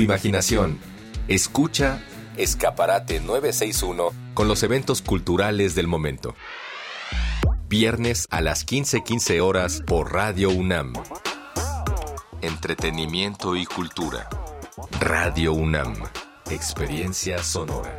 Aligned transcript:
imaginación. 0.00 0.78
Escucha 1.28 2.00
Escaparate 2.36 3.20
961 3.20 4.10
con 4.34 4.48
los 4.48 4.62
eventos 4.62 5.02
culturales 5.02 5.74
del 5.74 5.86
momento. 5.86 6.34
Viernes 7.68 8.26
a 8.30 8.40
las 8.40 8.64
15:15 8.66 9.40
horas 9.40 9.82
por 9.86 10.12
Radio 10.12 10.50
UNAM. 10.50 10.94
Entretenimiento 12.42 13.56
y 13.56 13.64
cultura. 13.66 14.28
Radio 14.98 15.52
UNAM. 15.52 15.94
Experiencia 16.50 17.38
sonora. 17.42 17.96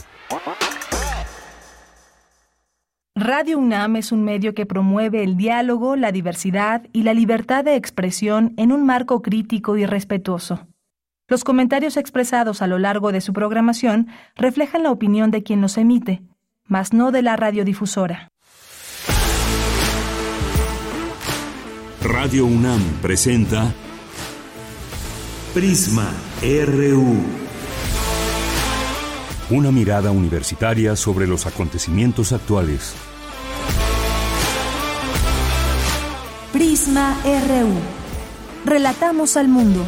Radio 3.15 3.59
UNAM 3.59 3.97
es 3.97 4.11
un 4.11 4.23
medio 4.23 4.53
que 4.55 4.65
promueve 4.65 5.23
el 5.23 5.37
diálogo, 5.37 5.95
la 5.95 6.11
diversidad 6.11 6.87
y 6.91 7.03
la 7.03 7.13
libertad 7.13 7.63
de 7.63 7.75
expresión 7.75 8.53
en 8.57 8.71
un 8.71 8.85
marco 8.85 9.21
crítico 9.21 9.77
y 9.77 9.85
respetuoso. 9.85 10.67
Los 11.31 11.45
comentarios 11.45 11.95
expresados 11.95 12.61
a 12.61 12.67
lo 12.67 12.77
largo 12.77 13.13
de 13.13 13.21
su 13.21 13.31
programación 13.31 14.09
reflejan 14.35 14.83
la 14.83 14.91
opinión 14.91 15.31
de 15.31 15.43
quien 15.43 15.61
los 15.61 15.77
emite, 15.77 16.23
mas 16.67 16.91
no 16.91 17.13
de 17.13 17.21
la 17.21 17.37
radiodifusora. 17.37 18.27
Radio 22.03 22.45
UNAM 22.45 22.81
presenta 23.01 23.73
Prisma 25.53 26.11
RU. 26.65 27.15
Una 29.51 29.71
mirada 29.71 30.11
universitaria 30.11 30.97
sobre 30.97 31.27
los 31.27 31.45
acontecimientos 31.45 32.33
actuales. 32.33 32.93
Prisma 36.51 37.15
RU. 37.23 37.71
Relatamos 38.69 39.37
al 39.37 39.47
mundo. 39.47 39.87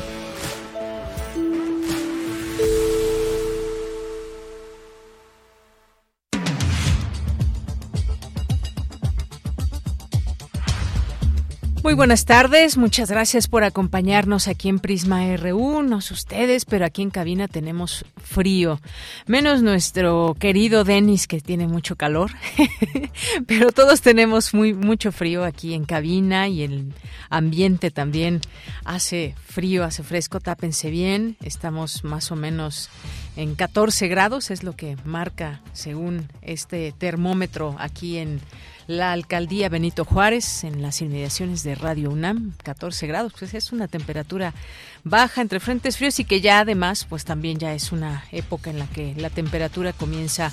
Muy 11.94 11.98
buenas 11.98 12.26
tardes, 12.26 12.76
muchas 12.76 13.12
gracias 13.12 13.48
por 13.48 13.64
acompañarnos 13.64 14.48
aquí 14.48 14.68
en 14.68 14.80
Prisma 14.80 15.38
RU, 15.38 15.84
no 15.84 16.02
sé 16.02 16.16
ustedes, 16.16 16.66
pero 16.66 16.88
aquí 16.88 17.04
en 17.04 17.12
cabina 17.12 17.48
tenemos 17.48 18.04
frío, 18.18 18.82
menos 19.28 19.62
nuestro 19.62 20.36
querido 20.40 20.86
Denis 20.86 21.28
que 21.28 21.40
tiene 21.40 21.68
mucho 21.68 21.96
calor, 21.96 22.32
pero 23.46 23.72
todos 23.72 24.02
tenemos 24.02 24.56
muy 24.56 24.74
mucho 24.74 25.12
frío 25.12 25.44
aquí 25.44 25.76
en 25.76 25.86
cabina 25.86 26.48
y 26.48 26.64
el 26.64 26.94
ambiente 27.30 27.92
también 27.92 28.42
hace 28.86 29.36
frío, 29.46 29.84
hace 29.84 30.02
fresco, 30.02 30.40
tápense 30.40 30.90
bien, 30.90 31.38
estamos 31.44 32.04
más 32.04 32.32
o 32.32 32.36
menos 32.36 32.90
en 33.36 33.54
14 33.54 34.08
grados, 34.08 34.50
es 34.50 34.64
lo 34.64 34.76
que 34.76 34.98
marca 35.06 35.62
según 35.74 36.28
este 36.42 36.92
termómetro 36.98 37.76
aquí 37.78 38.18
en 38.18 38.42
la 38.88 39.12
alcaldía 39.12 39.70
Benito 39.70 40.06
Juárez, 40.06 40.64
en 40.64 40.82
las 40.82 41.02
inmediaciones 41.02 41.64
de 41.64 41.76
Radio 41.76 42.10
UNAM, 42.10 42.54
14 42.64 43.08
grados, 43.08 43.34
pues 43.38 43.54
es 43.54 43.72
una 43.72 43.88
temperatura 43.88 44.54
baja 45.04 45.42
entre 45.42 45.60
frentes 45.60 45.98
fríos 45.98 46.20
y 46.20 46.26
que 46.26 46.42
ya 46.42 46.60
además, 46.60 47.06
pues 47.10 47.26
también 47.26 47.60
ya 47.60 47.74
es 47.74 47.92
una 47.92 48.26
época 48.32 48.70
en 48.70 48.80
la 48.80 48.88
que 48.88 49.16
la 49.16 49.30
temperatura 49.30 49.94
comienza 49.94 50.48
a 50.48 50.52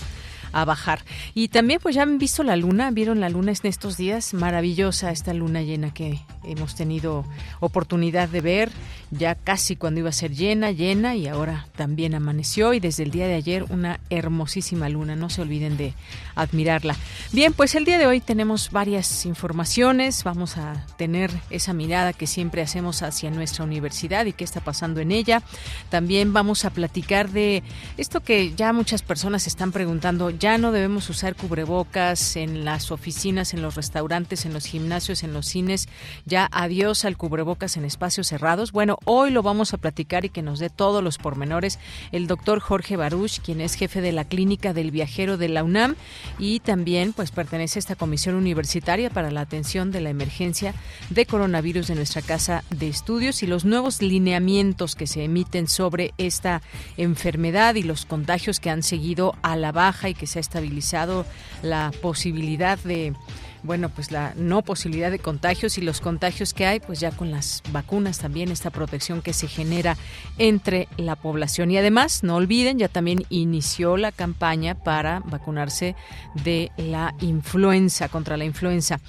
bajar. 0.53 1.05
Y 1.35 1.49
también 1.49 1.81
pues 1.83 1.95
ya 1.95 2.03
han 2.03 2.19
visto 2.19 2.43
la 2.43 2.57
luna, 2.57 2.91
vieron 2.91 3.21
la 3.21 3.29
luna 3.29 3.53
en 3.53 3.69
estos 3.69 3.97
días, 3.97 4.35
maravillosa 4.35 5.11
esta 5.11 5.35
luna 5.35 5.63
llena 5.63 5.93
que 5.93 6.21
hemos 6.45 6.75
tenido 6.75 7.25
oportunidad 7.61 8.29
de 8.29 8.41
ver, 8.41 8.71
ya 9.11 9.35
casi 9.35 9.77
cuando 9.77 10.01
iba 10.01 10.09
a 10.09 10.13
ser 10.13 10.33
llena, 10.33 10.71
llena 10.71 11.17
y 11.17 11.27
ahora 11.27 11.67
también 11.77 12.15
amaneció 12.15 12.75
y 12.75 12.81
desde 12.81 13.03
el 13.03 13.11
día 13.11 13.27
de 13.27 13.35
ayer 13.35 13.65
una 13.69 14.01
hermosísima 14.11 14.89
luna, 14.89 15.17
no 15.17 15.31
se 15.31 15.43
olviden 15.43 15.77
de 15.77 15.95
admirarla. 16.35 16.97
Bien, 17.33 17.53
pues 17.53 17.75
el 17.75 17.85
día 17.85 17.99
de 17.99 18.07
hoy 18.07 18.21
tenemos 18.21 18.71
varias 18.71 19.27
informaciones, 19.27 20.25
vamos 20.25 20.57
a 20.57 20.87
tener 20.97 21.31
esa 21.51 21.73
mirada 21.73 22.13
que 22.13 22.27
siempre 22.27 22.63
hacemos 22.63 23.03
hacia 23.03 23.31
nuestra 23.31 23.65
universidad 23.65 24.27
y 24.27 24.33
qué 24.33 24.45
está 24.45 24.61
pasando 24.61 25.01
en 25.01 25.13
ella. 25.13 25.43
También 25.89 26.33
vamos 26.33 26.65
a 26.65 26.71
platicar 26.71 27.31
de 27.31 27.63
esto 27.97 28.21
que 28.21 28.55
ya 28.55 28.73
muchas 28.73 29.03
personas 29.03 29.47
están 29.47 29.73
preguntando, 29.73 30.31
ya 30.41 30.57
no 30.57 30.73
debemos 30.73 31.11
usar 31.11 31.37
cubrebocas 31.37 32.35
en 32.35 32.65
las 32.65 32.91
oficinas, 32.91 33.53
en 33.53 33.61
los 33.61 33.75
restaurantes, 33.75 34.47
en 34.47 34.55
los 34.55 34.65
gimnasios, 34.65 35.23
en 35.23 35.35
los 35.35 35.45
cines, 35.45 35.87
ya 36.25 36.49
adiós 36.51 37.05
al 37.05 37.19
cubrebocas 37.19 37.77
en 37.77 37.85
espacios 37.85 38.29
cerrados. 38.29 38.73
Bueno, 38.73 38.99
hoy 39.05 39.33
lo 39.33 39.43
vamos 39.43 39.75
a 39.75 39.77
platicar 39.77 40.25
y 40.25 40.31
que 40.31 40.41
nos 40.41 40.59
dé 40.59 40.71
todos 40.71 41.05
los 41.05 41.19
pormenores 41.19 41.79
el 42.11 42.27
doctor 42.27 42.59
Jorge 42.61 42.97
Baruch, 42.97 43.41
quien 43.41 43.61
es 43.61 43.75
jefe 43.75 44.01
de 44.01 44.13
la 44.13 44.25
clínica 44.25 44.73
del 44.73 44.91
viajero 44.91 45.37
de 45.37 45.51
la 45.51 45.63
UNAM 45.63 45.95
y 46.39 46.61
también 46.61 47.13
pues 47.13 47.33
pertenece 47.33 47.79
a 47.79 47.81
esta 47.81 47.95
comisión 47.95 48.35
universitaria 48.35 49.11
para 49.11 49.31
la 49.31 49.43
atención 49.43 49.91
de 49.91 50.01
la 50.01 50.09
emergencia 50.09 50.73
de 51.11 51.27
coronavirus 51.27 51.89
de 51.89 51.97
nuestra 51.97 52.23
casa 52.23 52.65
de 52.71 52.89
estudios 52.89 53.43
y 53.43 53.47
los 53.47 53.67
nuevos 53.67 54.01
lineamientos 54.01 54.95
que 54.95 55.07
se 55.07 55.23
emiten 55.23 55.69
sobre 55.69 56.15
esta 56.17 56.63
enfermedad 56.97 57.75
y 57.75 57.83
los 57.83 58.07
contagios 58.07 58.59
que 58.59 58.71
han 58.71 58.83
seguido 58.83 59.35
a 59.43 59.55
la 59.55 59.71
baja 59.71 60.09
y 60.09 60.15
que 60.15 60.30
se 60.31 60.39
ha 60.39 60.41
estabilizado 60.41 61.27
la 61.63 61.93
posibilidad 62.01 62.79
de 62.79 63.15
bueno, 63.63 63.91
pues 63.91 64.11
la 64.11 64.33
no 64.37 64.63
posibilidad 64.63 65.11
de 65.11 65.19
contagios 65.19 65.77
y 65.79 65.83
los 65.83 66.01
contagios 66.01 66.55
que 66.55 66.67
hay, 66.67 66.81
pues 66.81 67.01
ya 67.01 67.11
con 67.11 67.31
las 67.31 67.63
vacunas 67.73 68.19
también 68.19 68.51
esta 68.51 68.71
protección 68.71 69.21
que 69.23 69.33
se 69.33 69.49
genera 69.49 69.97
entre 70.39 70.89
la 70.97 71.17
población. 71.17 71.71
Y 71.71 71.77
además, 71.77 72.23
no 72.23 72.37
olviden, 72.37 72.79
ya 72.79 72.89
también 72.89 73.25
inició 73.29 73.97
la 73.97 74.13
campaña 74.13 74.75
para 74.75 75.21
vacunarse 75.21 75.95
de 76.43 76.71
la 76.77 77.15
influenza, 77.21 78.09
contra 78.09 78.37
la 78.37 78.45
influenza. 78.45 79.01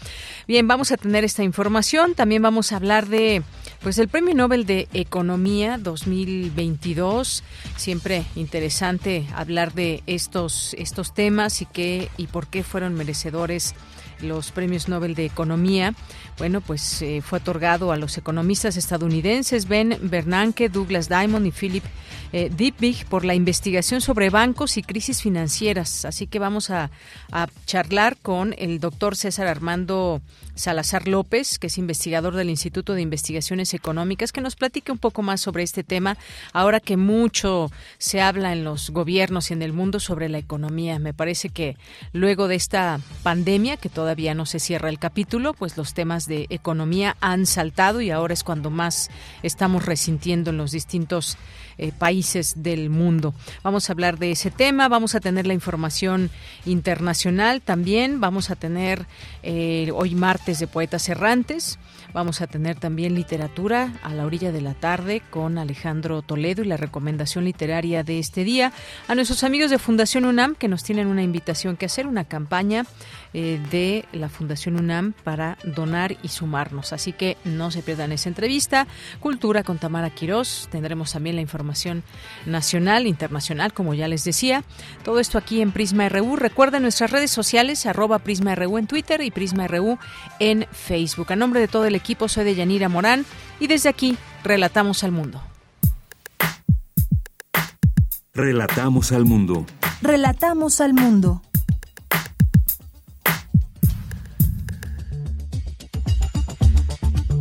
Bien, 0.47 0.67
vamos 0.67 0.91
a 0.91 0.97
tener 0.97 1.23
esta 1.23 1.43
información. 1.43 2.13
También 2.13 2.41
vamos 2.41 2.71
a 2.71 2.75
hablar 2.75 3.07
de, 3.07 3.43
pues, 3.81 3.97
el 3.97 4.07
Premio 4.07 4.35
Nobel 4.35 4.65
de 4.65 4.87
Economía 4.93 5.77
2022. 5.77 7.43
Siempre 7.77 8.23
interesante 8.35 9.25
hablar 9.35 9.73
de 9.73 10.03
estos, 10.07 10.75
estos 10.75 11.13
temas 11.13 11.61
y 11.61 11.65
qué 11.65 12.09
y 12.17 12.27
por 12.27 12.47
qué 12.47 12.63
fueron 12.63 12.93
merecedores 12.93 13.73
los 14.21 14.51
premios 14.51 14.87
Nobel 14.87 15.15
de 15.15 15.25
Economía. 15.25 15.93
Bueno, 16.41 16.59
pues 16.59 17.03
eh, 17.03 17.21
fue 17.21 17.37
otorgado 17.37 17.91
a 17.91 17.97
los 17.97 18.17
economistas 18.17 18.75
estadounidenses 18.75 19.67
Ben 19.67 19.95
Bernanke, 20.01 20.69
Douglas 20.69 21.07
Diamond 21.07 21.45
y 21.45 21.51
Philip 21.51 21.83
eh, 22.33 22.73
por 23.09 23.25
la 23.25 23.35
investigación 23.35 24.01
sobre 24.01 24.31
bancos 24.31 24.77
y 24.77 24.81
crisis 24.81 25.21
financieras. 25.21 26.03
Así 26.03 26.25
que 26.25 26.39
vamos 26.39 26.71
a, 26.71 26.89
a 27.31 27.47
charlar 27.67 28.17
con 28.17 28.55
el 28.57 28.79
doctor 28.79 29.15
César 29.15 29.45
Armando 29.45 30.19
Salazar 30.55 31.07
López, 31.07 31.59
que 31.59 31.67
es 31.67 31.77
investigador 31.77 32.35
del 32.35 32.49
Instituto 32.49 32.93
de 32.93 33.01
Investigaciones 33.01 33.73
Económicas, 33.73 34.31
que 34.31 34.41
nos 34.41 34.55
platique 34.55 34.91
un 34.91 34.97
poco 34.97 35.21
más 35.21 35.41
sobre 35.41 35.63
este 35.63 35.83
tema, 35.83 36.17
ahora 36.53 36.79
que 36.79 36.97
mucho 36.97 37.71
se 37.97 38.21
habla 38.21 38.53
en 38.53 38.63
los 38.63 38.89
gobiernos 38.89 39.49
y 39.49 39.53
en 39.53 39.61
el 39.61 39.73
mundo 39.73 39.99
sobre 39.99 40.29
la 40.29 40.37
economía. 40.37 40.99
Me 40.99 41.13
parece 41.13 41.49
que 41.49 41.77
luego 42.13 42.47
de 42.47 42.55
esta 42.55 42.99
pandemia, 43.23 43.77
que 43.77 43.89
todavía 43.89 44.33
no 44.33 44.45
se 44.45 44.59
cierra 44.59 44.89
el 44.89 44.99
capítulo, 44.99 45.53
pues 45.53 45.77
los 45.77 45.93
temas 45.93 46.27
economía 46.49 47.15
han 47.21 47.45
saltado 47.45 48.01
y 48.01 48.11
ahora 48.11 48.33
es 48.33 48.43
cuando 48.43 48.69
más 48.69 49.09
estamos 49.43 49.85
resintiendo 49.85 50.49
en 50.49 50.57
los 50.57 50.71
distintos 50.71 51.37
eh, 51.77 51.91
países 51.97 52.61
del 52.63 52.89
mundo. 52.89 53.33
Vamos 53.63 53.89
a 53.89 53.93
hablar 53.93 54.19
de 54.19 54.31
ese 54.31 54.51
tema, 54.51 54.87
vamos 54.87 55.15
a 55.15 55.19
tener 55.19 55.47
la 55.47 55.53
información 55.53 56.29
internacional 56.65 57.61
también, 57.61 58.19
vamos 58.19 58.51
a 58.51 58.55
tener 58.55 59.07
eh, 59.41 59.89
hoy 59.95 60.13
martes 60.13 60.59
de 60.59 60.67
Poetas 60.67 61.09
Errantes, 61.09 61.79
vamos 62.13 62.41
a 62.41 62.47
tener 62.47 62.75
también 62.75 63.15
literatura 63.15 63.93
a 64.03 64.13
la 64.13 64.25
orilla 64.25 64.51
de 64.51 64.61
la 64.61 64.73
tarde 64.73 65.21
con 65.29 65.57
Alejandro 65.57 66.21
Toledo 66.21 66.61
y 66.61 66.67
la 66.67 66.77
recomendación 66.77 67.45
literaria 67.45 68.03
de 68.03 68.19
este 68.19 68.43
día. 68.43 68.73
A 69.07 69.15
nuestros 69.15 69.43
amigos 69.43 69.71
de 69.71 69.79
Fundación 69.79 70.25
UNAM 70.25 70.55
que 70.55 70.67
nos 70.67 70.83
tienen 70.83 71.07
una 71.07 71.23
invitación 71.23 71.77
que 71.77 71.85
hacer, 71.85 72.05
una 72.05 72.25
campaña 72.25 72.85
eh, 73.33 73.61
de 73.71 74.05
la 74.11 74.29
Fundación 74.29 74.75
UNAM 74.75 75.13
para 75.23 75.57
donar 75.63 76.17
y 76.21 76.27
sumarnos. 76.27 76.93
Así 76.93 77.13
que 77.13 77.37
no 77.45 77.71
se 77.71 77.81
pierdan 77.81 78.11
esa 78.11 78.29
entrevista. 78.29 78.87
Cultura 79.19 79.63
con 79.63 79.77
Tamara 79.77 80.09
Quirós. 80.09 80.67
Tendremos 80.71 81.13
también 81.13 81.35
la 81.35 81.41
información 81.41 82.03
nacional, 82.45 83.07
internacional, 83.07 83.73
como 83.73 83.93
ya 83.93 84.07
les 84.07 84.23
decía. 84.23 84.63
Todo 85.03 85.19
esto 85.19 85.37
aquí 85.37 85.61
en 85.61 85.71
Prisma 85.71 86.09
RU. 86.09 86.35
Recuerden 86.35 86.81
nuestras 86.83 87.11
redes 87.11 87.31
sociales, 87.31 87.85
arroba 87.85 88.19
Prisma 88.19 88.55
RU 88.55 88.77
en 88.77 88.87
Twitter 88.87 89.21
y 89.21 89.31
Prisma 89.31 89.67
RU 89.67 89.97
en 90.39 90.65
Facebook. 90.71 91.31
A 91.31 91.35
nombre 91.35 91.59
de 91.59 91.67
todo 91.67 91.85
el 91.85 91.95
equipo, 91.95 92.27
soy 92.27 92.43
de 92.43 92.55
Yanira 92.55 92.89
Morán 92.89 93.25
y 93.59 93.67
desde 93.67 93.89
aquí 93.89 94.17
relatamos 94.43 95.03
al 95.03 95.11
mundo. 95.11 95.41
Relatamos 98.33 99.11
al 99.11 99.25
mundo. 99.25 99.65
Relatamos 100.01 100.81
al 100.81 100.93
mundo. 100.93 101.41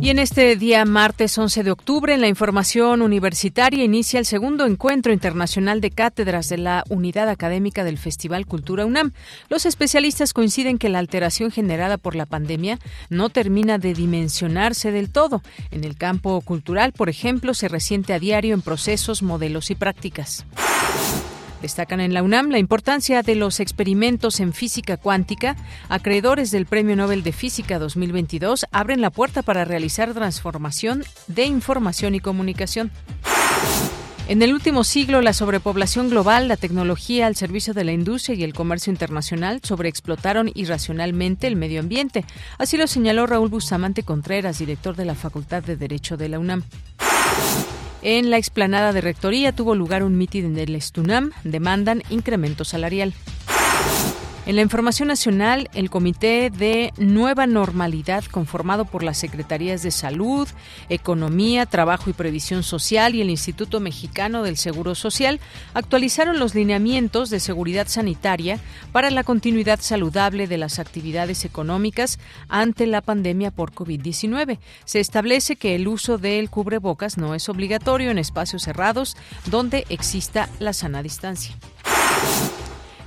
Y 0.01 0.09
en 0.09 0.17
este 0.17 0.55
día 0.55 0.83
martes 0.83 1.37
11 1.37 1.61
de 1.61 1.69
octubre, 1.69 2.11
en 2.11 2.21
la 2.21 2.27
información 2.27 3.03
universitaria, 3.03 3.83
inicia 3.83 4.17
el 4.17 4.25
segundo 4.25 4.65
encuentro 4.65 5.13
internacional 5.13 5.79
de 5.79 5.91
cátedras 5.91 6.49
de 6.49 6.57
la 6.57 6.83
Unidad 6.89 7.29
Académica 7.29 7.83
del 7.83 7.99
Festival 7.99 8.47
Cultura 8.47 8.83
UNAM. 8.83 9.11
Los 9.47 9.67
especialistas 9.67 10.33
coinciden 10.33 10.79
que 10.79 10.89
la 10.89 10.97
alteración 10.97 11.51
generada 11.51 11.99
por 11.99 12.15
la 12.15 12.25
pandemia 12.25 12.79
no 13.11 13.29
termina 13.29 13.77
de 13.77 13.93
dimensionarse 13.93 14.91
del 14.91 15.11
todo. 15.11 15.43
En 15.69 15.83
el 15.83 15.95
campo 15.95 16.41
cultural, 16.41 16.93
por 16.93 17.07
ejemplo, 17.07 17.53
se 17.53 17.67
resiente 17.67 18.13
a 18.13 18.19
diario 18.19 18.55
en 18.55 18.63
procesos, 18.63 19.21
modelos 19.21 19.69
y 19.69 19.75
prácticas. 19.75 20.47
Destacan 21.61 21.99
en 21.99 22.13
la 22.13 22.23
UNAM 22.23 22.49
la 22.49 22.57
importancia 22.57 23.21
de 23.21 23.35
los 23.35 23.59
experimentos 23.59 24.39
en 24.39 24.51
física 24.51 24.97
cuántica. 24.97 25.55
Acreedores 25.89 26.49
del 26.49 26.65
Premio 26.65 26.95
Nobel 26.95 27.21
de 27.21 27.33
Física 27.33 27.77
2022 27.77 28.65
abren 28.71 28.99
la 28.99 29.11
puerta 29.11 29.43
para 29.43 29.63
realizar 29.63 30.13
transformación 30.13 31.03
de 31.27 31.45
información 31.45 32.15
y 32.15 32.19
comunicación. 32.19 32.91
En 34.27 34.41
el 34.41 34.53
último 34.53 34.83
siglo, 34.83 35.21
la 35.21 35.33
sobrepoblación 35.33 36.09
global, 36.09 36.47
la 36.47 36.55
tecnología 36.55 37.27
al 37.27 37.35
servicio 37.35 37.73
de 37.73 37.83
la 37.83 37.91
industria 37.91 38.35
y 38.35 38.43
el 38.43 38.53
comercio 38.53 38.91
internacional 38.91 39.59
sobreexplotaron 39.61 40.49
irracionalmente 40.55 41.47
el 41.47 41.57
medio 41.57 41.81
ambiente. 41.81 42.23
Así 42.57 42.77
lo 42.77 42.87
señaló 42.87 43.27
Raúl 43.27 43.49
Bustamante 43.49 44.03
Contreras, 44.03 44.57
director 44.57 44.95
de 44.95 45.05
la 45.05 45.15
Facultad 45.15 45.63
de 45.63 45.75
Derecho 45.75 46.17
de 46.17 46.29
la 46.29 46.39
UNAM. 46.39 46.63
En 48.03 48.31
la 48.31 48.37
explanada 48.37 48.93
de 48.93 49.01
Rectoría 49.01 49.51
tuvo 49.51 49.75
lugar 49.75 50.03
un 50.03 50.17
mitin 50.17 50.55
del 50.55 50.75
Estunam, 50.75 51.31
demandan 51.43 52.01
incremento 52.09 52.65
salarial. 52.65 53.13
En 54.47 54.55
la 54.55 54.63
información 54.63 55.07
nacional, 55.07 55.69
el 55.75 55.91
Comité 55.91 56.49
de 56.49 56.93
Nueva 56.97 57.45
Normalidad, 57.45 58.23
conformado 58.25 58.85
por 58.85 59.03
las 59.03 59.19
Secretarías 59.19 59.83
de 59.83 59.91
Salud, 59.91 60.47
Economía, 60.89 61.67
Trabajo 61.67 62.09
y 62.09 62.13
Previsión 62.13 62.63
Social 62.63 63.13
y 63.13 63.21
el 63.21 63.29
Instituto 63.29 63.79
Mexicano 63.79 64.41
del 64.41 64.57
Seguro 64.57 64.95
Social, 64.95 65.39
actualizaron 65.75 66.39
los 66.39 66.55
lineamientos 66.55 67.29
de 67.29 67.39
seguridad 67.39 67.87
sanitaria 67.87 68.59
para 68.91 69.11
la 69.11 69.23
continuidad 69.23 69.79
saludable 69.79 70.47
de 70.47 70.57
las 70.57 70.79
actividades 70.79 71.45
económicas 71.45 72.17
ante 72.49 72.87
la 72.87 73.01
pandemia 73.01 73.51
por 73.51 73.73
COVID-19. 73.73 74.57
Se 74.85 74.99
establece 74.99 75.55
que 75.55 75.75
el 75.75 75.87
uso 75.87 76.17
del 76.17 76.49
cubrebocas 76.49 77.19
no 77.19 77.35
es 77.35 77.47
obligatorio 77.47 78.09
en 78.09 78.17
espacios 78.17 78.63
cerrados 78.63 79.15
donde 79.45 79.85
exista 79.89 80.49
la 80.57 80.73
sana 80.73 81.03
distancia. 81.03 81.55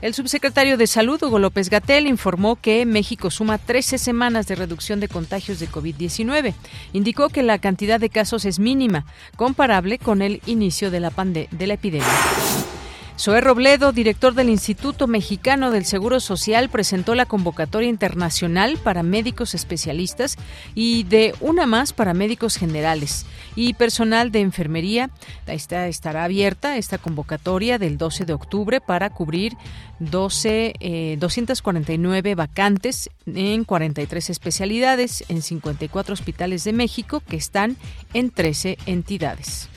El 0.04 0.12
subsecretario 0.12 0.76
de 0.76 0.86
Salud, 0.86 1.22
Hugo 1.22 1.38
López 1.38 1.70
Gatel, 1.70 2.06
informó 2.06 2.56
que 2.56 2.84
México 2.84 3.30
suma 3.30 3.56
13 3.56 3.96
semanas 3.96 4.46
de 4.46 4.54
reducción 4.54 5.00
de 5.00 5.08
contagios 5.08 5.60
de 5.60 5.66
COVID-19. 5.66 6.52
Indicó 6.92 7.30
que 7.30 7.42
la 7.42 7.58
cantidad 7.58 7.98
de 7.98 8.10
casos 8.10 8.44
es 8.44 8.58
mínima, 8.58 9.06
comparable 9.36 9.98
con 9.98 10.20
el 10.20 10.42
inicio 10.44 10.90
de 10.90 11.00
la, 11.00 11.10
de 11.10 11.66
la 11.66 11.72
epidemia. 11.72 12.83
Zoé 13.16 13.40
Robledo, 13.40 13.92
director 13.92 14.34
del 14.34 14.48
Instituto 14.48 15.06
Mexicano 15.06 15.70
del 15.70 15.84
Seguro 15.84 16.18
Social, 16.18 16.68
presentó 16.68 17.14
la 17.14 17.26
convocatoria 17.26 17.88
internacional 17.88 18.76
para 18.76 19.04
médicos 19.04 19.54
especialistas 19.54 20.36
y 20.74 21.04
de 21.04 21.32
una 21.40 21.64
más 21.64 21.92
para 21.92 22.12
médicos 22.12 22.56
generales 22.56 23.24
y 23.54 23.74
personal 23.74 24.32
de 24.32 24.40
enfermería. 24.40 25.10
Esta 25.46 25.86
estará 25.86 26.24
abierta 26.24 26.76
esta 26.76 26.98
convocatoria 26.98 27.78
del 27.78 27.98
12 27.98 28.24
de 28.24 28.32
octubre 28.32 28.80
para 28.80 29.10
cubrir 29.10 29.56
12, 30.00 31.16
249 31.18 32.30
eh, 32.30 32.34
vacantes 32.34 33.10
en 33.26 33.62
43 33.62 34.28
especialidades 34.28 35.24
en 35.28 35.40
54 35.40 36.12
hospitales 36.12 36.64
de 36.64 36.72
México 36.72 37.22
que 37.26 37.36
están 37.36 37.76
en 38.12 38.30
13 38.30 38.76
entidades. 38.86 39.68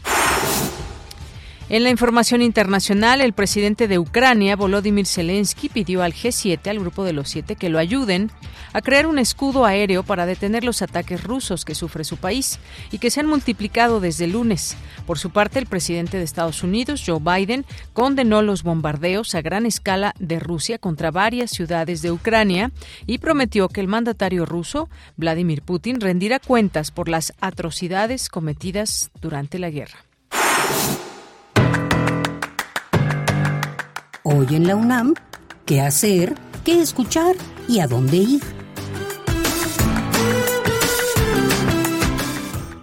En 1.70 1.84
la 1.84 1.90
información 1.90 2.42
internacional, 2.42 3.20
el 3.20 3.34
presidente 3.34 3.90
de 3.90 4.00
Ucrania, 4.00 4.56
Volodymyr 4.56 5.06
Zelensky, 5.06 5.68
pidió 5.68 6.02
al 6.02 6.14
G7, 6.14 6.66
al 6.70 6.80
grupo 6.80 7.04
de 7.04 7.12
los 7.12 7.28
siete, 7.28 7.58
que 7.58 7.68
lo 7.68 7.78
ayuden 7.78 8.32
a 8.72 8.82
crear 8.82 9.06
un 9.06 9.20
escudo 9.20 9.66
aéreo 9.66 10.04
para 10.04 10.26
detener 10.26 10.64
los 10.64 10.82
ataques 10.82 11.22
rusos 11.26 11.66
que 11.66 11.76
sufre 11.76 12.06
su 12.06 12.16
país 12.16 12.60
y 12.90 13.00
que 13.00 13.12
se 13.12 13.20
han 13.20 13.28
multiplicado 13.28 14.00
desde 14.00 14.26
el 14.26 14.32
lunes. 14.32 14.78
Por 15.06 15.20
su 15.20 15.32
parte, 15.32 15.60
el 15.60 15.66
presidente 15.66 16.18
de 16.18 16.24
Estados 16.24 16.64
Unidos, 16.64 17.04
Joe 17.06 17.20
Biden, 17.20 17.66
condenó 17.92 18.42
los 18.42 18.64
bombardeos 18.64 19.36
a 19.36 19.42
gran 19.42 19.66
escala 19.66 20.14
de 20.20 20.40
Rusia 20.40 20.78
contra 20.78 21.12
varias 21.12 21.52
ciudades 21.52 22.02
de 22.02 22.12
Ucrania 22.12 22.72
y 23.06 23.18
prometió 23.18 23.68
que 23.68 23.82
el 23.82 23.90
mandatario 23.90 24.46
ruso, 24.46 24.90
Vladimir 25.18 25.64
Putin, 25.64 26.00
rendirá 26.00 26.40
cuentas 26.40 26.92
por 26.92 27.10
las 27.10 27.34
atrocidades 27.42 28.30
cometidas 28.30 29.12
durante 29.20 29.60
la 29.60 29.70
guerra. 29.70 29.98
Hoy 34.38 34.48
en 34.52 34.68
la 34.68 34.76
UNAM, 34.76 35.16
¿qué 35.66 35.82
hacer? 35.82 36.36
¿Qué 36.64 36.80
escuchar? 36.80 37.36
¿Y 37.68 37.80
a 37.80 37.88
dónde 37.88 38.18
ir? 38.18 38.40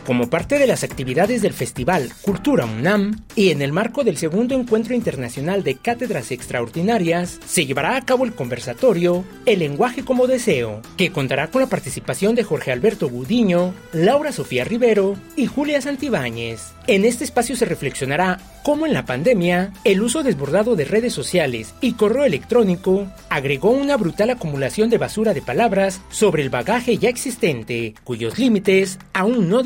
como 0.07 0.30
parte 0.30 0.57
de 0.57 0.68
las 0.68 0.86
actividades 0.86 1.42
del 1.42 1.51
Festival 1.51 2.13
Cultura 2.21 2.63
UNAM 2.63 3.25
y 3.36 3.50
en 3.50 3.62
el 3.62 3.74
marco 3.74 4.06
del 4.06 4.15
segundo 4.15 4.56
encuentro 4.56 4.95
internacional 4.95 5.65
de 5.65 5.75
cátedras 5.75 6.31
extraordinarias, 6.31 7.42
se 7.45 7.65
llevará 7.65 7.98
a 7.98 8.06
cabo 8.06 8.24
el 8.24 8.33
conversatorio 8.33 9.25
El 9.45 9.59
lenguaje 9.59 10.06
como 10.06 10.25
deseo, 10.25 10.81
que 10.95 11.12
contará 11.12 11.48
con 11.51 11.62
la 11.62 11.68
participación 11.68 12.36
de 12.36 12.45
Jorge 12.45 12.71
Alberto 12.71 13.09
Gudiño, 13.09 13.74
Laura 13.92 14.31
Sofía 14.31 14.63
Rivero 14.63 15.18
y 15.36 15.45
Julia 15.45 15.81
Santibáñez. 15.81 16.71
En 16.88 17.04
este 17.04 17.25
espacio 17.25 17.57
se 17.57 17.65
reflexionará 17.65 18.39
cómo 18.63 18.86
en 18.86 18.94
la 18.94 19.06
pandemia 19.06 19.74
el 19.83 20.01
uso 20.01 20.24
desbordado 20.24 20.77
de 20.77 20.86
redes 20.86 21.12
sociales 21.13 21.74
y 21.81 21.94
correo 21.94 22.24
electrónico 22.24 23.07
agregó 23.30 23.71
una 23.71 23.98
brutal 23.98 24.30
acumulación 24.30 24.89
de 24.89 24.98
basura 24.98 25.33
de 25.33 25.42
palabras 25.42 26.00
sobre 26.09 26.44
el 26.44 26.50
bagaje 26.50 26.98
ya 26.98 27.09
existente, 27.09 27.94
cuyos 28.06 28.39
límites 28.39 29.00
aún 29.13 29.50
no 29.50 29.63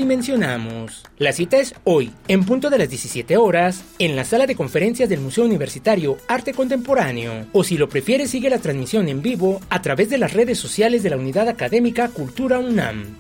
La 1.17 1.33
cita 1.33 1.57
es 1.57 1.75
hoy, 1.83 2.11
en 2.29 2.45
punto 2.45 2.69
de 2.69 2.77
las 2.77 2.89
17 2.89 3.35
horas, 3.35 3.83
en 3.99 4.15
la 4.15 4.23
sala 4.23 4.47
de 4.47 4.55
conferencias 4.55 5.09
del 5.09 5.19
Museo 5.19 5.43
Universitario 5.43 6.17
Arte 6.29 6.53
Contemporáneo, 6.53 7.47
o 7.51 7.65
si 7.65 7.77
lo 7.77 7.89
prefiere 7.89 8.27
sigue 8.27 8.49
la 8.49 8.59
transmisión 8.59 9.09
en 9.09 9.21
vivo 9.21 9.59
a 9.69 9.81
través 9.81 10.09
de 10.09 10.17
las 10.17 10.33
redes 10.33 10.57
sociales 10.57 11.03
de 11.03 11.09
la 11.09 11.17
Unidad 11.17 11.49
Académica 11.49 12.07
Cultura 12.07 12.59
UNAM. 12.59 13.17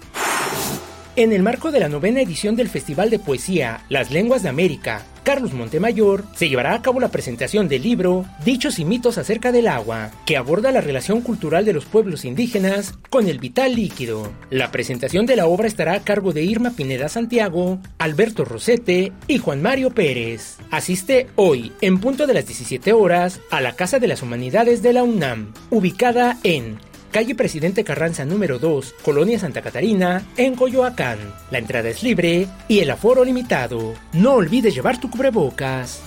En 1.17 1.33
el 1.33 1.43
marco 1.43 1.71
de 1.71 1.81
la 1.81 1.89
novena 1.89 2.21
edición 2.21 2.55
del 2.55 2.69
Festival 2.69 3.09
de 3.09 3.19
Poesía 3.19 3.83
Las 3.89 4.11
Lenguas 4.11 4.43
de 4.43 4.49
América, 4.49 5.05
Carlos 5.23 5.51
Montemayor, 5.51 6.23
se 6.33 6.47
llevará 6.47 6.73
a 6.73 6.81
cabo 6.81 7.01
la 7.01 7.09
presentación 7.09 7.67
del 7.67 7.83
libro 7.83 8.25
Dichos 8.45 8.79
y 8.79 8.85
mitos 8.85 9.17
acerca 9.17 9.51
del 9.51 9.67
agua, 9.67 10.11
que 10.25 10.37
aborda 10.37 10.71
la 10.71 10.79
relación 10.79 11.19
cultural 11.19 11.65
de 11.65 11.73
los 11.73 11.83
pueblos 11.83 12.23
indígenas 12.23 12.93
con 13.09 13.27
el 13.27 13.39
vital 13.39 13.75
líquido. 13.75 14.31
La 14.49 14.71
presentación 14.71 15.25
de 15.25 15.35
la 15.35 15.47
obra 15.47 15.67
estará 15.67 15.95
a 15.95 16.03
cargo 16.03 16.31
de 16.31 16.43
Irma 16.43 16.71
Pineda 16.71 17.09
Santiago, 17.09 17.79
Alberto 17.97 18.45
Rosete 18.45 19.11
y 19.27 19.37
Juan 19.37 19.61
Mario 19.61 19.91
Pérez. 19.91 20.59
Asiste 20.71 21.27
hoy, 21.35 21.73
en 21.81 21.99
punto 21.99 22.25
de 22.25 22.35
las 22.35 22.47
17 22.47 22.93
horas, 22.93 23.41
a 23.51 23.59
la 23.59 23.75
Casa 23.75 23.99
de 23.99 24.07
las 24.07 24.21
Humanidades 24.21 24.81
de 24.81 24.93
la 24.93 25.03
UNAM, 25.03 25.53
ubicada 25.71 26.37
en 26.43 26.79
calle 27.11 27.35
Presidente 27.35 27.83
Carranza 27.83 28.25
número 28.25 28.57
2, 28.57 28.95
Colonia 29.03 29.37
Santa 29.37 29.61
Catarina, 29.61 30.23
en 30.37 30.55
Coyoacán. 30.55 31.19
La 31.51 31.59
entrada 31.59 31.89
es 31.89 32.01
libre 32.01 32.47
y 32.67 32.79
el 32.79 32.89
aforo 32.89 33.23
limitado. 33.23 33.93
No 34.13 34.33
olvides 34.33 34.73
llevar 34.73 34.99
tu 34.99 35.09
cubrebocas. 35.09 36.01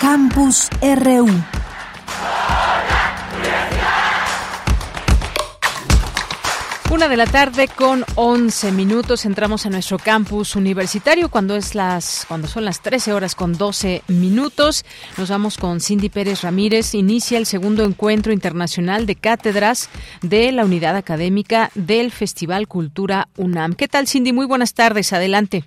Campus 0.00 0.68
RU 0.80 1.28
Una 6.88 7.08
de 7.08 7.16
la 7.16 7.26
tarde 7.26 7.66
con 7.66 8.04
11 8.14 8.70
minutos 8.70 9.24
entramos 9.24 9.66
a 9.66 9.70
nuestro 9.70 9.98
campus 9.98 10.54
universitario 10.54 11.28
cuando 11.28 11.56
es 11.56 11.74
las 11.74 12.24
cuando 12.28 12.46
son 12.46 12.64
las 12.64 12.80
13 12.80 13.12
horas 13.12 13.34
con 13.34 13.58
12 13.58 14.02
minutos. 14.06 14.84
Nos 15.18 15.28
vamos 15.28 15.58
con 15.58 15.80
Cindy 15.80 16.10
Pérez 16.10 16.42
Ramírez. 16.42 16.94
Inicia 16.94 17.38
el 17.38 17.46
segundo 17.46 17.84
encuentro 17.84 18.32
internacional 18.32 19.04
de 19.04 19.16
cátedras 19.16 19.90
de 20.22 20.52
la 20.52 20.64
unidad 20.64 20.94
académica 20.94 21.70
del 21.74 22.12
Festival 22.12 22.68
Cultura 22.68 23.28
UNAM. 23.36 23.74
¿Qué 23.74 23.88
tal 23.88 24.06
Cindy? 24.06 24.32
Muy 24.32 24.46
buenas 24.46 24.72
tardes. 24.72 25.12
Adelante. 25.12 25.64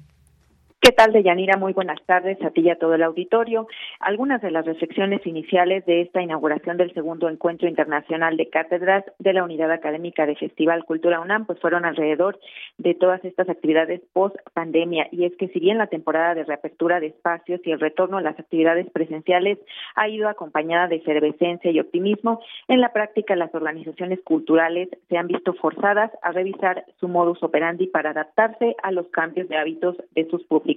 ¿Qué 0.81 0.93
tal, 0.93 1.11
Deyanira? 1.11 1.57
Muy 1.57 1.73
buenas 1.73 2.01
tardes 2.05 2.41
a 2.41 2.51
ti 2.51 2.61
y 2.61 2.69
a 2.69 2.77
todo 2.77 2.93
el 2.93 3.03
auditorio. 3.03 3.67
Algunas 3.99 4.41
de 4.41 4.49
las 4.49 4.65
reflexiones 4.65 5.19
iniciales 5.27 5.85
de 5.85 6.03
esta 6.03 6.21
inauguración 6.21 6.77
del 6.77 6.93
segundo 6.93 7.27
encuentro 7.27 7.67
internacional 7.67 8.37
de 8.37 8.49
cátedras 8.49 9.03
de 9.19 9.33
la 9.33 9.43
Unidad 9.43 9.73
Académica 9.73 10.25
de 10.25 10.37
Festival 10.37 10.85
Cultura 10.85 11.19
UNAM 11.19 11.45
pues 11.45 11.59
fueron 11.59 11.83
alrededor 11.83 12.39
de 12.77 12.93
todas 12.93 13.23
estas 13.25 13.49
actividades 13.49 13.99
post 14.13 14.37
pandemia 14.53 15.09
y 15.11 15.25
es 15.25 15.35
que 15.35 15.49
si 15.49 15.59
bien 15.59 15.77
la 15.77 15.87
temporada 15.87 16.33
de 16.33 16.45
reapertura 16.45 17.01
de 17.01 17.07
espacios 17.07 17.59
y 17.65 17.71
el 17.71 17.81
retorno 17.81 18.17
a 18.17 18.21
las 18.21 18.39
actividades 18.39 18.89
presenciales 18.89 19.59
ha 19.95 20.07
ido 20.07 20.29
acompañada 20.29 20.87
de 20.87 20.95
efervescencia 20.95 21.71
y 21.71 21.81
optimismo, 21.81 22.39
en 22.69 22.79
la 22.79 22.93
práctica 22.93 23.35
las 23.35 23.53
organizaciones 23.53 24.21
culturales 24.23 24.87
se 25.09 25.17
han 25.17 25.27
visto 25.27 25.53
forzadas 25.55 26.09
a 26.21 26.31
revisar 26.31 26.85
su 27.01 27.09
modus 27.09 27.43
operandi 27.43 27.87
para 27.87 28.11
adaptarse 28.11 28.77
a 28.81 28.91
los 28.93 29.07
cambios 29.09 29.49
de 29.49 29.57
hábitos 29.57 29.97
de 30.15 30.25
sus 30.29 30.41
públicos 30.45 30.68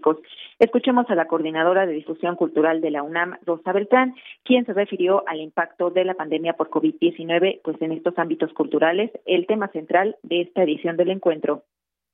Escuchemos 0.58 1.06
a 1.08 1.14
la 1.14 1.26
coordinadora 1.26 1.86
de 1.86 1.92
difusión 1.92 2.36
cultural 2.36 2.80
de 2.80 2.90
la 2.90 3.02
UNAM, 3.02 3.36
Rosa 3.44 3.72
Beltrán, 3.72 4.14
quien 4.44 4.64
se 4.64 4.72
refirió 4.72 5.24
al 5.26 5.40
impacto 5.40 5.90
de 5.90 6.04
la 6.04 6.14
pandemia 6.14 6.54
por 6.54 6.70
COVID-19 6.70 7.60
pues 7.62 7.80
en 7.82 7.92
estos 7.92 8.18
ámbitos 8.18 8.52
culturales, 8.52 9.10
el 9.26 9.46
tema 9.46 9.68
central 9.68 10.16
de 10.22 10.42
esta 10.42 10.62
edición 10.62 10.96
del 10.96 11.10
encuentro. 11.10 11.64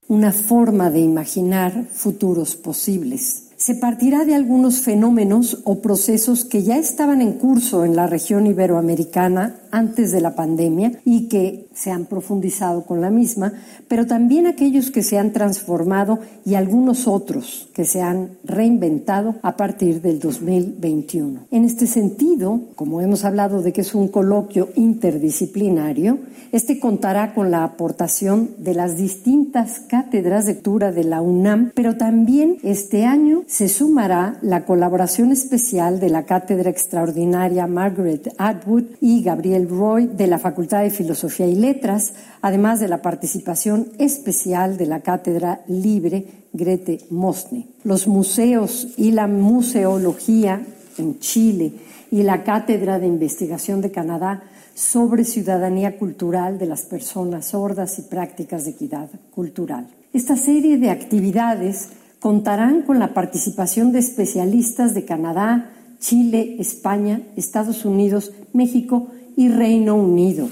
Una 0.09 0.33
forma 0.33 0.91
de 0.91 1.01
imaginar 1.01 1.73
futuros 1.85 2.57
posibles. 2.57 3.53
Se 3.59 3.75
partirá 3.75 4.25
de 4.25 4.35
algunos 4.35 4.85
fenómenos 4.85 5.63
o 5.67 5.83
procesos 5.83 6.45
que 6.45 6.63
ya 6.63 6.77
estaban 6.77 7.21
en 7.21 7.33
curso 7.35 7.85
en 7.85 7.97
la 7.97 8.07
región 8.07 8.47
iberoamericana 8.47 9.57
antes 9.71 10.13
de 10.13 10.21
la 10.21 10.35
pandemia 10.35 10.93
y 11.05 11.29
que 11.29 11.67
se 11.75 11.91
han 11.91 12.05
profundizado 12.05 12.85
con 12.85 13.01
la 13.01 13.11
misma, 13.11 13.55
pero 13.89 14.07
también 14.07 14.47
aquellos 14.47 14.91
que 14.91 15.03
se 15.03 15.19
han 15.19 15.33
transformado 15.33 16.19
y 16.45 16.55
algunos 16.55 17.09
otros 17.09 17.69
que 17.73 17.85
se 17.85 18.03
han 18.03 18.31
reinventado 18.45 19.37
a 19.43 19.57
partir 19.57 20.03
del 20.03 20.19
2021. 20.21 21.47
En 21.51 21.65
este 21.65 21.87
sentido, 21.87 22.61
como 22.75 23.01
hemos 23.01 23.25
hablado 23.25 23.63
de 23.63 23.73
que 23.73 23.81
es 23.81 23.95
un 23.95 24.09
coloquio 24.09 24.69
interdisciplinario, 24.77 26.19
este 26.53 26.79
contará 26.79 27.35
con 27.35 27.51
la 27.51 27.65
aportación 27.65 28.51
de 28.59 28.75
las 28.75 28.97
distintas 28.97 29.81
cátedras 29.81 30.47
de 30.47 30.59
lectura 30.59 30.91
de 30.91 31.05
la 31.05 31.21
UNAM, 31.21 31.71
pero 31.73 31.97
también 31.97 32.57
este 32.65 33.05
año 33.05 33.45
se 33.47 33.69
sumará 33.69 34.39
la 34.43 34.65
colaboración 34.65 35.31
especial 35.31 36.01
de 36.01 36.11
la 36.11 36.25
Cátedra 36.25 36.69
Extraordinaria 36.69 37.69
Margaret 37.69 38.35
Atwood 38.39 38.83
y 39.01 39.23
Gabriel 39.23 39.58
Roy 39.67 40.07
de 40.07 40.27
la 40.27 40.39
Facultad 40.39 40.83
de 40.83 40.91
Filosofía 40.91 41.47
y 41.47 41.55
Letras, 41.55 42.13
además 42.43 42.79
de 42.81 42.89
la 42.89 43.03
participación 43.03 43.89
especial 43.99 44.77
de 44.77 44.87
la 44.87 45.01
Cátedra 45.01 45.63
Libre 45.67 46.27
Grete 46.53 47.01
Mosne. 47.11 47.67
Los 47.85 48.07
museos 48.07 48.89
y 48.97 49.13
la 49.13 49.27
museología 49.27 50.63
en 50.99 51.19
Chile 51.19 51.73
y 52.11 52.23
la 52.23 52.45
Cátedra 52.45 52.99
de 52.99 53.07
Investigación 53.07 53.81
de 53.81 53.91
Canadá 53.91 54.43
sobre 54.75 55.25
ciudadanía 55.25 55.99
cultural 55.99 56.59
de 56.59 56.67
las 56.67 56.83
personas 56.83 57.47
sordas 57.47 57.99
y 57.99 58.03
prácticas 58.03 58.65
de 58.65 58.73
equidad 58.73 59.09
cultural. 59.35 59.89
Esta 60.13 60.37
serie 60.37 60.79
de 60.79 60.91
actividades 60.91 61.89
contarán 62.21 62.83
con 62.83 62.99
la 62.99 63.15
participación 63.15 63.93
de 63.93 63.99
especialistas 63.99 64.95
de 64.95 65.05
Canadá, 65.05 65.73
Chile, 65.99 66.57
España, 66.59 67.23
Estados 67.37 67.85
Unidos, 67.85 68.33
México 68.53 69.09
y 69.39 69.49
Reino 69.49 69.95
Unido. 69.95 70.49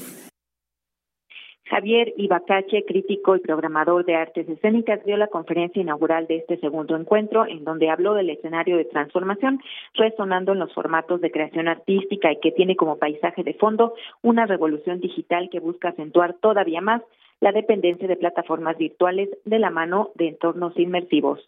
Javier 1.64 2.14
Ibacache, 2.16 2.84
crítico 2.86 3.34
y 3.34 3.40
programador 3.40 4.04
de 4.04 4.14
artes 4.14 4.48
escénicas, 4.48 5.04
dio 5.04 5.16
la 5.16 5.26
conferencia 5.26 5.82
inaugural 5.82 6.28
de 6.28 6.36
este 6.36 6.56
segundo 6.58 6.94
encuentro, 6.94 7.44
en 7.46 7.64
donde 7.64 7.90
habló 7.90 8.14
del 8.14 8.30
escenario 8.30 8.76
de 8.76 8.84
transformación, 8.84 9.60
resonando 9.94 10.52
en 10.52 10.60
los 10.60 10.72
formatos 10.72 11.20
de 11.20 11.32
creación 11.32 11.66
artística 11.66 12.30
y 12.30 12.38
que 12.38 12.52
tiene 12.52 12.76
como 12.76 12.96
paisaje 12.96 13.42
de 13.42 13.54
fondo 13.54 13.94
una 14.22 14.46
revolución 14.46 15.00
digital 15.00 15.48
que 15.50 15.58
busca 15.58 15.88
acentuar 15.88 16.34
todavía 16.34 16.80
más 16.80 17.02
la 17.40 17.50
dependencia 17.50 18.06
de 18.06 18.14
plataformas 18.14 18.78
virtuales 18.78 19.28
de 19.44 19.58
la 19.58 19.70
mano 19.70 20.10
de 20.14 20.28
entornos 20.28 20.78
inmersivos. 20.78 21.44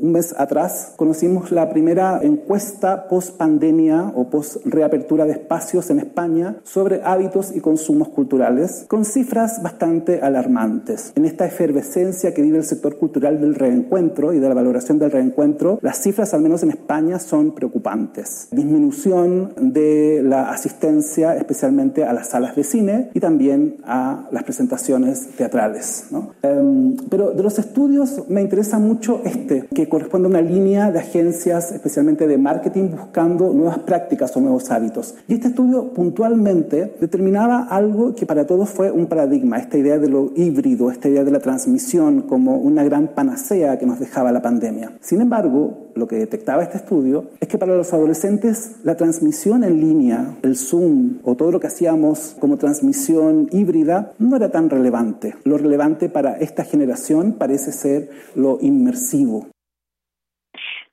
Un 0.00 0.12
mes 0.12 0.34
atrás 0.38 0.94
conocimos 0.96 1.50
la 1.52 1.68
primera 1.70 2.20
encuesta 2.22 3.08
post 3.08 3.36
pandemia 3.36 4.12
o 4.14 4.30
post 4.30 4.64
reapertura 4.64 5.26
de 5.26 5.32
espacios 5.32 5.90
en 5.90 5.98
España 5.98 6.56
sobre 6.64 7.02
hábitos 7.04 7.54
y 7.54 7.60
consumos 7.60 8.08
culturales, 8.08 8.84
con 8.88 9.04
cifras 9.04 9.62
bastante 9.62 10.20
alarmantes. 10.20 11.12
En 11.14 11.24
esta 11.24 11.46
efervescencia 11.46 12.32
que 12.32 12.42
vive 12.42 12.58
el 12.58 12.64
sector 12.64 12.96
cultural 12.96 13.40
del 13.40 13.54
reencuentro 13.54 14.32
y 14.32 14.38
de 14.38 14.48
la 14.48 14.54
valoración 14.54 14.98
del 14.98 15.10
reencuentro, 15.10 15.78
las 15.82 16.00
cifras, 16.00 16.32
al 16.32 16.40
menos 16.40 16.62
en 16.62 16.70
España, 16.70 17.18
son 17.18 17.54
preocupantes. 17.54 18.48
Disminución 18.50 19.52
de 19.60 20.22
la 20.24 20.50
asistencia, 20.50 21.36
especialmente 21.36 22.04
a 22.04 22.12
las 22.12 22.30
salas 22.30 22.56
de 22.56 22.64
cine 22.64 23.10
y 23.14 23.20
también 23.20 23.76
a 23.84 24.28
las 24.30 24.44
presentaciones 24.44 25.28
teatrales. 25.36 26.06
Em, 26.42 26.96
pero 27.08 27.30
de 27.32 27.42
los 27.42 27.58
estudios 27.58 28.28
me 28.28 28.40
interesa 28.40 28.78
mucho 28.78 29.20
este 29.24 29.66
que 29.74 29.81
corresponde 29.88 30.26
a 30.26 30.30
una 30.30 30.40
línea 30.40 30.90
de 30.90 30.98
agencias, 30.98 31.72
especialmente 31.72 32.26
de 32.26 32.38
marketing, 32.38 32.90
buscando 32.90 33.52
nuevas 33.52 33.78
prácticas 33.80 34.36
o 34.36 34.40
nuevos 34.40 34.70
hábitos. 34.70 35.14
Y 35.28 35.34
este 35.34 35.48
estudio 35.48 35.92
puntualmente 35.92 36.94
determinaba 37.00 37.64
algo 37.64 38.14
que 38.14 38.26
para 38.26 38.46
todos 38.46 38.70
fue 38.70 38.90
un 38.90 39.06
paradigma, 39.06 39.58
esta 39.58 39.78
idea 39.78 39.98
de 39.98 40.08
lo 40.08 40.32
híbrido, 40.34 40.90
esta 40.90 41.08
idea 41.08 41.24
de 41.24 41.30
la 41.30 41.40
transmisión 41.40 42.22
como 42.22 42.56
una 42.56 42.84
gran 42.84 43.08
panacea 43.08 43.78
que 43.78 43.86
nos 43.86 43.98
dejaba 43.98 44.32
la 44.32 44.42
pandemia. 44.42 44.92
Sin 45.00 45.20
embargo, 45.20 45.90
lo 45.94 46.08
que 46.08 46.16
detectaba 46.16 46.62
este 46.62 46.78
estudio 46.78 47.26
es 47.40 47.48
que 47.48 47.58
para 47.58 47.76
los 47.76 47.92
adolescentes 47.92 48.76
la 48.82 48.96
transmisión 48.96 49.64
en 49.64 49.80
línea, 49.80 50.36
el 50.42 50.56
Zoom 50.56 51.18
o 51.22 51.36
todo 51.36 51.52
lo 51.52 51.60
que 51.60 51.66
hacíamos 51.66 52.36
como 52.38 52.56
transmisión 52.56 53.48
híbrida 53.50 54.12
no 54.18 54.36
era 54.36 54.50
tan 54.50 54.70
relevante. 54.70 55.34
Lo 55.44 55.58
relevante 55.58 56.08
para 56.08 56.36
esta 56.36 56.64
generación 56.64 57.32
parece 57.32 57.72
ser 57.72 58.10
lo 58.34 58.58
inmersivo, 58.60 59.46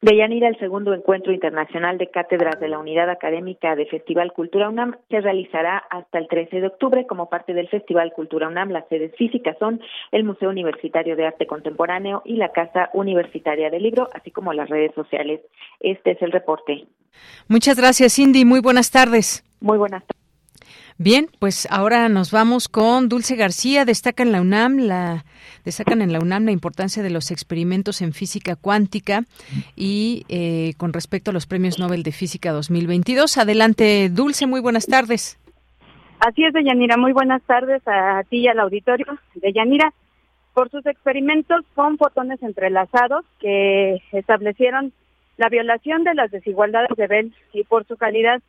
de 0.01 0.15
Yanira, 0.15 0.47
el 0.47 0.57
segundo 0.59 0.93
encuentro 0.93 1.33
internacional 1.33 1.97
de 1.97 2.09
cátedras 2.09 2.57
de 2.59 2.69
la 2.69 2.79
Unidad 2.79 3.09
Académica 3.09 3.75
de 3.75 3.85
Festival 3.85 4.31
Cultura 4.31 4.69
UNAM 4.69 4.95
se 5.09 5.19
realizará 5.19 5.77
hasta 5.89 6.19
el 6.19 6.27
13 6.29 6.61
de 6.61 6.67
octubre 6.67 7.05
como 7.05 7.29
parte 7.29 7.53
del 7.53 7.67
Festival 7.67 8.13
Cultura 8.13 8.47
UNAM. 8.47 8.69
Las 8.69 8.87
sedes 8.87 9.13
físicas 9.17 9.57
son 9.59 9.81
el 10.11 10.23
Museo 10.23 10.49
Universitario 10.49 11.17
de 11.17 11.25
Arte 11.25 11.47
Contemporáneo 11.47 12.21
y 12.23 12.35
la 12.37 12.49
Casa 12.49 12.89
Universitaria 12.93 13.69
del 13.69 13.83
Libro, 13.83 14.07
así 14.13 14.31
como 14.31 14.53
las 14.53 14.69
redes 14.69 14.93
sociales. 14.95 15.41
Este 15.81 16.11
es 16.11 16.21
el 16.21 16.31
reporte. 16.31 16.85
Muchas 17.49 17.77
gracias, 17.77 18.15
Cindy. 18.15 18.45
Muy 18.45 18.61
buenas 18.61 18.91
tardes. 18.91 19.43
Muy 19.59 19.77
buenas 19.77 20.01
tardes. 20.03 20.18
Bien, 21.01 21.27
pues 21.39 21.65
ahora 21.71 22.09
nos 22.09 22.29
vamos 22.29 22.67
con 22.67 23.07
Dulce 23.07 23.37
García. 23.37 23.85
Destaca 23.85 24.25
la 24.25 24.41
UNAM 24.41 24.79
la 24.79 25.23
destacan 25.63 26.01
en 26.01 26.11
la 26.11 26.19
UNAM 26.19 26.43
la 26.43 26.51
importancia 26.51 27.01
de 27.01 27.09
los 27.09 27.31
experimentos 27.31 28.01
en 28.01 28.11
física 28.11 28.57
cuántica 28.57 29.21
y 29.77 30.25
eh, 30.27 30.73
con 30.75 30.91
respecto 30.91 31.31
a 31.31 31.33
los 31.33 31.47
premios 31.47 31.79
Nobel 31.79 32.03
de 32.03 32.11
Física 32.11 32.51
2022. 32.51 33.37
Adelante, 33.37 34.09
Dulce. 34.09 34.45
Muy 34.45 34.59
buenas 34.59 34.87
tardes. 34.87 35.39
Así 36.19 36.43
es, 36.43 36.51
Deyanira. 36.51 36.97
Muy 36.97 37.13
buenas 37.13 37.41
tardes 37.43 37.81
a 37.87 38.21
ti 38.29 38.39
y 38.39 38.47
al 38.49 38.59
auditorio. 38.59 39.05
Deyanira, 39.35 39.93
por 40.53 40.69
sus 40.69 40.85
experimentos 40.85 41.61
con 41.75 41.97
fotones 41.97 42.43
entrelazados 42.43 43.23
que 43.39 44.01
establecieron 44.11 44.91
la 45.37 45.47
violación 45.47 46.03
de 46.03 46.13
las 46.15 46.29
desigualdades 46.29 46.89
de 46.97 47.07
Bell 47.07 47.33
y 47.53 47.63
por 47.63 47.87
su 47.87 47.95
calidad 47.95 48.41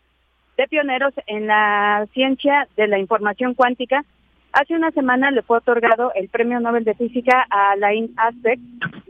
de 0.61 0.69
pioneros 0.69 1.14
en 1.26 1.47
la 1.47 2.07
ciencia 2.12 2.69
de 2.76 2.87
la 2.87 2.99
información 2.99 3.55
cuántica. 3.55 4.05
Hace 4.52 4.75
una 4.75 4.90
semana 4.90 5.31
le 5.31 5.40
fue 5.40 5.57
otorgado 5.57 6.12
el 6.14 6.29
Premio 6.29 6.61
Nobel 6.61 6.85
de 6.85 6.95
Física 6.95 7.47
a 7.49 7.73
Alain 7.73 8.12
Aspect, 8.19 8.61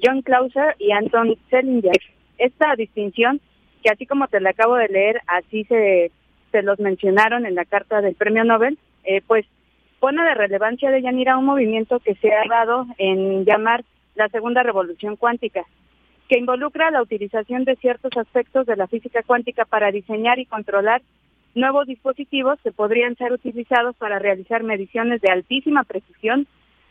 John 0.01 0.23
Clauser 0.23 0.77
y 0.79 0.93
Anton 0.93 1.35
Selinger. 1.49 2.01
Esta 2.39 2.77
distinción, 2.77 3.41
que 3.83 3.91
así 3.91 4.07
como 4.07 4.29
te 4.29 4.39
la 4.39 4.51
acabo 4.51 4.77
de 4.77 4.87
leer, 4.89 5.23
así 5.27 5.65
se, 5.65 6.13
se 6.53 6.63
los 6.63 6.79
mencionaron 6.79 7.45
en 7.45 7.57
la 7.57 7.65
carta 7.65 8.01
del 8.01 8.15
Premio 8.15 8.45
Nobel, 8.45 8.79
eh, 9.03 9.21
pues 9.27 9.45
pone 9.99 10.23
de 10.23 10.35
relevancia 10.35 10.93
de 10.93 11.03
Yanira 11.03 11.37
un 11.37 11.47
movimiento 11.47 11.99
que 11.99 12.15
se 12.15 12.33
ha 12.33 12.45
dado 12.49 12.87
en 12.97 13.45
llamar 13.45 13.83
la 14.15 14.29
segunda 14.29 14.63
revolución 14.63 15.17
cuántica, 15.17 15.65
que 16.29 16.39
involucra 16.39 16.93
la 16.93 17.03
utilización 17.03 17.65
de 17.65 17.75
ciertos 17.75 18.17
aspectos 18.17 18.67
de 18.67 18.77
la 18.77 18.87
física 18.87 19.25
cuántica 19.27 19.65
para 19.65 19.91
diseñar 19.91 20.39
y 20.39 20.47
controlar 20.47 21.03
nuevos 21.55 21.87
dispositivos 21.87 22.59
que 22.63 22.73
podrían 22.73 23.17
ser 23.17 23.33
utilizados 23.33 23.97
para 23.97 24.19
realizar 24.19 24.63
mediciones 24.63 25.21
de 25.21 25.31
altísima 25.31 25.85
precisión, 25.85 26.47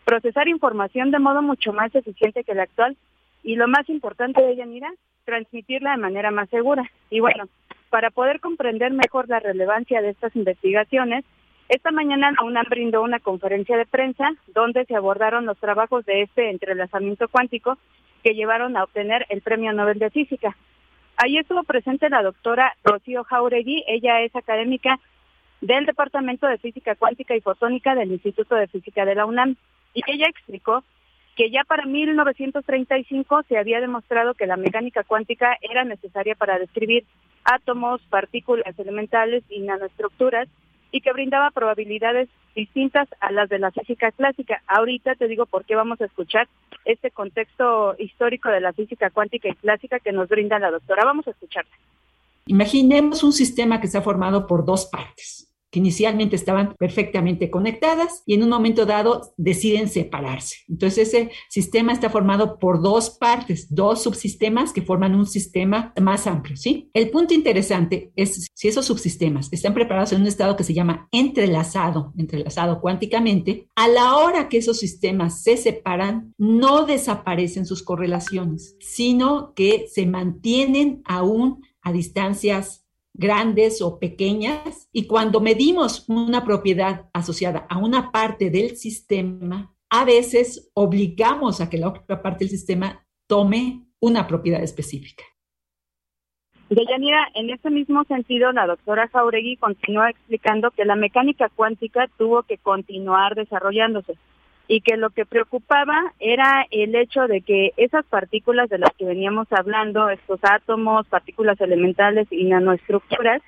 procesar 0.06 0.48
información 0.48 1.12
de 1.12 1.20
modo 1.20 1.42
mucho 1.42 1.74
más 1.74 1.94
eficiente 1.96 2.44
que 2.44 2.52
el 2.52 2.60
actual 2.60 2.98
y 3.44 3.56
lo 3.56 3.68
más 3.68 3.88
importante 3.90 4.42
de 4.42 4.52
ella, 4.52 4.66
mira, 4.66 4.92
transmitirla 5.26 5.92
de 5.92 5.98
manera 5.98 6.32
más 6.32 6.50
segura. 6.50 6.84
Y 7.10 7.20
bueno, 7.20 7.48
para 7.90 8.10
poder 8.12 8.40
comprender 8.40 8.92
mejor 8.92 9.30
la 9.30 9.40
relevancia 9.40 10.02
de 10.02 10.10
estas 10.10 10.36
investigaciones, 10.36 11.24
esta 11.70 11.92
mañana 11.92 12.32
la 12.32 12.46
UNAM 12.46 12.66
brindó 12.70 13.02
una 13.04 13.20
conferencia 13.20 13.78
de 13.78 13.86
prensa 13.86 14.32
donde 14.48 14.86
se 14.86 14.96
abordaron 14.96 15.46
los 15.46 15.58
trabajos 15.60 16.06
de 16.06 16.24
este 16.24 16.50
entrelazamiento 16.50 17.28
cuántico 17.28 17.78
que 18.24 18.34
llevaron 18.34 18.76
a 18.76 18.84
obtener 18.84 19.26
el 19.30 19.42
Premio 19.42 19.72
Nobel 19.72 20.00
de 20.00 20.10
Física. 20.10 20.58
Ahí 21.22 21.38
estuvo 21.38 21.64
presente 21.64 22.10
la 22.10 22.24
doctora 22.24 22.78
Rocío 22.82 23.26
Jauregui, 23.26 23.84
ella 23.88 24.22
es 24.22 24.34
académica 24.38 25.02
del 25.60 25.86
Departamento 25.86 26.48
de 26.48 26.58
Física 26.58 26.96
Cuántica 26.96 27.36
y 27.36 27.42
Fotónica 27.42 27.94
del 27.94 28.14
Instituto 28.14 28.56
de 28.56 28.68
Física 28.68 29.04
de 29.04 29.16
la 29.16 29.26
UNAM, 29.26 29.58
y 29.94 30.02
ella 30.08 30.28
explicó 30.30 30.86
que 31.36 31.52
ya 31.52 31.66
para 31.66 31.86
1935 31.86 33.44
se 33.50 33.58
había 33.58 33.82
demostrado 33.82 34.34
que 34.34 34.48
la 34.48 34.56
mecánica 34.56 35.04
cuántica 35.04 35.58
era 35.60 35.84
necesaria 35.84 36.36
para 36.36 36.58
describir 36.58 37.04
átomos, 37.44 38.00
partículas 38.10 38.80
elementales 38.80 39.44
y 39.50 39.60
nanoestructuras 39.60 40.48
y 40.92 41.02
que 41.02 41.14
brindaba 41.14 41.52
probabilidades 41.52 42.30
distintas 42.56 43.08
a 43.20 43.32
las 43.32 43.50
de 43.50 43.60
la 43.60 43.72
física 43.72 44.12
clásica. 44.12 44.62
Ahorita 44.68 45.16
te 45.16 45.28
digo 45.28 45.46
por 45.46 45.66
qué 45.66 45.76
vamos 45.76 46.02
a 46.02 46.06
escuchar 46.06 46.48
este 46.86 47.12
contexto 47.12 47.96
histórico 48.00 48.50
de 48.50 48.62
la 48.62 48.74
física 48.74 49.10
cuántica 49.10 49.50
y 49.50 49.56
clásica 49.56 50.00
que 50.00 50.12
nos 50.12 50.30
brinda 50.30 50.60
la 50.60 50.72
doctora. 50.72 51.06
Vamos 51.06 51.28
a 51.28 51.32
escucharla. 51.32 51.72
Imaginemos 52.48 53.24
un 53.24 53.32
sistema 53.32 53.80
que 53.80 53.88
está 53.88 54.02
formado 54.02 54.48
por 54.48 54.66
dos 54.66 54.88
partes 54.88 55.49
que 55.72 55.80
inicialmente 55.80 56.36
estaban 56.36 56.76
perfectamente 56.78 57.50
conectadas 57.50 58.24
y 58.26 58.34
en 58.34 58.44
un 58.44 58.50
momento 58.50 58.86
dado 58.86 59.34
deciden 59.38 59.90
separarse. 59.90 60.58
Entonces 60.68 61.08
ese 61.08 61.32
sistema 61.50 61.94
está 61.94 62.10
formado 62.10 62.60
por 62.60 62.82
dos 62.82 63.12
partes, 63.12 63.74
dos 63.74 64.04
subsistemas 64.04 64.74
que 64.74 64.82
forman 64.82 65.16
un 65.16 65.26
sistema 65.26 65.94
más 66.02 66.28
amplio, 66.28 66.58
¿sí? 66.58 66.90
El 66.94 67.10
punto 67.10 67.34
interesante 67.34 68.12
es 68.16 68.48
si 68.54 68.68
esos 68.68 68.86
subsistemas 68.86 69.50
están 69.52 69.74
preparados 69.74 70.14
en 70.14 70.22
un 70.22 70.28
estado 70.28 70.56
que 70.56 70.64
se 70.64 70.74
llama 70.74 71.08
entrelazado, 71.12 72.14
entrelazado 72.18 72.82
cuánticamente, 72.82 73.68
a 73.76 73.88
la 73.88 74.16
hora 74.18 74.50
que 74.50 74.58
esos 74.58 74.80
sistemas 74.80 75.44
se 75.44 75.58
separan, 75.58 76.34
no 76.38 76.86
desaparecen 76.86 77.66
sus 77.66 77.84
correlaciones, 77.84 78.76
sino 78.80 79.54
que 79.54 79.88
se 79.92 80.06
mantienen 80.06 81.02
aún 81.06 81.64
a 81.82 81.92
distancias 81.92 82.86
grandes 83.20 83.82
o 83.82 84.00
pequeñas, 84.00 84.90
y 84.92 85.06
cuando 85.06 85.42
medimos 85.42 86.08
una 86.08 86.44
propiedad 86.44 87.10
asociada 87.14 87.68
a 87.70 87.78
una 87.78 88.12
parte 88.12 88.50
del 88.50 88.78
sistema, 88.78 89.76
a 89.90 90.06
veces 90.06 90.72
obligamos 90.74 91.62
a 91.62 91.70
que 91.70 91.78
la 91.78 91.90
otra 91.90 92.22
parte 92.22 92.46
del 92.46 92.50
sistema 92.50 93.06
tome 93.28 93.86
una 94.00 94.26
propiedad 94.26 94.64
específica. 94.64 95.24
Deyanira, 96.70 97.28
en 97.34 97.50
ese 97.50 97.70
mismo 97.72 98.04
sentido, 98.06 98.52
la 98.52 98.68
doctora 98.68 99.08
Jauregui 99.08 99.58
continúa 99.58 100.12
explicando 100.12 100.72
que 100.72 100.86
la 100.86 100.96
mecánica 100.96 101.50
cuántica 101.50 102.08
tuvo 102.18 102.44
que 102.44 102.58
continuar 102.58 103.36
desarrollándose 103.36 104.16
y 104.72 104.82
que 104.82 104.98
lo 104.98 105.10
que 105.10 105.26
preocupaba 105.26 106.14
era 106.20 106.64
el 106.70 106.94
hecho 106.94 107.26
de 107.28 107.42
que 107.42 107.74
esas 107.76 108.06
partículas 108.06 108.70
de 108.70 108.78
las 108.78 108.92
que 108.94 109.04
veníamos 109.04 109.48
hablando, 109.52 110.10
estos 110.10 110.40
átomos, 110.44 111.08
partículas 111.08 111.60
elementales 111.60 112.28
y 112.30 112.44
nanoestructuras, 112.44 113.42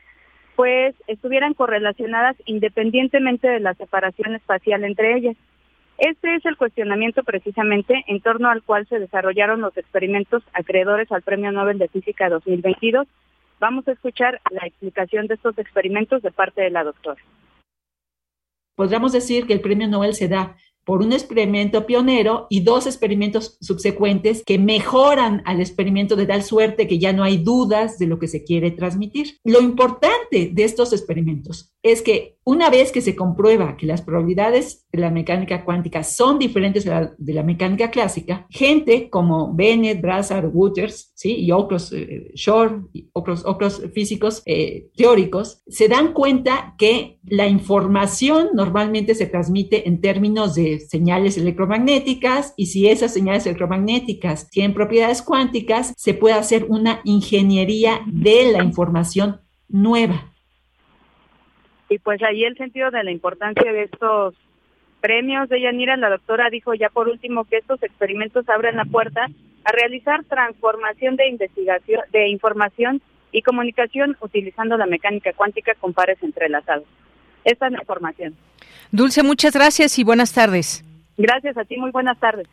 pues 0.55 0.95
estuvieran 1.05 1.53
correlacionadas 1.53 2.35
independientemente 2.45 3.47
de 3.47 3.59
la 3.59 3.75
separación 3.75 4.33
espacial 4.33 4.83
entre 4.83 5.15
ellas. 5.15 5.37
Este 5.99 6.33
es 6.33 6.45
el 6.47 6.57
cuestionamiento 6.57 7.23
precisamente 7.23 8.03
en 8.07 8.19
torno 8.21 8.49
al 8.49 8.63
cual 8.63 8.87
se 8.87 8.97
desarrollaron 8.97 9.61
los 9.61 9.77
experimentos 9.77 10.41
acreedores 10.53 11.11
al 11.11 11.21
Premio 11.21 11.51
Nobel 11.51 11.77
de 11.77 11.87
Física 11.87 12.29
2022. 12.29 13.07
Vamos 13.59 13.87
a 13.87 13.91
escuchar 13.91 14.41
la 14.49 14.65
explicación 14.65 15.27
de 15.27 15.35
estos 15.35 15.55
experimentos 15.59 16.23
de 16.23 16.31
parte 16.31 16.63
de 16.63 16.71
la 16.71 16.83
doctora. 16.83 17.21
Podríamos 18.75 19.11
decir 19.11 19.45
que 19.45 19.53
el 19.53 19.61
Premio 19.61 19.87
Nobel 19.87 20.15
se 20.15 20.27
da 20.27 20.55
por 20.91 21.03
un 21.03 21.13
experimento 21.13 21.85
pionero 21.85 22.47
y 22.49 22.63
dos 22.65 22.85
experimentos 22.85 23.55
subsecuentes 23.61 24.43
que 24.45 24.59
mejoran 24.59 25.41
al 25.45 25.61
experimento 25.61 26.17
de 26.17 26.25
tal 26.25 26.43
suerte 26.43 26.85
que 26.85 26.99
ya 26.99 27.13
no 27.13 27.23
hay 27.23 27.37
dudas 27.37 27.97
de 27.97 28.07
lo 28.07 28.19
que 28.19 28.27
se 28.27 28.43
quiere 28.43 28.71
transmitir. 28.71 29.37
Lo 29.45 29.61
importante 29.61 30.51
de 30.51 30.63
estos 30.65 30.91
experimentos 30.91 31.70
es 31.83 32.01
que 32.01 32.37
una 32.43 32.69
vez 32.69 32.91
que 32.91 33.01
se 33.01 33.15
comprueba 33.15 33.77
que 33.77 33.85
las 33.85 34.01
probabilidades 34.01 34.87
de 34.91 34.99
la 34.99 35.11
mecánica 35.11 35.63
cuántica 35.63 36.03
son 36.03 36.39
diferentes 36.39 36.85
de 36.85 37.33
la, 37.33 37.43
mecánica 37.43 37.91
clásica, 37.91 38.47
gente 38.49 39.09
como 39.09 39.53
Bennett, 39.53 40.01
Brassard, 40.01 40.49
Wouters 40.51 41.11
¿sí? 41.15 41.35
y 41.35 41.51
otros, 41.51 41.93
eh, 41.93 42.31
Shor 42.33 42.89
y 42.93 43.09
otros, 43.13 43.43
otros 43.45 43.83
físicos 43.93 44.41
eh, 44.45 44.89
teóricos, 44.95 45.61
se 45.67 45.87
dan 45.87 46.13
cuenta 46.13 46.75
que 46.77 47.19
la 47.23 47.47
información 47.47 48.49
normalmente 48.53 49.15
se 49.15 49.27
transmite 49.27 49.87
en 49.87 50.01
términos 50.01 50.55
de 50.55 50.79
señales 50.79 51.37
electromagnéticas 51.37 52.53
y 52.57 52.67
si 52.67 52.87
esas 52.87 53.13
señales 53.13 53.45
electromagnéticas 53.45 54.49
tienen 54.49 54.73
propiedades 54.73 55.21
cuánticas, 55.21 55.93
se 55.95 56.13
puede 56.13 56.35
hacer 56.35 56.65
una 56.69 57.01
ingeniería 57.03 58.01
de 58.07 58.51
la 58.51 58.63
información 58.63 59.41
nueva. 59.67 60.30
Y 61.91 61.99
pues 61.99 62.23
ahí 62.23 62.45
el 62.45 62.55
sentido 62.55 62.89
de 62.89 63.03
la 63.03 63.11
importancia 63.11 63.69
de 63.73 63.83
estos 63.83 64.33
premios 65.01 65.49
de 65.49 65.59
Yanira, 65.59 65.97
la 65.97 66.09
doctora 66.09 66.49
dijo 66.49 66.73
ya 66.73 66.87
por 66.87 67.09
último 67.09 67.43
que 67.43 67.57
estos 67.57 67.83
experimentos 67.83 68.47
abren 68.47 68.77
la 68.77 68.85
puerta 68.85 69.27
a 69.65 69.71
realizar 69.73 70.23
transformación 70.23 71.17
de 71.17 71.27
investigación, 71.27 71.99
de 72.13 72.29
información 72.29 73.01
y 73.33 73.41
comunicación 73.41 74.15
utilizando 74.21 74.77
la 74.77 74.85
mecánica 74.85 75.33
cuántica 75.33 75.73
con 75.81 75.91
pares 75.91 76.17
entrelazados. 76.23 76.85
Esta 77.43 77.65
es 77.65 77.73
la 77.73 77.79
información. 77.79 78.37
Dulce, 78.93 79.21
muchas 79.21 79.53
gracias 79.53 79.99
y 79.99 80.05
buenas 80.05 80.31
tardes. 80.31 80.85
Gracias 81.17 81.57
a 81.57 81.65
ti, 81.65 81.75
muy 81.75 81.91
buenas 81.91 82.17
tardes. 82.21 82.47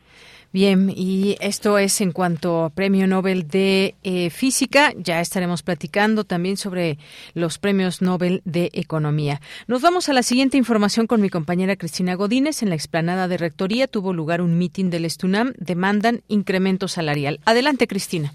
Bien, 0.50 0.88
y 0.88 1.36
esto 1.42 1.76
es 1.76 2.00
en 2.00 2.12
cuanto 2.12 2.64
a 2.64 2.70
Premio 2.70 3.06
Nobel 3.06 3.46
de 3.46 3.96
eh, 4.02 4.30
Física. 4.30 4.92
Ya 4.96 5.20
estaremos 5.20 5.62
platicando 5.62 6.24
también 6.24 6.56
sobre 6.56 6.96
los 7.34 7.58
premios 7.58 8.00
Nobel 8.00 8.40
de 8.46 8.70
Economía. 8.72 9.40
Nos 9.66 9.82
vamos 9.82 10.08
a 10.08 10.14
la 10.14 10.22
siguiente 10.22 10.56
información 10.56 11.06
con 11.06 11.20
mi 11.20 11.28
compañera 11.28 11.76
Cristina 11.76 12.14
Godínez. 12.14 12.62
En 12.62 12.70
la 12.70 12.76
explanada 12.76 13.28
de 13.28 13.36
Rectoría 13.36 13.88
tuvo 13.88 14.14
lugar 14.14 14.40
un 14.40 14.56
mitin 14.56 14.88
del 14.88 15.04
Estunam. 15.04 15.52
Demandan 15.58 16.20
incremento 16.28 16.88
salarial. 16.88 17.40
Adelante, 17.44 17.86
Cristina. 17.86 18.32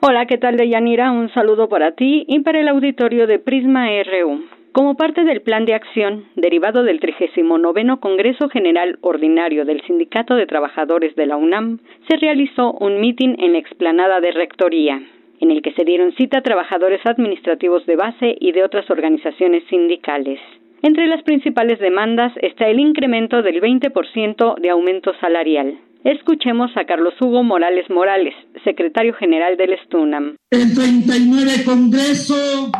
Hola, 0.00 0.26
¿qué 0.26 0.38
tal, 0.38 0.56
Deyanira? 0.56 1.10
Un 1.10 1.32
saludo 1.34 1.68
para 1.68 1.96
ti 1.96 2.26
y 2.28 2.40
para 2.40 2.60
el 2.60 2.68
auditorio 2.68 3.26
de 3.26 3.40
Prisma 3.40 3.88
RU. 4.04 4.55
Como 4.76 4.94
parte 4.94 5.24
del 5.24 5.40
plan 5.40 5.64
de 5.64 5.72
acción 5.72 6.26
derivado 6.34 6.82
del 6.82 7.00
39 7.00 7.96
Congreso 7.98 8.50
General 8.50 8.98
Ordinario 9.00 9.64
del 9.64 9.80
Sindicato 9.86 10.34
de 10.34 10.44
Trabajadores 10.44 11.16
de 11.16 11.24
la 11.24 11.38
UNAM, 11.38 11.78
se 12.06 12.18
realizó 12.18 12.72
un 12.72 13.00
mitin 13.00 13.36
en 13.40 13.54
la 13.54 13.58
explanada 13.58 14.20
de 14.20 14.32
Rectoría, 14.32 15.00
en 15.40 15.50
el 15.50 15.62
que 15.62 15.72
se 15.72 15.86
dieron 15.86 16.12
cita 16.16 16.42
trabajadores 16.42 17.00
administrativos 17.06 17.86
de 17.86 17.96
base 17.96 18.36
y 18.38 18.52
de 18.52 18.64
otras 18.64 18.90
organizaciones 18.90 19.64
sindicales. 19.70 20.40
Entre 20.82 21.06
las 21.06 21.22
principales 21.22 21.78
demandas 21.78 22.34
está 22.42 22.68
el 22.68 22.78
incremento 22.78 23.40
del 23.40 23.62
20% 23.62 24.60
de 24.60 24.68
aumento 24.68 25.14
salarial. 25.22 25.78
Escuchemos 26.04 26.70
a 26.76 26.84
Carlos 26.84 27.14
Hugo 27.18 27.42
Morales 27.42 27.88
Morales, 27.88 28.34
secretario 28.62 29.14
general 29.14 29.56
del 29.56 29.74
STUNAM. 29.86 30.36
El 30.50 30.74
39 30.74 31.64
Congreso 31.64 32.70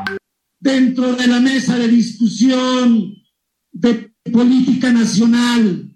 dentro 0.58 1.14
de 1.14 1.26
la 1.26 1.40
mesa 1.40 1.78
de 1.78 1.88
discusión 1.88 3.14
de 3.72 4.12
política 4.32 4.92
nacional, 4.92 5.94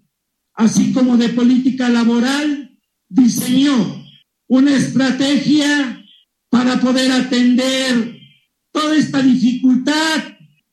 así 0.55 0.93
como 0.93 1.17
de 1.17 1.31
política 1.31 1.89
laboral, 1.89 2.79
diseñó 3.09 4.05
una 4.47 4.77
estrategia 4.77 6.05
para 6.49 6.81
poder 6.81 7.11
atender 7.13 8.21
toda 8.73 8.97
esta 8.97 9.23
dificultad 9.23 10.25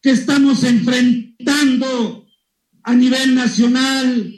que 0.01 0.11
estamos 0.11 0.63
enfrentando 0.63 2.27
a 2.83 2.93
nivel 2.93 3.35
nacional, 3.35 4.33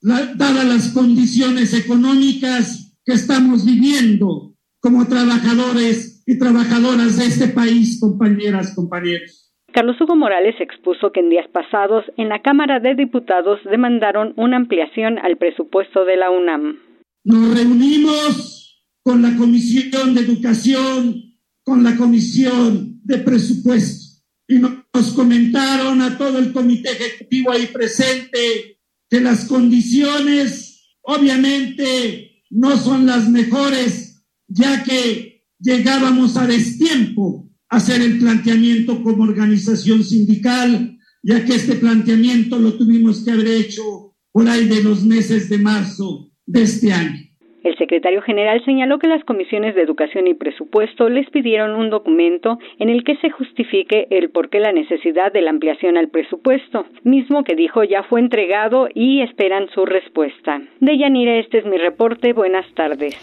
dadas 0.00 0.64
las 0.66 0.88
condiciones 0.88 1.72
económicas 1.72 2.92
que 3.04 3.12
estamos 3.12 3.64
viviendo 3.64 4.56
como 4.80 5.06
trabajadores 5.06 6.13
y 6.26 6.38
trabajadoras 6.38 7.18
de 7.18 7.26
este 7.26 7.48
país, 7.48 7.98
compañeras, 8.00 8.74
compañeros. 8.74 9.52
Carlos 9.72 10.00
Hugo 10.00 10.14
Morales 10.14 10.54
expuso 10.60 11.10
que 11.12 11.20
en 11.20 11.30
días 11.30 11.48
pasados 11.52 12.04
en 12.16 12.28
la 12.28 12.42
Cámara 12.42 12.78
de 12.78 12.94
Diputados 12.94 13.58
demandaron 13.64 14.32
una 14.36 14.56
ampliación 14.56 15.18
al 15.18 15.36
presupuesto 15.36 16.04
de 16.04 16.16
la 16.16 16.30
UNAM. 16.30 16.78
Nos 17.24 17.58
reunimos 17.58 18.84
con 19.02 19.20
la 19.20 19.36
Comisión 19.36 20.14
de 20.14 20.20
Educación, 20.20 21.34
con 21.64 21.82
la 21.82 21.96
Comisión 21.96 23.00
de 23.02 23.18
Presupuesto 23.18 24.04
y 24.46 24.58
nos 24.58 25.12
comentaron 25.14 26.02
a 26.02 26.18
todo 26.18 26.38
el 26.38 26.52
comité 26.52 26.90
ejecutivo 26.92 27.50
ahí 27.50 27.66
presente 27.66 28.78
que 29.08 29.20
las 29.20 29.46
condiciones 29.46 30.96
obviamente 31.02 32.44
no 32.50 32.76
son 32.76 33.06
las 33.06 33.28
mejores, 33.28 34.24
ya 34.46 34.84
que 34.84 35.33
llegábamos 35.58 36.36
a 36.36 36.46
destiempo 36.46 37.48
a 37.68 37.76
hacer 37.76 38.00
el 38.02 38.18
planteamiento 38.18 39.02
como 39.02 39.24
organización 39.24 40.04
sindical, 40.04 40.98
ya 41.22 41.44
que 41.44 41.54
este 41.54 41.76
planteamiento 41.76 42.58
lo 42.58 42.74
tuvimos 42.74 43.24
que 43.24 43.32
haber 43.32 43.48
hecho 43.48 44.14
por 44.32 44.48
ahí 44.48 44.66
de 44.66 44.82
los 44.82 45.04
meses 45.04 45.48
de 45.48 45.58
marzo 45.58 46.30
de 46.46 46.62
este 46.62 46.92
año. 46.92 47.24
El 47.64 47.78
secretario 47.78 48.20
general 48.20 48.62
señaló 48.66 48.98
que 48.98 49.08
las 49.08 49.24
comisiones 49.24 49.74
de 49.74 49.80
Educación 49.80 50.26
y 50.26 50.34
Presupuesto 50.34 51.08
les 51.08 51.28
pidieron 51.30 51.74
un 51.74 51.88
documento 51.88 52.58
en 52.78 52.90
el 52.90 53.04
que 53.04 53.16
se 53.16 53.30
justifique 53.30 54.06
el 54.10 54.28
por 54.28 54.50
qué 54.50 54.60
la 54.60 54.72
necesidad 54.72 55.32
de 55.32 55.40
la 55.40 55.48
ampliación 55.48 55.96
al 55.96 56.08
presupuesto, 56.08 56.84
mismo 57.04 57.42
que 57.42 57.56
dijo 57.56 57.82
ya 57.82 58.02
fue 58.02 58.20
entregado 58.20 58.88
y 58.94 59.22
esperan 59.22 59.70
su 59.70 59.86
respuesta. 59.86 60.60
De 60.80 60.98
Yanira, 60.98 61.38
este 61.38 61.58
es 61.58 61.64
mi 61.64 61.78
reporte. 61.78 62.34
Buenas 62.34 62.66
tardes. 62.74 63.16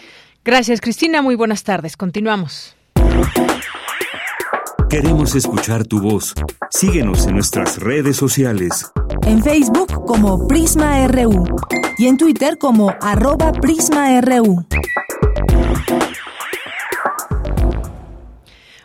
Gracias, 0.43 0.81
Cristina. 0.81 1.21
Muy 1.21 1.35
buenas 1.35 1.63
tardes. 1.63 1.95
Continuamos. 1.97 2.75
Queremos 4.89 5.35
escuchar 5.35 5.85
tu 5.85 6.01
voz. 6.01 6.33
Síguenos 6.69 7.25
en 7.25 7.35
nuestras 7.35 7.79
redes 7.79 8.17
sociales. 8.17 8.91
En 9.25 9.41
Facebook 9.41 10.05
como 10.05 10.47
Prisma 10.47 11.07
RU 11.07 11.45
y 11.97 12.07
en 12.07 12.17
Twitter 12.17 12.57
como 12.57 12.93
arroba 12.99 13.51
PrismaRU. 13.53 14.65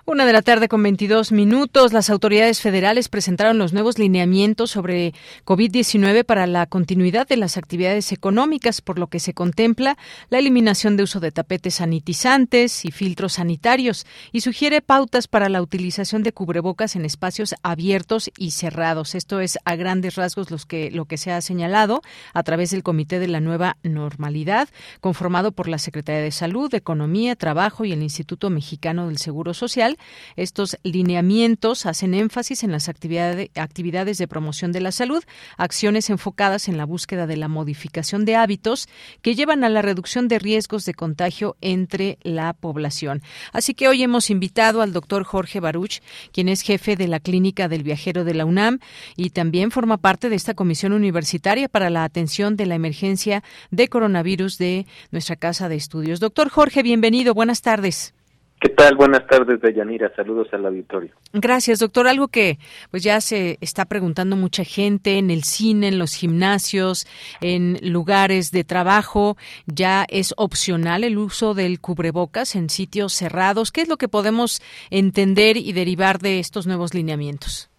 Una 0.09 0.25
de 0.25 0.33
la 0.33 0.42
tarde 0.42 0.69
con 0.69 0.85
22 0.85 1.33
minutos, 1.33 1.92
las 1.92 2.11
autoridades 2.11 2.61
federales 2.61 3.09
presentaron 3.09 3.59
los 3.59 3.73
nuevos 3.73 3.99
lineamientos 3.99 4.71
sobre 4.71 5.14
COVID-19 5.45 6.25
para 6.25 6.47
la 6.47 6.66
continuidad 6.66 7.27
de 7.27 7.37
las 7.37 7.57
actividades 7.57 8.12
económicas, 8.12 8.83
por 8.83 9.01
lo 9.01 9.09
que 9.09 9.19
se 9.19 9.35
contempla 9.35 9.99
la 10.31 10.38
eliminación 10.38 10.97
de 10.97 11.03
uso 11.03 11.19
de 11.19 11.33
tapetes 11.33 11.75
sanitizantes 11.75 12.85
y 12.85 12.92
filtros 12.92 13.33
sanitarios 13.33 14.07
y 14.31 14.42
sugiere 14.42 14.81
pautas 14.81 15.27
para 15.27 15.49
la 15.49 15.61
utilización 15.61 16.23
de 16.23 16.33
cubrebocas 16.33 16.95
en 16.95 17.05
espacios 17.05 17.57
abiertos 17.64 18.31
y 18.38 18.53
cerrados. 18.53 19.16
Esto 19.16 19.40
es 19.40 19.59
a 19.64 19.75
grandes 19.75 20.14
rasgos 20.14 20.53
los 20.53 20.66
que, 20.66 20.92
lo 20.92 21.07
que 21.07 21.16
se 21.16 21.33
ha 21.33 21.40
señalado 21.40 22.01
a 22.33 22.45
través 22.45 22.71
del 22.71 22.85
Comité 22.85 23.19
de 23.19 23.27
la 23.27 23.40
Nueva 23.40 23.77
Normalidad, 23.83 24.69
conformado 25.01 25.51
por 25.51 25.66
la 25.66 25.79
Secretaría 25.79 26.23
de 26.23 26.31
Salud, 26.31 26.73
Economía, 26.73 27.35
Trabajo 27.35 27.85
y 27.85 27.90
el 27.90 28.05
Instituto 28.05 28.51
Mexicano 28.51 29.09
del 29.09 29.19
Seguro 29.19 29.53
Social 29.53 29.95
estos 30.37 30.78
lineamientos 30.82 31.87
hacen 31.87 32.14
énfasis 32.14 32.64
en 32.64 32.72
las 32.72 32.88
actividades 32.88 34.18
de 34.18 34.28
promoción 34.28 34.72
de 34.72 34.80
la 34.80 34.92
salud, 34.92 35.22
acciones 35.56 36.11
enfocadas 36.11 36.68
en 36.68 36.76
la 36.76 36.85
búsqueda 36.85 37.26
de 37.26 37.37
la 37.37 37.48
modificación 37.48 38.24
de 38.24 38.37
hábitos 38.37 38.88
que 39.22 39.35
llevan 39.35 39.64
a 39.64 39.68
la 39.68 39.82
reducción 39.82 40.28
de 40.28 40.38
riesgos 40.38 40.85
de 40.85 40.94
contagio 40.94 41.56
entre 41.61 42.18
la 42.22 42.52
población. 42.52 43.22
Así 43.52 43.74
que 43.74 43.88
hoy 43.88 44.02
hemos 44.02 44.30
invitado 44.30 44.82
al 44.82 44.92
doctor 44.92 45.24
Jorge 45.24 45.61
Baruch, 45.61 46.00
quien 46.32 46.48
es 46.48 46.62
jefe 46.62 46.96
de 46.96 47.09
la 47.09 47.20
Clínica 47.20 47.68
del 47.68 47.82
Viajero 47.82 48.24
de 48.24 48.35
la 48.35 48.44
UNAM 48.44 48.80
y 49.16 49.30
también 49.30 49.70
forma 49.70 49.98
parte 49.98 50.28
de 50.28 50.37
esta 50.37 50.54
comisión 50.54 50.92
universitaria 50.92 51.68
para 51.68 51.90
la 51.90 52.04
atención 52.04 52.56
de 52.56 52.66
la 52.66 52.74
emergencia 52.74 53.42
de 53.70 53.88
coronavirus 53.88 54.59
de 54.59 54.87
nuestra 55.11 55.37
Casa 55.37 55.68
de 55.68 55.76
Estudios. 55.76 56.20
Doctor 56.20 56.48
Jorge, 56.48 56.82
bienvenido. 56.82 57.35
Buenas 57.35 57.62
tardes. 57.62 58.15
¿Qué 58.59 58.71
tal? 58.71 58.97
Buenas 58.97 59.27
tardes, 59.27 59.61
Deyanira. 59.61 60.11
Saludos 60.16 60.49
al 60.53 60.64
auditorio. 60.64 61.12
Gracias, 61.35 61.79
doctor. 61.79 62.09
Algo 62.09 62.29
que 62.29 62.57
pues 62.90 63.03
ya 63.03 63.21
se 63.21 63.59
está 63.61 63.85
preguntando 63.85 64.35
mucha 64.35 64.64
gente 64.64 65.19
en 65.19 65.31
el 65.31 65.42
cine, 65.42 65.88
en 65.88 65.99
los 65.99 66.14
gimnasios, 66.14 67.07
en 67.42 67.77
lugares 67.83 68.53
de 68.53 68.64
trabajo, 68.64 69.37
ya 69.66 70.07
es 70.09 70.33
opcional 70.38 71.05
el 71.05 71.19
uso 71.19 71.53
del 71.53 71.81
cubrebocas 71.81 72.57
en 72.57 72.71
sitios 72.71 73.12
cerrados. 73.12 73.73
¿Qué 73.73 73.83
es 73.83 73.88
lo 73.88 73.99
que 73.99 74.09
podemos 74.09 74.62
entender 74.90 75.59
y 75.59 75.75
derivar 75.75 76.19
de 76.19 76.38
estos 76.38 76.66
nuevos 76.66 76.95
lineamientos? 76.95 77.71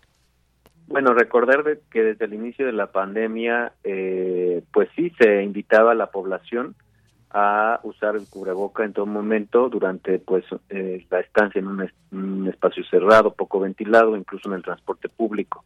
Bueno, 0.86 1.14
recordar 1.16 1.64
que 1.92 2.04
desde 2.04 2.26
el 2.26 2.36
inicio 2.36 2.68
de 2.68 2.72
la 2.72 2.92
pandemia, 2.92 3.74
eh, 3.84 4.62
pues 4.72 4.90
sí 4.96 5.12
se 5.20 5.42
invitaba 5.44 5.94
a 5.94 5.96
la 5.96 6.12
población 6.12 6.76
a 7.40 7.80
usar 7.84 8.16
el 8.16 8.28
cubreboca 8.28 8.84
en 8.84 8.94
todo 8.94 9.06
momento 9.06 9.70
durante 9.70 10.18
pues 10.18 10.44
eh, 10.70 11.06
la 11.12 11.20
estancia 11.20 11.60
en 11.60 11.68
un, 11.68 12.48
espacio 12.48 12.84
cerrado, 12.86 13.36
poco 13.36 13.60
ventilado, 13.60 14.18
incluso 14.18 14.50
en 14.50 14.56
el 14.56 14.64
transporte 14.64 15.08
público. 15.08 15.64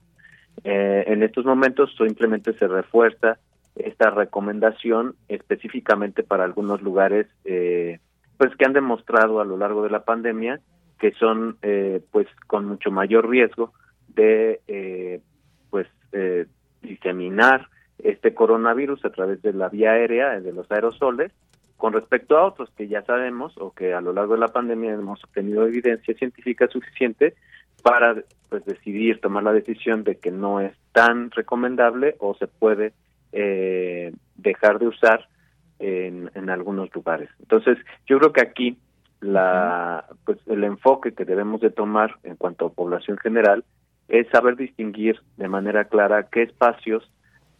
Eh, 0.65 1.05
en 1.07 1.23
estos 1.23 1.45
momentos 1.45 1.95
simplemente 1.97 2.51
se 2.57 2.67
refuerza 2.67 3.37
esta 3.75 4.09
recomendación 4.09 5.15
específicamente 5.29 6.23
para 6.23 6.43
algunos 6.43 6.81
lugares 6.81 7.27
eh, 7.45 7.99
pues 8.35 8.53
que 8.57 8.65
han 8.65 8.73
demostrado 8.73 9.39
a 9.39 9.45
lo 9.45 9.55
largo 9.55 9.81
de 9.81 9.91
la 9.91 10.03
pandemia 10.03 10.59
que 10.99 11.13
son 11.13 11.57
pues 12.11 12.27
con 12.47 12.65
mucho 12.65 12.91
mayor 12.91 13.29
riesgo 13.29 13.73
de 14.09 15.21
pues 15.69 15.87
diseminar 16.81 17.69
este 18.03 18.33
coronavirus 18.35 19.05
a 19.05 19.09
través 19.09 19.41
de 19.41 19.53
la 19.53 19.69
vía 19.69 19.91
aérea, 19.91 20.39
de 20.39 20.51
los 20.51 20.69
aerosoles, 20.69 21.31
con 21.81 21.93
respecto 21.93 22.37
a 22.37 22.45
otros 22.45 22.69
que 22.77 22.87
ya 22.87 23.01
sabemos 23.01 23.57
o 23.57 23.71
que 23.71 23.95
a 23.95 24.01
lo 24.01 24.13
largo 24.13 24.35
de 24.35 24.39
la 24.41 24.49
pandemia 24.49 24.93
hemos 24.93 25.23
obtenido 25.23 25.65
evidencia 25.65 26.13
científica 26.13 26.67
suficiente 26.67 27.33
para 27.81 28.21
pues 28.49 28.63
decidir 28.65 29.19
tomar 29.19 29.41
la 29.41 29.51
decisión 29.51 30.03
de 30.03 30.17
que 30.17 30.29
no 30.29 30.59
es 30.61 30.77
tan 30.91 31.31
recomendable 31.31 32.17
o 32.19 32.35
se 32.35 32.45
puede 32.45 32.93
eh, 33.31 34.13
dejar 34.35 34.77
de 34.77 34.89
usar 34.89 35.27
en, 35.79 36.29
en 36.35 36.51
algunos 36.51 36.93
lugares. 36.93 37.31
Entonces, 37.39 37.79
yo 38.05 38.19
creo 38.19 38.31
que 38.31 38.41
aquí 38.41 38.77
la 39.19 40.05
pues 40.23 40.37
el 40.45 40.63
enfoque 40.63 41.13
que 41.13 41.25
debemos 41.25 41.61
de 41.61 41.71
tomar 41.71 42.13
en 42.21 42.35
cuanto 42.35 42.67
a 42.67 42.73
población 42.73 43.17
general 43.17 43.65
es 44.07 44.27
saber 44.29 44.55
distinguir 44.55 45.19
de 45.37 45.47
manera 45.47 45.85
clara 45.85 46.27
qué 46.31 46.43
espacios 46.43 47.11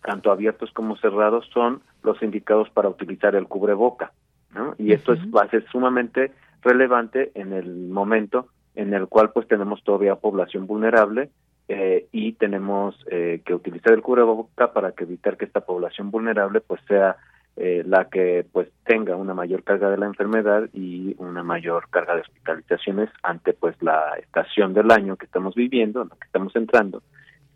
tanto 0.03 0.31
abiertos 0.31 0.69
como 0.73 0.95
cerrados, 0.97 1.49
son 1.51 1.81
los 2.03 2.21
indicados 2.21 2.69
para 2.69 2.89
utilizar 2.89 3.35
el 3.35 3.47
cubreboca. 3.47 4.11
¿no? 4.53 4.75
Y 4.77 4.93
esto 4.93 5.13
es, 5.13 5.19
va 5.33 5.43
a 5.43 5.49
ser 5.49 5.65
sumamente 5.71 6.31
relevante 6.61 7.31
en 7.35 7.53
el 7.53 7.87
momento 7.87 8.47
en 8.75 8.93
el 8.93 9.07
cual 9.07 9.31
pues 9.31 9.47
tenemos 9.47 9.83
todavía 9.83 10.15
población 10.15 10.67
vulnerable 10.67 11.29
eh, 11.67 12.07
y 12.11 12.33
tenemos 12.33 12.95
eh, 13.09 13.41
que 13.45 13.53
utilizar 13.53 13.93
el 13.93 14.01
cubreboca 14.01 14.73
para 14.73 14.91
que 14.91 15.03
evitar 15.03 15.37
que 15.37 15.45
esta 15.45 15.61
población 15.61 16.11
vulnerable 16.11 16.61
pues 16.61 16.81
sea 16.87 17.17
eh, 17.57 17.83
la 17.85 18.05
que 18.05 18.45
pues 18.51 18.69
tenga 18.85 19.15
una 19.15 19.33
mayor 19.33 19.63
carga 19.63 19.89
de 19.89 19.97
la 19.97 20.05
enfermedad 20.05 20.69
y 20.73 21.15
una 21.17 21.43
mayor 21.43 21.89
carga 21.89 22.15
de 22.15 22.21
hospitalizaciones 22.21 23.09
ante 23.23 23.53
pues 23.53 23.75
la 23.81 24.13
estación 24.19 24.73
del 24.73 24.89
año 24.91 25.17
que 25.17 25.25
estamos 25.25 25.55
viviendo, 25.55 26.01
en 26.01 26.09
la 26.09 26.15
que 26.15 26.25
estamos 26.25 26.55
entrando 26.55 27.03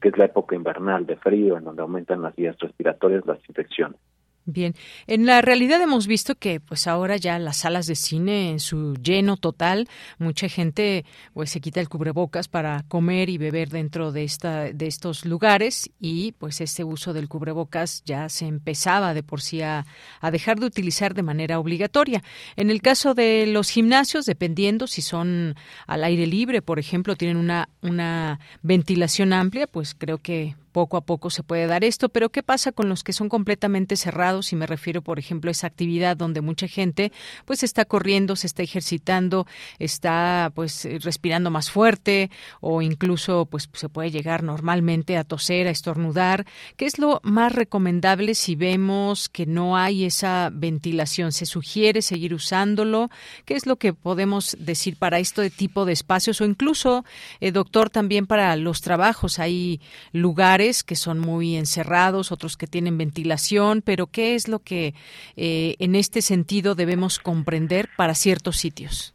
que 0.02 0.10
es 0.10 0.18
la 0.18 0.26
época 0.26 0.56
invernal 0.56 1.06
de 1.08 1.16
frío, 1.16 1.58
en 1.58 1.64
donde 1.64 1.82
aumentan 1.82 2.22
las 2.22 2.36
vías 2.36 2.56
respiratorias, 2.60 3.26
las 3.26 3.40
infecciones. 3.50 4.00
Bien, 4.48 4.76
en 5.08 5.26
la 5.26 5.42
realidad 5.42 5.82
hemos 5.82 6.06
visto 6.06 6.36
que 6.36 6.60
pues 6.60 6.86
ahora 6.86 7.18
ya 7.18 7.40
las 7.40 7.58
salas 7.58 7.88
de 7.88 7.96
cine 7.96 8.52
en 8.52 8.60
su 8.60 8.94
lleno 8.94 9.38
total, 9.38 9.90
mucha 10.20 10.48
gente 10.50 11.04
pues 11.34 11.50
se 11.50 11.60
quita 11.60 11.82
el 11.82 11.90
cubrebocas 11.90 12.48
para 12.48 12.84
comer 12.88 13.32
y 13.32 13.40
beber 13.40 13.70
dentro 13.70 14.12
de 14.12 14.24
esta 14.24 14.72
de 14.72 14.86
estos 14.86 15.26
lugares 15.26 15.90
y 16.00 16.34
pues 16.34 16.62
este 16.62 16.84
uso 16.84 17.12
del 17.12 17.28
cubrebocas 17.28 18.04
ya 18.06 18.30
se 18.30 18.46
empezaba 18.46 19.16
de 19.16 19.24
por 19.24 19.42
sí 19.42 19.64
a, 19.64 19.88
a 20.22 20.30
dejar 20.30 20.60
de 20.60 20.68
utilizar 20.68 21.16
de 21.16 21.24
manera 21.24 21.58
obligatoria. 21.58 22.22
En 22.56 22.70
el 22.70 22.84
caso 22.84 23.16
de 23.16 23.48
los 23.48 23.72
gimnasios, 23.72 24.28
dependiendo 24.28 24.86
si 24.86 25.02
son 25.02 25.56
al 25.88 26.04
aire 26.04 26.28
libre, 26.28 26.62
por 26.62 26.78
ejemplo, 26.78 27.16
tienen 27.16 27.38
una 27.38 27.70
una 27.82 28.40
ventilación 28.62 29.34
amplia, 29.34 29.66
pues 29.66 29.96
creo 29.96 30.20
que 30.20 30.56
poco 30.76 30.98
a 30.98 31.06
poco 31.06 31.30
se 31.30 31.42
puede 31.42 31.68
dar 31.68 31.86
esto, 31.86 32.10
pero 32.10 32.28
¿qué 32.28 32.44
pasa 32.44 32.74
con 32.74 32.90
los 32.90 33.06
que 33.06 33.14
son 33.14 33.30
completamente 33.30 33.96
cerrados? 33.96 34.52
Y 34.52 34.58
me 34.58 34.68
refiero, 34.68 35.02
por 35.02 35.20
ejemplo, 35.20 35.50
a 35.50 35.54
esa 35.54 35.68
actividad 35.68 36.18
donde 36.18 36.42
mucha 36.42 36.68
gente 36.68 37.14
pues 37.46 37.64
está 37.64 37.86
corriendo, 37.86 38.36
se 38.36 38.48
está 38.48 38.62
ejercitando, 38.62 39.48
está 39.80 40.52
pues 40.54 40.86
respirando 41.02 41.50
más 41.50 41.72
fuerte 41.72 42.30
o 42.60 42.82
incluso 42.82 43.46
pues 43.46 43.70
se 43.72 43.88
puede 43.88 44.12
llegar 44.12 44.44
normalmente 44.44 45.16
a 45.16 45.24
toser, 45.24 45.68
a 45.68 45.70
estornudar. 45.70 46.46
¿Qué 46.76 46.88
es 46.88 47.00
lo 47.00 47.22
más 47.24 47.54
recomendable 47.54 48.36
si 48.36 48.58
vemos 48.58 49.30
que 49.30 49.46
no 49.46 49.78
hay 49.78 50.04
esa 50.04 50.50
ventilación? 50.52 51.32
¿Se 51.32 51.46
sugiere 51.46 52.02
seguir 52.02 52.34
usándolo? 52.34 53.10
¿Qué 53.46 53.54
es 53.54 53.66
lo 53.66 53.78
que 53.78 53.94
podemos 53.94 54.58
decir 54.60 54.98
para 54.98 55.20
este 55.20 55.50
tipo 55.50 55.86
de 55.86 55.94
espacios 55.94 56.42
o 56.42 56.44
incluso, 56.44 57.06
eh, 57.40 57.54
doctor, 57.54 57.90
también 57.90 58.28
para 58.28 58.54
los 58.58 58.82
trabajos? 58.82 59.40
Hay 59.40 59.80
lugares 60.12 60.64
que 60.65 60.95
son 60.95 61.19
muy 61.19 61.56
encerrados, 61.56 62.32
otros 62.32 62.58
que 62.58 62.65
tienen 62.65 62.97
ventilación, 62.97 63.82
pero 63.84 64.08
¿qué 64.08 64.34
es 64.34 64.47
lo 64.47 64.60
que 64.60 64.93
eh, 65.36 65.75
en 65.80 65.95
este 65.95 66.21
sentido 66.21 66.73
debemos 66.73 67.19
comprender 67.19 67.89
para 67.95 68.15
ciertos 68.15 68.58
sitios? 68.58 69.13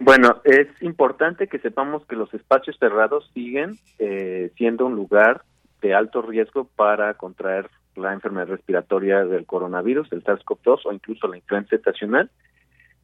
Bueno, 0.00 0.40
es 0.44 0.66
importante 0.80 1.46
que 1.46 1.58
sepamos 1.58 2.04
que 2.06 2.16
los 2.16 2.32
espacios 2.34 2.76
cerrados 2.78 3.30
siguen 3.34 3.78
eh, 3.98 4.50
siendo 4.56 4.86
un 4.86 4.96
lugar 4.96 5.42
de 5.80 5.94
alto 5.94 6.22
riesgo 6.22 6.64
para 6.64 7.14
contraer 7.14 7.70
la 7.94 8.12
enfermedad 8.12 8.48
respiratoria 8.48 9.24
del 9.24 9.46
coronavirus, 9.46 10.10
el 10.12 10.24
SARS-CoV-2 10.24 10.80
o 10.86 10.92
incluso 10.92 11.28
la 11.28 11.36
influenza 11.36 11.76
estacional. 11.76 12.30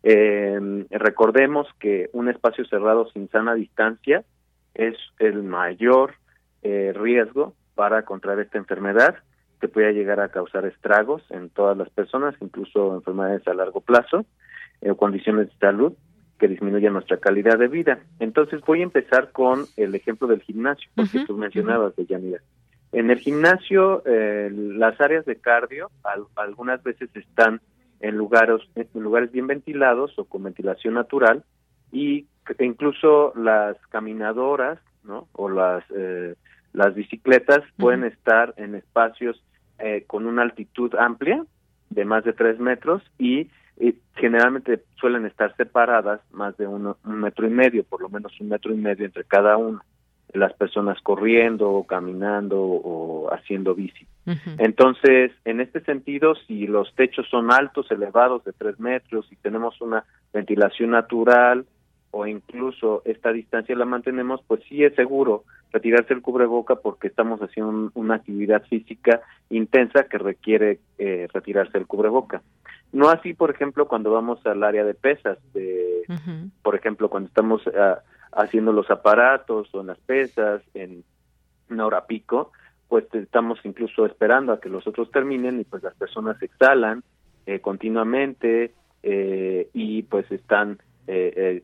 Eh, 0.03 0.59
recordemos 0.91 1.69
que 1.79 2.11
un 2.13 2.29
espacio 2.29 2.65
cerrado 2.65 3.09
sin 3.13 3.29
sana 3.29 3.55
distancia 3.55 4.25
es 4.75 4.97
el 5.19 5.43
mayor 5.45 6.15
riesgo 6.63 7.55
para 7.77 8.03
contraer 8.03 8.41
esta 8.41 8.59
enfermedad 8.59 9.15
que 9.61 9.69
pueda 9.69 9.93
llegar 9.93 10.19
a 10.19 10.31
causar 10.31 10.67
estragos 10.67 11.23
en 11.31 11.51
todas 11.51 11.77
las 11.77 11.89
personas, 11.91 12.35
incluso 12.41 12.97
enfermedades 12.97 13.47
a 13.47 13.55
largo 13.55 13.81
plazo, 13.81 14.27
o 14.83 14.97
condiciones 14.97 15.49
de 15.49 15.57
salud 15.59 15.93
que 16.39 16.49
disminuyan 16.49 16.93
nuestra 16.93 17.19
calidad 17.19 17.59
de 17.59 17.69
vida. 17.69 18.01
Entonces 18.19 18.61
voy 18.67 18.81
a 18.81 18.85
empezar 18.85 19.33
con 19.33 19.65
el 19.77 19.95
ejemplo 19.95 20.27
del 20.27 20.43
gimnasio, 20.43 20.91
porque 20.95 21.25
tú 21.27 21.37
mencionabas, 21.37 21.95
de 21.97 22.07
Yanira. 22.07 22.41
En 22.93 23.11
el 23.11 23.19
gimnasio, 23.19 24.03
eh, 24.07 24.51
las 24.53 25.01
áreas 25.01 25.25
de 25.25 25.37
cardio 25.37 25.91
algunas 26.35 26.83
veces 26.83 27.09
están 27.15 27.61
en 28.01 28.17
lugares, 28.17 28.61
en 28.75 29.03
lugares 29.03 29.33
bien 29.33 29.47
ventilados 29.47 30.19
o 30.19 30.25
con 30.25 30.43
ventilación 30.43 30.95
natural 30.95 31.45
y 31.91 32.27
incluso 32.59 33.33
las 33.35 33.77
caminadoras 33.89 34.79
¿no? 35.05 35.29
o 35.33 35.49
las, 35.49 35.85
eh, 35.95 36.35
las 36.77 36.95
bicicletas 36.95 37.63
pueden 37.79 38.05
estar 38.05 38.53
en 38.59 38.75
espacios 38.75 39.43
eh, 39.79 40.05
con 40.07 40.27
una 40.27 40.43
altitud 40.43 40.95
amplia 40.95 41.43
de 41.89 42.05
más 42.05 42.23
de 42.23 42.35
tres 42.35 42.61
metros 42.61 43.03
y, 43.19 43.49
generalmente 44.15 44.83
suelen 44.99 45.27
estar 45.27 45.55
separadas 45.57 46.21
más 46.33 46.57
de 46.57 46.67
un 46.67 46.95
metro 47.05 47.47
y 47.47 47.51
medio, 47.51 47.85
por 47.85 48.01
lo 48.01 48.09
menos 48.09 48.33
un 48.41 48.49
metro 48.49 48.73
y 48.73 48.77
medio 48.79 49.05
entre 49.05 49.25
cada 49.25 49.59
uno, 49.59 49.83
las 50.33 50.55
personas 50.55 50.99
corriendo 51.03 51.71
o 51.71 51.87
caminando 51.87 52.59
o 52.59 53.29
haciendo 53.31 53.75
bici. 53.75 54.07
Entonces, 54.57 55.33
en 55.45 55.61
este 55.61 55.81
sentido, 55.81 56.35
si 56.47 56.67
los 56.67 56.95
techos 56.95 57.29
son 57.29 57.53
altos, 57.53 57.91
elevados 57.91 58.43
de 58.45 58.55
tres 58.55 58.81
metros 58.81 59.31
y 59.31 59.37
tenemos 59.37 59.79
una 59.83 60.05
ventilación 60.33 60.93
natural 60.93 61.67
o 62.11 62.27
incluso 62.27 63.03
esta 63.05 63.33
distancia 63.33 63.77
la 63.77 63.85
mantenemos, 63.85 64.41
pues 64.47 64.63
sí 64.69 64.85
es 64.85 64.95
seguro 64.95 65.45
retirarse 65.73 66.15
el 66.15 66.23
cubreboca 66.23 66.77
porque 66.77 67.09
estamos 67.09 67.41
haciendo 67.41 67.91
una 67.95 68.15
actividad 68.15 68.63
física 68.65 69.21
intensa 69.51 70.05
que 70.05 70.19
requiere 70.19 70.79
eh, 70.99 71.29
retirarse 71.33 71.77
el 71.77 71.87
cubreboca. 71.87 72.43
No 72.93 73.11
así, 73.11 73.35
por 73.35 73.51
ejemplo, 73.51 73.87
cuando 73.87 74.11
vamos 74.11 74.45
al 74.47 74.63
área 74.63 74.85
de 74.85 74.95
pesas, 74.95 75.39
de, 75.53 76.05
por 76.63 76.75
ejemplo, 76.75 77.11
cuando 77.11 77.29
estamos 77.29 77.63
ah, 77.79 77.99
haciendo 78.33 78.73
los 78.73 78.91
aparatos 78.91 79.75
o 79.75 79.81
en 79.81 79.89
las 79.89 79.99
pesas 79.99 80.63
en 80.75 81.05
una 81.69 81.87
hora 81.87 82.07
pico, 82.07 82.53
pues 82.89 83.05
estamos 83.15 83.59
incluso 83.65 84.07
esperando 84.07 84.53
a 84.53 84.61
que 84.61 84.69
los 84.69 84.87
otros 84.87 85.11
terminen 85.11 85.61
y 85.61 85.65
pues 85.65 85.83
las 85.83 85.95
personas 85.95 86.41
exhalan 86.41 87.03
eh, 87.47 87.61
continuamente 87.61 88.73
eh, 89.03 89.69
y 89.73 90.03
pues 90.05 90.31
están 90.31 90.79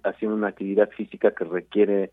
haciendo 0.03 0.37
una 0.37 0.49
actividad 0.49 0.91
física 0.91 1.33
que 1.33 1.45
requiere 1.45 2.11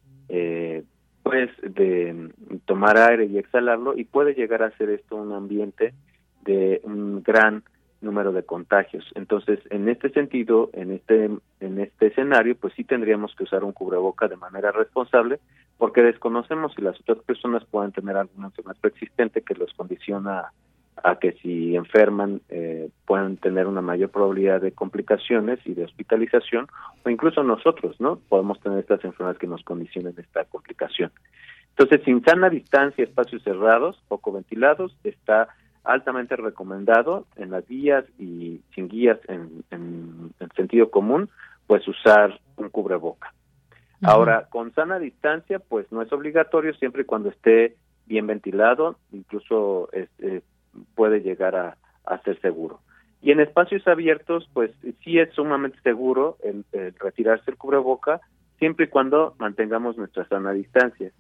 pues 1.24 1.50
de 1.62 2.32
tomar 2.66 2.98
aire 2.98 3.26
y 3.26 3.38
exhalarlo 3.38 3.96
y 3.96 4.06
puede 4.06 4.34
llegar 4.34 4.64
a 4.64 4.76
ser 4.78 4.90
esto 4.90 5.16
un 5.16 5.34
ambiente 5.34 5.94
de 6.42 6.82
un 6.84 7.22
gran 7.22 7.64
número 8.02 8.32
de 8.32 8.44
contagios. 8.44 9.06
Entonces, 9.16 9.60
en 9.70 9.90
este 9.90 10.10
sentido, 10.10 10.70
en 10.74 10.92
este 10.92 11.30
en 11.60 11.80
este 11.80 12.08
escenario, 12.08 12.56
pues 12.56 12.74
sí 12.76 12.84
tendríamos 12.84 13.36
que 13.36 13.44
usar 13.44 13.64
un 13.64 13.74
cubreboca 13.74 14.28
de 14.28 14.38
manera 14.38 14.72
responsable, 14.72 15.40
porque 15.78 16.02
desconocemos 16.02 16.74
si 16.76 16.82
las 16.82 17.00
otras 17.02 17.20
personas 17.20 17.66
puedan 17.66 17.92
tener 17.92 18.16
alguna 18.16 18.48
enfermedad 18.48 18.78
preexistente 18.80 19.42
que 19.42 19.56
los 19.56 19.74
condiciona 19.74 20.54
a 21.04 21.20
que 21.20 21.34
si 21.34 21.76
enferman 21.76 22.42
eh, 22.50 22.90
puedan 23.06 23.38
tener 23.38 23.68
una 23.68 23.82
mayor 23.82 24.10
probabilidad 24.10 24.62
de 24.62 24.72
complicaciones 24.72 25.60
y 25.66 25.74
de 25.74 25.86
hospitalización, 25.86 26.68
o 27.04 27.10
incluso 27.10 27.44
nosotros, 27.44 28.00
¿no? 28.00 28.20
Podemos 28.30 28.60
tener 28.60 28.80
estas 28.80 29.04
enfermedades 29.04 29.40
que 29.40 29.48
nos 29.48 29.64
condicionen 29.64 30.14
esta 30.18 30.46
complicación. 30.46 31.12
Entonces, 31.70 32.02
sin 32.04 32.24
sana 32.24 32.50
distancia, 32.50 33.04
espacios 33.04 33.42
cerrados, 33.44 34.02
poco 34.08 34.32
ventilados, 34.32 34.96
está 35.04 35.48
altamente 35.84 36.36
recomendado 36.36 37.26
en 37.38 37.52
las 37.52 37.66
guías 37.68 38.06
y 38.20 38.62
sin 38.76 38.90
guías 38.90 39.18
en, 39.28 39.64
en, 39.72 40.32
sentido 40.56 40.92
común, 40.92 41.30
pues 41.68 41.88
usar 41.88 42.40
un 42.58 42.70
cubreboca. 42.70 43.34
Ahora, 44.02 44.48
con 44.50 44.74
sana 44.74 44.98
distancia, 44.98 45.60
pues 45.60 45.92
no 45.92 46.02
es 46.02 46.12
obligatorio 46.14 46.74
siempre 46.74 47.02
y 47.02 47.06
cuando 47.06 47.30
esté 47.30 47.76
bien 48.06 48.28
ventilado, 48.28 48.98
incluso 49.12 49.90
puede 50.96 51.22
llegar 51.22 51.56
a, 51.56 51.78
ser 52.24 52.40
seguro. 52.42 52.80
Y 53.22 53.32
en 53.32 53.40
espacios 53.40 53.88
abiertos, 53.88 54.50
pues 54.54 54.72
sí 55.04 55.20
es 55.20 55.32
sumamente 55.34 55.80
seguro 55.82 56.38
el, 56.44 56.66
el 56.72 56.96
retirarse 56.96 57.52
el 57.52 57.58
cubreboca, 57.58 58.22
siempre 58.60 58.86
y 58.86 58.90
cuando 58.90 59.36
mantengamos 59.40 59.98
nuestra 59.98 60.28
sana 60.28 60.52
distancia. 60.52 61.12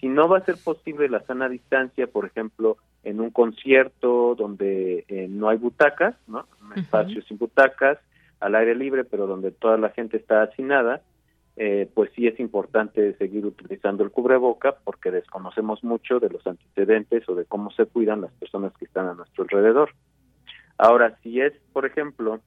Si 0.00 0.08
no 0.08 0.28
va 0.28 0.38
a 0.38 0.44
ser 0.44 0.56
posible 0.62 1.08
la 1.08 1.20
sana 1.20 1.48
distancia, 1.48 2.08
por 2.08 2.26
ejemplo, 2.26 2.76
en 3.04 3.20
un 3.20 3.30
concierto 3.30 4.34
donde 4.34 5.04
eh, 5.08 5.28
no 5.30 5.48
hay 5.48 5.56
butacas, 5.56 6.16
¿no? 6.26 6.46
Un 6.60 6.78
espacio 6.78 7.22
sin 7.22 7.38
butacas, 7.38 7.98
al 8.40 8.54
aire 8.56 8.74
libre, 8.74 9.04
pero 9.04 9.26
donde 9.26 9.52
toda 9.52 9.78
la 9.78 9.90
gente 9.90 10.16
está 10.16 10.42
hacinada, 10.42 11.02
eh, 11.60 11.90
pues 11.92 12.12
sí 12.14 12.28
es 12.28 12.38
importante 12.38 13.14
seguir 13.14 13.44
utilizando 13.44 14.04
el 14.04 14.12
cubreboca 14.12 14.76
porque 14.84 15.10
desconocemos 15.10 15.82
mucho 15.82 16.20
de 16.20 16.30
los 16.30 16.46
antecedentes 16.46 17.28
o 17.28 17.34
de 17.34 17.46
cómo 17.46 17.72
se 17.72 17.84
cuidan 17.84 18.20
las 18.20 18.30
personas 18.34 18.72
que 18.78 18.84
están 18.84 19.08
a 19.08 19.14
nuestro 19.14 19.42
alrededor. 19.42 19.90
Ahora, 20.78 21.18
si 21.20 21.40
es, 21.40 21.52
por 21.72 21.84
ejemplo, 21.84 22.38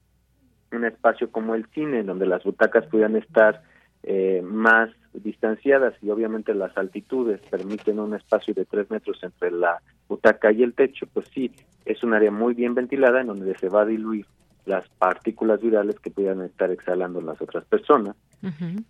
un 0.71 0.85
espacio 0.85 1.29
como 1.29 1.55
el 1.55 1.65
cine, 1.73 2.03
donde 2.03 2.25
las 2.25 2.45
butacas 2.45 2.85
puedan 2.85 3.17
estar 3.17 3.63
eh, 4.03 4.41
más 4.45 4.89
distanciadas 5.13 5.93
y 6.01 6.09
obviamente 6.09 6.53
las 6.53 6.77
altitudes 6.77 7.41
permiten 7.49 7.99
un 7.99 8.15
espacio 8.15 8.53
de 8.53 8.63
tres 8.63 8.89
metros 8.89 9.21
entre 9.23 9.51
la 9.51 9.81
butaca 10.07 10.53
y 10.53 10.63
el 10.63 10.73
techo, 10.73 11.05
pues 11.13 11.27
sí, 11.33 11.51
es 11.83 12.01
un 12.01 12.13
área 12.13 12.31
muy 12.31 12.53
bien 12.53 12.75
ventilada 12.75 13.19
en 13.19 13.27
donde 13.27 13.57
se 13.57 13.67
va 13.67 13.81
a 13.81 13.85
diluir 13.85 14.25
las 14.65 14.87
partículas 14.89 15.61
virales 15.61 15.99
que 15.99 16.11
puedan 16.11 16.41
estar 16.41 16.71
exhalando 16.71 17.21
las 17.21 17.41
otras 17.41 17.65
personas. 17.65 18.15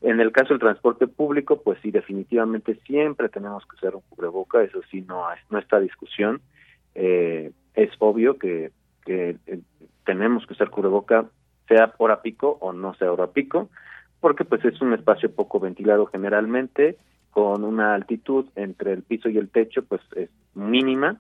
En 0.02 0.22
el 0.22 0.32
caso 0.32 0.50
del 0.50 0.60
transporte 0.60 1.08
público, 1.08 1.62
pues 1.62 1.78
sí, 1.82 1.92
definitivamente 1.92 2.76
siempre 2.86 3.28
tenemos 3.28 3.66
que 3.66 3.76
usar 3.76 3.96
un 3.96 4.02
cubreboca, 4.10 4.64
eso 4.64 4.80
sí, 4.90 5.02
no, 5.02 5.26
no 5.50 5.60
está 5.60 5.80
discusión. 5.80 6.42
Eh, 6.96 7.52
es 7.74 7.90
obvio 8.00 8.38
que, 8.38 8.72
que 9.06 9.38
eh, 9.48 9.60
tenemos 10.06 10.46
que 10.46 10.54
usar 10.54 10.70
cubreboca, 10.70 11.26
sea 11.68 11.94
hora 11.98 12.22
pico 12.22 12.58
o 12.62 12.72
no 12.72 12.94
sea 12.96 13.12
hora 13.12 13.28
pico 13.28 13.70
porque 14.22 14.46
pues 14.46 14.64
es 14.64 14.80
un 14.82 14.94
espacio 14.94 15.34
poco 15.34 15.60
ventilado 15.60 16.06
generalmente, 16.06 16.96
con 17.32 17.64
una 17.64 17.94
altitud 17.94 18.46
entre 18.56 18.94
el 18.94 19.04
piso 19.04 19.28
y 19.28 19.38
el 19.38 19.50
techo 19.50 19.84
pues 19.84 20.02
es 20.16 20.30
mínima 20.54 21.20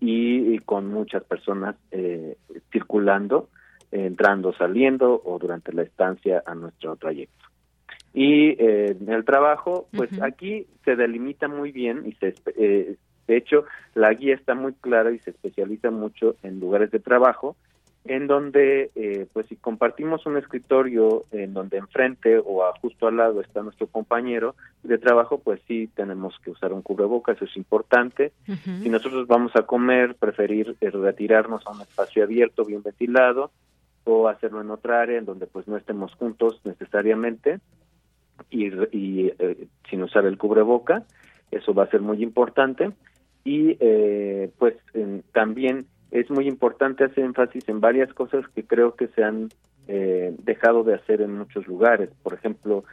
y, 0.00 0.58
con 0.60 0.88
muchas 0.88 1.22
personas 1.24 1.76
eh, 1.90 2.36
circulando, 2.72 3.48
entrando, 3.92 4.52
saliendo 4.52 5.20
o 5.24 5.38
durante 5.38 5.72
la 5.72 5.82
estancia 5.82 6.42
a 6.46 6.54
nuestro 6.54 6.96
trayecto. 6.96 7.46
Y 8.12 8.50
eh, 8.50 8.96
en 9.00 9.08
el 9.08 9.24
trabajo, 9.24 9.88
pues 9.92 10.10
aquí 10.20 10.66
se 10.84 10.96
delimita 10.96 11.48
muy 11.48 11.70
bien 11.70 12.04
y 12.06 12.12
se, 12.14 12.34
eh, 12.56 12.96
de 13.28 13.36
hecho 13.36 13.64
la 13.94 14.12
guía 14.12 14.34
está 14.34 14.54
muy 14.54 14.72
clara 14.74 15.12
y 15.12 15.18
se 15.20 15.30
especializa 15.30 15.90
mucho 15.90 16.34
en 16.42 16.58
lugares 16.58 16.90
de 16.90 16.98
trabajo 16.98 17.56
en 18.04 18.26
donde, 18.26 18.90
eh, 18.94 19.26
pues 19.32 19.46
si 19.46 19.56
compartimos 19.56 20.24
un 20.24 20.38
escritorio 20.38 21.24
en 21.32 21.52
donde 21.52 21.76
enfrente 21.76 22.38
o 22.38 22.62
justo 22.80 23.06
al 23.06 23.18
lado 23.18 23.40
está 23.40 23.62
nuestro 23.62 23.88
compañero 23.88 24.54
de 24.82 24.96
trabajo, 24.96 25.38
pues 25.38 25.60
sí 25.68 25.88
tenemos 25.94 26.34
que 26.42 26.50
usar 26.50 26.72
un 26.72 26.80
cubreboca, 26.80 27.32
eso 27.32 27.44
es 27.44 27.56
importante. 27.56 28.32
Si 28.82 28.88
nosotros 28.88 29.26
vamos 29.26 29.54
a 29.54 29.62
comer, 29.62 30.14
preferir 30.14 30.76
eh, 30.80 30.90
retirarnos 30.90 31.66
a 31.66 31.72
un 31.72 31.82
espacio 31.82 32.24
abierto, 32.24 32.64
bien 32.64 32.82
ventilado, 32.82 33.50
o 34.04 34.28
hacerlo 34.28 34.60
en 34.60 34.70
otra 34.70 35.00
área 35.02 35.18
en 35.18 35.24
donde 35.24 35.46
pues 35.46 35.68
no 35.68 35.76
estemos 35.76 36.14
juntos 36.14 36.60
necesariamente 36.64 37.60
y, 38.50 38.68
y 38.96 39.32
eh, 39.38 39.68
sin 39.88 40.02
usar 40.02 40.24
el 40.24 40.38
cubreboca, 40.38 41.04
eso 41.50 41.74
va 41.74 41.84
a 41.84 41.90
ser 41.90 42.00
muy 42.00 42.22
importante. 42.22 42.92
Y 43.42 43.74
pues 44.58 44.76
también 45.32 45.86
es 46.10 46.30
muy 46.30 46.46
importante 46.46 47.04
hacer 47.04 47.24
énfasis 47.24 47.68
en 47.68 47.80
varias 47.80 48.12
cosas 48.12 48.46
que 48.54 48.66
creo 48.66 48.96
que 48.96 49.08
se 49.08 49.24
han 49.24 49.48
eh, 49.88 50.34
dejado 50.42 50.84
de 50.84 50.94
hacer 50.94 51.22
en 51.22 51.38
muchos 51.38 51.66
lugares. 51.66 52.10
Por 52.22 52.34
ejemplo, 52.34 52.84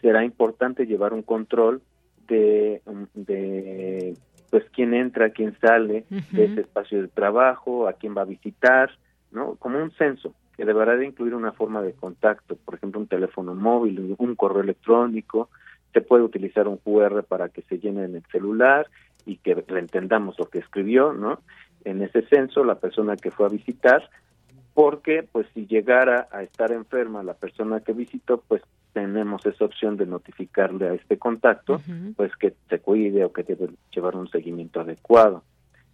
será 0.00 0.24
importante 0.24 0.86
llevar 0.86 1.12
un 1.12 1.22
control 1.22 1.82
de, 2.28 2.82
de 3.14 4.14
pues 4.50 4.64
quién 4.74 4.94
entra, 4.94 5.30
quién 5.30 5.56
sale 5.58 6.04
de 6.32 6.44
ese 6.44 6.60
espacio 6.60 7.00
de 7.00 7.08
trabajo, 7.08 7.88
a 7.88 7.94
quién 7.94 8.14
va 8.16 8.22
a 8.22 8.26
visitar, 8.26 8.90
¿no? 9.32 9.56
Como 9.56 9.82
un 9.82 9.90
censo 9.92 10.34
que 10.56 10.64
deberá 10.64 10.96
de 10.96 11.06
incluir 11.06 11.34
una 11.34 11.52
forma 11.52 11.82
de 11.82 11.92
contacto, 11.92 12.56
por 12.56 12.74
ejemplo, 12.74 13.00
un 13.00 13.08
teléfono 13.08 13.54
móvil, 13.54 14.14
un 14.18 14.34
correo 14.34 14.62
electrónico, 14.62 15.50
se 15.92 16.00
puede 16.00 16.24
utilizar 16.24 16.68
un 16.68 16.78
QR 16.78 17.22
para 17.22 17.48
que 17.48 17.62
se 17.62 17.78
llene 17.78 18.04
en 18.04 18.16
el 18.16 18.24
celular 18.30 18.86
y 19.26 19.36
que 19.36 19.64
entendamos 19.68 20.38
lo 20.38 20.46
que 20.46 20.58
escribió, 20.58 21.12
¿no? 21.12 21.40
en 21.84 22.02
ese 22.02 22.22
censo 22.22 22.64
la 22.64 22.76
persona 22.76 23.16
que 23.16 23.30
fue 23.30 23.46
a 23.46 23.50
visitar, 23.50 24.08
porque 24.72 25.26
pues 25.30 25.46
si 25.54 25.66
llegara 25.66 26.28
a 26.32 26.42
estar 26.42 26.72
enferma 26.72 27.22
la 27.22 27.34
persona 27.34 27.80
que 27.80 27.92
visitó, 27.92 28.42
pues 28.48 28.62
tenemos 28.92 29.44
esa 29.46 29.64
opción 29.64 29.96
de 29.96 30.06
notificarle 30.06 30.88
a 30.88 30.94
este 30.94 31.18
contacto, 31.18 31.80
pues 32.16 32.34
que 32.36 32.54
se 32.68 32.80
cuide 32.80 33.24
o 33.24 33.32
que 33.32 33.42
debe 33.42 33.70
llevar 33.94 34.16
un 34.16 34.28
seguimiento 34.28 34.80
adecuado. 34.80 35.42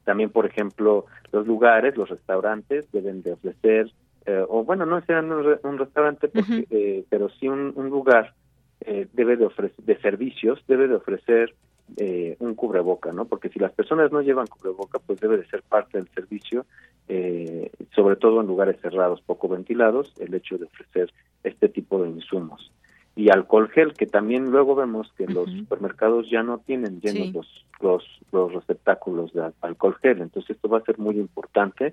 También, 0.04 0.30
por 0.30 0.46
ejemplo, 0.46 1.06
los 1.32 1.46
lugares, 1.46 1.96
los 1.96 2.08
restaurantes 2.08 2.90
deben 2.92 3.22
de 3.22 3.32
ofrecer, 3.32 3.90
eh, 4.26 4.44
o 4.48 4.64
bueno, 4.64 4.86
no 4.86 5.00
sean 5.02 5.30
un, 5.32 5.78
restaurante, 5.78 6.28
porque, 6.28 6.66
eh, 6.70 7.04
pero 7.08 7.28
sí 7.30 7.48
un, 7.48 7.72
lugar 7.90 8.34
eh, 8.82 9.06
debe 9.12 9.36
de 9.36 9.46
ofrecer, 9.46 9.84
de 9.84 9.98
servicios, 10.00 10.62
debe 10.66 10.88
de 10.88 10.96
ofrecer 10.96 11.54
eh, 11.96 12.36
un 12.38 12.54
cubreboca, 12.54 13.12
¿no? 13.12 13.24
Porque 13.24 13.48
si 13.48 13.58
las 13.58 13.72
personas 13.72 14.12
no 14.12 14.20
llevan 14.20 14.46
cubreboca, 14.46 14.98
pues 14.98 15.20
debe 15.20 15.36
de 15.36 15.46
ser 15.46 15.62
parte 15.62 15.98
del 15.98 16.08
servicio, 16.10 16.66
eh, 17.08 17.70
sobre 17.94 18.16
todo 18.16 18.40
en 18.40 18.46
lugares 18.46 18.80
cerrados, 18.80 19.20
poco 19.22 19.48
ventilados, 19.48 20.12
el 20.20 20.32
hecho 20.34 20.56
de 20.58 20.66
ofrecer 20.66 21.12
este 21.42 21.68
tipo 21.68 22.02
de 22.02 22.10
insumos. 22.10 22.70
Y 23.16 23.28
alcohol 23.28 23.68
gel, 23.70 23.92
que 23.92 24.06
también 24.06 24.50
luego 24.50 24.74
vemos 24.74 25.12
que 25.16 25.26
los 25.26 25.50
supermercados 25.50 26.30
ya 26.30 26.42
no 26.42 26.58
tienen 26.58 27.00
llenos 27.00 27.32
los, 27.80 28.04
los, 28.32 28.52
receptáculos 28.52 29.32
de 29.32 29.50
alcohol 29.60 29.96
gel. 30.00 30.20
Entonces 30.22 30.56
esto 30.56 30.68
va 30.68 30.78
a 30.78 30.84
ser 30.84 30.98
muy 30.98 31.18
importante 31.18 31.92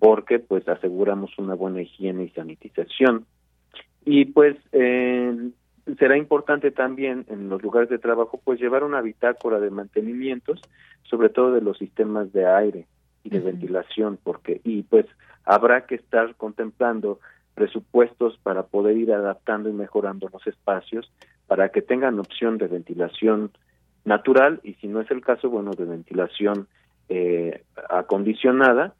porque 0.00 0.40
pues 0.40 0.68
aseguramos 0.68 1.30
una 1.38 1.54
buena 1.54 1.82
higiene 1.82 2.24
y 2.24 2.30
sanitización. 2.30 3.24
Y 4.04 4.26
pues 4.26 4.56
eh, 4.72 5.50
será 5.96 6.16
importante 6.16 6.70
también 6.70 7.24
en 7.28 7.48
los 7.48 7.62
lugares 7.62 7.88
de 7.88 7.98
trabajo 7.98 8.40
pues 8.42 8.60
llevar 8.60 8.84
una 8.84 9.00
bitácora 9.00 9.60
de 9.60 9.70
mantenimientos, 9.70 10.60
sobre 11.04 11.28
todo 11.28 11.52
de 11.52 11.60
los 11.60 11.78
sistemas 11.78 12.32
de 12.32 12.46
aire 12.46 12.86
y 13.24 13.30
de 13.30 13.40
ventilación, 13.40 14.18
porque 14.22 14.60
y 14.64 14.82
pues 14.82 15.06
habrá 15.44 15.86
que 15.86 15.94
estar 15.94 16.34
contemplando 16.36 17.20
presupuestos 17.58 18.38
para 18.44 18.62
poder 18.62 18.96
ir 18.96 19.12
adaptando 19.12 19.68
y 19.68 19.72
mejorando 19.72 20.28
los 20.32 20.46
espacios 20.46 21.10
para 21.48 21.70
que 21.70 21.82
tengan 21.82 22.20
opción 22.20 22.56
de 22.56 22.68
ventilación 22.68 23.50
natural 24.04 24.60
y 24.62 24.74
si 24.74 24.86
no 24.86 25.00
es 25.00 25.10
el 25.10 25.22
caso, 25.22 25.50
bueno, 25.50 25.72
de 25.72 25.84
ventilación 25.84 26.68
eh, 27.08 27.64
acondicionada, 27.90 28.94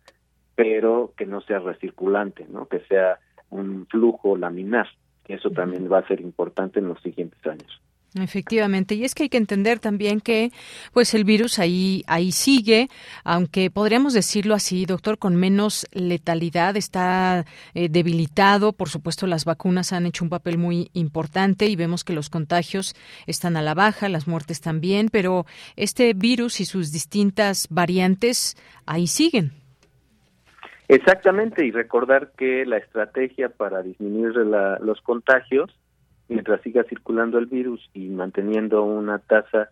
pero 0.56 1.12
que 1.16 1.24
no 1.24 1.40
sea 1.40 1.60
recirculante, 1.60 2.46
¿no? 2.50 2.66
Que 2.66 2.80
sea 2.80 3.20
un 3.50 3.86
flujo 3.86 4.36
laminar. 4.36 4.88
Eso 5.28 5.50
también 5.50 5.90
va 5.92 5.98
a 5.98 6.08
ser 6.08 6.20
importante 6.20 6.80
en 6.80 6.88
los 6.88 7.00
siguientes 7.00 7.46
años. 7.46 7.80
Efectivamente, 8.14 8.94
y 8.94 9.04
es 9.04 9.14
que 9.14 9.24
hay 9.24 9.28
que 9.28 9.36
entender 9.36 9.80
también 9.80 10.20
que 10.20 10.50
pues 10.94 11.12
el 11.12 11.24
virus 11.24 11.58
ahí 11.58 12.04
ahí 12.06 12.32
sigue, 12.32 12.88
aunque 13.22 13.70
podríamos 13.70 14.14
decirlo 14.14 14.54
así, 14.54 14.86
doctor, 14.86 15.18
con 15.18 15.36
menos 15.36 15.86
letalidad, 15.92 16.76
está 16.78 17.44
eh, 17.74 17.90
debilitado, 17.90 18.72
por 18.72 18.88
supuesto 18.88 19.26
las 19.26 19.44
vacunas 19.44 19.92
han 19.92 20.06
hecho 20.06 20.24
un 20.24 20.30
papel 20.30 20.56
muy 20.56 20.88
importante 20.94 21.66
y 21.66 21.76
vemos 21.76 22.02
que 22.02 22.14
los 22.14 22.30
contagios 22.30 22.96
están 23.26 23.58
a 23.58 23.62
la 23.62 23.74
baja, 23.74 24.08
las 24.08 24.26
muertes 24.26 24.62
también, 24.62 25.10
pero 25.12 25.44
este 25.76 26.14
virus 26.14 26.60
y 26.60 26.64
sus 26.64 26.90
distintas 26.92 27.66
variantes 27.68 28.56
ahí 28.86 29.06
siguen. 29.06 29.52
Exactamente, 30.88 31.66
y 31.66 31.70
recordar 31.70 32.32
que 32.38 32.64
la 32.64 32.78
estrategia 32.78 33.50
para 33.50 33.82
disminuir 33.82 34.32
los 34.80 35.02
contagios, 35.02 35.77
mientras 36.28 36.60
siga 36.62 36.84
circulando 36.84 37.38
el 37.38 37.46
virus 37.46 37.88
y 37.94 38.08
manteniendo 38.08 38.84
una 38.84 39.18
tasa 39.18 39.68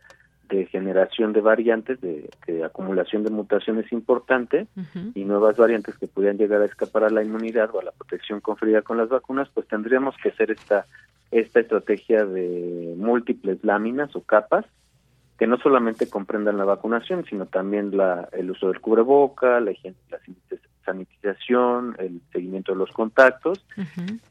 de 0.49 0.67
generación 0.67 1.33
de 1.33 1.41
variantes, 1.41 2.01
de, 2.01 2.29
acumulación 2.65 3.25
de 3.25 3.31
mutaciones 3.31 3.91
importante 3.93 4.67
y 5.15 5.25
nuevas 5.25 5.57
variantes 5.57 5.99
que 5.99 6.07
pudieran 6.07 6.39
llegar 6.39 6.63
a 6.63 6.67
escapar 6.67 7.05
a 7.05 7.11
la 7.11 7.25
inmunidad 7.25 7.75
o 7.75 7.81
a 7.81 7.85
la 7.85 7.91
protección 7.91 8.41
conferida 8.41 8.83
con 8.83 8.97
las 8.97 9.09
vacunas, 9.09 9.49
pues 9.53 9.67
tendríamos 9.67 10.15
que 10.23 10.29
hacer 10.29 10.53
esta, 10.53 10.87
esta 11.31 11.61
estrategia 11.61 12.25
de 12.25 12.95
múltiples 12.97 13.63
láminas 13.65 14.15
o 14.15 14.23
capas 14.23 14.65
que 15.39 15.47
no 15.47 15.59
solamente 15.59 16.09
comprendan 16.09 16.57
la 16.57 16.65
vacunación, 16.65 17.25
sino 17.29 17.47
también 17.47 17.97
la, 17.97 18.29
el 18.33 18.51
uso 18.51 18.69
del 18.69 18.81
cubreboca, 18.81 19.61
la 19.61 19.73
higiene, 19.73 19.97
la 20.11 20.19
sanitización, 20.87 21.95
el 21.99 22.23
seguimiento 22.33 22.73
de 22.73 22.79
los 22.79 22.91
contactos, 22.93 23.67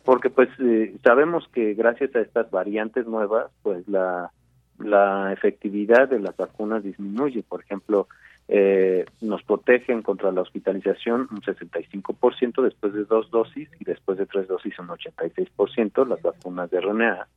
porque 0.03 0.31
pues 0.31 0.49
eh, 0.59 0.95
sabemos 1.03 1.47
que 1.53 1.75
gracias 1.75 2.15
a 2.15 2.21
estas 2.21 2.49
variantes 2.49 3.05
nuevas, 3.05 3.51
pues 3.61 3.87
la, 3.87 4.31
la 4.79 5.31
efectividad 5.31 6.09
de 6.09 6.19
las 6.19 6.35
vacunas 6.35 6.83
disminuye. 6.83 7.43
Por 7.43 7.61
ejemplo, 7.61 8.07
eh, 8.47 9.05
nos 9.21 9.43
protegen 9.43 10.01
contra 10.01 10.31
la 10.31 10.41
hospitalización 10.41 11.27
un 11.31 11.41
65% 11.41 12.61
después 12.63 12.93
de 12.93 13.05
dos 13.05 13.29
dosis 13.31 13.69
y 13.79 13.83
después 13.83 14.17
de 14.17 14.25
tres 14.25 14.47
dosis 14.47 14.77
un 14.79 14.87
86% 14.87 16.07
las 16.07 16.21
vacunas 16.21 16.69
de 16.71 16.79
RNA 16.79 17.27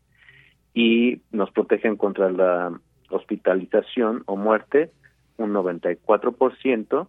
y 0.74 1.22
nos 1.33 1.50
protegen 1.50 1.96
contra 1.96 2.31
la 2.31 2.78
hospitalización 3.11 4.22
o 4.26 4.37
muerte 4.37 4.90
un 5.38 5.54
94% 5.54 7.09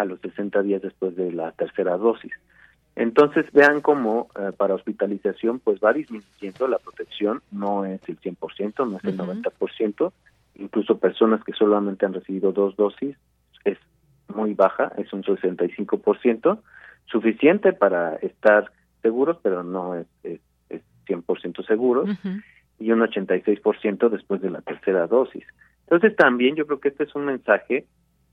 a 0.00 0.04
los 0.04 0.20
60 0.20 0.62
días 0.62 0.82
después 0.82 1.16
de 1.16 1.32
la 1.32 1.52
tercera 1.52 1.96
dosis. 1.96 2.32
Entonces 2.96 3.46
vean 3.52 3.80
cómo 3.80 4.28
eh, 4.38 4.52
para 4.56 4.74
hospitalización 4.74 5.60
pues 5.60 5.80
va 5.80 5.92
disminuyendo 5.92 6.68
la 6.68 6.78
protección, 6.78 7.40
no 7.50 7.84
es 7.84 8.00
el 8.08 8.20
100%, 8.20 8.90
no 8.90 8.98
es 8.98 9.04
el 9.04 9.16
90%, 9.16 10.12
incluso 10.56 10.98
personas 10.98 11.42
que 11.44 11.52
solamente 11.52 12.04
han 12.04 12.14
recibido 12.14 12.52
dos 12.52 12.76
dosis 12.76 13.16
es 13.64 13.78
muy 14.28 14.54
baja, 14.54 14.92
es 14.96 15.12
un 15.12 15.22
65%, 15.22 16.60
suficiente 17.06 17.72
para 17.72 18.16
estar 18.16 18.70
seguros, 19.02 19.38
pero 19.42 19.62
no 19.62 19.94
es, 19.96 20.06
es, 20.22 20.40
100% 21.06 21.66
seguros, 21.66 22.08
y 22.78 22.92
un 22.92 23.00
86% 23.00 24.10
después 24.10 24.40
de 24.40 24.50
la 24.50 24.60
tercera 24.60 25.08
dosis. 25.08 25.44
Entonces 25.88 26.14
también 26.14 26.54
yo 26.54 26.66
creo 26.66 26.78
que 26.78 26.90
este 26.90 27.02
es 27.02 27.14
un 27.16 27.24
mensaje 27.24 27.84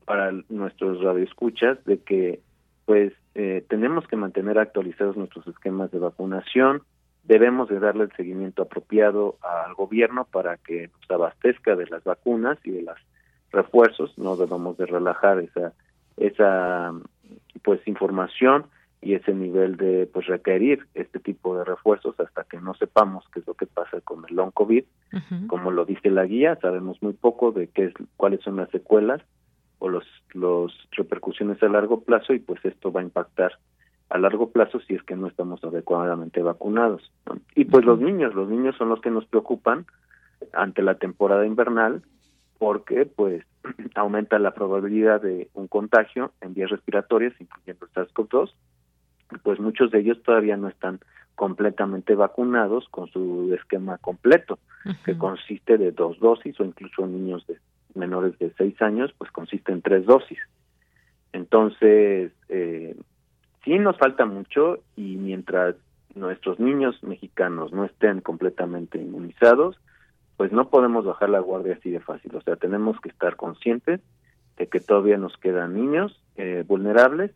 para 0.08 0.32
nuestros 0.48 1.02
radioescuchas 1.02 1.84
de 1.84 2.00
que 2.00 2.40
pues 2.86 3.12
eh, 3.36 3.66
tenemos 3.68 4.08
que 4.08 4.16
mantener 4.16 4.58
actualizados 4.58 5.18
nuestros 5.18 5.46
esquemas 5.48 5.92
de 5.92 6.00
vacunación, 6.00 6.82
debemos 7.26 7.68
de 7.68 7.82
darle 7.82 8.06
el 8.06 8.14
seguimiento 8.14 8.64
apropiado 8.64 9.36
al 9.42 9.74
gobierno 9.74 10.24
para 10.24 10.56
que 10.56 10.88
nos 10.88 11.12
abastezca 11.12 11.76
de 11.76 11.88
las 11.88 12.06
vacunas 12.06 12.58
y 12.64 12.72
de 12.72 12.84
los 12.84 12.96
refuerzos, 13.52 14.18
no 14.18 14.38
debemos 14.38 14.78
de 14.78 14.86
relajar 14.86 15.40
esa 15.40 15.74
esa 16.16 16.94
pues 17.62 17.86
información 17.86 18.66
y 19.02 19.14
ese 19.14 19.34
nivel 19.34 19.76
de 19.76 20.10
pues 20.12 20.26
requerir 20.28 20.88
este 20.94 21.20
tipo 21.20 21.58
de 21.58 21.66
refuerzos 21.66 22.18
hasta 22.22 22.46
que 22.46 22.62
no 22.62 22.76
sepamos 22.76 23.26
qué 23.34 23.42
es 23.42 23.48
lo 23.48 23.56
que 23.56 23.66
pasa 23.66 24.00
con 24.00 24.24
el 24.30 24.38
long 24.38 24.52
covid. 24.52 24.86
Como 25.48 25.72
lo 25.72 25.84
dice 25.84 26.10
la 26.10 26.24
guía 26.24 26.58
sabemos 26.62 27.04
muy 27.04 27.14
poco 27.14 27.52
de 27.52 27.68
qué 27.68 27.88
es 27.88 27.94
cuáles 28.16 28.40
son 28.40 28.56
las 28.56 28.70
secuelas 28.70 29.22
o 29.80 29.90
los, 29.90 30.06
los 30.34 30.74
repercusiones 30.92 31.62
a 31.62 31.68
largo 31.68 32.02
plazo 32.02 32.34
y 32.34 32.40
pues 32.40 32.64
esto 32.66 32.92
va 32.92 33.02
a 33.02 33.04
impactar 33.04 33.54
a 34.10 34.18
largo 34.18 34.52
plazo 34.52 34.80
si 34.82 34.96
es 34.96 35.04
que 35.04 35.16
no 35.16 35.28
estamos 35.28 35.64
adecuadamente 35.64 36.42
vacunados. 36.42 37.12
Y 37.56 37.66
pues 37.66 37.86
los 37.86 38.00
niños, 38.00 38.34
los 38.34 38.50
niños 38.50 38.76
son 38.78 38.90
los 38.90 39.02
que 39.02 39.12
nos 39.12 39.26
preocupan 39.26 39.86
ante 40.54 40.82
la 40.82 40.96
temporada 40.96 41.46
invernal 41.46 42.04
porque 42.58 43.06
pues 43.06 43.44
aumenta 43.96 44.40
la 44.40 44.52
probabilidad 44.54 45.22
de 45.22 45.50
un 45.54 45.68
contagio 45.68 46.32
en 46.42 46.54
vías 46.54 46.70
respiratorias, 46.70 47.34
incluyendo 47.40 47.86
el 47.86 47.92
SARS-CoV-2, 47.92 48.52
pues 49.44 49.60
muchos 49.60 49.92
de 49.92 50.00
ellos 50.00 50.22
todavía 50.24 50.56
no 50.56 50.70
están 50.70 51.00
completamente 51.36 52.16
vacunados 52.16 52.88
con 52.90 53.10
su 53.10 53.54
esquema 53.54 53.98
completo, 54.00 54.58
que 55.06 55.18
consiste 55.18 55.78
de 55.78 55.92
dos 55.92 56.18
dosis 56.20 56.60
o 56.60 56.64
incluso 56.64 57.06
niños 57.06 57.46
de 57.46 57.60
menores 57.98 58.38
de 58.40 58.52
seis 58.58 58.82
años, 58.82 59.14
pues 59.18 59.32
consiste 59.32 59.72
en 59.72 59.82
tres 59.82 60.06
dosis. 60.06 60.40
Entonces, 61.34 62.32
eh, 62.50 62.96
sí 63.64 63.78
nos 63.80 63.98
falta 63.98 64.26
mucho 64.26 64.80
y 64.96 65.18
mientras 65.18 65.76
nuestros 66.16 66.60
niños 66.60 67.02
mexicanos 67.04 67.72
no 67.74 67.86
estén 67.86 68.22
completamente 68.22 68.98
inmunizados, 68.98 69.78
pues 70.38 70.52
no 70.52 70.70
podemos 70.70 71.06
bajar 71.06 71.30
la 71.30 71.40
guardia 71.40 71.76
así 71.76 71.90
de 71.90 72.00
fácil. 72.00 72.36
O 72.36 72.42
sea, 72.42 72.56
tenemos 72.56 73.00
que 73.02 73.10
estar 73.10 73.36
conscientes 73.36 74.02
de 74.58 74.68
que 74.68 74.80
todavía 74.80 75.18
nos 75.18 75.36
quedan 75.38 75.76
niños 75.76 76.22
eh, 76.36 76.64
vulnerables 76.68 77.32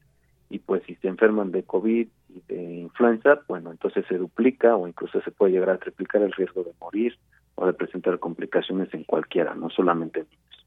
y 0.50 0.60
pues 0.60 0.84
si 0.86 0.96
se 0.96 1.08
enferman 1.08 1.52
de 1.52 1.64
COVID 1.64 2.08
y 2.30 2.42
de 2.48 2.62
influenza, 2.76 3.42
bueno, 3.48 3.72
entonces 3.72 4.06
se 4.08 4.18
duplica 4.18 4.76
o 4.76 4.88
incluso 4.88 5.22
se 5.22 5.32
puede 5.32 5.54
llegar 5.54 5.70
a 5.70 5.78
triplicar 5.78 6.22
el 6.22 6.34
riesgo 6.34 6.64
de 6.64 6.74
morir 6.80 7.18
o 7.56 7.66
de 7.66 7.74
presentar 7.74 8.20
complicaciones 8.20 8.94
en 8.94 9.04
cualquiera, 9.04 9.56
no 9.56 9.70
solamente 9.70 10.22
en 10.22 10.28
niños. 10.30 10.61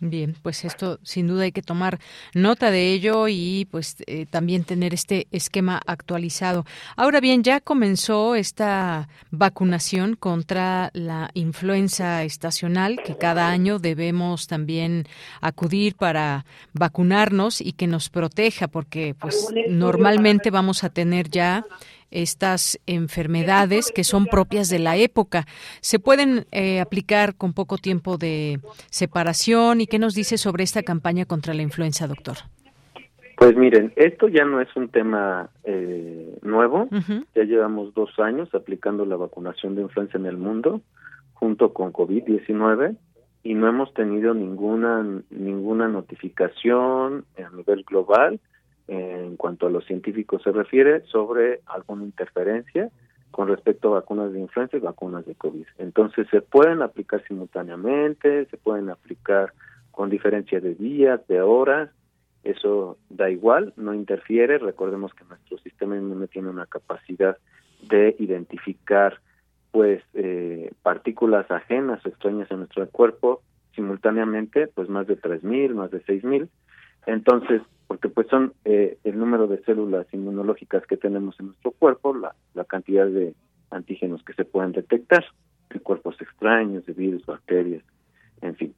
Bien, 0.00 0.36
pues 0.42 0.64
esto 0.64 1.00
sin 1.02 1.26
duda 1.26 1.42
hay 1.42 1.50
que 1.50 1.60
tomar 1.60 1.98
nota 2.32 2.70
de 2.70 2.92
ello 2.92 3.26
y 3.26 3.66
pues 3.68 3.96
eh, 4.06 4.26
también 4.30 4.62
tener 4.62 4.94
este 4.94 5.26
esquema 5.32 5.82
actualizado. 5.86 6.64
Ahora 6.94 7.18
bien, 7.18 7.42
ya 7.42 7.60
comenzó 7.60 8.36
esta 8.36 9.08
vacunación 9.32 10.14
contra 10.14 10.90
la 10.94 11.30
influenza 11.34 12.22
estacional 12.22 13.00
que 13.04 13.16
cada 13.16 13.48
año 13.48 13.80
debemos 13.80 14.46
también 14.46 15.08
acudir 15.40 15.96
para 15.96 16.44
vacunarnos 16.74 17.60
y 17.60 17.72
que 17.72 17.88
nos 17.88 18.08
proteja 18.08 18.68
porque 18.68 19.16
pues 19.18 19.48
normalmente 19.68 20.52
vamos 20.52 20.84
a 20.84 20.90
tener 20.90 21.28
ya 21.28 21.64
estas 22.10 22.78
enfermedades 22.86 23.92
que 23.94 24.04
son 24.04 24.26
propias 24.26 24.68
de 24.68 24.78
la 24.78 24.96
época. 24.96 25.44
¿Se 25.80 25.98
pueden 25.98 26.46
eh, 26.52 26.80
aplicar 26.80 27.34
con 27.34 27.52
poco 27.52 27.78
tiempo 27.78 28.18
de 28.18 28.60
separación? 28.90 29.80
¿Y 29.80 29.86
qué 29.86 29.98
nos 29.98 30.14
dice 30.14 30.38
sobre 30.38 30.64
esta 30.64 30.82
campaña 30.82 31.24
contra 31.24 31.54
la 31.54 31.62
influenza, 31.62 32.06
doctor? 32.06 32.36
Pues 33.36 33.56
miren, 33.56 33.92
esto 33.94 34.26
ya 34.26 34.44
no 34.44 34.60
es 34.60 34.68
un 34.74 34.88
tema 34.88 35.50
eh, 35.62 36.38
nuevo. 36.42 36.88
Ya 37.36 37.44
llevamos 37.44 37.94
dos 37.94 38.10
años 38.18 38.52
aplicando 38.52 39.06
la 39.06 39.14
vacunación 39.14 39.76
de 39.76 39.82
influenza 39.82 40.18
en 40.18 40.26
el 40.26 40.36
mundo 40.36 40.80
junto 41.34 41.72
con 41.72 41.92
COVID-19 41.92 42.96
y 43.44 43.54
no 43.54 43.68
hemos 43.68 43.94
tenido 43.94 44.34
ninguna 44.34 45.22
ninguna 45.30 45.86
notificación 45.86 47.24
a 47.36 47.56
nivel 47.56 47.84
global 47.84 48.40
en 48.88 49.36
cuanto 49.36 49.66
a 49.66 49.70
los 49.70 49.84
científicos 49.84 50.42
se 50.42 50.50
refiere 50.50 51.02
sobre 51.06 51.60
alguna 51.66 52.04
interferencia 52.04 52.90
con 53.30 53.48
respecto 53.48 53.88
a 53.88 54.00
vacunas 54.00 54.32
de 54.32 54.40
influenza 54.40 54.76
y 54.76 54.80
vacunas 54.80 55.26
de 55.26 55.34
COVID. 55.34 55.66
Entonces 55.78 56.26
se 56.30 56.40
pueden 56.40 56.82
aplicar 56.82 57.22
simultáneamente, 57.28 58.46
se 58.46 58.56
pueden 58.56 58.88
aplicar 58.88 59.52
con 59.90 60.08
diferencia 60.10 60.60
de 60.60 60.74
días, 60.74 61.20
de 61.28 61.40
horas, 61.40 61.90
eso 62.44 62.96
da 63.10 63.30
igual, 63.30 63.74
no 63.76 63.92
interfiere. 63.94 64.58
Recordemos 64.58 65.12
que 65.12 65.24
nuestro 65.24 65.58
sistema 65.58 65.96
inmune 65.96 66.28
tiene 66.28 66.48
una 66.48 66.66
capacidad 66.66 67.36
de 67.82 68.16
identificar 68.18 69.20
pues 69.70 70.02
eh, 70.14 70.72
partículas 70.82 71.50
ajenas 71.50 72.04
o 72.04 72.08
extrañas 72.08 72.50
en 72.50 72.58
nuestro 72.58 72.88
cuerpo 72.88 73.42
simultáneamente, 73.74 74.66
pues 74.68 74.88
más 74.88 75.06
de 75.06 75.20
3.000, 75.20 75.74
más 75.74 75.90
de 75.90 76.02
6.000. 76.04 76.48
Entonces, 77.06 77.62
porque 77.86 78.08
pues 78.08 78.26
son 78.28 78.52
eh, 78.64 78.98
el 79.04 79.18
número 79.18 79.46
de 79.46 79.62
células 79.64 80.06
inmunológicas 80.12 80.86
que 80.86 80.96
tenemos 80.96 81.38
en 81.40 81.46
nuestro 81.46 81.70
cuerpo, 81.72 82.14
la, 82.14 82.34
la 82.54 82.64
cantidad 82.64 83.06
de 83.06 83.34
antígenos 83.70 84.22
que 84.22 84.34
se 84.34 84.44
pueden 84.44 84.72
detectar, 84.72 85.24
de 85.70 85.80
cuerpos 85.80 86.20
extraños, 86.20 86.84
de 86.86 86.92
virus, 86.92 87.24
bacterias, 87.26 87.82
en 88.40 88.54
fin. 88.56 88.74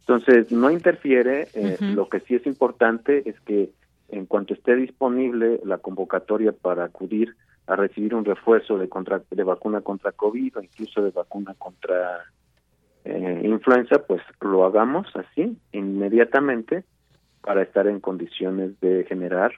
Entonces, 0.00 0.52
no 0.52 0.70
interfiere. 0.70 1.48
Eh, 1.54 1.76
lo 1.80 2.08
que 2.08 2.20
sí 2.20 2.36
es 2.36 2.46
importante 2.46 3.28
es 3.28 3.38
que 3.40 3.72
en 4.08 4.26
cuanto 4.26 4.54
esté 4.54 4.76
disponible 4.76 5.60
la 5.64 5.78
convocatoria 5.78 6.52
para 6.52 6.84
acudir 6.84 7.34
a 7.66 7.74
recibir 7.74 8.14
un 8.14 8.24
refuerzo 8.24 8.78
de, 8.78 8.88
contra, 8.88 9.20
de 9.28 9.42
vacuna 9.42 9.80
contra 9.80 10.12
COVID 10.12 10.58
o 10.58 10.62
incluso 10.62 11.02
de 11.02 11.10
vacuna 11.10 11.54
contra 11.58 12.24
eh, 13.04 13.42
influenza, 13.44 13.98
pues 14.06 14.22
lo 14.40 14.64
hagamos 14.64 15.08
así, 15.16 15.58
inmediatamente, 15.72 16.84
para 17.46 17.62
estar 17.62 17.86
en 17.86 18.00
condiciones 18.00 18.78
de 18.80 19.04
generar, 19.04 19.52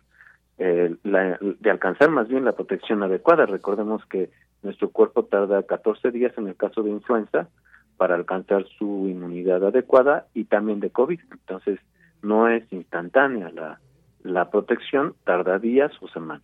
eh, 0.58 0.94
la, 1.04 1.38
de 1.40 1.70
alcanzar 1.70 2.10
más 2.10 2.28
bien 2.28 2.44
la 2.44 2.52
protección 2.52 3.02
adecuada. 3.02 3.46
Recordemos 3.46 4.04
que 4.10 4.28
nuestro 4.62 4.90
cuerpo 4.90 5.24
tarda 5.24 5.62
14 5.62 6.10
días 6.10 6.36
en 6.36 6.48
el 6.48 6.54
caso 6.54 6.82
de 6.82 6.90
influenza 6.90 7.48
para 7.96 8.14
alcanzar 8.14 8.66
su 8.78 9.08
inmunidad 9.08 9.64
adecuada 9.64 10.26
y 10.34 10.44
también 10.44 10.80
de 10.80 10.90
COVID. 10.90 11.18
Entonces, 11.32 11.80
no 12.20 12.46
es 12.48 12.70
instantánea 12.70 13.50
la, 13.50 13.80
la 14.22 14.50
protección, 14.50 15.14
tarda 15.24 15.58
días 15.58 15.90
o 16.02 16.08
semanas. 16.08 16.42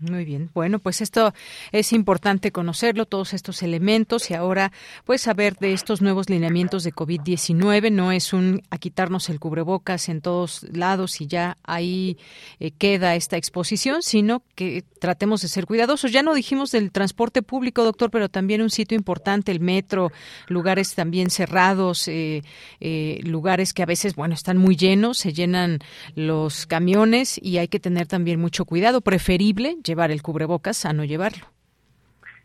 Muy 0.00 0.24
bien. 0.24 0.48
Bueno, 0.54 0.78
pues 0.78 1.00
esto 1.00 1.34
es 1.72 1.92
importante 1.92 2.52
conocerlo, 2.52 3.04
todos 3.04 3.34
estos 3.34 3.64
elementos 3.64 4.30
y 4.30 4.34
ahora 4.34 4.70
pues 5.04 5.22
saber 5.22 5.56
de 5.56 5.72
estos 5.72 6.00
nuevos 6.02 6.30
lineamientos 6.30 6.84
de 6.84 6.92
COVID-19. 6.92 7.90
No 7.90 8.12
es 8.12 8.32
un 8.32 8.62
a 8.70 8.78
quitarnos 8.78 9.28
el 9.28 9.40
cubrebocas 9.40 10.08
en 10.08 10.20
todos 10.20 10.64
lados 10.70 11.20
y 11.20 11.26
ya 11.26 11.58
ahí 11.64 12.16
eh, 12.60 12.70
queda 12.70 13.16
esta 13.16 13.36
exposición, 13.36 14.02
sino 14.02 14.44
que 14.54 14.84
tratemos 15.00 15.42
de 15.42 15.48
ser 15.48 15.66
cuidadosos. 15.66 16.12
Ya 16.12 16.22
no 16.22 16.32
dijimos 16.32 16.70
del 16.70 16.92
transporte 16.92 17.42
público, 17.42 17.82
doctor, 17.82 18.12
pero 18.12 18.28
también 18.28 18.62
un 18.62 18.70
sitio 18.70 18.96
importante, 18.96 19.50
el 19.50 19.58
metro, 19.58 20.12
lugares 20.46 20.94
también 20.94 21.28
cerrados, 21.30 22.06
eh, 22.06 22.44
eh, 22.78 23.18
lugares 23.24 23.72
que 23.72 23.82
a 23.82 23.86
veces, 23.86 24.14
bueno, 24.14 24.34
están 24.34 24.58
muy 24.58 24.76
llenos, 24.76 25.18
se 25.18 25.32
llenan 25.32 25.80
los 26.14 26.66
camiones 26.66 27.40
y 27.42 27.58
hay 27.58 27.66
que 27.66 27.80
tener 27.80 28.06
también 28.06 28.40
mucho 28.40 28.64
cuidado. 28.64 29.00
Preferible 29.00 29.76
llevar 29.88 30.12
el 30.12 30.22
cubrebocas 30.22 30.86
a 30.86 30.92
no 30.92 31.04
llevarlo. 31.04 31.46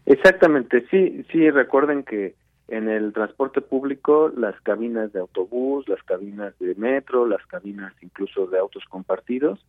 Exactamente, 0.05 0.85
sí, 0.89 1.23
sí, 1.31 1.49
recuerden 1.51 2.03
que 2.03 2.33
en 2.67 2.89
el 2.89 3.13
transporte 3.13 3.61
público 3.61 4.31
las 4.35 4.59
cabinas 4.61 5.11
de 5.13 5.19
autobús, 5.19 5.87
las 5.87 6.01
cabinas 6.03 6.57
de 6.59 6.75
metro, 6.75 7.27
las 7.27 7.45
cabinas 7.45 7.93
incluso 8.01 8.47
de 8.47 8.57
autos 8.57 8.83
compartidos 8.89 9.65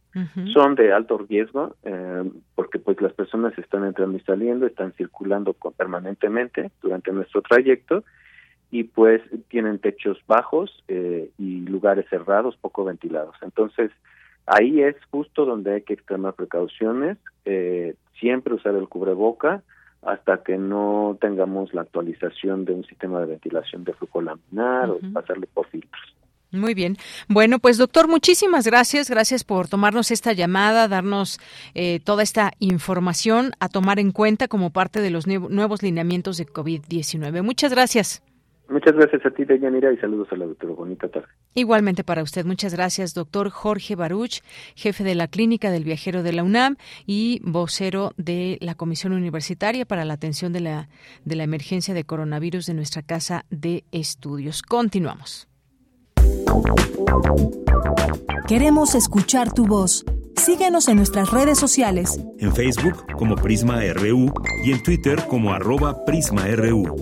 son 0.52 0.76
de 0.76 0.92
alto 0.92 1.18
riesgo 1.18 1.74
eh, 1.82 2.30
porque 2.54 2.78
pues 2.78 3.00
las 3.00 3.12
personas 3.12 3.56
están 3.58 3.84
entrando 3.84 4.16
y 4.16 4.20
saliendo, 4.20 4.66
están 4.66 4.92
circulando 4.92 5.54
permanentemente 5.76 6.70
durante 6.82 7.12
nuestro 7.12 7.42
trayecto 7.42 8.04
y 8.70 8.84
pues 8.84 9.22
tienen 9.48 9.78
techos 9.80 10.18
bajos 10.26 10.82
eh, 10.88 11.30
y 11.38 11.60
lugares 11.60 12.06
cerrados, 12.08 12.56
poco 12.56 12.84
ventilados. 12.84 13.36
Entonces, 13.42 13.90
Ahí 14.46 14.82
es 14.82 14.96
justo 15.10 15.44
donde 15.44 15.74
hay 15.74 15.82
que 15.82 15.94
extremar 15.94 16.34
precauciones, 16.34 17.18
eh, 17.44 17.94
siempre 18.20 18.54
usar 18.54 18.74
el 18.74 18.88
cubreboca 18.88 19.62
hasta 20.02 20.42
que 20.42 20.58
no 20.58 21.16
tengamos 21.20 21.72
la 21.72 21.82
actualización 21.82 22.64
de 22.66 22.74
un 22.74 22.84
sistema 22.84 23.20
de 23.20 23.26
ventilación 23.26 23.84
de 23.84 23.94
flujo 23.94 24.20
laminar 24.20 24.90
o 24.90 24.98
pasarle 25.12 25.46
por 25.46 25.66
filtros. 25.68 26.14
Muy 26.54 26.74
bien. 26.74 26.96
Bueno, 27.26 27.58
pues 27.58 27.78
doctor, 27.78 28.06
muchísimas 28.06 28.66
gracias. 28.66 29.10
Gracias 29.10 29.42
por 29.44 29.66
tomarnos 29.66 30.10
esta 30.10 30.32
llamada, 30.32 30.88
darnos 30.88 31.40
eh, 31.74 32.00
toda 32.04 32.22
esta 32.22 32.52
información 32.60 33.52
a 33.58 33.68
tomar 33.68 33.98
en 33.98 34.12
cuenta 34.12 34.46
como 34.46 34.70
parte 34.70 35.00
de 35.00 35.10
los 35.10 35.26
nuevos 35.26 35.82
lineamientos 35.82 36.36
de 36.36 36.46
COVID-19. 36.46 37.42
Muchas 37.42 37.72
gracias. 37.72 38.22
Muchas 38.68 38.94
gracias 38.94 39.24
a 39.26 39.30
ti, 39.30 39.44
Deyanira, 39.44 39.92
y 39.92 39.98
saludos 39.98 40.28
a 40.32 40.36
la 40.36 40.46
doctora. 40.46 40.72
Bonita 40.74 41.08
tarde. 41.08 41.28
Igualmente 41.54 42.02
para 42.02 42.22
usted. 42.22 42.46
Muchas 42.46 42.74
gracias, 42.74 43.12
doctor 43.12 43.50
Jorge 43.50 43.94
Baruch, 43.94 44.40
jefe 44.74 45.04
de 45.04 45.14
la 45.14 45.28
Clínica 45.28 45.70
del 45.70 45.84
Viajero 45.84 46.22
de 46.22 46.32
la 46.32 46.42
UNAM 46.42 46.76
y 47.06 47.40
vocero 47.44 48.12
de 48.16 48.58
la 48.60 48.74
Comisión 48.74 49.12
Universitaria 49.12 49.84
para 49.84 50.04
la 50.04 50.14
Atención 50.14 50.52
de 50.52 50.60
la, 50.60 50.88
de 51.24 51.36
la 51.36 51.44
Emergencia 51.44 51.92
de 51.92 52.04
Coronavirus 52.04 52.66
de 52.66 52.74
nuestra 52.74 53.02
Casa 53.02 53.44
de 53.50 53.84
Estudios. 53.92 54.62
Continuamos. 54.62 55.46
Queremos 58.48 58.94
escuchar 58.94 59.52
tu 59.52 59.66
voz. 59.66 60.04
Síguenos 60.36 60.88
en 60.88 60.96
nuestras 60.96 61.30
redes 61.30 61.58
sociales. 61.58 62.20
En 62.38 62.54
Facebook 62.54 63.06
como 63.16 63.36
Prisma 63.36 63.80
RU 63.94 64.32
y 64.64 64.72
en 64.72 64.82
Twitter 64.82 65.24
como 65.28 65.52
arroba 65.52 66.04
PrismaRU. 66.04 66.96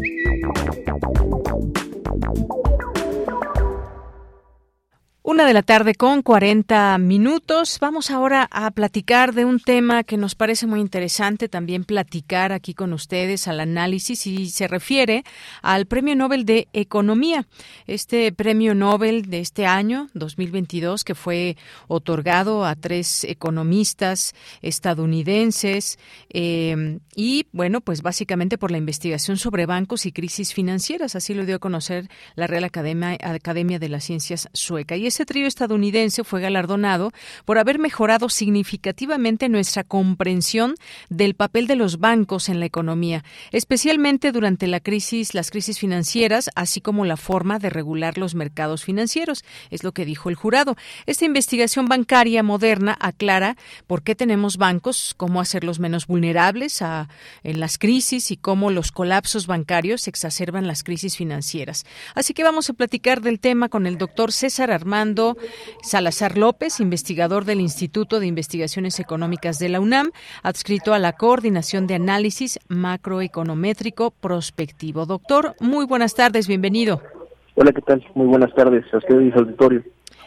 Una 5.25 5.47
de 5.47 5.55
la 5.55 5.63
tarde 5.63 5.95
con 5.95 6.23
40 6.23 6.99
minutos. 6.99 7.79
Vamos 7.81 8.11
ahora 8.11 8.49
a 8.51 8.73
platicar 8.73 9.35
de 9.35 9.45
un 9.45 9.61
tema 9.61 10.03
que 10.03 10.17
nos 10.17 10.35
parece 10.35 10.67
muy 10.67 10.81
interesante 10.81 11.49
también 11.49 11.85
platicar 11.85 12.51
aquí 12.51 12.75
con 12.75 12.93
ustedes 12.93 13.47
al 13.47 13.61
análisis 13.61 14.27
y 14.27 14.51
se 14.51 14.67
refiere 14.67 15.23
al 15.63 15.87
Premio 15.87 16.17
Nobel 16.17 16.45
de 16.45 16.67
Economía. 16.73 17.47
Este 17.87 18.33
Premio 18.33 18.75
Nobel 18.75 19.31
de 19.31 19.39
este 19.39 19.65
año, 19.65 20.09
2022, 20.15 21.05
que 21.05 21.15
fue 21.15 21.57
otorgado 21.87 22.65
a 22.65 22.75
tres 22.75 23.23
economistas 23.23 24.35
estadounidenses 24.61 26.01
eh, 26.31 26.99
y, 27.15 27.47
bueno, 27.53 27.81
pues 27.81 28.03
básicamente 28.03 28.59
por 28.59 28.73
la 28.73 28.79
investigación 28.79 29.37
sobre 29.37 29.67
bancos 29.67 30.05
y 30.05 30.11
crisis 30.11 30.53
financieras. 30.53 31.15
Así 31.15 31.33
lo 31.33 31.47
dio 31.47 31.55
a 31.55 31.61
conocer 31.61 32.09
la 32.35 32.49
Real 32.49 32.65
Academia, 32.65 33.17
Academia 33.21 33.79
de 33.79 33.89
las 33.89 34.03
Ciencias 34.03 34.49
Sueca. 34.53 34.97
Y 34.97 35.12
ese 35.13 35.27
trío 35.27 35.47
estadounidense 35.47 36.25
fue 36.25 36.41
galardonado 36.41 37.13
por 37.45 37.59
haber 37.59 37.79
mejorado 37.79 38.31
significativamente 38.31 39.51
nuestra 39.51 39.85
comprensión 39.85 40.75
del 41.11 41.35
papel 41.35 41.67
de 41.67 41.77
los 41.77 41.99
bancos 41.99 42.49
en 42.49 42.61
la 42.61 42.67
economía, 42.67 43.25
especialmente 43.51 44.33
durante 44.33 44.67
la 44.67 44.81
crisis, 44.81 45.35
las 45.35 45.51
crisis 45.51 45.79
financieras, 45.79 46.49
así 46.55 46.81
como 46.81 47.05
la 47.05 47.19
forma 47.19 47.59
de 47.59 47.69
regular 47.69 48.17
los 48.17 48.35
mercados 48.35 48.85
financieros, 48.85 49.45
es 49.71 49.85
lo 49.85 49.93
que 49.93 50.07
dijo 50.07 50.31
el 50.31 50.35
jurado. 50.35 50.77
Esta 51.05 51.27
investigación 51.27 51.87
bancaria 51.87 52.43
moderna 52.43 52.97
aclara 52.99 53.57
por 53.87 54.03
qué 54.03 54.15
tenemos 54.15 54.57
bancos, 54.57 55.13
cómo 55.19 55.43
hacerlos 55.43 55.79
menos 55.79 56.07
vulnerables 56.07 56.81
a, 56.81 57.11
en 57.43 57.61
las 57.61 57.77
crisis 57.77 58.31
y 58.31 58.39
cómo 58.39 58.71
los 58.71 58.93
colapsos 58.93 59.47
bancarios 59.47 60.09
exacerban 60.09 60.67
las 60.67 60.83
crisis 60.83 61.19
financieras. 61.19 61.85
Así 62.15 62.33
que 62.33 62.45
vamos 62.45 62.71
a 62.71 62.73
platicar 62.73 63.21
del 63.21 63.41
tema 63.41 63.69
con 63.69 63.87
el 63.87 63.99
doctor 63.99 64.33
César 64.33 64.71
Armando 64.71 65.02
Salazar 65.83 66.39
López, 66.39 66.81
investigador 66.81 67.45
del 67.45 67.61
Instituto 67.61 68.21
de 68.21 68.27
Investigaciones 68.27 69.01
Económicas 69.01 69.59
de 69.59 69.69
la 69.69 69.81
UNAM, 69.81 70.11
adscrito 70.43 70.95
a 70.95 70.99
la 70.99 71.13
Coordinación 71.13 71.87
de 71.87 71.97
Análisis 71.97 72.59
Macroeconométrico 72.69 74.11
Prospectivo. 74.13 75.07
Doctor, 75.07 75.55
muy 75.61 75.87
buenas 75.87 76.15
tardes, 76.15 76.47
bienvenido. 76.47 77.03
Hola, 77.55 77.73
¿qué 77.73 77.83
tal? 77.83 78.05
Muy 78.15 78.27
buenas 78.27 78.55
tardes 78.55 78.85
a 78.95 78.99
ustedes 78.99 79.35
y 79.35 79.39
auditorio. 79.39 79.83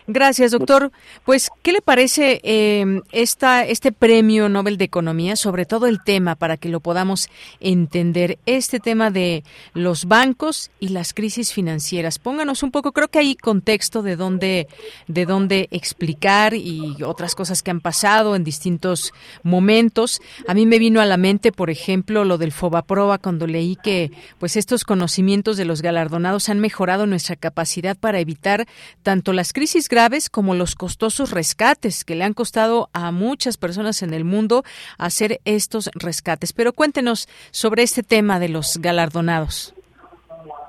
Gracias, 0.08 0.52
doctor. 0.52 0.92
Pues, 1.26 1.50
¿qué 1.64 1.72
le 1.72 1.82
parece 1.82 2.40
eh, 2.44 3.02
esta, 3.12 3.66
este 3.66 3.92
premio 3.92 4.50
Nobel 4.50 4.78
de 4.78 4.86
Economía, 4.86 5.36
sobre 5.36 5.66
todo 5.66 5.88
el 5.88 6.04
tema, 6.04 6.36
para 6.36 6.58
que 6.58 6.70
lo 6.70 6.80
podamos 6.80 7.28
entender, 7.60 8.38
este 8.46 8.80
tema 8.80 9.10
de 9.10 9.44
los 9.74 10.06
bancos 10.06 10.70
y 10.80 10.90
las 10.90 11.16
crisis 11.16 11.54
financieras? 11.54 12.20
Pónganos 12.20 12.62
un 12.62 12.70
poco, 12.70 12.92
creo 12.92 13.08
que 13.08 13.18
hay 13.18 13.36
contexto 13.36 14.04
de 14.04 14.16
dónde, 14.16 14.68
de 15.08 15.26
dónde 15.26 15.70
explicar 15.72 16.54
y 16.54 17.02
otras 17.04 17.34
cosas 17.34 17.64
que 17.64 17.72
han 17.72 17.82
pasado 17.82 18.36
en 18.36 18.44
distintos 18.44 19.12
momentos. 19.42 20.22
A 20.48 20.54
mí 20.54 20.68
me 20.68 20.78
vino 20.78 21.02
a 21.02 21.06
la 21.06 21.18
mente, 21.18 21.52
por 21.52 21.72
ejemplo, 21.72 22.26
lo 22.26 22.38
del 22.38 22.52
Fobaproa 22.52 23.18
cuando 23.18 23.48
leí 23.48 23.76
que, 23.76 24.12
pues, 24.38 24.56
estos 24.56 24.84
conocimientos 24.84 25.58
de 25.58 25.66
los 25.66 25.82
galardonados 25.82 26.50
han 26.50 26.60
mejorado 26.60 27.08
nuestra 27.08 27.36
capacidad 27.36 27.98
para 27.98 28.20
evitar 28.20 28.68
tanto 29.02 29.34
las 29.34 29.52
crisis 29.52 29.90
graves 29.96 30.30
como 30.30 30.56
los 30.56 30.76
costosos 30.76 31.32
rescates 31.32 32.04
que 32.04 32.16
le 32.16 32.26
han 32.26 32.34
costado 32.34 32.90
a 32.92 33.14
muchas 33.14 33.56
personas 33.56 34.04
en 34.04 34.14
el 34.14 34.26
mundo 34.26 34.64
hacer 34.98 35.40
estos 35.46 35.90
rescates. 35.96 36.52
Pero 36.52 36.74
cuéntenos 36.74 37.30
sobre 37.52 37.84
este 37.84 38.04
tema 38.04 38.38
de 38.38 38.50
los 38.50 38.78
galardonados. 38.78 39.74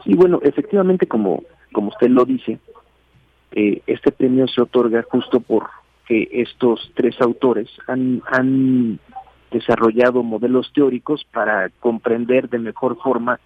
Sí, 0.04 0.14
bueno, 0.14 0.38
efectivamente, 0.44 1.08
como, 1.08 1.42
como 1.72 1.88
usted 1.88 2.08
lo 2.08 2.24
dice, 2.24 2.60
eh, 3.50 3.82
este 3.88 4.12
premio 4.12 4.46
se 4.46 4.62
otorga 4.62 5.02
justo 5.02 5.40
porque 5.40 6.28
estos 6.30 6.92
tres 6.94 7.20
autores 7.20 7.68
han, 7.88 8.22
han 8.30 9.00
desarrollado 9.50 10.22
modelos 10.22 10.70
teóricos 10.72 11.26
para 11.32 11.70
comprender 11.80 12.48
de 12.48 12.60
mejor 12.60 12.96
forma 13.02 13.40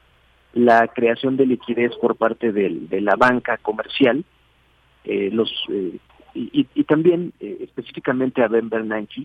la 0.52 0.86
creación 0.88 1.38
de 1.38 1.46
liquidez 1.46 1.96
por 2.02 2.16
parte 2.16 2.52
de 2.52 3.00
la 3.00 3.16
banca 3.16 3.56
comercial 3.56 4.26
eh, 5.04 5.30
los 5.32 5.52
eh, 5.70 5.98
y, 6.34 6.64
también 6.84 7.32
eh, 7.40 7.58
específicamente 7.60 8.42
a 8.42 8.48
Ben 8.48 8.68
Bernanke, 8.68 9.24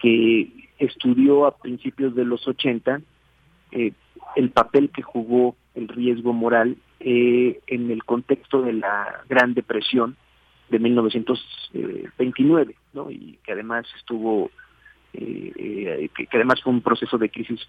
que 0.00 0.50
estudió 0.78 1.46
a 1.46 1.56
principios 1.56 2.14
de 2.14 2.24
los 2.24 2.46
80 2.48 3.00
el 4.36 4.50
papel 4.50 4.90
que 4.90 5.02
jugó 5.02 5.56
el 5.74 5.88
riesgo 5.88 6.34
moral 6.34 6.76
en 7.00 7.90
el 7.90 8.04
contexto 8.04 8.60
de 8.62 8.74
la 8.74 9.24
Gran 9.28 9.54
Depresión 9.54 10.16
de 10.68 10.78
1929, 10.78 12.76
¿no? 12.92 13.10
y 13.10 13.38
que 13.44 13.52
además 13.52 13.86
estuvo, 13.96 14.50
que, 15.12 16.10
además 16.32 16.60
fue 16.62 16.72
un 16.72 16.82
proceso 16.82 17.16
de 17.16 17.30
crisis 17.30 17.66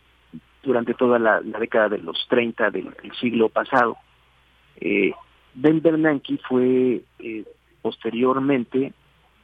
durante 0.63 0.93
toda 0.93 1.19
la, 1.19 1.41
década 1.41 1.89
de 1.89 1.99
los 1.99 2.25
30 2.29 2.71
del, 2.71 2.93
siglo 3.19 3.49
pasado. 3.49 3.97
Eh, 4.79 5.13
Ben 5.55 5.81
Bernanke 5.81 6.37
fue 6.47 7.01
eh, 7.19 7.43
posteriormente 7.81 8.93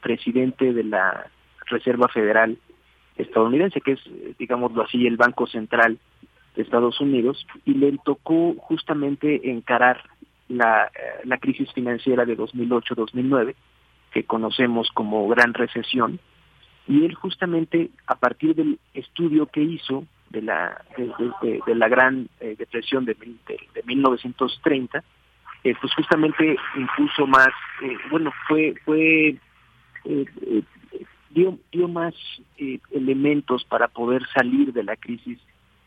presidente 0.00 0.72
de 0.72 0.84
la 0.84 1.30
Reserva 1.66 2.08
Federal 2.08 2.58
estadounidense, 3.16 3.80
que 3.80 3.92
es, 3.92 4.00
digámoslo 4.38 4.82
así, 4.82 5.06
el 5.06 5.16
Banco 5.16 5.46
Central 5.46 5.98
de 6.56 6.62
Estados 6.62 7.00
Unidos, 7.00 7.46
y 7.64 7.74
le 7.74 7.96
tocó 8.04 8.54
justamente 8.54 9.50
encarar 9.50 10.02
la, 10.48 10.86
eh, 10.86 11.38
crisis 11.40 11.72
financiera 11.72 12.24
de 12.24 12.36
2008-2009, 12.36 13.54
que 14.12 14.24
conocemos 14.24 14.90
como 14.92 15.28
Gran 15.28 15.54
Recesión, 15.54 16.18
y 16.88 17.04
él 17.04 17.14
justamente 17.14 17.90
a 18.06 18.16
partir 18.16 18.56
del 18.56 18.80
estudio 18.94 19.46
que 19.46 19.62
hizo 19.62 20.04
de 20.30 20.42
la 20.42 20.84
de, 20.96 21.74
la 21.74 21.88
Gran 21.88 22.28
eh, 22.40 22.56
Depresión 22.58 23.04
de, 23.04 23.14
de 23.14 23.82
1930, 23.84 25.04
eh, 25.62 25.74
pues 25.80 25.92
justamente 25.94 26.56
impuso 26.74 27.26
más, 27.26 27.50
eh, 27.82 27.96
bueno, 28.10 28.32
fue, 28.48 28.74
fue 28.84 29.36
eh, 30.04 30.62
dio, 31.30 31.58
dio 31.70 31.86
más 31.86 32.14
elementos 32.90 33.64
para 33.64 33.88
poder 33.88 34.26
salir 34.34 34.72
de 34.72 34.82
la 34.82 34.96
crisis 34.96 35.38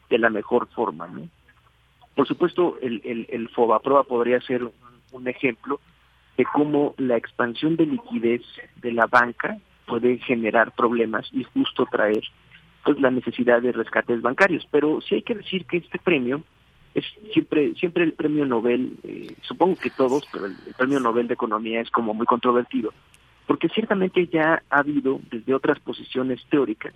de 0.10 0.18
la 0.20 0.30
mejor 0.30 0.68
forma, 0.76 1.08
¿no? 1.08 1.28
Por 2.16 2.28
supuesto, 2.28 2.78
el, 2.82 3.02
el, 3.04 3.26
el 3.30 3.50
FOBAPROA 3.50 4.04
podría 4.04 4.40
ser 4.42 4.64
un, 5.12 5.28
ejemplo 5.28 5.80
de 6.38 6.46
cómo 6.46 6.94
la 6.98 7.18
expansión 7.18 7.76
de 7.76 7.88
liquidez 7.88 8.42
de 8.82 8.92
la 8.92 9.08
banca 9.08 9.58
puede 9.88 10.18
generar 10.20 10.72
problemas 10.74 11.28
y 11.32 11.44
justo 11.44 11.88
traer 11.88 12.24
pues 12.84 13.00
la 13.00 13.10
necesidad 13.10 13.62
de 13.62 13.72
rescates 13.72 14.22
bancarios. 14.22 14.68
Pero 14.70 15.02
sí 15.02 15.16
hay 15.16 15.22
que 15.24 15.36
decir 15.36 15.66
que 15.66 15.78
este 15.78 15.98
premio 15.98 16.44
es 16.94 17.06
siempre 17.32 17.74
siempre 17.76 18.04
el 18.04 18.14
premio 18.14 18.46
Nobel, 18.46 18.98
eh, 19.04 19.36
supongo 19.42 19.76
que 19.76 19.90
todos, 19.90 20.24
pero 20.32 20.46
el, 20.46 20.56
premio 20.78 21.00
Nobel 21.00 21.28
de 21.28 21.34
Economía 21.34 21.82
es 21.82 21.90
como 21.90 22.14
muy 22.14 22.26
controvertido, 22.26 22.94
porque 23.48 23.70
ciertamente 23.70 24.28
ya 24.28 24.62
ha 24.70 24.80
habido 24.80 25.20
desde 25.32 25.54
otras 25.54 25.80
posiciones 25.80 26.42
teóricas 26.50 26.94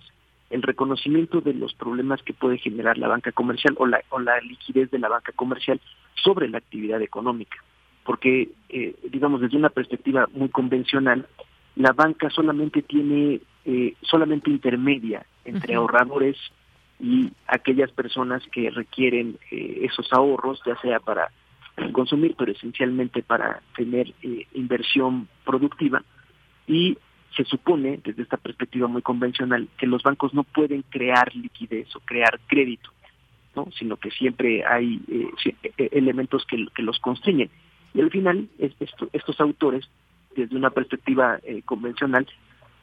el 0.50 0.62
reconocimiento 0.62 1.40
de 1.40 1.52
los 1.52 1.74
problemas 1.74 2.22
que 2.22 2.32
puede 2.32 2.58
generar 2.58 2.96
la 2.96 3.08
banca 3.08 3.32
comercial 3.32 3.74
o 3.78 3.86
la, 3.86 4.00
o 4.08 4.18
la 4.18 4.40
liquidez 4.40 4.90
de 4.90 4.98
la 4.98 5.08
banca 5.08 5.32
comercial 5.32 5.80
sobre 6.14 6.48
la 6.48 6.58
actividad 6.58 7.02
económica. 7.02 7.58
Porque, 8.04 8.48
eh, 8.70 8.94
digamos, 9.10 9.42
desde 9.42 9.58
una 9.58 9.68
perspectiva 9.68 10.26
muy 10.32 10.48
convencional, 10.48 11.26
la 11.76 11.92
banca 11.92 12.30
solamente 12.30 12.80
tiene, 12.80 13.40
eh, 13.66 13.94
solamente 14.00 14.50
intermedia 14.50 15.26
entre 15.44 15.74
ahorradores 15.74 16.38
y 17.00 17.32
aquellas 17.46 17.90
personas 17.92 18.42
que 18.50 18.70
requieren 18.70 19.38
eh, 19.50 19.80
esos 19.82 20.12
ahorros, 20.12 20.60
ya 20.66 20.76
sea 20.80 20.98
para 20.98 21.30
consumir, 21.92 22.34
pero 22.36 22.50
esencialmente 22.50 23.22
para 23.22 23.62
tener 23.76 24.12
eh, 24.22 24.46
inversión 24.54 25.28
productiva. 25.44 26.02
Y 26.66 26.98
se 27.36 27.44
supone, 27.44 28.00
desde 28.02 28.22
esta 28.22 28.36
perspectiva 28.36 28.88
muy 28.88 29.02
convencional, 29.02 29.68
que 29.78 29.86
los 29.86 30.02
bancos 30.02 30.34
no 30.34 30.42
pueden 30.42 30.82
crear 30.82 31.34
liquidez 31.36 31.94
o 31.94 32.00
crear 32.00 32.40
crédito, 32.48 32.90
¿no? 33.54 33.68
sino 33.78 33.96
que 33.96 34.10
siempre 34.10 34.64
hay 34.64 35.00
eh, 35.08 35.88
elementos 35.92 36.44
que, 36.46 36.66
los 36.82 36.98
constriñen. 36.98 37.50
Y 37.94 38.00
al 38.00 38.10
final, 38.10 38.48
estos 38.58 39.40
autores, 39.40 39.88
desde 40.34 40.56
una 40.56 40.70
perspectiva 40.70 41.38
convencional, 41.64 42.26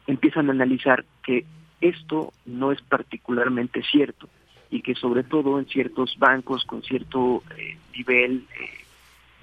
empiezan 0.07 0.49
a 0.49 0.53
analizar 0.53 1.05
que 1.23 1.45
esto 1.81 2.33
no 2.45 2.71
es 2.71 2.81
particularmente 2.81 3.83
cierto 3.83 4.29
y 4.69 4.81
que 4.81 4.95
sobre 4.95 5.23
todo 5.23 5.59
en 5.59 5.65
ciertos 5.67 6.15
bancos 6.17 6.65
con 6.65 6.81
cierto 6.81 7.43
eh, 7.57 7.77
nivel 7.95 8.45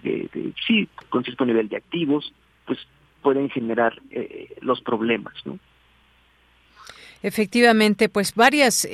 eh, 0.04 0.28
de, 0.32 0.52
sí 0.66 0.88
con 1.08 1.24
cierto 1.24 1.44
nivel 1.44 1.68
de 1.68 1.76
activos 1.76 2.32
pues 2.66 2.78
pueden 3.22 3.48
generar 3.50 4.00
eh, 4.10 4.54
los 4.60 4.80
problemas 4.80 5.34
no 5.44 5.58
Efectivamente, 7.24 8.08
pues 8.08 8.34
varios 8.34 8.84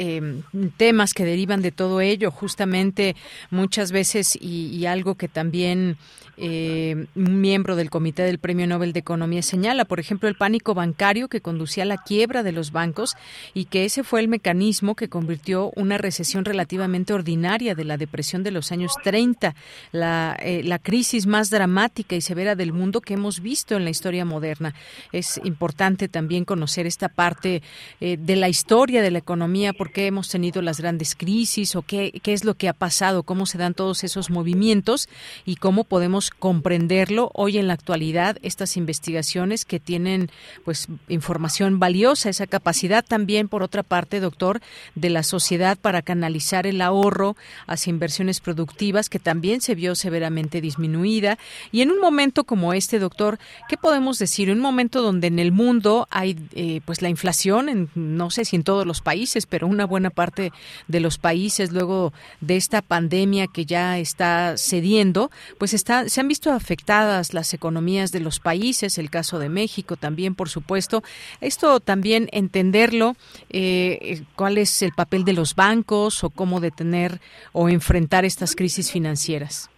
temas 0.77 1.15
que 1.15 1.25
derivan 1.25 1.63
de 1.63 1.73
todo 1.73 2.03
ello, 2.03 2.31
justamente 2.31 3.17
muchas 3.51 3.91
veces 3.91 4.37
y 4.39 4.85
algo 4.85 5.15
que 5.15 5.29
también 5.29 5.97
eh, 6.41 7.07
un 7.17 7.41
miembro 7.41 7.75
del 7.75 7.91
Comité 7.91 8.23
del 8.23 8.39
Premio 8.39 8.67
Nobel 8.67 8.93
de 8.93 9.01
Economía 9.01 9.43
señala, 9.43 9.85
por 9.85 9.99
ejemplo, 9.99 10.29
el 10.29 10.37
pánico 10.37 10.75
bancario 10.75 11.29
que 11.29 11.41
conducía 11.41 11.83
a 11.83 11.87
la 11.87 11.99
quiebra 11.99 12.43
de 12.43 12.53
los 12.53 12.71
bancos 12.71 13.17
y 13.55 13.65
que 13.65 13.85
ese 13.85 14.05
fue 14.05 14.21
el 14.21 14.29
mecanismo 14.29 14.95
que 14.95 15.09
convirtió 15.09 15.73
una 15.75 15.99
recesión 15.99 16.45
relativamente 16.45 17.13
ordinaria 17.13 17.75
de 17.75 17.85
la 17.85 17.97
depresión 17.97 18.43
de 18.43 18.53
los 18.53 18.71
años 18.71 18.93
30, 19.03 19.55
la, 19.93 20.39
eh, 20.41 20.63
la 20.63 20.79
crisis 20.79 21.27
más 21.27 21.51
dramática 21.51 22.15
y 22.15 22.21
severa 22.21 22.55
del 22.55 22.73
mundo 22.73 23.01
que 23.01 23.15
hemos 23.15 23.41
visto 23.41 23.77
en 23.77 23.85
la 23.85 23.91
historia 23.91 24.25
moderna. 24.25 24.75
Es 25.13 25.41
importante 25.45 26.09
también 26.09 26.45
conocer 26.45 26.87
esta 26.87 27.09
parte 27.09 27.63
eh, 28.01 28.17
de 28.17 28.37
la 28.37 28.49
historia 28.49 29.03
de 29.03 29.11
la 29.11 29.19
economía, 29.19 29.73
por 29.73 29.91
qué 29.91 30.07
hemos 30.07 30.29
tenido 30.29 30.63
las 30.63 30.79
grandes 30.79 31.15
crisis 31.15 31.75
o 31.75 31.83
qué, 31.83 32.21
qué 32.23 32.33
es 32.33 32.45
lo 32.45 32.55
que 32.55 32.69
ha 32.69 32.73
pasado, 32.73 33.25
cómo 33.25 33.47
se 33.47 33.59
dan 33.59 33.75
todos 33.75 34.05
esos 34.05 34.31
movimientos 34.31 35.09
y 35.45 35.57
cómo 35.57 35.85
podemos 35.85 36.28
comprenderlo 36.31 37.31
hoy 37.35 37.59
en 37.59 37.67
la 37.67 37.75
actualidad 37.75 38.39
estas 38.43 38.77
investigaciones 38.77 39.65
que 39.65 39.81
tienen 39.81 40.31
pues 40.65 40.89
información 41.09 41.79
valiosa 41.79 42.31
esa 42.31 42.47
capacidad 42.47 43.05
también 43.05 43.49
por 43.49 43.63
otra 43.63 43.83
parte 43.83 44.21
doctor 44.21 44.61
de 44.95 45.11
la 45.11 45.23
sociedad 45.23 45.79
para 45.79 46.03
canalizar 46.03 46.67
el 46.67 46.81
ahorro 46.81 47.37
hacia 47.67 47.91
inversiones 47.91 48.41
productivas 48.41 49.09
que 49.09 49.19
también 49.19 49.61
se 49.61 49.75
vio 49.75 49.95
severamente 49.95 50.61
disminuida. 50.61 51.39
Y 51.73 51.83
en 51.83 51.91
un 51.91 52.01
momento 52.01 52.45
como 52.45 52.73
este 52.73 52.99
doctor 52.99 53.39
qué 53.69 53.77
podemos 53.77 54.19
decir 54.19 54.51
un 54.51 54.61
momento 54.61 55.03
donde 55.03 55.27
en 55.27 55.39
el 55.39 55.53
mundo 55.53 56.07
hay 56.11 56.37
eh, 56.55 56.81
pues 56.85 57.03
la 57.03 57.09
inflación 57.09 57.69
en, 57.69 57.91
no 57.95 58.31
sé 58.31 58.45
si 58.45 58.57
en 58.57 58.65
todos 58.65 58.87
los 58.87 59.01
países 59.01 59.47
pero 59.47 59.67
una 59.67 59.87
buena 59.87 60.11
parte 60.11 60.53
de 60.87 61.01
los 61.01 61.19
países 61.19 61.73
luego 61.73 62.13
de 62.41 62.57
esta 62.57 62.83
pandemia 62.83 63.47
que 63.47 63.67
ya 63.67 63.99
está 63.99 64.57
cediendo 64.57 65.31
pues 65.59 65.75
está 65.75 66.09
se 66.19 66.23
han 66.23 66.27
visto 66.27 66.53
afectadas 66.53 67.33
las 67.33 67.55
economías 67.55 68.11
de 68.11 68.19
los 68.19 68.41
países, 68.41 68.99
el 68.99 69.09
caso 69.09 69.39
de 69.39 69.49
México 69.49 69.95
también, 69.95 70.35
por 70.35 70.49
supuesto. 70.49 71.05
Esto 71.41 71.79
también 71.79 72.29
entenderlo, 72.33 73.15
eh, 73.51 74.25
cuál 74.35 74.59
es 74.59 74.83
el 74.83 74.91
papel 74.91 75.25
de 75.25 75.33
los 75.33 75.55
bancos 75.55 76.25
o 76.25 76.31
cómo 76.31 76.59
detener 76.59 77.21
o 77.53 77.69
enfrentar 77.69 78.25
estas 78.25 78.57
crisis 78.57 78.91
financieras. 78.91 79.71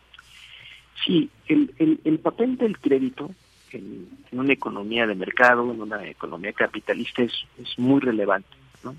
Sí, 1.04 1.28
el, 1.46 2.00
el, 2.04 2.18
papel 2.20 2.56
del 2.56 2.78
crédito 2.78 3.30
en, 3.72 4.08
una 4.32 4.54
economía 4.54 5.06
de 5.06 5.14
mercado, 5.14 5.70
en 5.70 5.82
una 5.82 6.08
economía 6.08 6.54
capitalista, 6.54 7.22
es, 7.22 7.34
es 7.62 7.78
muy 7.78 8.00
relevante. 8.00 8.56
¿no? 8.82 8.96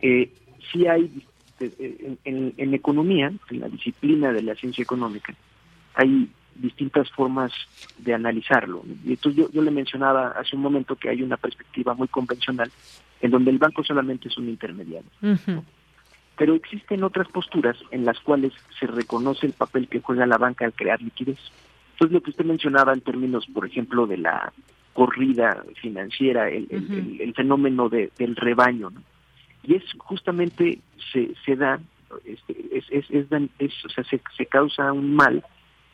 Eh, 0.00 0.32
sí 0.72 0.88
hay, 0.88 1.22
eh, 1.60 2.16
en, 2.24 2.54
en, 2.56 2.74
economía, 2.74 3.32
en 3.50 3.60
la 3.60 3.68
disciplina 3.68 4.32
de 4.32 4.42
la 4.42 4.56
ciencia 4.56 4.82
económica, 4.82 5.32
hay 5.94 6.28
distintas 6.60 7.10
formas 7.10 7.52
de 7.98 8.14
analizarlo. 8.14 8.82
Y 9.04 9.10
entonces 9.10 9.44
yo, 9.44 9.50
yo 9.52 9.62
le 9.62 9.70
mencionaba 9.70 10.28
hace 10.28 10.56
un 10.56 10.62
momento 10.62 10.96
que 10.96 11.08
hay 11.08 11.22
una 11.22 11.36
perspectiva 11.36 11.94
muy 11.94 12.08
convencional 12.08 12.70
en 13.20 13.30
donde 13.30 13.50
el 13.50 13.58
banco 13.58 13.82
solamente 13.82 14.28
es 14.28 14.36
un 14.38 14.48
intermediario. 14.48 15.10
Pero 16.36 16.54
existen 16.54 17.02
otras 17.02 17.28
posturas 17.28 17.76
en 17.90 18.04
las 18.04 18.20
cuales 18.20 18.52
se 18.78 18.86
reconoce 18.86 19.46
el 19.46 19.52
papel 19.52 19.88
que 19.88 20.00
juega 20.00 20.26
la 20.26 20.36
banca 20.36 20.64
al 20.64 20.74
crear 20.74 21.00
liquidez. 21.00 21.38
Entonces 21.92 22.12
lo 22.12 22.22
que 22.22 22.30
usted 22.30 22.44
mencionaba 22.44 22.92
en 22.92 23.00
términos, 23.00 23.46
por 23.46 23.66
ejemplo, 23.66 24.06
de 24.06 24.18
la 24.18 24.52
corrida 24.92 25.64
financiera, 25.80 26.48
el, 26.48 26.66
el, 27.20 27.34
fenómeno 27.34 27.88
de, 27.88 28.10
del 28.18 28.36
rebaño, 28.36 28.90
y 29.62 29.74
es 29.74 29.84
justamente 29.98 30.80
se, 31.12 31.34
se 31.44 31.56
da, 31.56 31.80
este, 32.24 32.54
es, 32.72 32.84
es, 32.90 33.10
es, 33.10 33.84
o 33.84 33.88
sea, 33.88 34.04
se, 34.04 34.20
se 34.36 34.46
causa 34.46 34.92
un 34.92 35.14
mal 35.14 35.42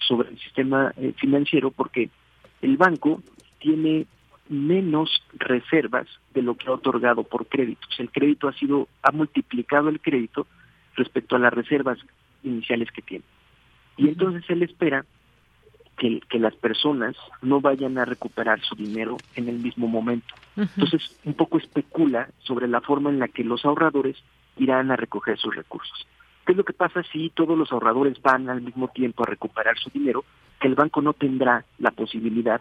sobre 0.06 0.30
el 0.30 0.38
sistema 0.38 0.92
eh, 0.96 1.12
financiero 1.16 1.70
porque 1.70 2.10
el 2.60 2.76
banco 2.76 3.22
tiene 3.58 4.06
menos 4.48 5.22
reservas 5.34 6.06
de 6.34 6.42
lo 6.42 6.56
que 6.56 6.68
ha 6.68 6.72
otorgado 6.72 7.22
por 7.24 7.46
créditos. 7.46 7.88
El 7.98 8.10
crédito 8.10 8.48
ha 8.48 8.52
sido, 8.52 8.88
ha 9.02 9.12
multiplicado 9.12 9.88
el 9.88 10.00
crédito 10.00 10.46
respecto 10.94 11.36
a 11.36 11.38
las 11.38 11.52
reservas 11.52 11.98
iniciales 12.42 12.90
que 12.90 13.02
tiene. 13.02 13.24
Y 13.96 14.08
entonces 14.08 14.44
él 14.48 14.62
espera 14.62 15.04
que, 15.96 16.20
que, 16.28 16.38
las 16.38 16.54
personas 16.54 17.16
no 17.42 17.60
vayan 17.60 17.98
a 17.98 18.04
recuperar 18.04 18.60
su 18.62 18.74
dinero 18.74 19.16
en 19.36 19.48
el 19.48 19.58
mismo 19.58 19.86
momento. 19.86 20.34
Entonces, 20.56 21.18
un 21.24 21.34
poco 21.34 21.58
especula 21.58 22.28
sobre 22.38 22.66
la 22.66 22.80
forma 22.80 23.10
en 23.10 23.18
la 23.18 23.28
que 23.28 23.44
los 23.44 23.64
ahorradores 23.64 24.16
irán 24.56 24.90
a 24.90 24.96
recoger 24.96 25.38
sus 25.38 25.54
recursos. 25.54 26.06
¿Qué 26.44 26.52
es 26.52 26.58
lo 26.58 26.64
que 26.64 26.72
pasa 26.72 27.02
si 27.12 27.30
todos 27.30 27.56
los 27.56 27.72
ahorradores 27.72 28.20
van 28.20 28.48
al 28.48 28.62
mismo 28.62 28.88
tiempo 28.88 29.22
a 29.22 29.30
recuperar 29.30 29.78
su 29.78 29.90
dinero? 29.90 30.24
Que 30.60 30.68
el 30.68 30.74
banco 30.74 31.00
no 31.00 31.12
tendrá 31.12 31.64
la 31.78 31.90
posibilidad 31.92 32.60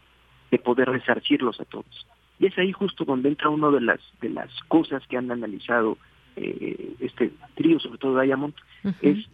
de 0.52 0.60
poder 0.60 0.90
resarcirlos 0.90 1.60
a 1.60 1.66
todos. 1.66 2.08
Y 2.40 2.48
es 2.48 2.58
ahí 2.58 2.72
justo 2.72 3.06
donde 3.06 3.30
entra 3.30 3.50
una 3.50 3.70
de 3.70 3.82
las 3.82 4.00
de 4.20 4.30
las 4.30 4.50
cosas 4.68 5.06
que 5.08 5.18
han 5.18 5.32
analizado 5.32 5.98
eh, 6.36 6.94
este 7.00 7.32
trío, 7.56 7.80
sobre 7.80 7.98
todo 7.98 8.22
Diamond, 8.22 8.54
es 9.02 9.28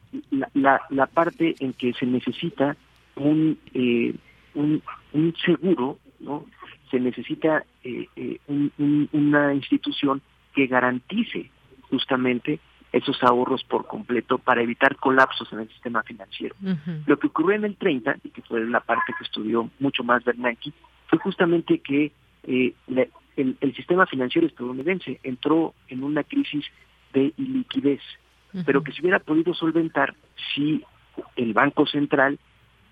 la, 0.53 0.81
la, 0.89 1.05
parte 1.05 1.55
en 1.59 1.73
que 1.73 1.93
se 1.93 2.05
necesita 2.05 2.75
un, 3.15 3.57
eh, 3.73 4.15
un, 4.55 4.81
un, 5.13 5.35
seguro, 5.45 5.99
¿no? 6.19 6.45
Se 6.89 6.99
necesita 6.99 7.63
eh, 7.83 8.39
una 8.47 9.53
institución 9.53 10.21
que 10.55 10.67
garantice 10.67 11.51
justamente 11.89 12.59
esos 12.91 13.21
ahorros 13.23 13.63
por 13.63 13.85
completo 13.85 14.37
para 14.37 14.61
evitar 14.61 14.95
colapsos 14.95 15.51
en 15.51 15.59
el 15.59 15.69
sistema 15.69 16.03
financiero. 16.03 16.55
Lo 17.05 17.19
que 17.19 17.27
ocurrió 17.27 17.55
en 17.55 17.65
el 17.65 17.75
30, 17.75 18.17
y 18.23 18.29
que 18.29 18.41
fue 18.43 18.65
la 18.65 18.79
parte 18.79 19.13
que 19.17 19.23
estudió 19.23 19.69
mucho 19.79 20.03
más 20.03 20.23
Bernanke, 20.23 20.71
fue 21.07 21.19
justamente 21.19 21.79
que 21.79 22.11
eh, 22.43 22.73
el, 23.35 23.75
sistema 23.75 24.05
financiero 24.05 24.47
estadounidense 24.47 25.19
entró 25.23 25.73
en 25.89 26.03
una 26.03 26.23
crisis 26.23 26.65
de 27.13 27.33
iliquidez, 27.37 28.01
pero 28.65 28.83
que 28.83 28.91
se 28.91 29.01
hubiera 29.01 29.19
podido 29.19 29.53
solventar 29.53 30.15
si 30.53 30.83
el 31.35 31.53
Banco 31.53 31.85
Central 31.85 32.39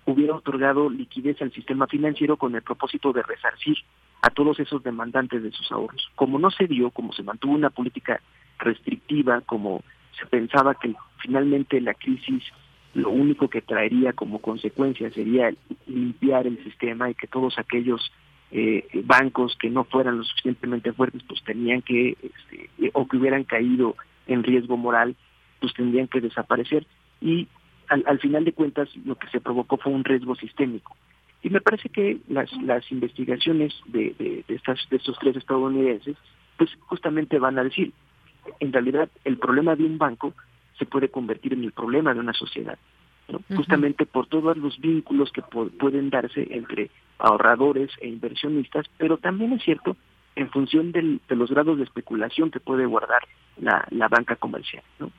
hubiera 0.04 0.36
otorgado 0.36 0.88
liquidez 0.88 1.40
al 1.42 1.52
sistema 1.52 1.86
financiero 1.86 2.36
con 2.36 2.54
el 2.54 2.62
propósito 2.62 3.12
de 3.12 3.22
resarcir 3.22 3.76
a 4.22 4.30
todos 4.30 4.58
esos 4.60 4.82
demandantes 4.82 5.42
de 5.42 5.50
sus 5.50 5.70
ahorros. 5.72 6.10
Como 6.14 6.38
no 6.38 6.50
se 6.50 6.66
dio, 6.66 6.90
como 6.90 7.12
se 7.12 7.22
mantuvo 7.22 7.54
una 7.54 7.70
política 7.70 8.20
restrictiva, 8.58 9.40
como 9.42 9.82
se 10.18 10.26
pensaba 10.26 10.74
que 10.74 10.94
finalmente 11.18 11.80
la 11.80 11.94
crisis 11.94 12.42
lo 12.94 13.10
único 13.10 13.48
que 13.48 13.60
traería 13.60 14.14
como 14.14 14.40
consecuencia 14.40 15.10
sería 15.10 15.52
limpiar 15.86 16.46
el 16.46 16.62
sistema 16.64 17.10
y 17.10 17.14
que 17.14 17.26
todos 17.26 17.58
aquellos 17.58 18.10
eh, 18.50 18.88
bancos 19.04 19.56
que 19.60 19.68
no 19.68 19.84
fueran 19.84 20.18
lo 20.18 20.24
suficientemente 20.24 20.92
fuertes 20.94 21.22
pues 21.28 21.42
tenían 21.44 21.82
que 21.82 22.16
este, 22.22 22.90
o 22.94 23.06
que 23.06 23.18
hubieran 23.18 23.44
caído 23.44 23.96
en 24.26 24.42
riesgo 24.42 24.78
moral 24.78 25.14
pues 25.60 25.74
tendrían 25.74 26.08
que 26.08 26.22
desaparecer. 26.22 26.86
Y 27.20 27.48
al, 27.88 28.02
al 28.06 28.18
final 28.18 28.46
de 28.46 28.52
cuentas 28.52 28.88
lo 29.04 29.16
que 29.16 29.28
se 29.28 29.40
provocó 29.40 29.76
fue 29.76 29.92
un 29.92 30.04
riesgo 30.04 30.34
sistémico. 30.34 30.96
Y 31.42 31.50
me 31.50 31.60
parece 31.60 31.90
que 31.90 32.18
las 32.28 32.50
las 32.62 32.90
investigaciones 32.90 33.74
de, 33.88 34.14
de, 34.18 34.44
de 34.48 34.54
estas 34.54 34.88
de 34.88 34.96
estos 34.96 35.18
tres 35.18 35.36
estadounidenses 35.36 36.16
pues 36.56 36.70
justamente 36.86 37.38
van 37.38 37.58
a 37.58 37.64
decir 37.64 37.92
en 38.60 38.72
realidad 38.72 39.08
el 39.24 39.38
problema 39.38 39.76
de 39.76 39.84
un 39.84 39.98
banco 39.98 40.34
se 40.78 40.86
puede 40.86 41.08
convertir 41.08 41.52
en 41.52 41.64
el 41.64 41.72
problema 41.72 42.12
de 42.14 42.20
una 42.20 42.32
sociedad, 42.32 42.78
justamente 43.54 44.06
por 44.06 44.26
todos 44.26 44.56
los 44.56 44.78
vínculos 44.78 45.32
que 45.32 45.42
pueden 45.42 46.10
darse 46.10 46.46
entre 46.50 46.90
ahorradores 47.18 47.90
e 48.00 48.08
inversionistas, 48.08 48.86
pero 48.98 49.16
también 49.16 49.52
es 49.52 49.62
cierto 49.62 49.96
en 50.36 50.50
función 50.50 50.92
del, 50.92 51.20
de 51.28 51.34
los 51.34 51.50
grados 51.50 51.78
de 51.78 51.84
especulación 51.84 52.50
que 52.50 52.60
puede 52.60 52.84
guardar 52.84 53.22
la, 53.58 53.86
la 53.90 54.08
banca 54.08 54.36
comercial. 54.36 54.82
¿no? 54.98 55.10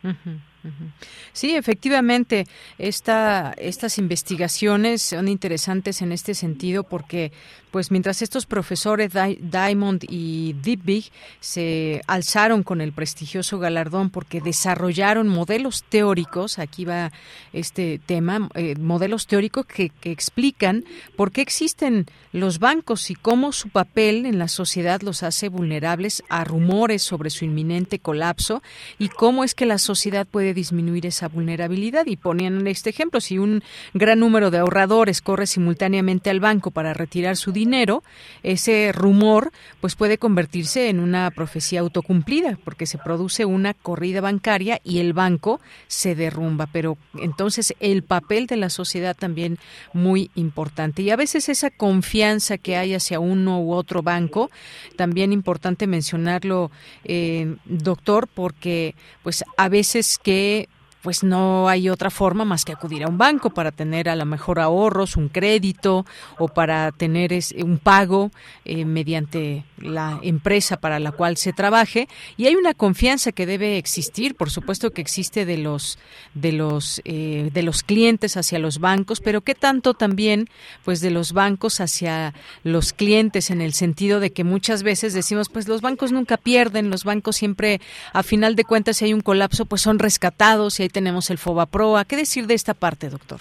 Sí, 1.34 1.56
efectivamente, 1.56 2.48
esta, 2.78 3.54
estas 3.58 3.98
investigaciones 3.98 5.02
son 5.02 5.28
interesantes 5.28 6.02
en 6.02 6.12
este 6.12 6.34
sentido 6.34 6.84
porque, 6.84 7.32
pues, 7.72 7.92
mientras 7.92 8.22
estos 8.22 8.46
profesores 8.46 9.12
Diamond 9.14 10.04
y 10.10 10.54
Dibbig 10.62 11.12
se 11.40 12.02
alzaron 12.08 12.64
con 12.64 12.82
el 12.82 12.94
prestigioso 12.94 13.60
galardón 13.60 14.10
porque 14.10 14.42
desarrollaron 14.42 15.28
modelos 15.28 15.84
teóricos, 15.84 16.60
aquí 16.60 16.86
va 16.86 17.12
este 17.54 18.00
tema, 18.06 18.50
eh, 18.56 18.76
modelos 18.80 19.28
teóricos 19.28 19.66
que, 19.66 19.90
que 19.90 20.12
explican 20.12 20.86
por 21.16 21.32
qué 21.32 21.42
existen 21.42 22.06
los 22.32 22.60
bancos 22.60 23.10
y 23.10 23.16
cómo 23.16 23.52
su 23.52 23.70
papel 23.70 24.26
en 24.26 24.40
la 24.40 24.48
sociedad 24.48 25.02
los 25.02 25.24
hace 25.24 25.50
vulnerables 25.50 26.24
a 26.30 26.44
rumores 26.44 27.04
sobre 27.04 27.30
su 27.30 27.46
inminente 27.46 28.00
colapso 28.00 28.62
y 29.00 29.10
cómo 29.10 29.44
es 29.44 29.56
que 29.56 29.66
la 29.66 29.78
sociedad 29.78 30.28
puede 30.28 30.54
disminuir 30.58 31.06
esa 31.06 31.28
vulnerabilidad. 31.28 32.08
Y 32.08 32.18
ponían 32.18 32.66
este 32.68 32.90
ejemplo, 32.90 33.22
si 33.22 33.38
un 33.38 33.64
gran 33.94 34.20
número 34.20 34.52
de 34.52 34.58
ahorradores 34.58 35.22
corre 35.22 35.46
simultáneamente 35.46 36.30
al 36.30 36.40
banco 36.40 36.72
para 36.72 36.94
retirar 36.94 37.38
su 37.38 37.52
dinero, 37.52 38.04
ese 38.44 38.92
rumor 38.92 39.52
pues 39.80 39.96
puede 39.96 40.18
convertirse 40.18 40.90
en 40.90 41.00
una 41.00 41.30
profecía 41.32 41.82
autocumplida, 41.82 42.58
porque 42.66 42.88
se 42.88 42.98
produce 42.98 43.46
una 43.46 43.74
corrida 43.74 44.20
bancaria 44.20 44.82
y 44.84 45.00
el 45.00 45.14
banco 45.14 45.62
se 45.88 46.16
derrumba. 46.16 46.68
Pero 46.74 46.98
entonces 47.20 47.76
el 47.80 48.02
papel 48.04 48.48
de 48.48 48.58
la 48.58 48.70
sociedad 48.70 49.16
también 49.16 49.60
muy 49.94 50.32
importante. 50.34 51.04
Y 51.04 51.12
a 51.12 51.16
veces 51.16 51.50
esa 51.50 51.70
confianza 51.70 52.58
que 52.58 52.78
hay 52.78 52.96
hacia 52.96 53.20
uno 53.20 53.62
u 53.62 53.74
otro 53.74 54.02
banco, 54.02 54.50
también 54.96 55.32
importante 55.32 55.86
mencionarlo, 55.86 56.72
eh, 57.04 57.56
doctor, 57.66 58.28
porque 58.28 58.96
pues 59.22 59.44
a 59.56 59.70
veces 59.70 60.18
que 60.18 60.47
que 60.48 60.70
pues 61.08 61.24
no 61.24 61.70
hay 61.70 61.88
otra 61.88 62.10
forma 62.10 62.44
más 62.44 62.66
que 62.66 62.74
acudir 62.74 63.06
a 63.06 63.08
un 63.08 63.18
banco 63.18 63.52
para 63.52 63.72
tener 63.72 64.10
a 64.10 64.18
lo 64.18 64.26
mejor 64.26 64.60
ahorros, 64.60 65.16
un 65.16 65.30
crédito 65.30 66.06
o 66.38 66.50
para 66.50 66.92
tener 66.92 67.32
un 67.64 67.78
pago 67.78 68.30
eh, 68.66 68.84
mediante 68.84 69.64
la 69.78 70.20
empresa 70.22 70.82
para 70.82 71.00
la 71.00 71.14
cual 71.14 71.38
se 71.38 71.54
trabaje. 71.54 72.10
Y 72.36 72.48
hay 72.48 72.56
una 72.56 72.74
confianza 72.74 73.32
que 73.32 73.46
debe 73.46 73.78
existir, 73.78 74.36
por 74.36 74.50
supuesto 74.50 74.92
que 74.92 75.00
existe 75.00 75.46
de 75.46 75.58
los 75.58 75.98
de 76.34 76.52
los 76.52 77.02
eh, 77.06 77.52
de 77.54 77.64
los 77.64 77.84
clientes 77.84 78.36
hacia 78.36 78.60
los 78.60 78.80
bancos, 78.80 79.22
pero 79.22 79.40
qué 79.40 79.56
tanto 79.56 79.94
también 79.94 80.50
pues 80.84 81.00
de 81.00 81.10
los 81.10 81.32
bancos 81.32 81.80
hacia 81.80 82.34
los 82.66 82.92
clientes 82.92 83.50
en 83.50 83.62
el 83.62 83.72
sentido 83.72 84.20
de 84.20 84.34
que 84.34 84.44
muchas 84.44 84.84
veces 84.84 85.14
decimos 85.14 85.48
pues 85.48 85.70
los 85.70 85.80
bancos 85.80 86.12
nunca 86.12 86.36
pierden, 86.36 86.90
los 86.90 87.06
bancos 87.06 87.38
siempre 87.38 87.80
a 88.12 88.24
final 88.24 88.58
de 88.58 88.66
cuentas 88.66 88.98
si 88.98 89.06
hay 89.06 89.14
un 89.14 89.22
colapso 89.22 89.66
pues 89.66 89.82
son 89.82 90.00
rescatados 90.00 90.82
y 90.82 90.84
hay 90.84 90.90
tenemos 90.98 91.30
el 91.30 91.38
FOBAPROA. 91.38 92.06
¿Qué 92.06 92.16
decir 92.16 92.48
de 92.48 92.56
esta 92.56 92.74
parte, 92.74 93.08
doctor? 93.10 93.40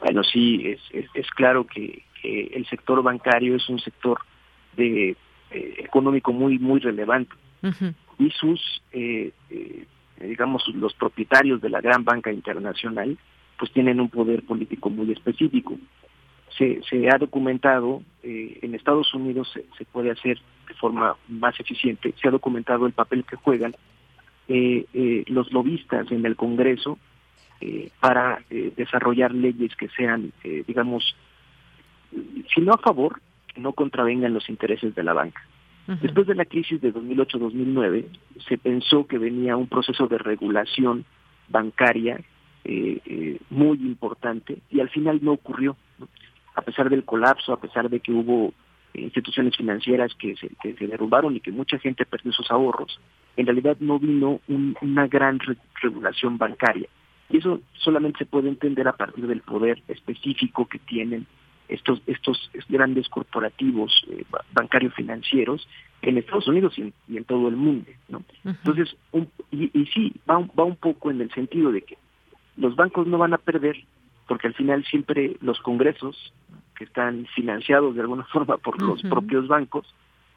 Bueno, 0.00 0.24
sí, 0.24 0.66
es, 0.66 0.80
es, 1.14 1.30
claro 1.30 1.64
que, 1.64 2.02
el 2.24 2.66
sector 2.66 3.00
bancario 3.00 3.54
es 3.54 3.68
un 3.68 3.78
sector 3.78 4.18
de 4.76 5.10
eh, 5.52 5.74
económico 5.78 6.32
muy 6.32 6.58
muy 6.58 6.80
relevante 6.80 7.32
y 8.18 8.30
sus 8.30 8.60
eh, 8.90 9.30
eh, 9.50 9.86
digamos 10.20 10.66
los 10.74 10.94
propietarios 10.94 11.60
de 11.60 11.70
la 11.70 11.80
gran 11.80 12.02
banca 12.04 12.32
internacional 12.32 13.16
pues 13.56 13.72
tienen 13.72 14.00
un 14.00 14.08
poder 14.08 14.42
político 14.42 14.90
muy 14.90 15.12
específico 15.12 15.78
se, 16.56 16.80
se 16.90 17.08
ha 17.08 17.18
documentado 17.18 18.02
en 18.24 18.74
Estados 18.74 19.14
Unidos 19.14 19.48
se, 19.54 19.64
se, 19.78 19.84
puede 19.84 20.10
hacer 20.10 20.38
de 20.66 20.74
forma 20.74 21.16
más 21.28 21.58
eficiente 21.60 22.12
se 22.20 22.28
ha 22.28 22.32
documentado 22.32 22.84
el 22.86 22.92
papel 22.92 23.24
que 23.24 23.36
juegan 23.36 23.76
eh, 24.48 24.86
eh, 24.92 25.24
los 25.28 25.52
lobistas 25.52 26.10
en 26.10 26.24
el 26.24 26.36
Congreso 26.36 26.98
eh, 27.60 27.90
para 28.00 28.40
desarrollar 28.76 29.34
leyes 29.34 29.74
que 29.76 29.88
sean, 29.88 30.32
digamos, 30.66 31.16
si 32.54 32.60
no 32.60 32.72
a 32.72 32.78
favor, 32.78 33.20
que 33.52 33.60
no 33.60 33.72
contravengan 33.72 34.32
los 34.32 34.48
intereses 34.48 34.94
de 34.94 35.02
la 35.02 35.12
banca. 35.12 35.42
Después 36.02 36.26
de 36.26 36.34
la 36.34 36.44
crisis 36.44 36.82
de 36.82 36.92
2008-2009, 36.92 38.04
se 38.46 38.58
pensó 38.58 39.06
que 39.06 39.16
venía 39.16 39.56
un 39.56 39.68
proceso 39.68 40.06
de 40.06 40.18
regulación 40.18 41.06
bancaria 41.48 42.20
eh, 42.64 43.00
eh, 43.06 43.40
muy 43.48 43.78
importante 43.78 44.58
y 44.70 44.80
al 44.80 44.90
final 44.90 45.20
no 45.22 45.32
ocurrió. 45.32 45.78
A 46.54 46.60
pesar 46.60 46.90
del 46.90 47.04
colapso, 47.04 47.54
a 47.54 47.60
pesar 47.60 47.88
de 47.88 48.00
que 48.00 48.12
hubo 48.12 48.52
instituciones 48.92 49.56
financieras 49.56 50.12
que 50.18 50.36
se, 50.36 50.50
que 50.60 50.74
se 50.74 50.86
derrumbaron 50.86 51.34
y 51.36 51.40
que 51.40 51.52
mucha 51.52 51.78
gente 51.78 52.04
perdió 52.04 52.32
sus 52.32 52.50
ahorros, 52.50 53.00
en 53.38 53.46
realidad 53.46 53.76
no 53.78 54.00
vino 54.00 54.40
una 54.48 55.06
gran 55.06 55.38
regulación 55.80 56.38
bancaria. 56.38 56.88
Y 57.30 57.38
eso 57.38 57.60
solamente 57.74 58.18
se 58.18 58.26
puede 58.26 58.48
entender 58.48 58.88
a 58.88 58.96
partir 58.96 59.28
del 59.28 59.42
poder 59.42 59.80
específico 59.86 60.66
que 60.66 60.80
tienen 60.80 61.24
estos 61.68 62.02
estos 62.06 62.50
grandes 62.68 63.08
corporativos 63.08 63.92
eh, 64.10 64.24
bancarios 64.52 64.92
financieros 64.94 65.68
en 66.02 66.18
Estados 66.18 66.48
Unidos 66.48 66.76
y 66.78 67.16
en, 67.16 67.24
todo 67.24 67.48
el 67.48 67.56
mundo, 67.56 67.90
¿no? 68.08 68.22
Entonces, 68.44 68.96
y, 69.52 69.70
y, 69.78 69.86
sí, 69.86 70.12
va 70.28 70.38
va 70.58 70.64
un 70.64 70.76
poco 70.76 71.10
en 71.10 71.20
el 71.20 71.30
sentido 71.30 71.70
de 71.70 71.82
que 71.82 71.96
los 72.56 72.74
bancos 72.74 73.06
no 73.06 73.18
van 73.18 73.34
a 73.34 73.38
perder 73.38 73.76
porque 74.26 74.48
al 74.48 74.54
final 74.54 74.84
siempre 74.84 75.36
los 75.40 75.60
congresos 75.60 76.32
que 76.76 76.84
están 76.84 77.26
financiados 77.36 77.94
de 77.94 78.00
alguna 78.00 78.24
forma 78.32 78.56
por 78.56 78.82
los 78.82 79.00
propios 79.02 79.46
bancos, 79.46 79.86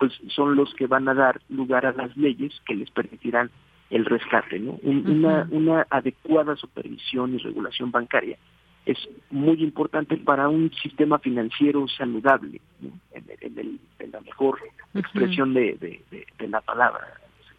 pues 0.02 0.14
son 0.30 0.56
los 0.56 0.74
que 0.74 0.88
van 0.88 1.08
a 1.08 1.14
dar 1.14 1.40
lugar 1.48 1.86
a 1.86 1.92
las 1.92 2.18
leyes 2.18 2.60
que 2.66 2.74
les 2.74 2.90
permitirán 2.90 3.52
el 3.92 4.06
rescate, 4.06 4.58
¿no? 4.58 4.80
una, 4.82 5.48
una 5.52 5.86
adecuada 5.92 6.56
supervisión 6.56 7.36
y 7.36 7.38
regulación 7.38 7.92
bancaria 7.92 8.40
es 8.86 8.98
muy 9.30 9.62
importante 9.64 10.18
para 10.18 10.50
un 10.50 10.72
sistema 10.74 11.20
financiero 11.20 11.88
saludable, 11.88 12.62
en, 13.12 13.80
la 14.12 14.22
mejor 14.22 14.60
expresión 14.96 15.54
de, 15.54 16.02
la 16.40 16.62
palabra. 16.62 17.08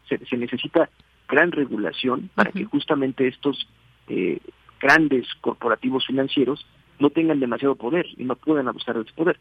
Se, 0.08 0.36
necesita 0.36 0.90
gran 1.28 1.52
regulación 1.52 2.28
para 2.34 2.50
que 2.50 2.64
justamente 2.64 3.28
estos 3.28 3.68
eh, 4.08 4.40
grandes 4.80 5.28
corporativos 5.40 6.04
financieros 6.06 6.66
no 6.98 7.10
tengan 7.10 7.38
demasiado 7.38 7.76
poder 7.76 8.06
y 8.16 8.24
no 8.24 8.34
puedan 8.34 8.66
abusar 8.66 8.96
de 8.96 9.02
ese 9.02 9.12
poder. 9.12 9.38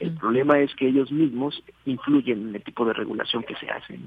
El 0.00 0.12
problema 0.12 0.58
es 0.60 0.74
que 0.74 0.88
ellos 0.88 1.10
mismos 1.12 1.62
influyen 1.84 2.48
en 2.48 2.54
el 2.54 2.62
tipo 2.62 2.84
de 2.84 2.92
regulación 2.92 3.42
que 3.42 3.54
se 3.56 3.68
hace. 3.70 3.98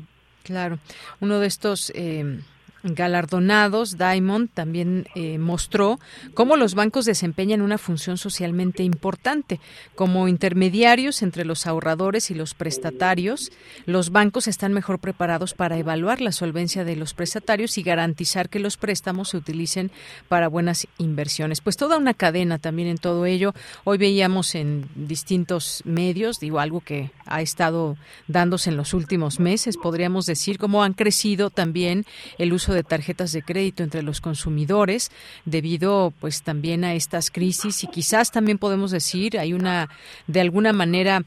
Claro, 0.44 0.80
uno 1.20 1.40
de 1.40 1.48
estos 1.48 1.92
eh, 1.96 2.40
galardonados, 2.84 3.98
Diamond 3.98 4.50
también 4.54 5.08
eh, 5.16 5.38
mostró 5.38 6.00
cómo 6.34 6.56
los 6.56 6.76
bancos 6.76 7.06
desempeñan 7.06 7.62
una 7.62 7.78
función 7.78 8.18
socialmente 8.18 8.84
importante. 8.84 9.60
Como 9.96 10.28
intermediarios 10.28 11.22
entre 11.22 11.46
los 11.46 11.68
ahorradores 11.68 12.32
y 12.32 12.36
los 12.36 12.54
prestatarios, 12.54 13.52
los 13.86 14.12
bancos 14.12 14.48
están 14.48 14.74
mejor 14.74 15.00
preparados 15.00 15.54
para 15.54 15.78
evaluar 15.78 16.22
la 16.22 16.32
solvencia 16.32 16.84
de 16.84 16.96
los 16.96 17.14
prestatarios 17.14 17.78
y 17.78 17.84
garantizar 17.84 18.50
que 18.50 18.60
los 18.60 18.78
préstamos 18.78 19.30
se 19.30 19.38
utilicen 19.38 19.92
para 20.28 20.48
buenas 20.48 20.88
inversiones. 20.98 21.62
Pues 21.62 21.78
toda 21.78 21.98
una 21.98 22.14
cadena 22.14 22.60
también 22.60 22.88
en 22.88 22.98
todo 22.98 23.26
ello. 23.26 23.54
Hoy 23.84 23.98
veíamos 23.98 24.56
en 24.56 24.88
distintos 24.96 25.82
medios, 25.86 26.40
digo 26.40 26.60
algo 26.60 26.82
que 26.82 27.12
ha 27.26 27.42
estado 27.42 27.98
dándose 28.28 28.70
en 28.70 28.78
los 28.78 28.94
últimos 28.94 29.40
meses, 29.40 29.78
podríamos 29.78 30.26
decir, 30.26 30.58
cómo 30.58 30.84
han 30.84 30.94
crecido 30.94 31.50
también 31.50 32.06
el 32.38 32.54
de 32.74 32.84
tarjetas 32.84 33.32
de 33.32 33.42
crédito 33.42 33.84
entre 33.84 34.02
los 34.02 34.22
consumidores 34.22 35.12
debido 35.46 36.14
pues 36.20 36.42
también 36.42 36.84
a 36.84 36.94
estas 36.94 37.32
crisis. 37.32 37.84
Y 37.84 37.88
quizás 37.88 38.32
también 38.32 38.58
podemos 38.58 38.92
decir 38.92 39.38
hay 39.40 39.54
una 39.54 39.90
de 40.28 40.42
alguna 40.42 40.74
manera 40.74 41.24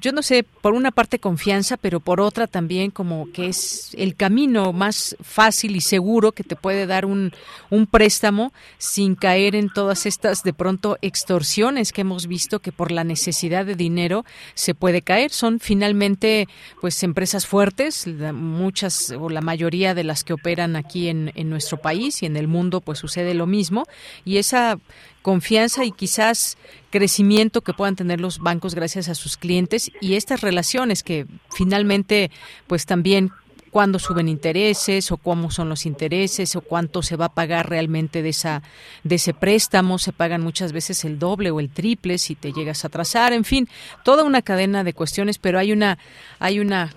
yo 0.00 0.12
no 0.12 0.22
sé 0.22 0.42
por 0.42 0.74
una 0.74 0.90
parte 0.90 1.18
confianza 1.18 1.76
pero 1.76 2.00
por 2.00 2.20
otra 2.20 2.46
también 2.46 2.90
como 2.90 3.30
que 3.32 3.48
es 3.48 3.94
el 3.96 4.14
camino 4.16 4.72
más 4.72 5.16
fácil 5.20 5.76
y 5.76 5.80
seguro 5.80 6.32
que 6.32 6.44
te 6.44 6.56
puede 6.56 6.86
dar 6.86 7.04
un, 7.04 7.32
un 7.70 7.86
préstamo 7.86 8.52
sin 8.78 9.14
caer 9.14 9.54
en 9.54 9.68
todas 9.68 10.06
estas 10.06 10.42
de 10.42 10.52
pronto 10.52 10.98
extorsiones 11.02 11.92
que 11.92 12.02
hemos 12.02 12.26
visto 12.26 12.60
que 12.60 12.72
por 12.72 12.90
la 12.90 13.04
necesidad 13.04 13.66
de 13.66 13.74
dinero 13.74 14.24
se 14.54 14.74
puede 14.74 15.02
caer. 15.02 15.30
Son 15.30 15.60
finalmente 15.60 16.48
pues 16.80 17.02
empresas 17.02 17.46
fuertes 17.46 18.06
muchas 18.32 19.12
o 19.18 19.28
la 19.28 19.40
mayoría 19.40 19.94
de 19.94 20.04
las 20.04 20.24
que 20.24 20.32
operan 20.32 20.76
aquí 20.80 21.08
en, 21.08 21.32
nuestro 21.48 21.76
país 21.78 22.22
y 22.22 22.26
en 22.26 22.36
el 22.36 22.48
mundo 22.48 22.80
pues 22.80 22.98
sucede 22.98 23.34
lo 23.34 23.46
mismo. 23.46 23.86
Y 24.24 24.38
esa 24.38 24.78
confianza 25.22 25.84
y 25.84 25.92
quizás 25.92 26.58
crecimiento 26.90 27.60
que 27.60 27.74
puedan 27.74 27.96
tener 27.96 28.20
los 28.20 28.38
bancos 28.38 28.74
gracias 28.74 29.08
a 29.08 29.14
sus 29.14 29.36
clientes 29.36 29.92
y 30.00 30.14
estas 30.14 30.40
relaciones 30.40 31.02
que 31.02 31.26
finalmente 31.50 32.30
pues 32.66 32.86
también 32.86 33.30
cuándo 33.70 33.98
suben 33.98 34.28
intereses 34.28 35.12
o 35.12 35.16
cómo 35.16 35.50
son 35.50 35.68
los 35.68 35.86
intereses 35.86 36.56
o 36.56 36.60
cuánto 36.60 37.02
se 37.02 37.16
va 37.16 37.26
a 37.26 37.34
pagar 37.34 37.70
realmente 37.70 38.22
de 38.22 38.30
esa 38.30 38.62
de 39.04 39.14
ese 39.16 39.32
préstamo. 39.32 39.98
Se 39.98 40.12
pagan 40.12 40.42
muchas 40.42 40.72
veces 40.72 41.04
el 41.04 41.18
doble 41.18 41.50
o 41.50 41.60
el 41.60 41.70
triple 41.70 42.18
si 42.18 42.34
te 42.34 42.52
llegas 42.52 42.84
a 42.84 42.88
atrasar. 42.88 43.32
En 43.32 43.44
fin 43.44 43.68
toda 44.04 44.24
una 44.24 44.42
cadena 44.42 44.84
de 44.84 44.92
cuestiones 44.92 45.38
pero 45.38 45.58
hay 45.58 45.72
una 45.72 45.98
hay 46.38 46.58
una 46.58 46.92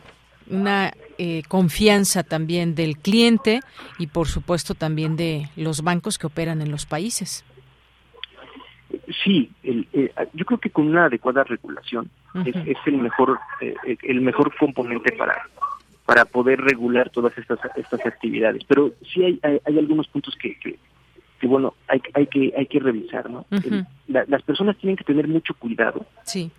una 0.50 0.94
eh, 1.18 1.44
confianza 1.48 2.24
también 2.24 2.76
del 2.76 2.98
cliente 2.98 3.60
y 4.00 4.08
por 4.08 4.28
supuesto 4.28 4.74
también 4.74 5.16
de 5.16 5.50
los 5.56 5.84
bancos 5.84 6.18
que 6.18 6.28
operan 6.28 6.62
en 6.62 6.72
los 6.72 6.86
países. 6.86 7.46
Sí, 9.24 9.52
eh, 9.64 10.12
yo 10.34 10.46
creo 10.46 10.60
que 10.60 10.70
con 10.70 10.88
una 10.88 11.06
adecuada 11.06 11.44
regulación 11.44 12.10
es, 12.46 12.56
el 12.86 12.98
mejor 12.98 13.40
eh, 13.62 13.76
el 14.04 14.22
mejor 14.22 14.56
componente 14.58 15.12
para 15.14 15.50
para 16.06 16.26
poder 16.26 16.62
regular 16.62 17.10
todas 17.10 17.38
estas 17.38 17.60
estas 17.76 18.06
actividades. 18.06 18.64
Pero 18.68 18.94
sí 19.14 19.24
hay, 19.24 19.40
hay, 19.44 19.78
algunos 19.78 20.08
puntos 20.08 20.36
que, 20.36 20.58
que, 20.60 20.78
bueno 21.48 21.76
hay, 21.88 22.02
hay 22.14 22.28
que 22.28 22.54
hay 22.58 22.66
que 22.66 22.80
revisar, 22.80 23.30
¿no? 23.30 23.46
las 24.08 24.42
personas 24.44 24.78
tienen 24.78 24.96
que 24.96 25.04
tener 25.04 25.28
mucho 25.28 25.54
cuidado 25.54 26.06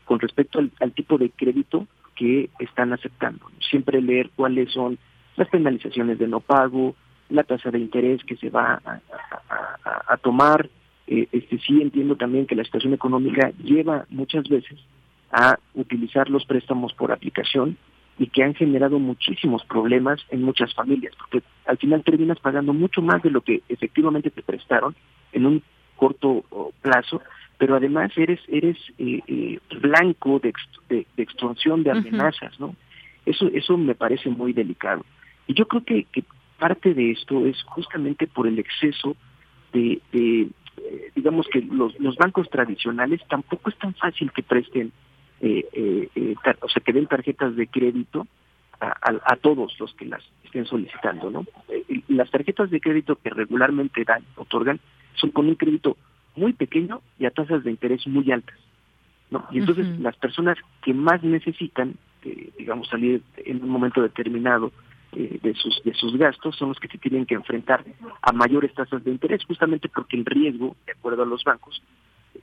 con 0.04 0.20
respecto 0.20 0.58
al 0.58 0.92
tipo 0.92 1.18
de 1.18 1.30
crédito 1.30 1.86
que 2.14 2.50
están 2.58 2.92
aceptando. 2.92 3.46
Siempre 3.70 4.00
leer 4.00 4.30
cuáles 4.34 4.72
son 4.72 4.98
las 5.36 5.48
penalizaciones 5.48 6.18
de 6.18 6.28
no 6.28 6.40
pago, 6.40 6.94
la 7.28 7.42
tasa 7.44 7.70
de 7.70 7.78
interés 7.78 8.22
que 8.24 8.36
se 8.36 8.50
va 8.50 8.80
a, 8.84 10.16
tomar. 10.18 10.68
Eh, 11.06 11.28
este 11.32 11.58
sí 11.58 11.82
entiendo 11.82 12.16
también 12.16 12.46
que 12.46 12.54
la 12.54 12.64
situación 12.64 12.94
económica 12.94 13.52
lleva 13.62 14.06
muchas 14.08 14.48
veces 14.48 14.78
a 15.30 15.58
utilizar 15.74 16.30
los 16.30 16.46
préstamos 16.46 16.94
por 16.94 17.12
aplicación 17.12 17.76
y 18.18 18.28
que 18.28 18.44
han 18.44 18.54
generado 18.54 18.98
muchísimos 18.98 19.64
problemas 19.64 20.20
en 20.30 20.42
muchas 20.42 20.72
familias, 20.72 21.14
porque 21.18 21.42
al 21.66 21.76
final 21.78 22.04
terminas 22.04 22.38
pagando 22.38 22.72
mucho 22.72 23.02
más 23.02 23.22
de 23.22 23.30
lo 23.30 23.40
que 23.40 23.62
efectivamente 23.68 24.30
te 24.30 24.42
prestaron 24.42 24.94
en 25.32 25.46
un 25.46 25.62
corto 25.96 26.44
plazo 26.80 27.20
pero 27.58 27.76
además 27.76 28.12
eres 28.16 28.40
eres 28.48 28.76
eh, 28.98 29.20
eh, 29.26 29.58
blanco 29.80 30.40
de, 30.40 30.52
de, 30.88 31.06
extorsión, 31.16 31.82
de 31.82 31.90
amenazas, 31.90 32.58
¿no? 32.58 32.74
Eso 33.26 33.48
eso 33.52 33.76
me 33.76 33.94
parece 33.94 34.28
muy 34.30 34.52
delicado. 34.52 35.04
Y 35.46 35.54
yo 35.54 35.66
creo 35.66 35.84
que, 35.84 36.04
que 36.04 36.24
parte 36.58 36.94
de 36.94 37.12
esto 37.12 37.46
es 37.46 37.62
justamente 37.64 38.26
por 38.26 38.46
el 38.46 38.58
exceso 38.58 39.16
de, 39.72 40.00
de 40.12 40.48
eh, 40.76 41.10
digamos 41.14 41.46
que 41.48 41.60
los, 41.60 41.98
los 42.00 42.16
bancos 42.16 42.48
tradicionales 42.50 43.20
tampoco 43.28 43.70
es 43.70 43.78
tan 43.78 43.94
fácil 43.94 44.32
que 44.32 44.42
presten, 44.42 44.92
o 45.40 46.68
sea, 46.68 46.82
que 46.84 46.92
den 46.92 47.06
tarjetas 47.06 47.54
de 47.56 47.66
crédito 47.66 48.26
a, 48.80 48.94
a, 49.24 49.36
todos 49.36 49.78
los 49.78 49.94
que 49.94 50.06
las 50.06 50.22
estén 50.44 50.64
solicitando, 50.64 51.30
¿no? 51.30 51.44
las 52.08 52.30
tarjetas 52.30 52.70
de 52.70 52.80
crédito 52.80 53.16
que 53.16 53.30
regularmente 53.30 54.04
dan, 54.04 54.24
otorgan, 54.36 54.80
son 55.14 55.30
con 55.30 55.46
un 55.46 55.54
crédito 55.54 55.96
muy 56.36 56.52
pequeño 56.52 57.00
y 57.18 57.26
a 57.26 57.30
tasas 57.30 57.64
de 57.64 57.70
interés 57.70 58.06
muy 58.06 58.30
altas. 58.30 58.58
¿no? 59.30 59.46
Y 59.50 59.58
entonces 59.58 59.86
las 60.00 60.16
personas 60.16 60.58
que 60.82 60.94
más 60.94 61.22
necesitan, 61.22 61.94
eh, 62.24 62.50
digamos, 62.58 62.88
salir 62.88 63.22
en 63.36 63.62
un 63.62 63.68
momento 63.68 64.02
determinado 64.02 64.72
eh, 65.12 65.38
de, 65.42 65.54
sus, 65.54 65.82
de 65.84 65.94
sus 65.94 66.16
gastos 66.16 66.56
son 66.56 66.70
los 66.70 66.78
que 66.78 66.88
se 66.88 66.98
tienen 66.98 67.26
que 67.26 67.34
enfrentar 67.34 67.84
a 68.22 68.32
mayores 68.32 68.74
tasas 68.74 69.02
de 69.04 69.10
interés, 69.10 69.44
justamente 69.44 69.88
porque 69.88 70.16
el 70.16 70.24
riesgo, 70.24 70.76
de 70.86 70.92
acuerdo 70.92 71.22
a 71.22 71.26
los 71.26 71.42
bancos, 71.44 71.82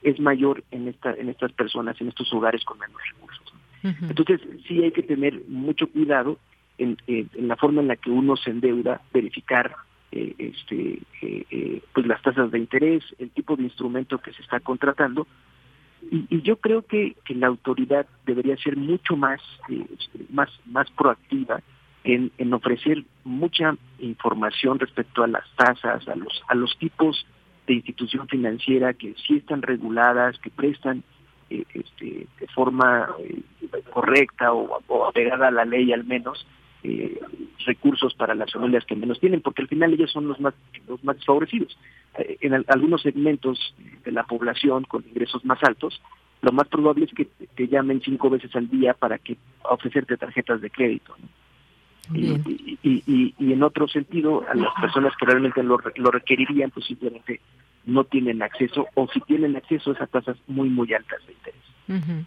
es 0.02 0.18
mayor 0.20 0.64
en, 0.70 0.88
esta, 0.88 1.12
en 1.14 1.28
estas 1.28 1.52
personas, 1.52 2.00
en 2.00 2.08
estos 2.08 2.32
hogares 2.32 2.64
con 2.64 2.78
menos 2.78 3.00
recursos. 3.12 3.54
Entonces 3.82 4.40
sí 4.68 4.80
hay 4.82 4.92
que 4.92 5.02
tener 5.02 5.42
mucho 5.48 5.88
cuidado 5.88 6.38
en, 6.78 6.96
en 7.08 7.48
la 7.48 7.56
forma 7.56 7.82
en 7.82 7.88
la 7.88 7.96
que 7.96 8.10
uno 8.10 8.36
se 8.36 8.50
endeuda, 8.50 9.00
verificar 9.12 9.74
eh, 10.12 10.34
este, 10.38 11.00
eh, 11.22 11.46
eh, 11.50 11.82
pues 11.94 12.06
las 12.06 12.20
tasas 12.22 12.50
de 12.50 12.58
interés, 12.58 13.02
el 13.18 13.30
tipo 13.30 13.56
de 13.56 13.64
instrumento 13.64 14.18
que 14.18 14.32
se 14.32 14.42
está 14.42 14.60
contratando. 14.60 15.26
Y, 16.10 16.42
yo 16.42 16.56
creo 16.56 16.82
que, 16.82 17.16
que, 17.24 17.34
la 17.34 17.46
autoridad 17.46 18.06
debería 18.26 18.56
ser 18.56 18.76
mucho 18.76 19.16
más, 19.16 19.40
más, 20.30 20.50
más 20.66 20.90
proactiva 20.90 21.62
en, 22.04 22.32
en, 22.38 22.52
ofrecer 22.52 23.04
mucha 23.24 23.76
información 24.00 24.78
respecto 24.78 25.22
a 25.22 25.28
las 25.28 25.44
tasas, 25.56 26.06
a 26.08 26.16
los, 26.16 26.42
a 26.48 26.54
los 26.54 26.76
tipos 26.78 27.24
de 27.66 27.74
institución 27.74 28.28
financiera 28.28 28.92
que 28.94 29.14
sí 29.26 29.36
están 29.36 29.62
reguladas, 29.62 30.38
que 30.40 30.50
prestan 30.50 31.04
eh, 31.50 31.64
este, 31.74 32.26
de 32.40 32.46
forma 32.48 33.08
eh, 33.20 33.42
correcta 33.92 34.52
o, 34.52 34.80
o, 34.88 35.06
apegada 35.06 35.48
a 35.48 35.52
la 35.52 35.64
ley 35.64 35.92
al 35.92 36.04
menos 36.04 36.46
eh, 36.84 37.20
recursos 37.64 38.14
para 38.14 38.34
las 38.34 38.52
familias 38.52 38.84
que 38.84 38.96
menos 38.96 39.20
tienen, 39.20 39.40
porque 39.40 39.62
al 39.62 39.68
final 39.68 39.92
ellos 39.92 40.10
son 40.10 40.28
los 40.28 40.40
más, 40.40 40.54
los 40.88 41.02
más 41.04 41.16
desfavorecidos. 41.16 41.76
en 42.16 42.64
algunos 42.68 43.02
segmentos 43.02 43.74
de 44.04 44.12
la 44.12 44.24
población 44.24 44.84
con 44.84 45.04
ingresos 45.06 45.44
más 45.44 45.62
altos, 45.62 46.00
lo 46.42 46.52
más 46.52 46.66
probable 46.68 47.04
es 47.04 47.14
que 47.14 47.26
te 47.54 47.68
llamen 47.68 48.02
cinco 48.04 48.28
veces 48.28 48.54
al 48.56 48.68
día 48.68 48.94
para 48.94 49.18
que 49.18 49.36
ofrecerte 49.62 50.16
tarjetas 50.16 50.60
de 50.60 50.70
crédito. 50.70 51.14
Y, 52.12 52.32
y, 52.82 53.34
y, 53.38 53.52
en 53.52 53.62
otro 53.62 53.86
sentido, 53.86 54.44
a 54.48 54.54
las 54.54 54.74
personas 54.80 55.12
que 55.16 55.24
realmente 55.24 55.62
lo, 55.62 55.78
lo 55.96 56.10
requerirían, 56.10 56.70
pues 56.70 56.86
simplemente 56.86 57.40
no 57.86 58.04
tienen 58.04 58.42
acceso 58.42 58.88
o 58.94 59.08
si 59.08 59.20
tienen 59.20 59.56
acceso 59.56 59.94
a 59.98 60.06
tasas 60.06 60.36
muy, 60.48 60.68
muy 60.68 60.92
altas 60.92 61.20
de 61.26 61.32
interés. 61.32 62.26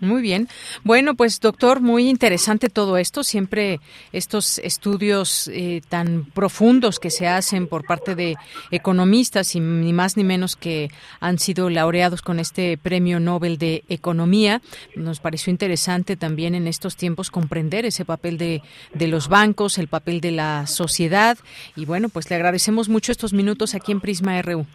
Muy 0.00 0.22
bien. 0.22 0.48
Bueno, 0.82 1.14
pues 1.14 1.38
doctor, 1.38 1.80
muy 1.80 2.08
interesante 2.08 2.68
todo 2.68 2.96
esto. 2.96 3.22
Siempre 3.22 3.78
estos 4.12 4.58
estudios 4.58 5.48
eh, 5.48 5.82
tan 5.88 6.24
profundos 6.24 6.98
que 6.98 7.10
se 7.10 7.28
hacen 7.28 7.68
por 7.68 7.86
parte 7.86 8.16
de 8.16 8.34
economistas 8.72 9.54
y 9.54 9.60
ni 9.60 9.92
más 9.92 10.16
ni 10.16 10.24
menos 10.24 10.56
que 10.56 10.90
han 11.20 11.38
sido 11.38 11.70
laureados 11.70 12.22
con 12.22 12.40
este 12.40 12.76
Premio 12.76 13.20
Nobel 13.20 13.56
de 13.56 13.84
Economía. 13.88 14.60
Nos 14.96 15.20
pareció 15.20 15.52
interesante 15.52 16.16
también 16.16 16.56
en 16.56 16.66
estos 16.66 16.96
tiempos 16.96 17.30
comprender 17.30 17.86
ese 17.86 18.04
papel 18.04 18.36
de, 18.36 18.62
de 18.94 19.06
los 19.06 19.28
bancos, 19.28 19.78
el 19.78 19.86
papel 19.86 20.20
de 20.20 20.32
la 20.32 20.66
sociedad. 20.66 21.38
Y 21.76 21.84
bueno, 21.84 22.08
pues 22.08 22.28
le 22.30 22.34
agradecemos 22.34 22.88
mucho 22.88 23.12
estos 23.12 23.32
minutos 23.32 23.76
aquí 23.76 23.92
en 23.92 24.00
Prisma 24.00 24.42
RU. 24.42 24.66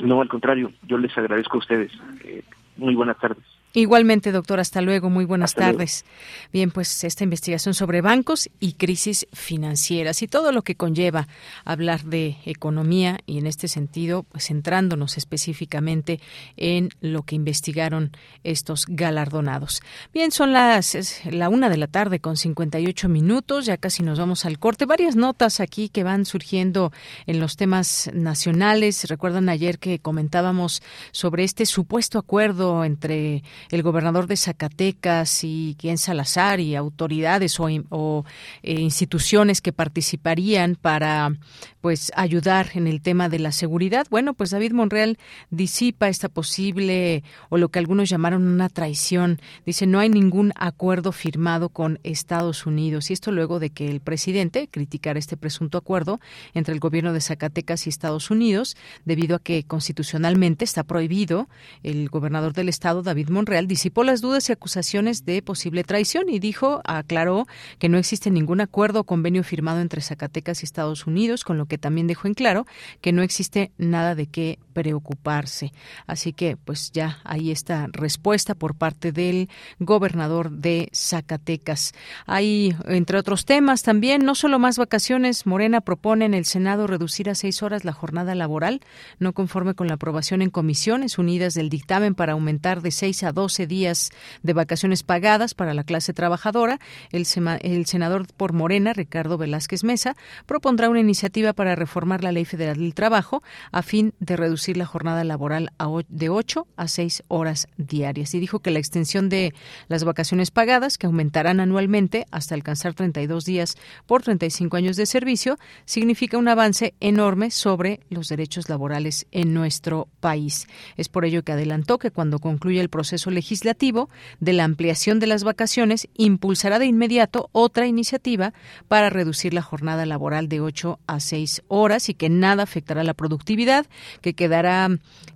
No, 0.00 0.20
al 0.20 0.28
contrario, 0.28 0.70
yo 0.86 0.96
les 0.96 1.16
agradezco 1.18 1.56
a 1.56 1.58
ustedes. 1.58 1.90
Eh, 2.22 2.44
muy 2.76 2.94
buenas 2.94 3.18
tardes. 3.18 3.44
Igualmente, 3.72 4.32
doctor, 4.32 4.58
hasta 4.58 4.80
luego. 4.80 5.10
Muy 5.10 5.24
buenas 5.24 5.54
tardes. 5.54 6.04
Bien, 6.52 6.72
pues 6.72 7.04
esta 7.04 7.22
investigación 7.22 7.72
sobre 7.72 8.00
bancos 8.00 8.50
y 8.58 8.72
crisis 8.72 9.28
financieras 9.32 10.22
y 10.22 10.28
todo 10.28 10.50
lo 10.50 10.62
que 10.62 10.74
conlleva 10.74 11.28
hablar 11.64 12.02
de 12.02 12.38
economía 12.44 13.20
y 13.26 13.38
en 13.38 13.46
este 13.46 13.68
sentido, 13.68 14.24
pues 14.24 14.46
centrándonos 14.46 15.16
específicamente 15.16 16.20
en 16.56 16.88
lo 17.00 17.22
que 17.22 17.36
investigaron 17.36 18.10
estos 18.42 18.86
galardonados. 18.88 19.82
Bien, 20.12 20.32
son 20.32 20.52
las 20.52 21.24
la 21.30 21.48
una 21.48 21.68
de 21.68 21.76
la 21.76 21.86
tarde 21.86 22.18
con 22.18 22.36
58 22.36 23.08
minutos. 23.08 23.66
Ya 23.66 23.76
casi 23.76 24.02
nos 24.02 24.18
vamos 24.18 24.44
al 24.46 24.58
corte. 24.58 24.84
Varias 24.84 25.14
notas 25.14 25.60
aquí 25.60 25.88
que 25.88 26.02
van 26.02 26.24
surgiendo 26.24 26.92
en 27.26 27.38
los 27.38 27.56
temas 27.56 28.10
nacionales. 28.12 29.08
Recuerdan 29.08 29.48
ayer 29.48 29.78
que 29.78 30.00
comentábamos 30.00 30.82
sobre 31.12 31.44
este 31.44 31.66
supuesto 31.66 32.18
acuerdo 32.18 32.84
entre 32.84 33.44
el 33.70 33.82
gobernador 33.82 34.26
de 34.26 34.36
Zacatecas 34.36 35.44
y 35.44 35.76
quien 35.78 35.98
Salazar 35.98 36.60
y 36.60 36.76
autoridades 36.76 37.58
o, 37.60 37.68
eh, 37.68 38.80
instituciones 38.80 39.60
que 39.60 39.72
participarían 39.72 40.76
para 40.80 41.32
pues 41.80 42.12
ayudar 42.14 42.70
en 42.74 42.86
el 42.86 43.00
tema 43.00 43.28
de 43.28 43.38
la 43.38 43.52
seguridad. 43.52 44.06
Bueno, 44.10 44.34
pues 44.34 44.50
David 44.50 44.72
Monreal 44.72 45.18
disipa 45.50 46.08
esta 46.08 46.28
posible 46.28 47.22
o 47.48 47.58
lo 47.58 47.68
que 47.68 47.78
algunos 47.78 48.08
llamaron 48.08 48.46
una 48.46 48.68
traición. 48.68 49.40
Dice, 49.64 49.86
no 49.86 49.98
hay 49.98 50.08
ningún 50.08 50.52
acuerdo 50.56 51.12
firmado 51.12 51.68
con 51.68 51.98
Estados 52.02 52.66
Unidos. 52.66 53.10
Y 53.10 53.14
esto 53.14 53.32
luego 53.32 53.58
de 53.58 53.70
que 53.70 53.88
el 53.88 54.00
presidente 54.00 54.68
criticara 54.68 55.18
este 55.18 55.36
presunto 55.36 55.78
acuerdo 55.78 56.20
entre 56.54 56.74
el 56.74 56.80
gobierno 56.80 57.12
de 57.12 57.20
Zacatecas 57.20 57.86
y 57.86 57.90
Estados 57.90 58.30
Unidos, 58.30 58.76
debido 59.04 59.36
a 59.36 59.38
que 59.38 59.64
constitucionalmente 59.64 60.64
está 60.64 60.84
prohibido. 60.84 61.48
El 61.82 62.08
gobernador 62.08 62.52
del 62.52 62.68
estado, 62.68 63.02
David 63.02 63.28
Monreal, 63.30 63.66
disipó 63.66 64.04
las 64.04 64.20
dudas 64.20 64.48
y 64.48 64.52
acusaciones 64.52 65.24
de 65.24 65.42
posible 65.42 65.84
traición 65.84 66.28
y 66.28 66.38
dijo, 66.38 66.82
aclaró 66.84 67.46
que 67.78 67.88
no 67.88 67.98
existe 67.98 68.30
ningún 68.30 68.60
acuerdo 68.60 69.00
o 69.00 69.04
convenio 69.04 69.42
firmado 69.44 69.80
entre 69.80 70.02
Zacatecas 70.02 70.62
y 70.62 70.66
Estados 70.66 71.06
Unidos, 71.06 71.44
con 71.44 71.58
lo 71.58 71.66
que 71.70 71.78
también 71.78 72.06
dejó 72.06 72.28
en 72.28 72.34
claro 72.34 72.66
que 73.00 73.12
no 73.12 73.22
existe 73.22 73.72
nada 73.78 74.14
de 74.14 74.26
qué 74.26 74.58
preocuparse. 74.74 75.72
Así 76.06 76.34
que, 76.34 76.58
pues 76.58 76.92
ya 76.92 77.18
hay 77.24 77.50
esta 77.50 77.86
respuesta 77.92 78.54
por 78.54 78.74
parte 78.74 79.12
del 79.12 79.48
gobernador 79.78 80.50
de 80.50 80.90
Zacatecas. 80.94 81.92
Hay, 82.26 82.76
entre 82.86 83.18
otros 83.18 83.46
temas, 83.46 83.82
también 83.82 84.24
no 84.24 84.34
solo 84.34 84.58
más 84.58 84.76
vacaciones. 84.76 85.46
Morena 85.46 85.80
propone 85.80 86.26
en 86.26 86.34
el 86.34 86.44
Senado 86.44 86.86
reducir 86.86 87.30
a 87.30 87.34
seis 87.34 87.62
horas 87.62 87.84
la 87.84 87.92
jornada 87.92 88.34
laboral, 88.34 88.80
no 89.18 89.32
conforme 89.32 89.74
con 89.74 89.86
la 89.88 89.94
aprobación 89.94 90.42
en 90.42 90.50
comisiones 90.50 91.18
unidas 91.18 91.54
del 91.54 91.70
dictamen 91.70 92.14
para 92.14 92.32
aumentar 92.32 92.82
de 92.82 92.90
seis 92.90 93.22
a 93.22 93.32
doce 93.32 93.66
días 93.66 94.10
de 94.42 94.52
vacaciones 94.52 95.02
pagadas 95.02 95.54
para 95.54 95.74
la 95.74 95.84
clase 95.84 96.12
trabajadora. 96.12 96.80
El, 97.12 97.26
el 97.60 97.86
senador 97.86 98.26
por 98.36 98.52
Morena, 98.52 98.92
Ricardo 98.92 99.38
Velázquez 99.38 99.84
Mesa, 99.84 100.16
propondrá 100.46 100.88
una 100.88 101.00
iniciativa 101.00 101.52
para 101.60 101.76
reformar 101.76 102.24
la 102.24 102.32
Ley 102.32 102.46
Federal 102.46 102.78
del 102.78 102.94
Trabajo 102.94 103.42
a 103.70 103.82
fin 103.82 104.14
de 104.18 104.34
reducir 104.34 104.78
la 104.78 104.86
jornada 104.86 105.24
laboral 105.24 105.70
de 106.08 106.30
8 106.30 106.66
a 106.74 106.88
6 106.88 107.24
horas 107.28 107.68
diarias. 107.76 108.34
Y 108.34 108.40
dijo 108.40 108.60
que 108.60 108.70
la 108.70 108.78
extensión 108.78 109.28
de 109.28 109.52
las 109.86 110.04
vacaciones 110.04 110.50
pagadas, 110.50 110.96
que 110.96 111.06
aumentarán 111.06 111.60
anualmente 111.60 112.24
hasta 112.30 112.54
alcanzar 112.54 112.94
32 112.94 113.44
días 113.44 113.76
por 114.06 114.22
35 114.22 114.74
años 114.74 114.96
de 114.96 115.04
servicio, 115.04 115.58
significa 115.84 116.38
un 116.38 116.48
avance 116.48 116.94
enorme 116.98 117.50
sobre 117.50 118.00
los 118.08 118.28
derechos 118.28 118.70
laborales 118.70 119.26
en 119.30 119.52
nuestro 119.52 120.08
país. 120.20 120.66
Es 120.96 121.10
por 121.10 121.26
ello 121.26 121.42
que 121.42 121.52
adelantó 121.52 121.98
que 121.98 122.10
cuando 122.10 122.38
concluya 122.38 122.80
el 122.80 122.88
proceso 122.88 123.30
legislativo 123.30 124.08
de 124.38 124.54
la 124.54 124.64
ampliación 124.64 125.20
de 125.20 125.26
las 125.26 125.44
vacaciones, 125.44 126.08
impulsará 126.16 126.78
de 126.78 126.86
inmediato 126.86 127.50
otra 127.52 127.86
iniciativa 127.86 128.54
para 128.88 129.10
reducir 129.10 129.52
la 129.52 129.60
jornada 129.60 130.06
laboral 130.06 130.48
de 130.48 130.62
8 130.62 131.00
a 131.06 131.20
6 131.20 131.49
horas 131.68 132.08
y 132.08 132.14
que 132.14 132.28
nada 132.28 132.62
afectará 132.62 133.04
la 133.04 133.14
productividad, 133.14 133.86
que 134.20 134.34
quedará 134.34 134.88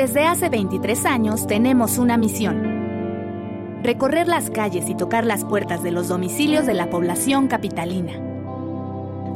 Desde 0.00 0.24
hace 0.24 0.48
23 0.48 1.04
años 1.04 1.46
tenemos 1.46 1.98
una 1.98 2.16
misión. 2.16 3.82
Recorrer 3.82 4.28
las 4.28 4.48
calles 4.48 4.88
y 4.88 4.94
tocar 4.94 5.26
las 5.26 5.44
puertas 5.44 5.82
de 5.82 5.90
los 5.90 6.08
domicilios 6.08 6.64
de 6.64 6.72
la 6.72 6.88
población 6.88 7.48
capitalina. 7.48 8.14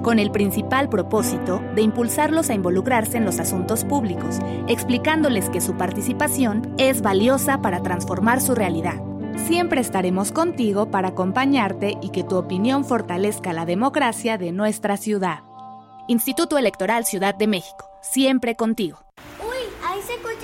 Con 0.03 0.19
el 0.19 0.31
principal 0.31 0.89
propósito 0.89 1.61
de 1.75 1.83
impulsarlos 1.83 2.49
a 2.49 2.55
involucrarse 2.55 3.19
en 3.19 3.27
los 3.27 3.41
asuntos 3.41 3.85
públicos, 3.85 4.39
explicándoles 4.67 5.51
que 5.51 5.61
su 5.61 5.75
participación 5.75 6.75
es 6.79 7.03
valiosa 7.03 7.61
para 7.61 7.83
transformar 7.83 8.41
su 8.41 8.55
realidad. 8.55 9.03
Siempre 9.47 9.83
estaremos 9.83 10.33
contigo 10.33 10.91
para 10.91 11.09
acompañarte 11.09 11.99
y 12.01 12.09
que 12.09 12.25
tu 12.25 12.37
opinión 12.37 12.87
fortalezca 12.87 13.53
la 13.53 13.67
democracia 13.67 14.39
de 14.39 14.51
nuestra 14.51 14.97
ciudad. 14.97 15.41
Instituto 16.09 16.57
Electoral 16.57 17.05
Ciudad 17.05 17.35
de 17.35 17.49
México, 17.49 17.87
siempre 18.01 18.57
contigo. 18.57 19.05
Uy, 19.41 19.57
a 19.87 19.97
ese 19.97 20.15
coche 20.23 20.44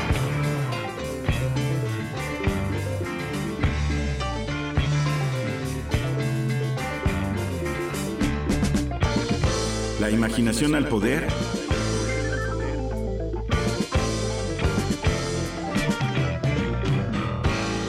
La 10.01 10.09
imaginación 10.09 10.73
al 10.73 10.87
poder. 10.87 11.27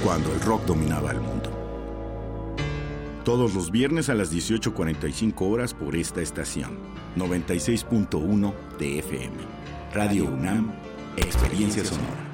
Cuando 0.04 0.34
el 0.34 0.40
rock 0.42 0.66
dominaba 0.66 1.12
el 1.12 1.20
mundo. 1.22 1.50
Todos 3.24 3.54
los 3.54 3.70
viernes 3.70 4.10
a 4.10 4.14
las 4.14 4.30
18.45 4.30 5.50
horas 5.50 5.72
por 5.72 5.96
esta 5.96 6.20
estación. 6.20 6.76
96.1 7.16 8.52
de 8.78 8.98
FM. 8.98 9.36
Radio 9.94 10.26
UNAM, 10.26 10.70
Experiencia 11.16 11.82
Sonora. 11.82 12.28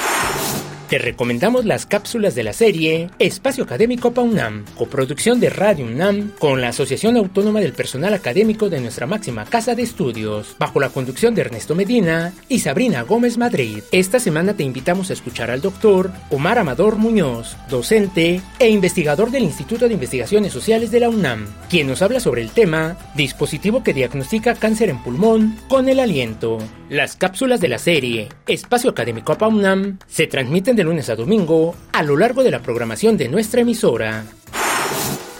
Te 0.91 0.97
recomendamos 0.97 1.63
las 1.63 1.85
cápsulas 1.85 2.35
de 2.35 2.43
la 2.43 2.51
serie 2.51 3.09
Espacio 3.17 3.63
Académico 3.63 4.11
PAUNAM, 4.11 4.65
coproducción 4.75 5.39
de 5.39 5.49
Radio 5.49 5.85
UNAM 5.85 6.33
con 6.37 6.59
la 6.59 6.67
Asociación 6.67 7.15
Autónoma 7.15 7.61
del 7.61 7.71
Personal 7.71 8.13
Académico 8.13 8.67
de 8.69 8.81
nuestra 8.81 9.07
máxima 9.07 9.45
casa 9.45 9.73
de 9.73 9.83
estudios, 9.83 10.53
bajo 10.59 10.81
la 10.81 10.89
conducción 10.89 11.33
de 11.33 11.43
Ernesto 11.43 11.75
Medina 11.75 12.33
y 12.49 12.59
Sabrina 12.59 13.03
Gómez 13.03 13.37
Madrid. 13.37 13.81
Esta 13.93 14.19
semana 14.19 14.53
te 14.53 14.63
invitamos 14.63 15.09
a 15.09 15.13
escuchar 15.13 15.49
al 15.49 15.61
doctor 15.61 16.11
Omar 16.29 16.59
Amador 16.59 16.97
Muñoz, 16.97 17.55
docente 17.69 18.41
e 18.59 18.69
investigador 18.69 19.31
del 19.31 19.43
Instituto 19.43 19.87
de 19.87 19.93
Investigaciones 19.93 20.51
Sociales 20.51 20.91
de 20.91 20.99
la 20.99 21.07
UNAM, 21.07 21.47
quien 21.69 21.87
nos 21.87 22.01
habla 22.01 22.19
sobre 22.19 22.41
el 22.41 22.51
tema 22.51 22.97
dispositivo 23.15 23.81
que 23.81 23.93
diagnostica 23.93 24.55
cáncer 24.55 24.89
en 24.89 25.01
pulmón 25.01 25.57
con 25.69 25.87
el 25.87 26.01
aliento. 26.01 26.57
Las 26.89 27.15
cápsulas 27.15 27.61
de 27.61 27.69
la 27.69 27.77
serie 27.77 28.27
Espacio 28.47 28.89
Académico 28.89 29.37
PAUNAM 29.37 29.97
se 30.07 30.27
transmiten 30.27 30.75
de 30.75 30.80
lunes 30.83 31.09
a 31.09 31.15
domingo 31.15 31.75
a 31.91 32.03
lo 32.03 32.17
largo 32.17 32.43
de 32.43 32.51
la 32.51 32.61
programación 32.61 33.17
de 33.17 33.29
nuestra 33.29 33.61
emisora. 33.61 34.23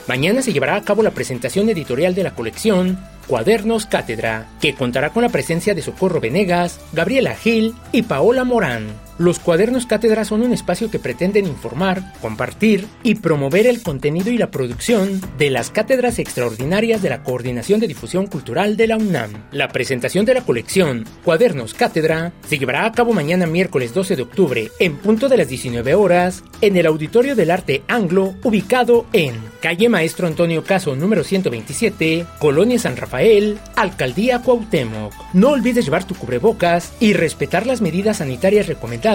Mañana 0.08 0.42
se 0.42 0.52
llevará 0.52 0.76
a 0.76 0.82
cabo 0.82 1.04
la 1.04 1.12
presentación 1.12 1.70
editorial 1.70 2.16
de 2.16 2.24
la 2.24 2.36
colección 2.36 3.00
Cuadernos 3.28 3.86
Cátedra, 3.86 4.50
que 4.60 4.76
contará 4.76 5.12
con 5.12 5.24
la 5.24 5.30
presencia 5.30 5.74
de 5.74 5.82
Socorro 5.82 6.20
Venegas, 6.20 6.80
Gabriela 6.92 7.36
Gil 7.36 7.76
y 7.92 8.02
Paola 8.02 8.44
Morán. 8.44 8.88
Los 9.22 9.38
cuadernos 9.38 9.86
cátedra 9.86 10.26
son 10.26 10.42
un 10.42 10.52
espacio 10.52 10.90
que 10.90 10.98
pretenden 10.98 11.46
informar, 11.46 12.12
compartir 12.24 12.88
y 13.04 13.14
promover 13.14 13.68
el 13.68 13.84
contenido 13.84 14.32
y 14.32 14.38
la 14.40 14.50
producción 14.50 15.22
de 15.38 15.52
las 15.52 15.70
cátedras 15.70 16.18
extraordinarias 16.18 17.04
de 17.04 17.10
la 17.10 17.22
Coordinación 17.22 17.80
de 17.80 17.88
Difusión 17.88 18.26
Cultural 18.26 18.78
de 18.78 18.88
la 18.88 18.98
UNAM. 18.98 19.32
La 19.52 19.68
presentación 19.68 20.26
de 20.26 20.34
la 20.34 20.42
colección 20.42 21.06
Cuadernos 21.24 21.76
Cátedra 21.76 22.34
se 22.48 22.58
llevará 22.58 22.84
a 22.84 22.92
cabo 22.94 23.14
mañana 23.14 23.46
miércoles 23.46 23.94
12 23.94 24.16
de 24.16 24.24
octubre 24.24 24.72
en 24.80 24.98
punto 24.98 25.30
de 25.30 25.38
las 25.38 25.48
19 25.50 25.94
horas 25.94 26.44
en 26.62 26.76
el 26.76 26.88
Auditorio 26.88 27.36
del 27.36 27.52
Arte 27.52 27.84
Anglo 27.88 28.34
ubicado 28.42 29.06
en 29.14 29.36
calle 29.62 29.88
Maestro 29.88 30.26
Antonio 30.26 30.64
Caso 30.64 30.96
número 30.96 31.24
127, 31.24 32.26
Colonia 32.40 32.80
San 32.80 32.98
Rafael, 32.98 33.60
Alcaldía 33.76 34.42
Cuauhtémoc. 34.42 35.14
No 35.34 35.50
olvides 35.50 35.86
llevar 35.86 36.06
tu 36.06 36.16
cubrebocas 36.16 36.94
y 37.00 37.14
respetar 37.14 37.68
las 37.68 37.82
medidas 37.82 38.18
sanitarias 38.18 38.66
recomendadas 38.66 39.11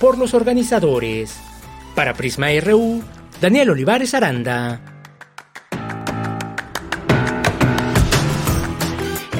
por 0.00 0.18
los 0.18 0.34
organizadores. 0.34 1.38
Para 1.94 2.14
Prisma 2.14 2.48
RU, 2.60 3.02
Daniel 3.40 3.70
Olivares 3.70 4.12
Aranda. 4.14 4.95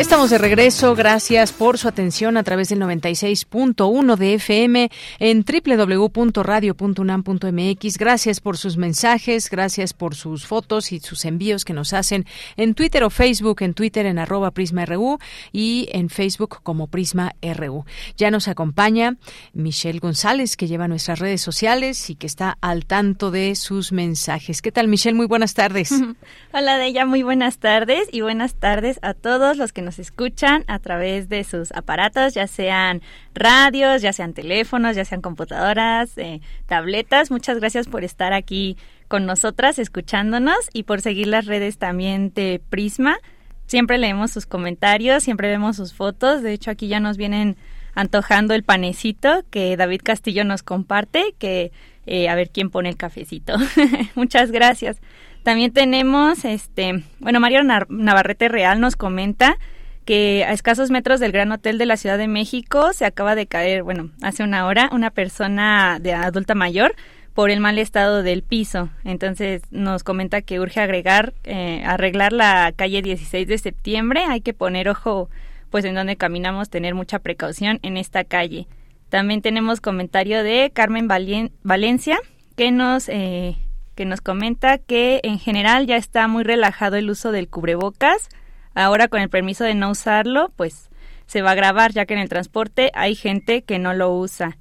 Estamos 0.06 0.30
de 0.30 0.38
regreso. 0.38 0.94
Gracias 0.94 1.52
por 1.52 1.78
su 1.78 1.88
atención 1.88 2.36
a 2.36 2.44
través 2.44 2.68
del 2.68 2.78
96.1 2.78 4.14
de 4.14 4.34
FM 4.34 4.88
en 5.18 5.44
www.radio.unam.mx. 5.44 7.98
Gracias 7.98 8.40
por 8.40 8.56
sus 8.56 8.76
mensajes, 8.76 9.50
gracias 9.50 9.94
por 9.94 10.14
sus 10.14 10.46
fotos 10.46 10.92
y 10.92 11.00
sus 11.00 11.24
envíos 11.24 11.64
que 11.64 11.72
nos 11.72 11.92
hacen 11.92 12.24
en 12.56 12.74
Twitter 12.74 13.02
o 13.02 13.10
Facebook, 13.10 13.62
en 13.62 13.74
Twitter 13.74 14.06
en 14.06 14.20
arroba 14.20 14.52
PrismaRU 14.52 15.18
y 15.50 15.88
en 15.90 16.08
Facebook 16.08 16.60
como 16.62 16.86
Prisma 16.86 17.34
RU. 17.42 17.84
Ya 18.16 18.30
nos 18.30 18.46
acompaña 18.46 19.16
Michelle 19.54 19.98
González, 19.98 20.56
que 20.56 20.68
lleva 20.68 20.86
nuestras 20.86 21.18
redes 21.18 21.40
sociales 21.40 22.10
y 22.10 22.14
que 22.14 22.28
está 22.28 22.58
al 22.60 22.86
tanto 22.86 23.32
de 23.32 23.56
sus 23.56 23.90
mensajes. 23.90 24.62
¿Qué 24.62 24.70
tal, 24.70 24.86
Michelle? 24.86 25.16
Muy 25.16 25.26
buenas 25.26 25.54
tardes. 25.54 25.90
Hola, 26.52 26.78
de 26.78 26.86
ella. 26.86 27.06
Muy 27.06 27.24
buenas 27.24 27.58
tardes 27.58 28.08
y 28.12 28.20
buenas 28.20 28.54
tardes 28.54 29.00
a 29.02 29.12
todos 29.12 29.56
los 29.56 29.72
que 29.72 29.82
nos 29.82 29.95
escuchan 29.98 30.64
a 30.66 30.78
través 30.78 31.28
de 31.28 31.44
sus 31.44 31.72
aparatos, 31.72 32.34
ya 32.34 32.46
sean 32.46 33.02
radios, 33.34 34.02
ya 34.02 34.12
sean 34.12 34.32
teléfonos, 34.32 34.96
ya 34.96 35.04
sean 35.04 35.20
computadoras, 35.20 36.16
eh, 36.18 36.40
tabletas. 36.66 37.30
Muchas 37.30 37.58
gracias 37.58 37.88
por 37.88 38.04
estar 38.04 38.32
aquí 38.32 38.76
con 39.08 39.26
nosotras, 39.26 39.78
escuchándonos 39.78 40.70
y 40.72 40.82
por 40.82 41.00
seguir 41.00 41.28
las 41.28 41.46
redes 41.46 41.78
también 41.78 42.32
de 42.34 42.60
Prisma. 42.70 43.18
Siempre 43.66 43.98
leemos 43.98 44.30
sus 44.30 44.46
comentarios, 44.46 45.22
siempre 45.22 45.48
vemos 45.48 45.76
sus 45.76 45.92
fotos. 45.92 46.42
De 46.42 46.52
hecho, 46.52 46.70
aquí 46.70 46.88
ya 46.88 47.00
nos 47.00 47.16
vienen 47.16 47.56
antojando 47.94 48.54
el 48.54 48.62
panecito 48.62 49.42
que 49.50 49.76
David 49.76 50.02
Castillo 50.04 50.44
nos 50.44 50.62
comparte, 50.62 51.34
que 51.38 51.72
eh, 52.06 52.28
a 52.28 52.34
ver 52.34 52.50
quién 52.50 52.70
pone 52.70 52.88
el 52.88 52.96
cafecito. 52.96 53.54
Muchas 54.14 54.52
gracias. 54.52 55.00
También 55.42 55.72
tenemos, 55.72 56.44
este, 56.44 57.04
bueno, 57.18 57.40
Mario 57.40 57.62
Navarrete 57.62 58.48
Real 58.48 58.80
nos 58.80 58.96
comenta 58.96 59.58
que 60.06 60.44
a 60.44 60.52
escasos 60.52 60.90
metros 60.90 61.20
del 61.20 61.32
Gran 61.32 61.52
Hotel 61.52 61.76
de 61.76 61.84
la 61.84 61.98
Ciudad 61.98 62.16
de 62.16 62.28
México 62.28 62.92
se 62.94 63.04
acaba 63.04 63.34
de 63.34 63.46
caer, 63.46 63.82
bueno, 63.82 64.10
hace 64.22 64.44
una 64.44 64.66
hora, 64.66 64.88
una 64.92 65.10
persona 65.10 65.98
de 66.00 66.14
adulta 66.14 66.54
mayor 66.54 66.94
por 67.34 67.50
el 67.50 67.60
mal 67.60 67.78
estado 67.78 68.22
del 68.22 68.42
piso. 68.42 68.88
Entonces 69.04 69.62
nos 69.70 70.04
comenta 70.04 70.40
que 70.40 70.60
urge 70.60 70.80
agregar, 70.80 71.34
eh, 71.44 71.82
arreglar 71.84 72.32
la 72.32 72.72
calle 72.74 73.02
16 73.02 73.46
de 73.46 73.58
septiembre. 73.58 74.24
Hay 74.26 74.40
que 74.40 74.54
poner 74.54 74.88
ojo, 74.88 75.28
pues 75.68 75.84
en 75.84 75.96
donde 75.96 76.16
caminamos, 76.16 76.70
tener 76.70 76.94
mucha 76.94 77.18
precaución 77.18 77.78
en 77.82 77.98
esta 77.98 78.24
calle. 78.24 78.68
También 79.10 79.42
tenemos 79.42 79.80
comentario 79.80 80.42
de 80.42 80.70
Carmen 80.72 81.08
Valencia 81.08 82.18
que 82.56 82.70
nos 82.70 83.08
eh, 83.08 83.56
que 83.96 84.04
nos 84.04 84.20
comenta 84.20 84.78
que 84.78 85.20
en 85.24 85.38
general 85.38 85.86
ya 85.86 85.96
está 85.96 86.28
muy 86.28 86.44
relajado 86.44 86.96
el 86.96 87.10
uso 87.10 87.32
del 87.32 87.48
cubrebocas. 87.48 88.28
Ahora 88.76 89.08
con 89.08 89.22
el 89.22 89.30
permiso 89.30 89.64
de 89.64 89.74
no 89.74 89.90
usarlo, 89.90 90.52
pues 90.54 90.90
se 91.24 91.40
va 91.40 91.52
a 91.52 91.54
grabar 91.54 91.92
ya 91.92 92.04
que 92.04 92.12
en 92.12 92.20
el 92.20 92.28
transporte 92.28 92.92
hay 92.94 93.14
gente 93.14 93.62
que 93.62 93.78
no 93.78 93.94
lo 93.94 94.14
usa. 94.14 94.58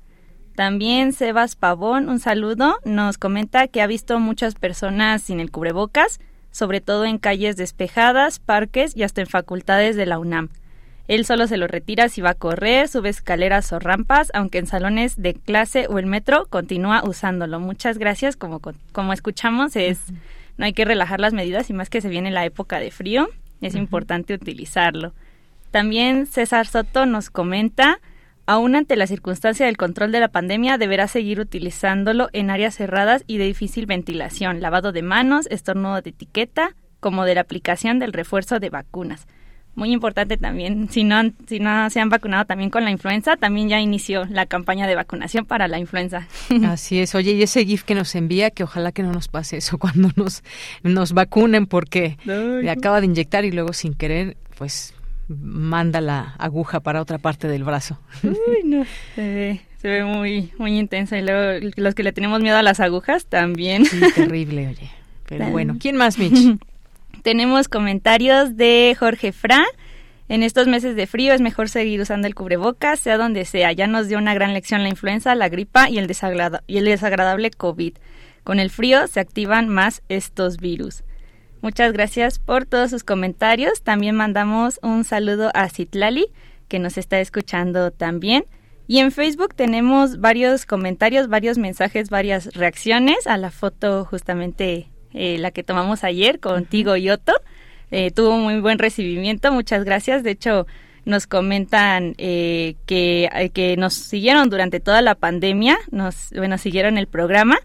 También 0.56 1.12
Sebas 1.12 1.58
Pavón, 1.58 2.08
un 2.08 2.20
saludo, 2.20 2.78
nos 2.86 3.18
comenta 3.18 3.68
que 3.68 3.82
ha 3.82 3.88
visto 3.88 4.18
muchas 4.22 4.56
personas 4.56 5.22
sin 5.22 5.42
el 5.42 5.52
cubrebocas, 5.52 6.22
sobre 6.50 6.80
todo 6.80 7.04
en 7.04 7.18
calles 7.18 7.58
despejadas, 7.58 8.40
parques 8.40 8.96
y 8.96 9.04
hasta 9.04 9.20
en 9.20 9.28
facultades 9.28 9.98
de 9.98 10.06
la 10.06 10.18
UNAM. 10.18 10.48
Él 11.10 11.26
solo 11.26 11.46
se 11.48 11.58
lo 11.58 11.68
retira 11.68 12.08
si 12.08 12.22
va 12.22 12.30
a 12.30 12.36
correr, 12.36 12.88
sube 12.88 13.10
escaleras 13.10 13.74
o 13.74 13.80
rampas, 13.80 14.32
aunque 14.34 14.60
en 14.60 14.66
salones 14.66 15.22
de 15.22 15.34
clase 15.34 15.88
o 15.90 16.00
el 16.00 16.06
metro 16.06 16.46
continúa 16.50 17.04
usándolo. 17.04 17.60
Muchas 17.60 17.98
gracias. 17.98 18.38
Como, 18.38 18.62
como 18.94 19.12
escuchamos, 19.12 19.76
es 19.76 20.00
no 20.58 20.64
hay 20.64 20.72
que 20.72 20.86
relajar 20.86 21.20
las 21.20 21.34
medidas 21.34 21.70
y 21.70 21.74
más 21.74 21.90
que 21.90 22.00
se 22.00 22.08
viene 22.08 22.32
la 22.32 22.46
época 22.46 22.80
de 22.80 22.92
frío, 22.92 23.28
es 23.62 23.76
importante 23.76 24.34
utilizarlo. 24.34 25.14
También 25.72 26.26
César 26.26 26.68
Soto 26.68 27.06
nos 27.06 27.30
comenta, 27.30 28.00
aún 28.46 28.76
ante 28.76 28.96
la 28.96 29.08
circunstancia 29.08 29.66
del 29.66 29.78
control 29.78 30.12
de 30.12 30.20
la 30.20 30.30
pandemia, 30.30 30.78
deberá 30.78 31.08
seguir 31.08 31.40
utilizándolo 31.40 32.30
en 32.34 32.50
áreas 32.50 32.76
cerradas 32.76 33.24
y 33.28 33.38
de 33.38 33.46
difícil 33.46 33.86
ventilación, 33.86 34.62
lavado 34.62 34.92
de 34.92 35.02
manos, 35.02 35.48
estornudo 35.50 36.02
de 36.02 36.12
etiqueta, 36.12 36.76
como 37.00 37.26
de 37.26 37.36
la 37.36 37.42
aplicación 37.42 38.00
del 38.00 38.14
refuerzo 38.14 38.60
de 38.60 38.70
vacunas 38.70 39.28
muy 39.76 39.92
importante 39.92 40.38
también, 40.38 40.90
si 40.90 41.04
no, 41.04 41.22
si 41.48 41.60
no 41.60 41.90
se 41.90 42.00
han 42.00 42.10
vacunado 42.10 42.46
también 42.46 42.70
con 42.70 42.86
la 42.86 42.92
influenza, 42.92 43.36
también 43.36 43.70
ya 43.70 43.80
inició 43.80 44.26
la 44.26 44.46
campaña 44.46 44.88
de 44.88 44.96
vacunación 44.96 45.46
para 45.46 45.68
la 45.68 45.80
influenza. 45.80 46.28
Así 46.66 47.00
es. 47.00 47.14
Oye, 47.14 47.34
y 47.34 47.44
ese 47.44 47.66
GIF 47.66 47.84
que 47.84 47.96
nos 47.96 48.16
envía, 48.16 48.52
que 48.52 48.64
ojalá 48.64 48.92
que 48.92 49.04
no 49.04 49.12
nos 49.12 49.28
pase 49.28 49.58
eso 49.58 49.78
cuando 49.80 50.10
nos, 50.16 50.44
nos 50.84 51.14
vacunen, 51.14 51.68
porque 51.68 52.18
le 52.26 52.70
acaba 52.70 53.02
de 53.02 53.08
inyectar 53.08 53.46
y 53.46 53.52
luego 53.52 53.74
sin 53.74 53.94
querer, 53.94 54.38
pues 54.58 54.94
manda 55.28 56.02
la 56.02 56.36
aguja 56.38 56.80
para 56.80 57.02
otra 57.02 57.18
parte 57.18 57.48
del 57.48 57.64
brazo. 57.64 58.00
Uy, 58.24 58.64
no, 58.64 58.86
se 59.16 59.62
ve, 59.84 60.04
muy, 60.04 60.52
muy 60.58 60.78
intensa. 60.78 61.18
Y 61.18 61.22
luego 61.22 61.68
los 61.76 61.96
que 61.96 62.04
le 62.04 62.14
tenemos 62.14 62.42
miedo 62.42 62.58
a 62.58 62.64
las 62.64 62.80
agujas 62.80 63.26
también. 63.26 63.86
Sí, 63.86 64.00
terrible, 64.16 64.68
oye. 64.68 64.90
Pero 65.28 65.50
bueno, 65.50 65.78
¿quién 65.80 65.96
más, 65.98 66.20
Mitch? 66.20 66.58
Tenemos 67.26 67.68
comentarios 67.68 68.56
de 68.56 68.96
Jorge 69.00 69.32
Fra. 69.32 69.66
En 70.30 70.44
estos 70.44 70.68
meses 70.68 70.96
de 70.96 71.08
frío 71.08 71.34
es 71.34 71.42
mejor 71.42 71.70
seguir 71.70 72.00
usando 72.00 72.28
el 72.28 72.36
cubrebocas, 72.36 73.00
sea 73.00 73.18
donde 73.18 73.46
sea. 73.46 73.72
Ya 73.72 73.88
nos 73.88 74.08
dio 74.08 74.20
una 74.20 74.36
gran 74.36 74.54
lección 74.54 74.84
la 74.84 74.90
influenza, 74.90 75.34
la 75.34 75.50
gripa 75.50 75.90
y 75.90 75.98
el, 75.98 76.08
y 76.68 76.78
el 76.78 76.86
desagradable 76.86 77.50
COVID. 77.50 77.98
Con 78.44 78.60
el 78.60 78.70
frío 78.70 79.08
se 79.08 79.22
activan 79.22 79.70
más 79.70 80.04
estos 80.08 80.58
virus. 80.58 81.04
Muchas 81.62 81.94
gracias 81.94 82.38
por 82.38 82.68
todos 82.68 82.92
sus 82.92 83.04
comentarios. 83.04 83.82
También 83.82 84.16
mandamos 84.16 84.80
un 84.84 85.04
saludo 85.04 85.50
a 85.56 85.68
Citlali, 85.70 86.28
que 86.68 86.78
nos 86.78 86.96
está 87.00 87.20
escuchando 87.20 87.90
también. 87.90 88.46
Y 88.86 89.00
en 89.00 89.12
Facebook 89.12 89.56
tenemos 89.56 90.20
varios 90.20 90.68
comentarios, 90.68 91.28
varios 91.28 91.58
mensajes, 91.58 92.12
varias 92.12 92.54
reacciones 92.54 93.26
a 93.26 93.38
la 93.38 93.50
foto 93.50 94.06
justamente 94.06 94.90
eh, 95.16 95.38
la 95.40 95.52
que 95.52 95.64
tomamos 95.64 96.04
ayer 96.04 96.40
contigo 96.40 96.96
y 96.98 97.10
Otto. 97.10 97.34
Eh, 97.90 98.12
tuvo 98.12 98.38
muy 98.38 98.60
buen 98.60 98.78
recibimiento, 98.78 99.52
muchas 99.52 99.84
gracias. 99.84 100.24
De 100.24 100.32
hecho, 100.32 100.68
nos 101.06 101.28
comentan 101.28 102.16
eh, 102.18 102.76
que, 102.86 103.52
que 103.54 103.78
nos 103.78 103.94
siguieron 103.94 104.50
durante 104.50 104.80
toda 104.80 105.02
la 105.02 105.16
pandemia, 105.16 105.78
nos 105.92 106.30
bueno, 106.36 106.58
siguieron 106.58 106.98
el 106.98 107.08
programa, 107.08 107.58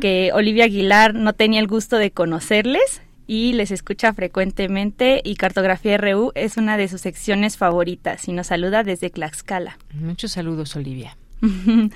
que 0.00 0.30
Olivia 0.34 0.64
Aguilar 0.64 1.14
no 1.14 1.32
tenía 1.34 1.60
el 1.60 1.66
gusto 1.66 1.98
de 1.98 2.10
conocerles 2.10 3.02
y 3.26 3.52
les 3.52 3.70
escucha 3.70 4.12
frecuentemente 4.14 5.20
y 5.24 5.34
Cartografía 5.34 5.98
RU 5.98 6.32
es 6.34 6.56
una 6.56 6.76
de 6.76 6.88
sus 6.88 7.00
secciones 7.00 7.56
favoritas 7.56 8.28
y 8.28 8.32
nos 8.32 8.48
saluda 8.48 8.82
desde 8.82 9.10
Tlaxcala. 9.10 9.78
Muchos 9.94 10.32
saludos, 10.32 10.76
Olivia. 10.76 11.16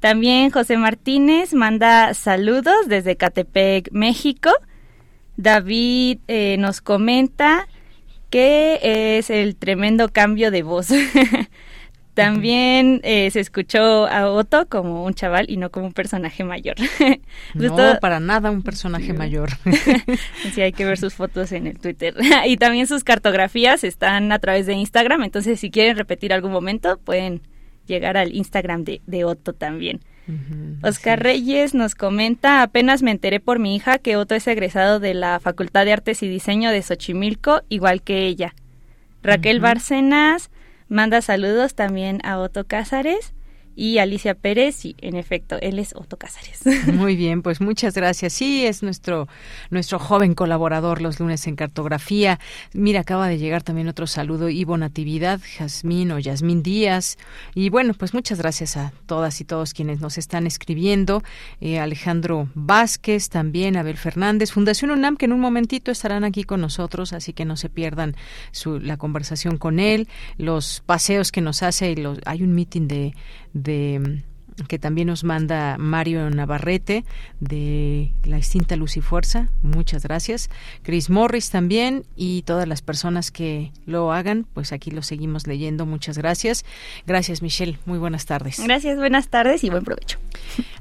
También 0.00 0.50
José 0.50 0.76
Martínez 0.76 1.54
manda 1.54 2.14
saludos 2.14 2.88
desde 2.88 3.16
Catepec, 3.16 3.90
México. 3.92 4.50
David 5.36 6.18
eh, 6.28 6.56
nos 6.58 6.80
comenta 6.80 7.66
que 8.30 9.18
es 9.18 9.30
el 9.30 9.56
tremendo 9.56 10.08
cambio 10.08 10.50
de 10.50 10.62
voz. 10.62 10.88
También 12.16 13.02
eh, 13.04 13.30
se 13.30 13.40
escuchó 13.40 14.06
a 14.06 14.30
Otto 14.30 14.66
como 14.70 15.04
un 15.04 15.12
chaval 15.12 15.50
y 15.50 15.58
no 15.58 15.70
como 15.70 15.88
un 15.88 15.92
personaje 15.92 16.44
mayor. 16.44 16.76
no, 17.54 17.76
para 18.00 18.20
nada 18.20 18.50
un 18.50 18.62
personaje 18.62 19.12
mayor. 19.12 19.50
sí, 20.54 20.62
hay 20.62 20.72
que 20.72 20.86
ver 20.86 20.96
sus 20.96 21.12
fotos 21.12 21.52
en 21.52 21.66
el 21.66 21.78
Twitter. 21.78 22.14
y 22.46 22.56
también 22.56 22.86
sus 22.86 23.04
cartografías 23.04 23.84
están 23.84 24.32
a 24.32 24.38
través 24.38 24.64
de 24.64 24.72
Instagram, 24.72 25.24
entonces 25.24 25.60
si 25.60 25.70
quieren 25.70 25.98
repetir 25.98 26.32
algún 26.32 26.52
momento 26.52 26.98
pueden 27.04 27.42
llegar 27.86 28.16
al 28.16 28.34
Instagram 28.34 28.84
de, 28.84 29.00
de 29.06 29.24
Otto 29.24 29.52
también. 29.52 30.00
Oscar 30.82 31.22
Reyes 31.22 31.72
nos 31.72 31.94
comenta, 31.94 32.62
apenas 32.62 33.00
me 33.02 33.12
enteré 33.12 33.38
por 33.38 33.60
mi 33.60 33.76
hija 33.76 33.98
que 33.98 34.16
Otto 34.16 34.34
es 34.34 34.46
egresado 34.48 34.98
de 34.98 35.14
la 35.14 35.38
Facultad 35.38 35.84
de 35.84 35.92
Artes 35.92 36.22
y 36.24 36.28
Diseño 36.28 36.70
de 36.70 36.82
Xochimilco, 36.82 37.62
igual 37.68 38.02
que 38.02 38.26
ella. 38.26 38.54
Raquel 39.22 39.60
Bárcenas 39.60 40.50
manda 40.88 41.22
saludos 41.22 41.74
también 41.74 42.20
a 42.24 42.38
Otto 42.38 42.64
Cázares 42.66 43.34
y 43.76 43.98
Alicia 43.98 44.34
Pérez 44.34 44.84
y 44.84 44.96
en 45.00 45.14
efecto 45.14 45.58
él 45.60 45.78
es 45.78 45.94
Otto 45.94 46.16
Cázares. 46.16 46.62
Muy 46.92 47.14
bien, 47.16 47.42
pues 47.42 47.60
muchas 47.60 47.94
gracias. 47.94 48.32
Sí, 48.32 48.66
es 48.66 48.82
nuestro 48.82 49.28
nuestro 49.70 49.98
joven 49.98 50.34
colaborador 50.34 51.02
los 51.02 51.20
lunes 51.20 51.46
en 51.46 51.54
cartografía. 51.54 52.40
Mira, 52.72 53.00
acaba 53.00 53.28
de 53.28 53.38
llegar 53.38 53.62
también 53.62 53.88
otro 53.88 54.06
saludo 54.06 54.48
Ivo 54.48 54.76
Natividad, 54.78 55.40
Jazmín 55.40 56.10
o 56.10 56.18
Yasmín 56.18 56.62
Díaz 56.62 57.18
y 57.54 57.68
bueno, 57.68 57.94
pues 57.94 58.14
muchas 58.14 58.38
gracias 58.38 58.76
a 58.76 58.92
todas 59.04 59.40
y 59.40 59.44
todos 59.44 59.74
quienes 59.74 60.00
nos 60.00 60.18
están 60.18 60.46
escribiendo. 60.46 61.22
Eh, 61.60 61.78
Alejandro 61.78 62.48
Vázquez, 62.54 63.28
también 63.28 63.76
Abel 63.76 63.98
Fernández, 63.98 64.52
Fundación 64.52 64.90
UNAM 64.90 65.16
que 65.16 65.26
en 65.26 65.32
un 65.32 65.40
momentito 65.40 65.90
estarán 65.90 66.24
aquí 66.24 66.44
con 66.44 66.60
nosotros, 66.62 67.12
así 67.12 67.34
que 67.34 67.44
no 67.44 67.56
se 67.56 67.68
pierdan 67.68 68.16
su, 68.52 68.80
la 68.80 68.96
conversación 68.96 69.58
con 69.58 69.78
él, 69.78 70.08
los 70.38 70.82
paseos 70.86 71.32
que 71.32 71.40
nos 71.40 71.62
hace 71.62 71.90
y 71.90 71.96
los, 71.96 72.18
hay 72.24 72.42
un 72.42 72.54
meeting 72.54 72.88
de 72.88 73.14
de 73.62 74.22
que 74.68 74.78
también 74.78 75.08
nos 75.08 75.24
manda 75.24 75.76
Mario 75.78 76.30
Navarrete 76.30 77.04
de 77.40 78.12
la 78.24 78.38
extinta 78.38 78.76
Luz 78.76 78.96
y 78.96 79.00
Fuerza. 79.00 79.48
Muchas 79.62 80.02
gracias. 80.02 80.50
Chris 80.82 81.10
Morris 81.10 81.50
también 81.50 82.04
y 82.16 82.42
todas 82.42 82.66
las 82.66 82.82
personas 82.82 83.30
que 83.30 83.72
lo 83.84 84.12
hagan, 84.12 84.46
pues 84.54 84.72
aquí 84.72 84.90
lo 84.90 85.02
seguimos 85.02 85.46
leyendo. 85.46 85.86
Muchas 85.86 86.18
gracias. 86.18 86.64
Gracias, 87.06 87.42
Michelle. 87.42 87.78
Muy 87.84 87.98
buenas 87.98 88.26
tardes. 88.26 88.60
Gracias, 88.62 88.96
buenas 88.98 89.28
tardes 89.28 89.62
y 89.64 89.70
buen 89.70 89.84
provecho. 89.84 90.18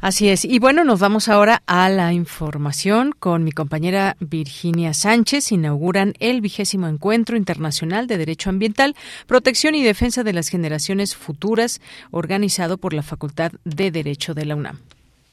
Así 0.01 0.29
es. 0.29 0.45
Y 0.45 0.59
bueno, 0.59 0.83
nos 0.83 0.99
vamos 0.99 1.29
ahora 1.29 1.63
a 1.65 1.89
la 1.89 2.13
información 2.13 3.11
con 3.17 3.43
mi 3.43 3.51
compañera 3.51 4.15
Virginia 4.19 4.93
Sánchez. 4.93 5.51
Inauguran 5.51 6.13
el 6.19 6.41
vigésimo 6.41 6.87
encuentro 6.87 7.37
internacional 7.37 8.07
de 8.07 8.17
Derecho 8.17 8.49
Ambiental, 8.49 8.95
Protección 9.27 9.75
y 9.75 9.83
Defensa 9.83 10.23
de 10.23 10.33
las 10.33 10.49
Generaciones 10.49 11.15
Futuras, 11.15 11.81
organizado 12.11 12.77
por 12.77 12.93
la 12.93 13.03
Facultad 13.03 13.51
de 13.65 13.91
Derecho 13.91 14.33
de 14.33 14.45
la 14.45 14.55
UNAM. 14.55 14.79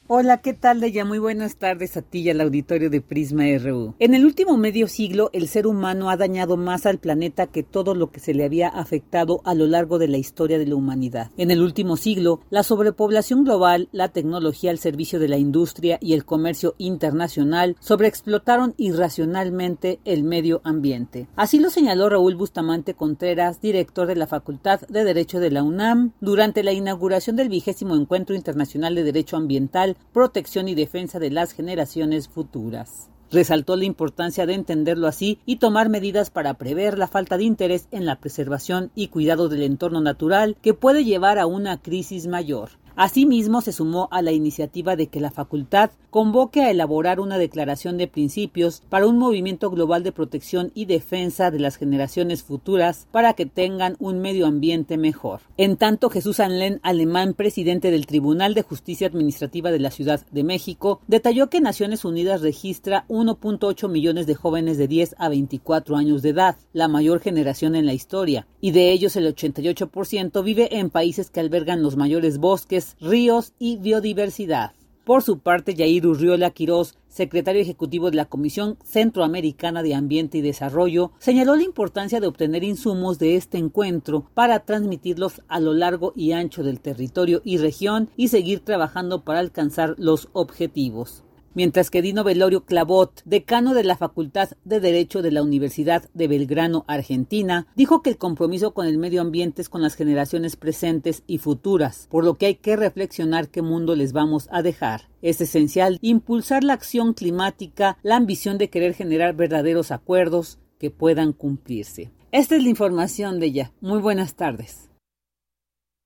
Hola, 0.07 0.39
¿qué 0.39 0.53
tal, 0.53 0.81
Deya? 0.81 1.05
Muy 1.05 1.17
buenas 1.17 1.55
tardes 1.55 1.95
a 1.95 2.01
ti 2.01 2.19
y 2.19 2.29
al 2.29 2.41
auditorio 2.41 2.89
de 2.89 2.99
Prisma 2.99 3.45
RU. 3.57 3.95
En 3.99 4.13
el 4.13 4.25
último 4.25 4.57
medio 4.57 4.89
siglo, 4.89 5.29
el 5.31 5.47
ser 5.47 5.65
humano 5.65 6.09
ha 6.09 6.17
dañado 6.17 6.57
más 6.57 6.85
al 6.85 6.97
planeta 6.97 7.47
que 7.47 7.63
todo 7.63 7.95
lo 7.95 8.11
que 8.11 8.19
se 8.19 8.33
le 8.33 8.43
había 8.43 8.67
afectado 8.67 9.39
a 9.45 9.53
lo 9.53 9.65
largo 9.65 9.99
de 9.99 10.09
la 10.09 10.17
historia 10.17 10.59
de 10.59 10.67
la 10.67 10.75
humanidad. 10.75 11.31
En 11.37 11.51
el 11.51 11.61
último 11.61 11.95
siglo, 11.95 12.41
la 12.49 12.63
sobrepoblación 12.63 13.45
global, 13.45 13.87
la 13.93 14.09
tecnología 14.09 14.71
al 14.71 14.77
servicio 14.77 15.21
de 15.21 15.29
la 15.29 15.37
industria 15.37 15.99
y 16.01 16.11
el 16.11 16.25
comercio 16.25 16.75
internacional 16.79 17.77
sobreexplotaron 17.79 18.73
irracionalmente 18.75 20.01
el 20.03 20.25
medio 20.25 20.59
ambiente. 20.65 21.27
Así 21.37 21.59
lo 21.59 21.69
señaló 21.69 22.09
Raúl 22.09 22.35
Bustamante 22.35 22.93
Contreras, 22.93 23.61
director 23.61 24.05
de 24.07 24.17
la 24.17 24.27
Facultad 24.27 24.81
de 24.81 25.05
Derecho 25.05 25.39
de 25.39 25.51
la 25.51 25.63
UNAM, 25.63 26.11
durante 26.19 26.61
la 26.61 26.73
inauguración 26.73 27.37
del 27.37 27.47
vigésimo 27.47 27.95
Encuentro 27.95 28.35
Internacional 28.35 28.95
de 28.95 29.03
Derecho 29.03 29.37
Ambiental 29.37 29.92
protección 30.11 30.67
y 30.67 30.75
defensa 30.75 31.19
de 31.19 31.31
las 31.31 31.51
generaciones 31.51 32.27
futuras. 32.27 33.09
Resaltó 33.31 33.75
la 33.75 33.85
importancia 33.85 34.45
de 34.45 34.53
entenderlo 34.53 35.07
así 35.07 35.39
y 35.45 35.55
tomar 35.55 35.89
medidas 35.89 36.29
para 36.29 36.53
prever 36.53 36.99
la 36.99 37.07
falta 37.07 37.37
de 37.37 37.43
interés 37.45 37.87
en 37.91 38.05
la 38.05 38.19
preservación 38.19 38.91
y 38.93 39.07
cuidado 39.07 39.49
del 39.49 39.63
entorno 39.63 40.01
natural 40.01 40.55
que 40.61 40.75
puede 40.75 41.03
llevar 41.03 41.39
a 41.39 41.47
una 41.47 41.81
crisis 41.81 42.27
mayor. 42.27 42.69
Asimismo, 42.95 43.61
se 43.61 43.73
sumó 43.73 44.07
a 44.11 44.21
la 44.21 44.31
iniciativa 44.31 44.95
de 44.95 45.07
que 45.07 45.19
la 45.19 45.31
facultad 45.31 45.91
convoque 46.11 46.61
a 46.61 46.69
elaborar 46.69 47.19
una 47.19 47.39
declaración 47.39 47.97
de 47.97 48.07
principios 48.07 48.83
para 48.87 49.07
un 49.07 49.17
movimiento 49.17 49.71
global 49.71 50.03
de 50.03 50.11
protección 50.11 50.71
y 50.75 50.85
defensa 50.85 51.49
de 51.49 51.59
las 51.59 51.77
generaciones 51.77 52.43
futuras 52.43 53.07
para 53.11 53.33
que 53.33 53.47
tengan 53.47 53.95
un 53.97 54.19
medio 54.19 54.45
ambiente 54.45 54.97
mejor. 54.97 55.41
En 55.57 55.75
tanto, 55.75 56.11
Jesús 56.11 56.39
Anlén 56.39 56.79
Alemán, 56.83 57.33
presidente 57.33 57.89
del 57.89 58.05
Tribunal 58.05 58.53
de 58.53 58.61
Justicia 58.61 59.07
Administrativa 59.07 59.71
de 59.71 59.79
la 59.79 59.89
Ciudad 59.89 60.23
de 60.31 60.43
México, 60.43 61.01
detalló 61.07 61.49
que 61.49 61.61
Naciones 61.61 62.05
Unidas 62.05 62.41
registra 62.41 63.05
1.8 63.07 63.89
millones 63.89 64.27
de 64.27 64.35
jóvenes 64.35 64.77
de 64.77 64.87
10 64.87 65.15
a 65.17 65.29
24 65.29 65.95
años 65.95 66.21
de 66.21 66.29
edad, 66.29 66.57
la 66.73 66.87
mayor 66.87 67.21
generación 67.21 67.75
en 67.75 67.87
la 67.87 67.93
historia, 67.93 68.45
y 68.61 68.69
de 68.69 68.91
ellos 68.91 69.15
el 69.15 69.33
88% 69.35 70.43
vive 70.43 70.77
en 70.77 70.91
países 70.91 71.31
que 71.31 71.39
albergan 71.39 71.81
los 71.81 71.97
mayores 71.97 72.37
bosques, 72.37 72.82
ríos 72.99 73.53
y 73.59 73.77
biodiversidad. 73.77 74.73
Por 75.03 75.21
su 75.21 75.39
parte, 75.39 75.73
Yair 75.73 76.07
Urriola 76.07 76.51
Quirós, 76.51 76.95
secretario 77.09 77.61
ejecutivo 77.61 78.09
de 78.09 78.15
la 78.15 78.25
Comisión 78.25 78.77
Centroamericana 78.85 79.83
de 79.83 79.95
Ambiente 79.95 80.37
y 80.37 80.41
Desarrollo, 80.41 81.11
señaló 81.19 81.57
la 81.57 81.63
importancia 81.63 82.21
de 82.21 82.27
obtener 82.27 82.63
insumos 82.63 83.19
de 83.19 83.35
este 83.35 83.57
encuentro 83.57 84.29
para 84.33 84.59
transmitirlos 84.59 85.41
a 85.49 85.59
lo 85.59 85.73
largo 85.73 86.13
y 86.15 86.31
ancho 86.31 86.63
del 86.63 86.79
territorio 86.79 87.41
y 87.43 87.57
región 87.57 88.09
y 88.15 88.29
seguir 88.29 88.61
trabajando 88.61 89.25
para 89.25 89.39
alcanzar 89.39 89.95
los 89.97 90.29
objetivos 90.31 91.23
mientras 91.53 91.89
que 91.89 92.01
Dino 92.01 92.23
Velorio 92.23 92.65
Clavot, 92.65 93.21
decano 93.25 93.73
de 93.73 93.83
la 93.83 93.97
Facultad 93.97 94.49
de 94.63 94.79
Derecho 94.79 95.21
de 95.21 95.31
la 95.31 95.43
Universidad 95.43 96.09
de 96.13 96.27
Belgrano, 96.27 96.85
Argentina, 96.87 97.67
dijo 97.75 98.01
que 98.01 98.11
el 98.11 98.17
compromiso 98.17 98.73
con 98.73 98.87
el 98.87 98.97
medio 98.97 99.21
ambiente 99.21 99.61
es 99.61 99.69
con 99.69 99.81
las 99.81 99.95
generaciones 99.95 100.55
presentes 100.55 101.23
y 101.27 101.37
futuras, 101.37 102.07
por 102.09 102.23
lo 102.23 102.35
que 102.35 102.47
hay 102.47 102.55
que 102.55 102.75
reflexionar 102.75 103.49
qué 103.49 103.61
mundo 103.61 103.95
les 103.95 104.13
vamos 104.13 104.47
a 104.51 104.61
dejar. 104.61 105.09
Es 105.21 105.41
esencial 105.41 105.97
impulsar 106.01 106.63
la 106.63 106.73
acción 106.73 107.13
climática, 107.13 107.97
la 108.03 108.15
ambición 108.15 108.57
de 108.57 108.69
querer 108.69 108.93
generar 108.93 109.35
verdaderos 109.35 109.91
acuerdos 109.91 110.59
que 110.79 110.91
puedan 110.91 111.33
cumplirse. 111.33 112.11
Esta 112.31 112.55
es 112.55 112.63
la 112.63 112.69
información 112.69 113.39
de 113.39 113.45
ella. 113.47 113.71
Muy 113.79 113.99
buenas 113.99 114.35
tardes. 114.35 114.92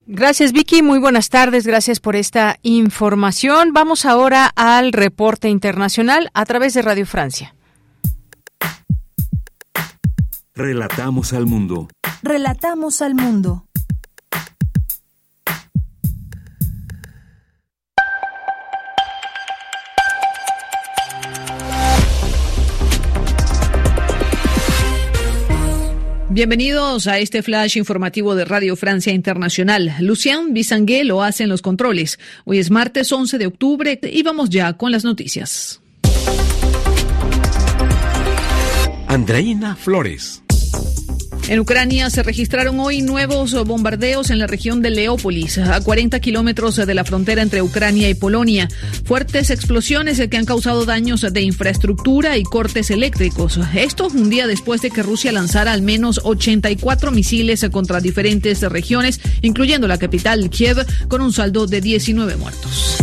Gracias 0.09 0.53
Vicky, 0.53 0.81
muy 0.81 0.99
buenas 0.99 1.27
tardes, 1.27 1.67
gracias 1.67 1.99
por 1.99 2.15
esta 2.15 2.59
información. 2.63 3.73
Vamos 3.73 4.05
ahora 4.05 4.49
al 4.55 4.93
reporte 4.93 5.49
internacional 5.49 6.29
a 6.33 6.45
través 6.45 6.73
de 6.73 6.81
Radio 6.81 7.05
Francia. 7.05 7.53
Relatamos 10.55 11.33
al 11.33 11.45
mundo. 11.45 11.89
Relatamos 12.23 13.01
al 13.01 13.15
mundo. 13.15 13.66
Bienvenidos 26.37 27.07
a 27.07 27.17
este 27.17 27.41
flash 27.41 27.77
informativo 27.77 28.35
de 28.35 28.45
Radio 28.45 28.75
Francia 28.75 29.11
Internacional. 29.11 29.95
Lucien 30.01 30.53
Bisangué 30.53 31.03
lo 31.03 31.23
hace 31.23 31.41
en 31.41 31.49
los 31.49 31.63
controles. 31.63 32.19
Hoy 32.45 32.59
es 32.59 32.69
martes 32.69 33.11
11 33.11 33.39
de 33.39 33.47
octubre 33.47 33.99
y 34.03 34.21
vamos 34.21 34.51
ya 34.51 34.73
con 34.73 34.91
las 34.91 35.03
noticias. 35.03 35.81
Andreina 39.07 39.75
Flores. 39.75 40.43
En 41.47 41.61
Ucrania 41.61 42.09
se 42.09 42.23
registraron 42.23 42.77
hoy 42.81 43.01
nuevos 43.01 43.53
bombardeos 43.65 44.31
en 44.31 44.39
la 44.39 44.47
región 44.47 44.81
de 44.81 44.89
Leópolis, 44.89 45.57
a 45.57 45.79
40 45.79 46.19
kilómetros 46.19 46.75
de 46.75 46.93
la 46.93 47.05
frontera 47.05 47.41
entre 47.41 47.61
Ucrania 47.61 48.09
y 48.09 48.15
Polonia. 48.15 48.67
Fuertes 49.05 49.49
explosiones 49.49 50.21
que 50.29 50.37
han 50.37 50.43
causado 50.43 50.83
daños 50.83 51.21
de 51.21 51.41
infraestructura 51.41 52.37
y 52.37 52.43
cortes 52.43 52.91
eléctricos. 52.91 53.59
Esto 53.73 54.07
un 54.07 54.29
día 54.29 54.45
después 54.45 54.81
de 54.81 54.91
que 54.91 55.03
Rusia 55.03 55.31
lanzara 55.31 55.71
al 55.71 55.83
menos 55.83 56.19
84 56.25 57.11
misiles 57.11 57.65
contra 57.71 58.01
diferentes 58.01 58.61
regiones, 58.63 59.21
incluyendo 59.41 59.87
la 59.87 59.97
capital 59.97 60.49
Kiev, 60.49 60.85
con 61.07 61.21
un 61.21 61.31
saldo 61.31 61.65
de 61.65 61.79
19 61.79 62.35
muertos. 62.35 62.97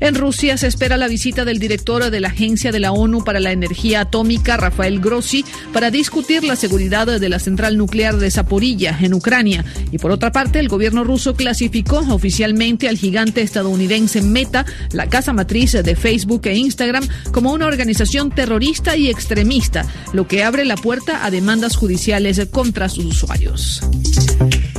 En 0.00 0.14
Rusia 0.14 0.56
se 0.56 0.66
espera 0.66 0.96
la 0.96 1.08
visita 1.08 1.44
del 1.44 1.58
director 1.58 2.10
de 2.10 2.20
la 2.20 2.28
Agencia 2.28 2.70
de 2.70 2.80
la 2.80 2.92
ONU 2.92 3.24
para 3.24 3.40
la 3.40 3.52
Energía 3.52 4.02
Atómica, 4.02 4.56
Rafael 4.56 5.00
Grossi, 5.00 5.44
para 5.72 5.90
discutir 5.90 6.44
la 6.44 6.56
seguridad 6.56 7.06
de 7.06 7.28
la 7.28 7.38
central 7.38 7.76
nuclear 7.76 8.16
de 8.16 8.30
Zaporilla, 8.30 8.96
en 9.00 9.14
Ucrania. 9.14 9.64
Y 9.90 9.98
por 9.98 10.10
otra 10.10 10.30
parte, 10.30 10.60
el 10.60 10.68
gobierno 10.68 11.04
ruso 11.04 11.34
clasificó 11.34 11.98
oficialmente 11.98 12.88
al 12.88 12.96
gigante 12.98 13.42
estadounidense 13.42 14.22
Meta, 14.22 14.64
la 14.92 15.08
casa 15.08 15.32
matriz 15.32 15.72
de 15.72 15.96
Facebook 15.96 16.42
e 16.44 16.56
Instagram, 16.56 17.06
como 17.32 17.52
una 17.52 17.66
organización 17.66 18.30
terrorista 18.30 18.96
y 18.96 19.08
extremista, 19.08 19.86
lo 20.12 20.28
que 20.28 20.44
abre 20.44 20.64
la 20.64 20.76
puerta 20.76 21.24
a 21.24 21.30
demandas 21.30 21.76
judiciales 21.76 22.40
contra 22.50 22.88
sus 22.88 23.04
usuarios. 23.04 23.82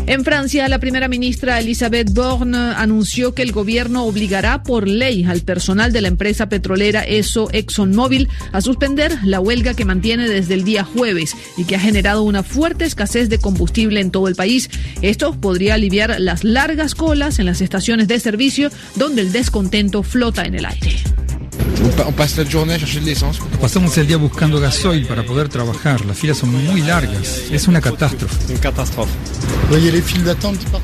En 0.07 0.23
Francia, 0.23 0.67
la 0.67 0.79
primera 0.79 1.07
ministra 1.07 1.59
Elisabeth 1.59 2.11
Borne 2.11 2.57
anunció 2.57 3.33
que 3.33 3.43
el 3.43 3.51
gobierno 3.51 4.05
obligará 4.05 4.63
por 4.63 4.87
ley 4.87 5.23
al 5.23 5.41
personal 5.41 5.93
de 5.93 6.01
la 6.01 6.07
empresa 6.07 6.49
petrolera 6.49 7.03
ESO 7.03 7.49
ExxonMobil 7.51 8.27
a 8.51 8.61
suspender 8.61 9.17
la 9.23 9.39
huelga 9.39 9.75
que 9.75 9.85
mantiene 9.85 10.27
desde 10.27 10.55
el 10.55 10.63
día 10.63 10.83
jueves 10.83 11.35
y 11.57 11.65
que 11.65 11.75
ha 11.75 11.79
generado 11.79 12.23
una 12.23 12.43
fuerte 12.43 12.85
escasez 12.85 13.29
de 13.29 13.39
combustible 13.39 13.99
en 13.99 14.11
todo 14.11 14.27
el 14.27 14.35
país. 14.35 14.69
Esto 15.01 15.39
podría 15.39 15.75
aliviar 15.75 16.19
las 16.19 16.43
largas 16.43 16.95
colas 16.95 17.39
en 17.39 17.45
las 17.45 17.61
estaciones 17.61 18.07
de 18.07 18.19
servicio 18.19 18.71
donde 18.95 19.21
el 19.21 19.31
descontento 19.31 20.03
flota 20.03 20.43
en 20.43 20.55
el 20.55 20.65
aire. 20.65 20.97
Pasamos 23.61 23.97
el 23.97 24.07
día 24.07 24.17
buscando 24.17 24.59
gasoil 24.59 25.05
para 25.07 25.23
poder 25.23 25.49
trabajar. 25.49 26.05
Las 26.05 26.17
filas 26.17 26.37
son 26.37 26.51
muy 26.53 26.81
largas. 26.81 27.43
Es 27.51 27.67
una 27.67 27.81
catástrofe. 27.81 28.35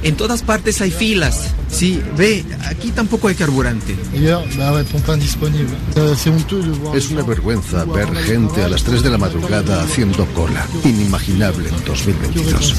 En 0.04 0.16
todas 0.16 0.42
partes 0.44 0.82
hay 0.82 0.92
filas. 0.92 1.54
Sí, 1.70 2.02
ve, 2.18 2.46
aquí 2.66 2.92
tampoco 2.92 3.28
hay 3.28 3.36
carburante. 3.36 3.96
Es 6.96 7.10
una 7.12 7.24
vergüenza 7.24 7.84
ver 7.86 8.14
gente 8.16 8.64
a 8.64 8.70
las 8.70 8.84
3 8.84 9.04
de 9.04 9.10
la 9.10 9.18
madrugada 9.18 9.82
haciendo 9.84 10.26
cola. 10.28 10.66
Inimaginable 10.84 11.70
en 11.70 11.86
2022. 11.86 12.74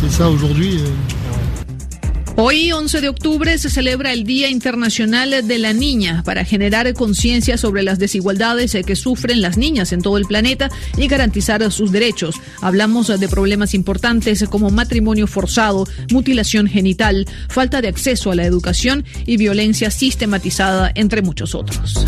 Hoy, 2.39 2.71
11 2.71 3.01
de 3.01 3.09
octubre, 3.09 3.57
se 3.57 3.71
celebra 3.71 4.13
el 4.13 4.25
Día 4.25 4.51
Internacional 4.51 5.49
de 5.49 5.59
la 5.59 5.73
Niña 5.73 6.23
para 6.23 6.45
generar 6.45 6.93
conciencia 6.93 7.57
sobre 7.57 7.83
las 7.83 7.99
desigualdades 7.99 8.77
que 8.87 8.95
sufren 8.95 9.41
las 9.41 9.57
niñas 9.57 9.91
en 9.93 10.03
todo 10.03 10.19
el 10.19 10.27
planeta 10.27 10.69
y 10.99 11.09
garantizar 11.09 11.73
sus 11.73 11.93
derechos. 11.93 12.37
Hablamos 12.61 13.07
de 13.07 13.29
problemas 13.29 13.73
importantes 13.73 14.45
como 14.51 14.69
matrimonio 14.69 15.27
forzado, 15.27 15.89
mutilación 16.11 16.67
genital, 16.67 17.27
falta 17.49 17.81
de 17.81 17.89
acceso 17.89 18.31
a 18.31 18.35
la 18.35 18.45
educación 18.45 19.07
y 19.25 19.39
violencia 19.39 19.91
sistematizada, 19.91 20.93
entre 20.95 21.23
muchos 21.23 21.55
otros. 21.55 22.05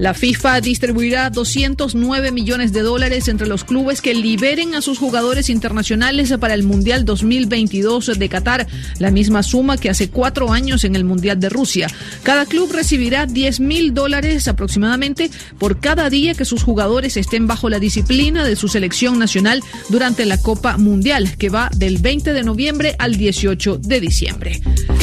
La 0.00 0.14
FIFA 0.14 0.62
distribuirá 0.62 1.28
209 1.28 2.32
millones 2.32 2.72
de 2.72 2.80
dólares 2.80 3.28
entre 3.28 3.46
los 3.46 3.64
clubes 3.64 4.00
que 4.00 4.14
liberen 4.14 4.74
a 4.74 4.80
sus 4.80 4.98
jugadores 4.98 5.50
internacionales 5.50 6.32
para 6.40 6.54
el 6.54 6.62
Mundial 6.62 7.04
2022 7.04 8.18
de 8.18 8.28
Qatar, 8.30 8.66
la 8.98 9.10
misma 9.10 9.42
suma 9.42 9.76
que 9.76 9.90
hace 9.90 10.08
cuatro 10.08 10.54
años 10.54 10.84
en 10.84 10.96
el 10.96 11.04
Mundial 11.04 11.38
de 11.38 11.50
Rusia. 11.50 11.86
Cada 12.22 12.46
club 12.46 12.72
recibirá 12.72 13.26
10 13.26 13.60
mil 13.60 13.92
dólares 13.92 14.48
aproximadamente 14.48 15.30
por 15.58 15.80
cada 15.80 16.08
día 16.08 16.32
que 16.32 16.46
sus 16.46 16.62
jugadores 16.62 17.18
estén 17.18 17.46
bajo 17.46 17.68
la 17.68 17.78
disciplina 17.78 18.42
de 18.42 18.56
su 18.56 18.68
selección 18.68 19.18
nacional 19.18 19.62
durante 19.90 20.24
la 20.24 20.38
Copa 20.38 20.78
Mundial, 20.78 21.36
que 21.36 21.50
va 21.50 21.68
del 21.76 21.98
20 21.98 22.32
de 22.32 22.42
noviembre 22.42 22.96
al 22.98 23.16
18 23.16 23.76
de 23.76 24.00
diciembre. 24.00 24.62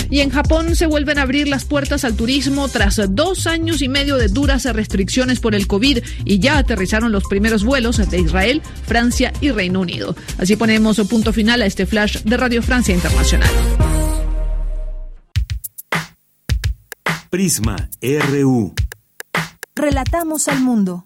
Y 0.10 0.22
en 0.22 0.32
Japón 0.32 0.76
se 0.76 0.88
vuelven 0.88 1.20
a 1.20 1.24
abrir 1.24 1.50
las 1.50 1.66
puertas 1.66 2.04
al 2.04 2.16
turismo 2.16 2.68
tras 2.70 3.00
dos 3.10 3.46
años 3.46 3.82
y 3.82 3.90
medio 3.90 4.16
de 4.16 4.30
duras 4.30 4.64
restricciones 4.64 4.87
por 5.40 5.56
el 5.56 5.68
COVID 5.68 6.00
y 6.26 6.40
ya 6.40 6.58
aterrizaron 6.58 7.12
los 7.12 7.24
primeros 7.26 7.64
vuelos 7.64 7.98
de 7.98 8.20
Israel, 8.20 8.62
Francia 8.86 9.34
y 9.42 9.52
Reino 9.52 9.82
Unido. 9.82 10.16
Así 10.38 10.56
ponemos 10.56 10.98
punto 11.08 11.34
final 11.34 11.62
a 11.62 11.66
este 11.66 11.86
flash 11.86 12.22
de 12.24 12.38
Radio 12.38 12.62
Francia 12.62 12.94
Internacional. 12.94 13.50
Prisma 17.30 17.90
RU. 18.02 18.74
Relatamos 19.76 20.48
al 20.48 20.62
mundo. 20.62 21.04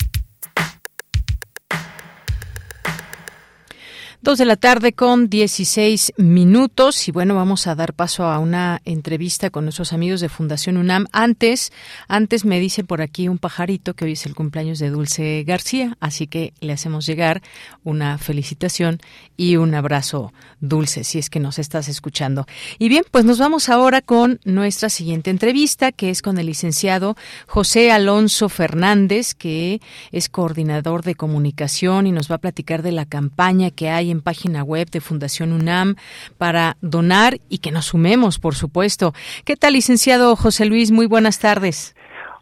Dos 4.23 4.38
de 4.38 4.45
la 4.45 4.56
tarde 4.56 4.93
con 4.93 5.30
16 5.30 6.14
minutos 6.18 7.07
y 7.07 7.11
bueno, 7.11 7.34
vamos 7.34 7.65
a 7.65 7.73
dar 7.73 7.95
paso 7.95 8.26
a 8.26 8.38
una 8.38 8.80
entrevista 8.85 9.49
con 9.49 9.64
nuestros 9.64 9.93
amigos 9.93 10.22
de 10.22 10.30
Fundación 10.30 10.77
UNAM. 10.77 11.07
Antes, 11.11 11.73
antes 12.07 12.45
me 12.45 12.60
dice 12.60 12.84
por 12.84 13.02
aquí 13.02 13.27
un 13.27 13.39
pajarito 13.39 13.95
que 13.95 14.06
hoy 14.06 14.11
es 14.11 14.27
el 14.27 14.35
cumpleaños 14.35 14.77
de 14.77 14.91
Dulce 14.91 15.43
García, 15.43 15.98
así 15.99 16.27
que 16.27 16.53
le 16.60 16.72
hacemos 16.72 17.07
llegar 17.07 17.41
una 17.84 18.19
felicitación 18.19 18.99
y 19.38 19.56
un 19.56 19.73
abrazo 19.73 20.31
dulce 20.60 21.03
si 21.03 21.18
es 21.18 21.31
que 21.31 21.39
nos 21.39 21.57
estás 21.57 21.88
escuchando. 21.88 22.45
Y 22.77 22.89
bien, 22.89 23.06
pues 23.10 23.26
nos 23.26 23.39
vamos 23.39 23.69
ahora 23.69 24.02
con 24.02 24.39
nuestra 24.45 24.89
siguiente 24.89 25.31
entrevista 25.31 25.91
que 25.91 26.11
es 26.11 26.22
con 26.22 26.38
el 26.38 26.45
licenciado 26.45 27.15
José 27.48 27.91
Alonso 27.91 28.49
Fernández, 28.49 29.34
que 29.34 29.81
es 30.11 30.30
coordinador 30.30 31.02
de 31.02 31.15
comunicación 31.15 32.06
y 32.06 32.11
nos 32.11 32.30
va 32.30 32.35
a 32.35 32.41
platicar 32.41 32.84
de 32.84 32.91
la 32.91 33.07
campaña 33.07 33.72
que 33.72 33.89
hay 33.89 34.11
en 34.12 34.22
página 34.22 34.64
web 34.64 34.90
de 34.90 35.02
Fundación 35.02 35.54
UNAM 35.54 35.96
para 36.38 36.78
donar 36.82 37.36
y 37.50 37.60
que 37.60 37.72
nos 37.72 37.86
sumemos, 37.88 38.40
por 38.40 38.56
supuesto. 38.56 39.14
¿Qué 39.46 39.56
tal, 39.56 39.74
licenciado 39.74 40.36
José 40.36 40.66
Luis? 40.66 40.92
Muy 40.92 41.08
buenas 41.08 41.40
tardes. 41.40 41.96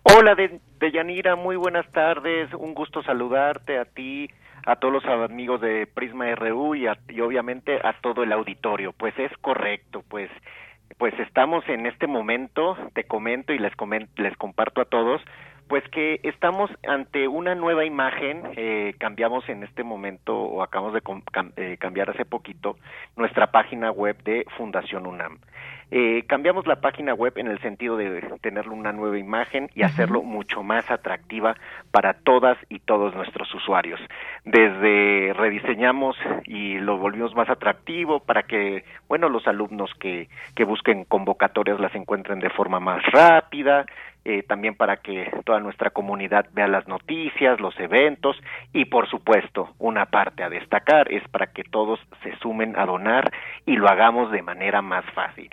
Hola, 0.03 0.35
de, 0.35 0.59
Yanira, 0.91 1.35
muy 1.35 1.55
buenas 1.55 1.89
tardes. 1.91 2.53
Un 2.53 2.73
gusto 2.73 3.03
saludarte 3.03 3.77
a 3.77 3.85
ti, 3.85 4.29
a 4.65 4.75
todos 4.77 4.93
los 4.93 5.05
amigos 5.05 5.61
de 5.61 5.87
Prisma 5.87 6.33
RU 6.35 6.75
y, 6.75 6.87
y 7.09 7.21
obviamente 7.21 7.79
a 7.83 7.93
todo 8.01 8.23
el 8.23 8.31
auditorio. 8.31 8.93
Pues 8.93 9.17
es 9.19 9.31
correcto, 9.41 10.03
pues 10.07 10.29
pues 10.97 11.17
estamos 11.19 11.63
en 11.69 11.85
este 11.85 12.07
momento, 12.07 12.75
te 12.93 13.05
comento 13.05 13.53
y 13.53 13.59
les 13.59 13.73
comento, 13.75 14.21
les 14.21 14.35
comparto 14.35 14.81
a 14.81 14.85
todos 14.85 15.21
pues 15.69 15.87
que 15.89 16.19
estamos 16.23 16.71
ante 16.87 17.27
una 17.27 17.53
nueva 17.53 17.85
imagen, 17.85 18.41
eh, 18.57 18.95
cambiamos 18.97 19.47
en 19.49 19.63
este 19.63 19.83
momento 19.83 20.35
o 20.35 20.63
acabamos 20.63 20.95
de 20.95 21.01
eh, 21.57 21.77
cambiar 21.77 22.09
hace 22.09 22.25
poquito 22.25 22.75
nuestra 23.15 23.51
página 23.51 23.91
web 23.91 24.17
de 24.23 24.45
Fundación 24.57 25.05
UNAM. 25.05 25.37
Eh, 25.91 26.23
cambiamos 26.27 26.67
la 26.67 26.81
página 26.81 27.15
web 27.15 27.33
en 27.37 27.47
el 27.47 27.59
sentido 27.61 27.97
de 27.97 28.21
tenerle 28.41 28.73
una 28.73 28.93
nueva 28.93 29.17
imagen 29.17 29.69
y 29.73 29.81
hacerlo 29.81 30.21
mucho 30.21 30.61
más 30.61 30.89
atractiva 30.91 31.55
para 31.91 32.13
todas 32.13 32.57
y 32.69 32.79
todos 32.79 33.15
nuestros 33.15 33.51
usuarios. 33.55 33.99
Desde 34.45 35.33
rediseñamos 35.33 36.15
y 36.45 36.77
lo 36.77 36.97
volvimos 36.97 37.35
más 37.35 37.49
atractivo 37.49 38.19
para 38.19 38.43
que, 38.43 38.83
bueno, 39.07 39.29
los 39.29 39.47
alumnos 39.47 39.91
que, 39.99 40.29
que 40.55 40.63
busquen 40.63 41.05
convocatorias 41.05 41.79
las 41.79 41.95
encuentren 41.95 42.39
de 42.39 42.51
forma 42.51 42.79
más 42.79 43.03
rápida, 43.11 43.85
eh, 44.25 44.43
también 44.43 44.75
para 44.75 44.97
que 44.97 45.31
toda 45.45 45.59
nuestra 45.59 45.89
comunidad 45.89 46.47
vea 46.53 46.67
las 46.67 46.87
noticias, 46.87 47.59
los 47.59 47.77
eventos 47.79 48.35
y 48.73 48.85
por 48.85 49.09
supuesto 49.09 49.69
una 49.79 50.05
parte 50.07 50.43
a 50.43 50.49
destacar 50.49 51.11
es 51.11 51.27
para 51.29 51.47
que 51.47 51.63
todos 51.63 51.99
se 52.23 52.35
sumen 52.37 52.77
a 52.77 52.85
donar 52.85 53.31
y 53.65 53.75
lo 53.75 53.87
hagamos 53.87 54.31
de 54.31 54.41
manera 54.41 54.81
más 54.81 55.05
fácil. 55.13 55.49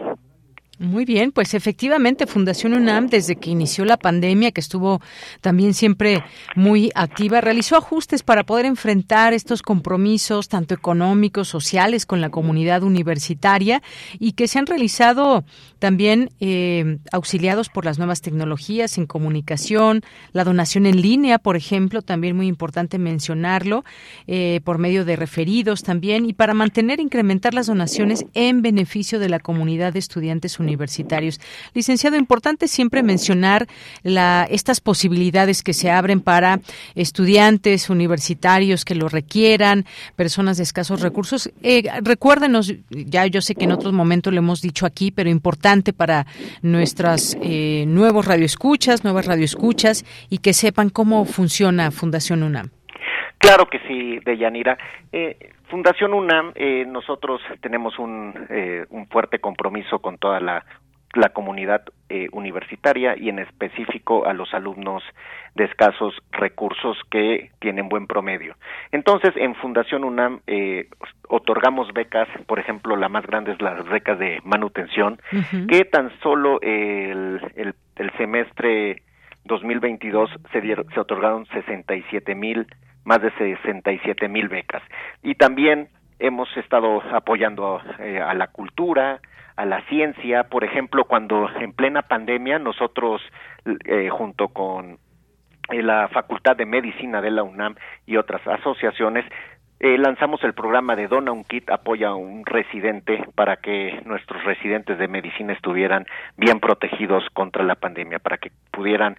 Muy 0.79 1.07
bien, 1.07 1.33
pues 1.33 1.55
efectivamente 1.55 2.27
Fundación 2.27 2.75
UNAM 2.75 3.07
desde 3.07 3.37
que 3.37 3.49
inició 3.49 3.87
la 3.87 3.97
pandemia, 3.97 4.53
que 4.53 4.61
estuvo 4.61 5.01
también 5.41 5.73
siempre 5.73 6.23
muy 6.55 6.91
activa, 6.95 7.41
realizó 7.41 7.79
ajustes 7.79 8.23
para 8.23 8.45
poder 8.45 8.67
enfrentar 8.67 9.33
estos 9.33 9.63
compromisos 9.63 10.49
tanto 10.49 10.75
económicos, 10.75 11.49
sociales 11.49 12.05
con 12.05 12.21
la 12.21 12.29
comunidad 12.29 12.83
universitaria 12.83 13.83
y 14.19 14.33
que 14.33 14.49
se 14.49 14.59
han 14.59 14.67
realizado 14.67 15.47
también 15.79 16.29
eh, 16.41 16.99
auxiliados 17.11 17.71
por 17.71 17.87
las 17.87 17.97
nuevas 17.97 18.21
tecnologías 18.21 18.99
en 18.99 19.07
comunicación, 19.07 20.03
la 20.33 20.45
donación 20.45 20.85
en 20.85 21.01
línea, 21.01 21.39
por 21.39 21.57
ejemplo, 21.57 22.03
también 22.03 22.37
muy 22.37 22.49
importante 22.49 22.99
mencionarlo, 22.99 23.83
eh, 24.27 24.61
por 24.63 24.77
medio 24.77 25.07
de 25.07 25.17
referidos 25.17 25.83
también 25.83 26.27
y 26.27 26.35
para 26.35 26.53
mantener 26.53 26.99
e 27.01 27.03
incrementar 27.03 27.55
las 27.55 27.67
donaciones 27.67 28.27
en 28.35 28.61
beneficio 28.61 29.19
de 29.19 29.31
la 29.31 29.39
comunidad 29.39 29.95
de 29.95 30.01
estudiantes 30.01 30.59
universitarios 30.59 30.66
universitarios. 30.67 31.41
Licenciado, 31.75 32.17
importante 32.17 32.69
siempre 32.69 33.03
mencionar 33.03 33.67
la, 34.03 34.47
estas 34.51 34.81
posibilidades 34.81 35.63
que 35.63 35.73
se 35.73 35.91
abren 35.91 36.21
para 36.21 36.61
estudiantes 36.95 37.89
universitarios 37.91 38.85
que 38.85 38.95
lo 38.95 39.09
requieran, 39.09 39.87
personas 40.17 40.57
de 40.57 40.65
escasos 40.65 41.01
recursos. 41.01 41.51
Eh, 41.63 41.85
recuérdenos, 42.03 42.73
ya 42.91 43.27
yo 43.27 43.41
sé 43.41 43.55
que 43.55 43.65
en 43.65 43.73
otros 43.73 43.93
momentos 43.93 44.33
lo 44.33 44.39
hemos 44.39 44.61
dicho 44.61 44.87
aquí, 44.87 45.11
pero 45.11 45.31
importante 45.31 45.93
para 45.93 46.27
nuestras 46.63 47.37
eh, 47.41 47.85
nuevos 47.87 48.27
radioescuchas, 48.27 49.05
nuevas 49.05 49.27
radioescuchas 49.27 50.05
y 50.29 50.39
que 50.39 50.53
sepan 50.53 50.91
cómo 50.91 51.25
funciona 51.25 51.91
Fundación 51.91 52.43
UNAM. 52.43 52.76
Claro 53.39 53.67
que 53.67 53.79
sí, 53.87 54.19
Deyanira. 54.25 54.79
Eh, 55.13 55.53
Fundación 55.69 56.15
UNAM, 56.15 56.53
eh, 56.55 56.85
nosotros 56.87 57.41
tenemos 57.61 57.99
un, 57.99 58.33
eh, 58.51 58.87
un, 58.91 59.07
fuerte 59.09 59.41
compromiso 59.41 59.99
con 59.99 60.17
toda 60.17 60.41
la, 60.41 60.65
la 61.15 61.31
comunidad 61.31 61.83
eh, 62.09 62.29
universitaria 62.33 63.17
y 63.17 63.29
en 63.29 63.41
específico 63.41 64.27
a 64.27 64.33
los 64.33 64.53
alumnos 64.55 65.03
de 65.55 65.65
escasos 65.65 66.15
recursos 66.31 66.97
que 67.11 67.51
tienen 67.59 67.89
buen 67.89 68.07
promedio. 68.07 68.55
Entonces, 68.93 69.33
en 69.37 69.55
Fundación 69.57 70.05
UNAM 70.05 70.41
eh, 70.47 70.89
otorgamos 71.29 71.93
becas, 71.93 72.29
por 72.47 72.61
ejemplo, 72.61 72.95
la 72.97 73.09
más 73.09 73.27
grande 73.27 73.53
es 73.53 73.61
las 73.61 73.85
becas 73.89 74.19
de 74.19 74.41
manutención, 74.45 75.19
que 75.69 75.85
tan 75.85 76.13
solo 76.21 76.61
el, 76.61 77.41
el, 77.57 77.75
el 77.97 78.13
semestre 78.19 79.03
2022 79.45 80.31
se, 80.53 80.61
dieron, 80.61 80.87
se 80.93 81.01
otorgaron 81.01 81.47
67 81.47 82.35
mil 82.35 82.67
más 83.07 83.23
de 83.23 83.31
67 83.31 84.29
mil 84.29 84.49
becas. 84.49 84.83
Y 85.23 85.37
también 85.37 85.89
hemos 86.19 86.55
estado 86.57 87.01
apoyando 87.13 87.81
eh, 88.01 88.21
a 88.21 88.35
la 88.35 88.49
cultura, 88.49 89.21
a 89.55 89.65
la 89.65 89.81
ciencia. 89.83 90.45
Por 90.45 90.65
ejemplo, 90.65 91.05
cuando 91.05 91.49
en 91.59 91.73
plena 91.73 92.03
pandemia 92.03 92.59
nosotros, 92.59 93.23
eh, 93.85 94.11
junto 94.11 94.49
con 94.49 94.99
eh, 95.71 95.83
la 95.83 96.09
Facultad 96.09 96.57
de 96.57 96.67
Medicina 96.67 97.23
de 97.23 97.31
la 97.31 97.45
UNAM 97.45 97.77
y 98.07 98.17
otras 98.17 98.47
asociaciones, 98.47 99.25
lanzamos 99.79 100.43
el 100.43 100.55
programa 100.55 100.97
de 100.97 101.07
Dona 101.07 101.33
un 101.33 101.45
Kit, 101.45 101.69
apoya 101.71 102.09
a 102.09 102.15
un 102.15 102.47
residente 102.47 103.23
para 103.35 103.57
que 103.57 104.01
nuestros 104.07 104.43
residentes 104.43 104.99
de 104.99 105.07
medicina 105.07 105.53
estuvieran 105.53 106.07
bien 106.39 106.61
protegidos 106.61 107.25
contra 107.35 107.63
la 107.63 107.75
pandemia, 107.75 108.19
para 108.19 108.39
que 108.39 108.51
pudieran 108.71 109.17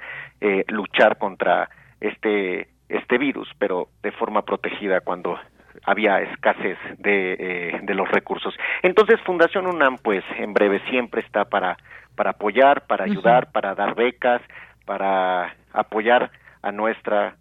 luchar 0.68 1.19
contra 1.19 1.69
este 2.01 2.69
este 2.89 3.18
virus, 3.18 3.49
pero 3.57 3.89
de 4.01 4.11
forma 4.11 4.43
protegida 4.43 5.01
cuando 5.01 5.38
había 5.85 6.22
escasez 6.22 6.77
de, 6.97 7.34
eh, 7.39 7.80
de 7.84 7.93
los 7.93 8.09
recursos. 8.09 8.55
Entonces, 8.81 9.19
Fundación 9.22 9.68
UNAM, 9.68 9.97
pues, 9.97 10.23
en 10.38 10.53
breve 10.53 10.81
siempre 10.89 11.22
está 11.22 11.45
para, 11.45 11.77
para 12.15 12.31
apoyar, 12.31 12.88
para 12.88 13.05
ayudar, 13.05 13.51
para 13.51 13.76
dar 13.76 13.95
becas, 13.95 14.41
para 14.85 15.55
apoyar 15.73 16.31
a 16.61 16.72
nuestra 16.72 17.35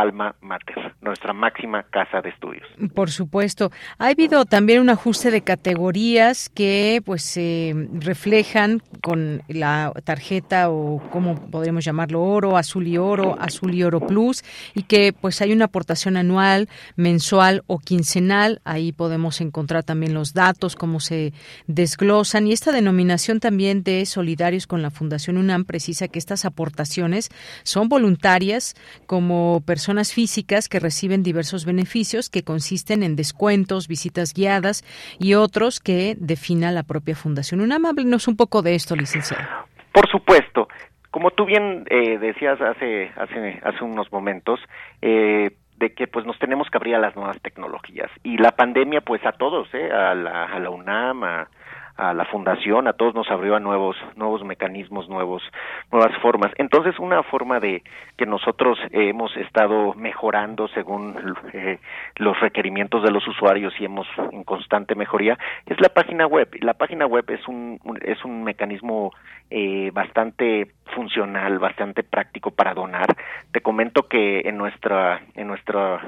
alma 0.00 0.34
mater, 0.40 0.94
nuestra 1.00 1.32
máxima 1.32 1.82
casa 1.84 2.20
de 2.20 2.30
estudios. 2.30 2.66
Por 2.94 3.10
supuesto. 3.10 3.70
Ha 3.98 4.08
habido 4.08 4.44
también 4.44 4.80
un 4.80 4.90
ajuste 4.90 5.30
de 5.30 5.40
categorías 5.40 6.48
que 6.48 7.02
pues 7.04 7.22
se 7.22 7.74
reflejan 7.92 8.82
con 9.02 9.42
la 9.48 9.92
tarjeta 10.04 10.70
o 10.70 11.00
como 11.10 11.34
podríamos 11.50 11.84
llamarlo 11.84 12.22
oro, 12.22 12.56
azul 12.56 12.86
y 12.86 12.98
oro, 12.98 13.36
azul 13.40 13.74
y 13.74 13.82
oro 13.82 14.00
plus 14.00 14.44
y 14.74 14.82
que 14.82 15.12
pues 15.12 15.40
hay 15.40 15.52
una 15.52 15.66
aportación 15.66 16.16
anual, 16.16 16.68
mensual 16.96 17.62
o 17.66 17.78
quincenal. 17.78 18.60
Ahí 18.64 18.92
podemos 18.92 19.40
encontrar 19.40 19.82
también 19.84 20.14
los 20.14 20.34
datos, 20.34 20.76
cómo 20.76 21.00
se 21.00 21.32
desglosan 21.66 22.46
y 22.46 22.52
esta 22.52 22.72
denominación 22.72 23.40
también 23.40 23.82
de 23.82 24.04
solidarios 24.06 24.66
con 24.66 24.82
la 24.82 24.90
Fundación 24.90 25.36
UNAM 25.36 25.64
precisa 25.64 26.08
que 26.08 26.18
estas 26.18 26.44
aportaciones 26.44 27.30
son 27.62 27.88
voluntarias 27.88 28.74
como 29.06 29.62
personas 29.64 29.85
personas 29.86 30.12
físicas 30.12 30.68
que 30.68 30.80
reciben 30.80 31.22
diversos 31.22 31.64
beneficios 31.64 32.28
que 32.28 32.42
consisten 32.42 33.04
en 33.04 33.14
descuentos, 33.14 33.86
visitas 33.86 34.34
guiadas 34.34 34.82
y 35.20 35.34
otros 35.34 35.78
que 35.78 36.16
defina 36.18 36.72
la 36.72 36.82
propia 36.82 37.14
Fundación 37.14 37.60
UNAM. 37.60 37.86
Háblenos 37.86 38.26
un 38.26 38.36
poco 38.36 38.62
de 38.62 38.74
esto, 38.74 38.96
licenciado. 38.96 39.44
Por 39.92 40.10
supuesto. 40.10 40.66
Como 41.12 41.30
tú 41.30 41.44
bien 41.44 41.84
eh, 41.88 42.18
decías 42.18 42.60
hace, 42.60 43.12
hace, 43.14 43.60
hace 43.62 43.84
unos 43.84 44.10
momentos, 44.10 44.58
eh, 45.02 45.50
de 45.76 45.94
que 45.94 46.08
pues 46.08 46.26
nos 46.26 46.36
tenemos 46.40 46.68
que 46.68 46.78
abrir 46.78 46.96
a 46.96 46.98
las 46.98 47.14
nuevas 47.14 47.40
tecnologías 47.40 48.10
y 48.24 48.38
la 48.38 48.56
pandemia 48.56 49.02
pues 49.02 49.24
a 49.24 49.32
todos, 49.32 49.68
eh, 49.72 49.88
a, 49.92 50.16
la, 50.16 50.46
a 50.46 50.58
la 50.58 50.70
UNAM, 50.70 51.22
a, 51.22 51.48
a 51.96 52.12
la 52.12 52.24
fundación, 52.26 52.88
a 52.88 52.92
todos 52.92 53.14
nos 53.14 53.30
abrió 53.30 53.56
a 53.56 53.60
nuevos, 53.60 53.96
nuevos 54.16 54.44
mecanismos, 54.44 55.08
nuevos, 55.08 55.42
nuevas 55.90 56.16
formas. 56.20 56.52
Entonces, 56.58 56.98
una 56.98 57.22
forma 57.22 57.58
de 57.58 57.82
que 58.16 58.26
nosotros 58.26 58.78
hemos 58.90 59.34
estado 59.36 59.94
mejorando 59.94 60.68
según 60.68 61.36
eh, 61.52 61.78
los 62.16 62.38
requerimientos 62.40 63.02
de 63.02 63.10
los 63.10 63.26
usuarios 63.26 63.72
y 63.80 63.84
hemos 63.84 64.06
en 64.32 64.44
constante 64.44 64.94
mejoría 64.94 65.38
es 65.66 65.80
la 65.80 65.88
página 65.88 66.26
web. 66.26 66.48
La 66.60 66.74
página 66.74 67.06
web 67.06 67.24
es 67.28 67.46
un, 67.48 67.80
es 68.02 68.24
un 68.24 68.44
mecanismo 68.44 69.12
eh, 69.50 69.90
bastante 69.92 70.72
funcional, 70.94 71.58
bastante 71.58 72.02
práctico 72.02 72.50
para 72.50 72.74
donar. 72.74 73.06
Te 73.52 73.60
comento 73.60 74.08
que 74.08 74.40
en 74.40 74.58
nuestra, 74.58 75.22
en 75.34 75.48
nuestra, 75.48 76.00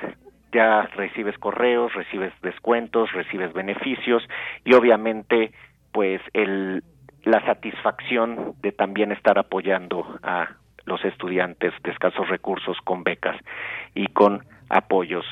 ya 0.52 0.84
recibes 0.96 1.38
correos, 1.38 1.94
recibes 1.94 2.34
descuentos, 2.42 3.12
recibes 3.14 3.54
beneficios 3.54 4.24
y 4.66 4.74
obviamente 4.74 5.52
pues 5.92 6.22
el 6.34 6.84
la 7.24 7.46
satisfacción 7.46 8.56
de 8.62 8.72
también 8.72 9.12
estar 9.12 9.38
apoyando 9.38 10.20
a 10.24 10.56
los 10.86 11.04
estudiantes 11.04 11.74
de 11.84 11.92
escasos 11.92 12.28
recursos 12.30 12.78
con 12.84 13.04
becas 13.04 13.36
y 13.94 14.08
con 14.08 14.46
apoyos 14.70 15.26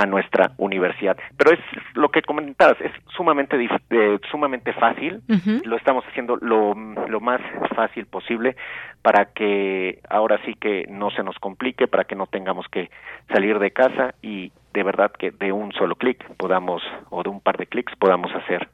a 0.00 0.06
nuestra 0.06 0.52
universidad. 0.56 1.18
Pero 1.36 1.52
es 1.52 1.60
lo 1.92 2.08
que 2.10 2.22
comentabas, 2.22 2.80
es 2.80 2.90
sumamente 3.14 3.56
eh, 3.90 4.18
sumamente 4.30 4.72
fácil, 4.72 5.20
lo 5.62 5.76
estamos 5.76 6.06
haciendo 6.06 6.38
lo, 6.40 6.74
lo 6.74 7.20
más 7.20 7.42
fácil 7.76 8.06
posible 8.06 8.56
para 9.02 9.26
que 9.26 10.00
ahora 10.08 10.40
sí 10.46 10.54
que 10.54 10.86
no 10.88 11.10
se 11.10 11.22
nos 11.22 11.38
complique, 11.38 11.86
para 11.86 12.04
que 12.04 12.14
no 12.14 12.26
tengamos 12.26 12.66
que 12.68 12.90
salir 13.30 13.58
de 13.58 13.72
casa 13.72 14.14
y 14.22 14.52
de 14.72 14.82
verdad 14.82 15.12
que 15.12 15.32
de 15.32 15.52
un 15.52 15.70
solo 15.72 15.96
clic 15.96 16.24
podamos, 16.38 16.82
o 17.10 17.22
de 17.22 17.28
un 17.28 17.42
par 17.42 17.58
de 17.58 17.66
clics 17.66 17.94
podamos 17.96 18.34
hacer 18.34 18.70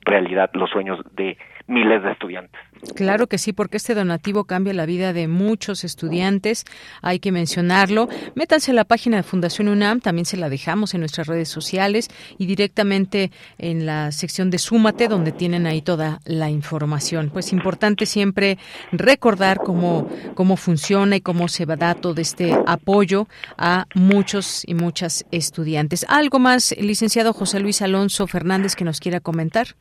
realidad 0.00 0.50
los 0.54 0.70
sueños 0.70 0.98
de 1.14 1.38
miles 1.68 2.02
de 2.02 2.12
estudiantes. 2.12 2.60
Claro 2.94 3.26
que 3.26 3.38
sí, 3.38 3.52
porque 3.52 3.76
este 3.76 3.94
donativo 3.94 4.44
cambia 4.44 4.72
la 4.72 4.86
vida 4.86 5.12
de 5.12 5.28
muchos 5.28 5.84
estudiantes, 5.84 6.64
hay 7.02 7.18
que 7.18 7.32
mencionarlo. 7.32 8.08
Métanse 8.34 8.70
a 8.70 8.74
la 8.74 8.84
página 8.84 9.18
de 9.18 9.22
Fundación 9.22 9.68
UNAM, 9.68 10.00
también 10.00 10.24
se 10.24 10.36
la 10.36 10.48
dejamos 10.48 10.94
en 10.94 11.00
nuestras 11.00 11.26
redes 11.26 11.48
sociales 11.48 12.08
y 12.38 12.46
directamente 12.46 13.30
en 13.58 13.84
la 13.84 14.12
sección 14.12 14.50
de 14.50 14.58
Súmate, 14.58 15.08
donde 15.08 15.32
tienen 15.32 15.66
ahí 15.66 15.82
toda 15.82 16.20
la 16.24 16.50
información. 16.50 17.30
Pues 17.30 17.52
importante 17.52 18.06
siempre 18.06 18.58
recordar 18.92 19.58
cómo, 19.58 20.08
cómo 20.34 20.56
funciona 20.56 21.16
y 21.16 21.20
cómo 21.20 21.48
se 21.48 21.66
va 21.66 21.74
a 21.74 21.78
dar 21.78 22.00
todo 22.00 22.20
este 22.20 22.56
apoyo 22.66 23.28
a 23.56 23.86
muchos 23.94 24.62
y 24.66 24.74
muchas 24.74 25.26
estudiantes. 25.30 26.06
¿Algo 26.08 26.38
más, 26.38 26.74
licenciado 26.78 27.32
José 27.32 27.60
Luis 27.60 27.82
Alonso 27.82 28.26
Fernández, 28.26 28.74
que 28.74 28.84
nos 28.84 29.00
quiera 29.00 29.20
comentar? 29.20 29.74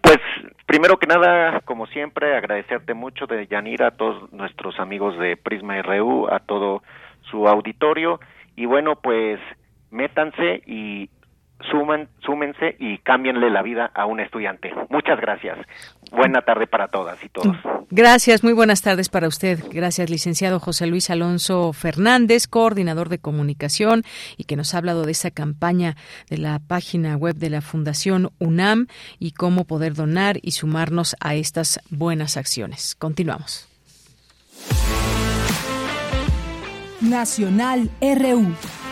Pues 0.00 0.18
primero 0.66 0.98
que 0.98 1.06
nada, 1.06 1.60
como 1.60 1.86
siempre, 1.86 2.36
agradecerte 2.36 2.94
mucho 2.94 3.26
de 3.26 3.46
Yanira, 3.46 3.88
a 3.88 3.90
todos 3.92 4.32
nuestros 4.32 4.78
amigos 4.78 5.18
de 5.18 5.36
Prisma 5.36 5.80
RU, 5.82 6.28
a 6.30 6.40
todo 6.40 6.82
su 7.30 7.48
auditorio. 7.48 8.20
Y 8.54 8.66
bueno, 8.66 8.96
pues 8.96 9.40
métanse 9.90 10.62
y 10.66 11.08
sumen, 11.70 12.08
súmense 12.24 12.76
y 12.78 12.98
cámbienle 12.98 13.50
la 13.50 13.62
vida 13.62 13.90
a 13.94 14.06
un 14.06 14.20
estudiante. 14.20 14.72
Muchas 14.90 15.20
gracias. 15.20 15.58
Buena 16.10 16.42
tarde 16.42 16.66
para 16.66 16.88
todas 16.88 17.22
y 17.24 17.28
todos. 17.28 17.56
Gracias, 17.90 18.44
muy 18.44 18.52
buenas 18.52 18.82
tardes 18.82 19.08
para 19.08 19.28
usted. 19.28 19.58
Gracias, 19.70 20.10
licenciado 20.10 20.60
José 20.60 20.86
Luis 20.86 21.10
Alonso 21.10 21.72
Fernández, 21.72 22.46
coordinador 22.46 23.08
de 23.08 23.18
comunicación 23.18 24.02
y 24.36 24.44
que 24.44 24.56
nos 24.56 24.74
ha 24.74 24.78
hablado 24.78 25.04
de 25.04 25.12
esa 25.12 25.30
campaña 25.30 25.96
de 26.28 26.38
la 26.38 26.58
página 26.58 27.16
web 27.16 27.36
de 27.36 27.50
la 27.50 27.60
Fundación 27.60 28.30
UNAM 28.38 28.86
y 29.18 29.32
cómo 29.32 29.64
poder 29.64 29.94
donar 29.94 30.38
y 30.42 30.52
sumarnos 30.52 31.16
a 31.20 31.34
estas 31.34 31.80
buenas 31.90 32.36
acciones. 32.36 32.94
Continuamos. 32.94 33.68
Nacional 37.00 37.90
RU. 38.00 38.85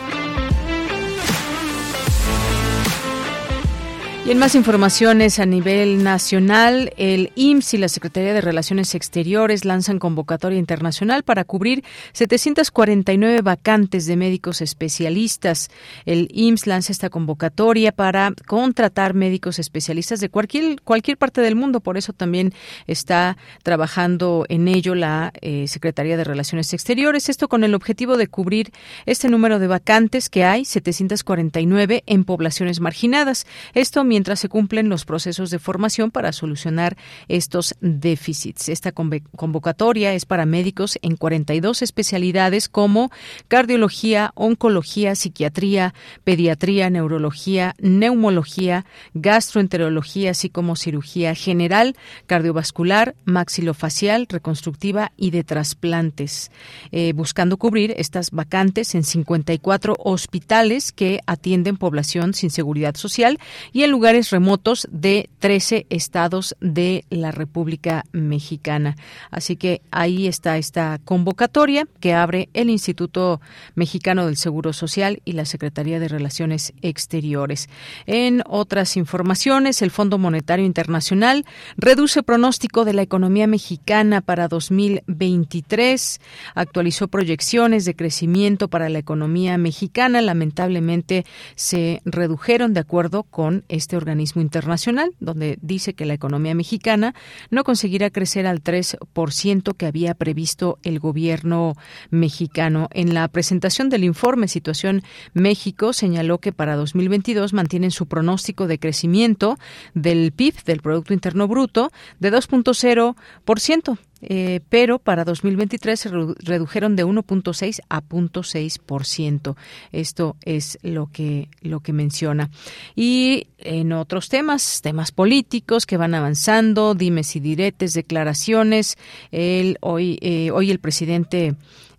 Y 4.26 4.30
en 4.30 4.38
más 4.38 4.54
informaciones 4.54 5.38
a 5.38 5.44
nivel 5.44 6.02
nacional, 6.02 6.94
el 6.96 7.30
IMSS 7.34 7.74
y 7.74 7.76
la 7.76 7.88
Secretaría 7.88 8.32
de 8.32 8.40
Relaciones 8.40 8.94
Exteriores 8.94 9.66
lanzan 9.66 9.98
convocatoria 9.98 10.58
internacional 10.58 11.24
para 11.24 11.44
cubrir 11.44 11.84
749 12.14 13.42
vacantes 13.42 14.06
de 14.06 14.16
médicos 14.16 14.62
especialistas. 14.62 15.68
El 16.06 16.28
IMSS 16.32 16.66
lanza 16.66 16.92
esta 16.92 17.10
convocatoria 17.10 17.92
para 17.92 18.32
contratar 18.46 19.12
médicos 19.12 19.58
especialistas 19.58 20.20
de 20.20 20.30
cualquier, 20.30 20.80
cualquier 20.80 21.18
parte 21.18 21.42
del 21.42 21.54
mundo. 21.54 21.80
Por 21.80 21.98
eso 21.98 22.14
también 22.14 22.54
está 22.86 23.36
trabajando 23.62 24.46
en 24.48 24.68
ello 24.68 24.94
la 24.94 25.34
eh, 25.42 25.68
Secretaría 25.68 26.16
de 26.16 26.24
Relaciones 26.24 26.72
Exteriores. 26.72 27.28
Esto 27.28 27.46
con 27.46 27.62
el 27.62 27.74
objetivo 27.74 28.16
de 28.16 28.28
cubrir 28.28 28.72
este 29.04 29.28
número 29.28 29.58
de 29.58 29.66
vacantes 29.66 30.30
que 30.30 30.44
hay, 30.44 30.64
749 30.64 32.04
en 32.06 32.24
poblaciones 32.24 32.80
marginadas. 32.80 33.46
Esto 33.74 34.02
mientras 34.14 34.38
se 34.38 34.48
cumplen 34.48 34.88
los 34.88 35.04
procesos 35.04 35.50
de 35.50 35.58
formación 35.58 36.12
para 36.12 36.30
solucionar 36.30 36.96
estos 37.26 37.74
déficits. 37.80 38.68
Esta 38.68 38.92
convocatoria 38.92 40.14
es 40.14 40.24
para 40.24 40.46
médicos 40.46 41.00
en 41.02 41.16
42 41.16 41.82
especialidades 41.82 42.68
como 42.68 43.10
cardiología, 43.48 44.30
oncología, 44.36 45.16
psiquiatría, 45.16 45.94
pediatría, 46.22 46.90
neurología, 46.90 47.74
neumología, 47.80 48.86
gastroenterología, 49.14 50.30
así 50.30 50.48
como 50.48 50.76
cirugía 50.76 51.34
general, 51.34 51.96
cardiovascular, 52.26 53.16
maxilofacial, 53.24 54.28
reconstructiva 54.28 55.10
y 55.16 55.32
de 55.32 55.42
trasplantes, 55.42 56.52
eh, 56.92 57.12
buscando 57.16 57.56
cubrir 57.56 57.94
estas 57.96 58.30
vacantes 58.30 58.94
en 58.94 59.02
54 59.02 59.96
hospitales 59.98 60.92
que 60.92 61.18
atienden 61.26 61.78
población 61.78 62.32
sin 62.32 62.50
seguridad 62.50 62.94
social 62.94 63.40
y 63.72 63.82
en 63.82 63.90
lugar 63.90 64.03
lugares 64.04 64.28
remotos 64.28 64.86
de 64.90 65.30
13 65.38 65.86
estados 65.88 66.54
de 66.60 67.06
la 67.08 67.30
República 67.30 68.04
Mexicana. 68.12 68.96
Así 69.30 69.56
que 69.56 69.80
ahí 69.90 70.26
está 70.26 70.58
esta 70.58 71.00
convocatoria 71.06 71.88
que 72.00 72.12
abre 72.12 72.50
el 72.52 72.68
Instituto 72.68 73.40
Mexicano 73.74 74.26
del 74.26 74.36
Seguro 74.36 74.74
Social 74.74 75.22
y 75.24 75.32
la 75.32 75.46
Secretaría 75.46 76.00
de 76.00 76.08
Relaciones 76.08 76.74
Exteriores. 76.82 77.70
En 78.04 78.42
otras 78.46 78.98
informaciones, 78.98 79.80
el 79.80 79.90
Fondo 79.90 80.18
Monetario 80.18 80.66
Internacional 80.66 81.46
reduce 81.78 82.22
pronóstico 82.22 82.84
de 82.84 82.92
la 82.92 83.00
economía 83.00 83.46
mexicana 83.46 84.20
para 84.20 84.48
2023, 84.48 86.20
actualizó 86.54 87.08
proyecciones 87.08 87.86
de 87.86 87.96
crecimiento 87.96 88.68
para 88.68 88.90
la 88.90 88.98
economía 88.98 89.56
mexicana, 89.56 90.20
lamentablemente 90.20 91.24
se 91.54 92.02
redujeron 92.04 92.74
de 92.74 92.80
acuerdo 92.80 93.22
con 93.22 93.64
este 93.68 93.93
este 93.94 93.98
organismo 93.98 94.42
internacional, 94.42 95.14
donde 95.20 95.56
dice 95.62 95.94
que 95.94 96.04
la 96.04 96.14
economía 96.14 96.52
mexicana 96.52 97.14
no 97.50 97.62
conseguirá 97.62 98.10
crecer 98.10 98.44
al 98.44 98.60
3% 98.60 99.76
que 99.76 99.86
había 99.86 100.14
previsto 100.14 100.78
el 100.82 100.98
gobierno 100.98 101.74
mexicano. 102.10 102.88
En 102.92 103.14
la 103.14 103.28
presentación 103.28 103.90
del 103.90 104.02
informe 104.02 104.48
Situación 104.48 105.04
México 105.32 105.92
señaló 105.92 106.38
que 106.38 106.50
para 106.50 106.74
2022 106.74 107.52
mantienen 107.52 107.92
su 107.92 108.06
pronóstico 108.06 108.66
de 108.66 108.80
crecimiento 108.80 109.58
del 109.94 110.32
PIB, 110.32 110.64
del 110.64 110.80
Producto 110.80 111.14
Interno 111.14 111.46
Bruto, 111.46 111.92
de 112.18 112.32
2.0%. 112.32 113.98
Eh, 114.28 114.60
pero 114.68 114.98
para 114.98 115.24
2023 115.24 116.00
se 116.00 116.08
redujeron 116.08 116.96
de 116.96 117.04
1.6 117.04 117.80
a 117.88 118.02
0.6%. 118.02 119.56
Esto 119.92 120.36
es 120.44 120.78
lo 120.82 121.06
que 121.06 121.48
lo 121.60 121.80
que 121.80 121.92
menciona. 121.92 122.50
Y 122.94 123.48
en 123.58 123.92
otros 123.92 124.28
temas, 124.28 124.80
temas 124.82 125.12
políticos 125.12 125.86
que 125.86 125.96
van 125.96 126.14
avanzando, 126.14 126.94
dimes 126.94 127.36
y 127.36 127.40
diretes, 127.40 127.94
declaraciones. 127.94 128.96
El, 129.30 129.78
hoy, 129.80 130.18
eh, 130.22 130.50
hoy 130.50 130.70
el 130.70 130.78
presidente 130.78 131.54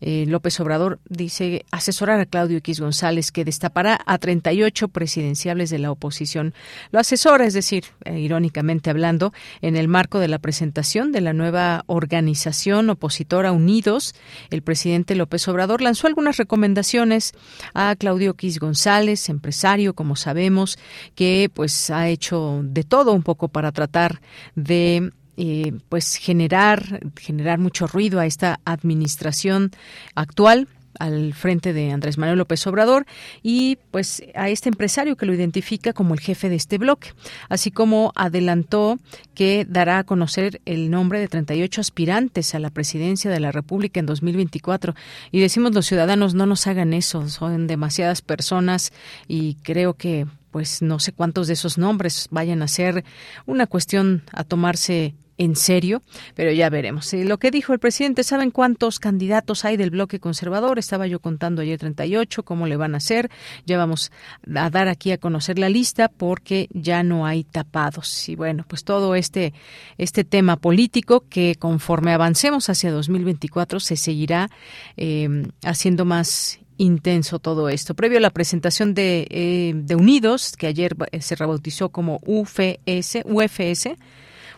eh, 0.08 0.26
López 0.28 0.60
Obrador 0.60 1.00
dice 1.10 1.66
asesorar 1.72 2.20
a 2.20 2.28
Claudio 2.28 2.60
X 2.60 2.80
González 2.80 3.32
que 3.32 3.44
destapará 3.44 4.00
a 4.06 4.20
38 4.20 4.88
presidenciables 4.90 5.72
de 5.72 5.80
la 5.80 5.90
oposición. 5.90 6.54
Lo 6.92 7.00
asesora, 7.00 7.48
es 7.48 7.56
decir, 7.56 7.86
eh, 8.04 8.20
irónicamente 8.20 8.92
hablando, 8.92 9.34
en 9.62 9.76
el 9.76 9.88
marco 9.88 10.20
de 10.20 10.28
la 10.28 10.38
presentación 10.38 11.12
de 11.12 11.22
la 11.22 11.34
nueva 11.34 11.86
organización 11.88 12.92
opositora 12.92 13.52
Unidos, 13.52 14.14
el 14.52 14.62
presidente 14.62 15.16
López 15.16 15.48
Obrador 15.48 15.82
lanzó 15.82 16.06
algunas 16.06 16.38
recomendaciones 16.38 17.34
a 17.74 17.96
Claudio 17.96 18.32
X 18.32 18.60
González, 18.60 19.28
empresario, 19.30 19.96
como 19.96 20.16
sabemos, 20.16 20.78
que 21.16 21.50
pues 21.52 21.90
ha 21.90 22.10
hecho 22.10 22.62
de 22.64 22.84
todo 22.84 23.12
un 23.12 23.24
poco 23.24 23.48
para 23.48 23.72
tratar 23.72 24.22
de 24.54 25.12
eh, 25.38 25.74
pues 25.90 26.16
generar 26.16 27.12
generar 27.20 27.60
mucho 27.60 27.88
ruido 27.88 28.20
a 28.20 28.26
esta 28.26 28.60
administración 28.66 29.72
actual 30.16 30.68
al 31.00 31.34
frente 31.34 31.74
de 31.74 31.92
Andrés 31.92 32.18
Manuel 32.18 32.40
López 32.40 32.66
Obrador 32.68 33.06
y 33.44 33.78
pues 33.92 34.24
a 34.34 34.50
este 34.50 34.70
empresario 34.70 35.16
que 35.16 35.26
lo 35.26 35.34
identifica 35.34 35.94
como 35.94 36.14
el 36.14 36.20
jefe 36.20 36.50
de 36.50 36.56
este 36.56 36.78
bloque, 36.78 37.14
así 37.50 37.72
como 37.72 38.12
adelantó 38.16 39.00
que 39.34 39.66
dará 39.68 40.00
a 40.00 40.04
conocer 40.04 40.62
el 40.66 40.90
nombre 40.90 41.20
de 41.20 41.28
38 41.28 41.82
aspirantes 41.82 42.56
a 42.56 42.60
la 42.60 42.70
presidencia 42.70 43.30
de 43.32 43.40
la 43.40 43.52
República 43.52 44.00
en 44.00 44.06
2024 44.06 44.96
y 45.32 45.40
decimos 45.40 45.74
los 45.74 45.86
ciudadanos 45.86 46.34
no 46.34 46.46
nos 46.46 46.68
hagan 46.68 46.94
eso, 46.94 47.28
son 47.30 47.68
demasiadas 47.68 48.22
personas 48.22 48.94
y 49.28 49.56
creo 49.56 49.96
que 49.96 50.28
pues 50.52 50.82
no 50.82 51.00
sé 51.00 51.12
cuántos 51.12 51.48
de 51.48 51.54
esos 51.54 51.78
nombres 51.78 52.28
vayan 52.32 52.62
a 52.62 52.70
ser 52.70 53.04
una 53.46 53.68
cuestión 53.68 54.24
a 54.32 54.46
tomarse 54.46 55.14
en 55.38 55.56
serio, 55.56 56.02
pero 56.34 56.52
ya 56.52 56.70
veremos. 56.70 57.14
lo 57.14 57.38
que 57.38 57.52
dijo 57.52 57.74
el 57.74 57.80
presidente, 57.80 58.24
¿saben 58.24 58.52
cuántos 58.52 59.00
candidatos 59.00 59.66
hay 59.66 59.78
del 59.78 59.90
bloque 59.90 60.20
conservador? 60.20 60.80
Estaba 60.80 61.08
yo 61.08 61.20
contando 61.20 61.62
ayer 61.62 61.78
38, 61.78 62.44
¿cómo 62.44 62.68
le 62.68 62.78
van 62.78 62.94
a 62.94 62.98
hacer? 62.98 63.30
Ya 63.66 63.78
vamos 63.78 64.12
a 64.56 64.70
dar 64.70 64.88
aquí 64.88 65.12
a 65.12 65.18
conocer 65.18 65.60
la 65.60 65.70
lista 65.70 66.08
porque 66.08 66.70
ya 66.72 67.04
no 67.04 67.26
hay 67.26 67.44
tapados. 67.44 68.30
Y 68.30 68.36
bueno, 68.36 68.66
pues 68.68 68.84
todo 68.84 69.16
este, 69.16 69.54
este 69.98 70.24
tema 70.24 70.56
político 70.56 71.26
que 71.30 71.56
conforme 71.56 72.14
avancemos 72.14 72.70
hacia 72.70 72.92
2024 72.92 73.80
se 73.80 73.98
seguirá 73.98 74.50
eh, 74.96 75.48
haciendo 75.64 76.06
más 76.06 76.60
intenso 76.78 77.40
todo 77.40 77.70
esto. 77.70 77.94
Previo 77.94 78.18
a 78.18 78.22
la 78.22 78.30
presentación 78.30 78.94
de, 78.94 79.28
eh, 79.30 79.74
de 79.76 79.96
Unidos, 79.96 80.54
que 80.58 80.68
ayer 80.68 80.96
se 81.20 81.36
rebautizó 81.36 81.90
como 81.90 82.20
UFS, 82.26 83.24
UFS, 83.26 83.96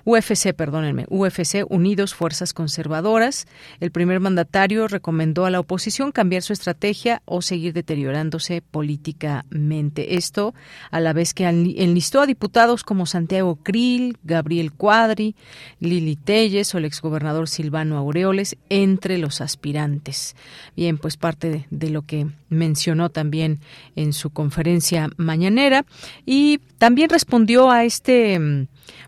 UFC, 0.08 0.54
perdónenme, 0.54 1.06
UFC 1.10 1.66
Unidos 1.68 2.16
Fuerzas 2.16 2.54
Conservadoras. 2.54 3.46
El 3.82 3.92
primer 3.92 4.22
mandatario 4.22 4.88
recomendó 4.88 5.46
a 5.46 5.50
la 5.52 5.60
oposición 5.60 6.14
cambiar 6.14 6.44
su 6.44 6.54
estrategia 6.54 7.22
o 7.26 7.42
seguir 7.42 7.74
deteriorándose 7.74 8.62
políticamente. 8.62 10.16
Esto 10.16 10.56
a 10.92 11.02
la 11.02 11.12
vez 11.12 11.34
que 11.34 11.44
enlistó 11.44 12.22
a 12.22 12.26
diputados 12.26 12.86
como 12.86 13.06
Santiago 13.06 13.58
Krill, 13.58 14.18
Gabriel 14.24 14.72
Cuadri, 14.72 15.36
Lili 15.82 16.16
Telles 16.16 16.74
o 16.74 16.78
el 16.78 16.86
exgobernador 16.86 17.50
Silvano 17.50 17.98
Aureoles 17.98 18.56
entre 18.70 19.18
los 19.18 19.42
aspirantes. 19.42 20.38
Bien, 20.78 21.00
pues 21.00 21.18
parte 21.18 21.50
de, 21.50 21.66
de 21.70 21.90
lo 21.90 22.04
que 22.04 22.28
mencionó 22.48 23.10
también 23.10 23.60
en 23.98 24.14
su 24.14 24.30
conferencia 24.30 25.10
mañanera 25.18 25.86
y 26.26 26.60
también 26.78 27.10
respondió 27.10 27.70
a 27.70 27.84
este 27.84 28.68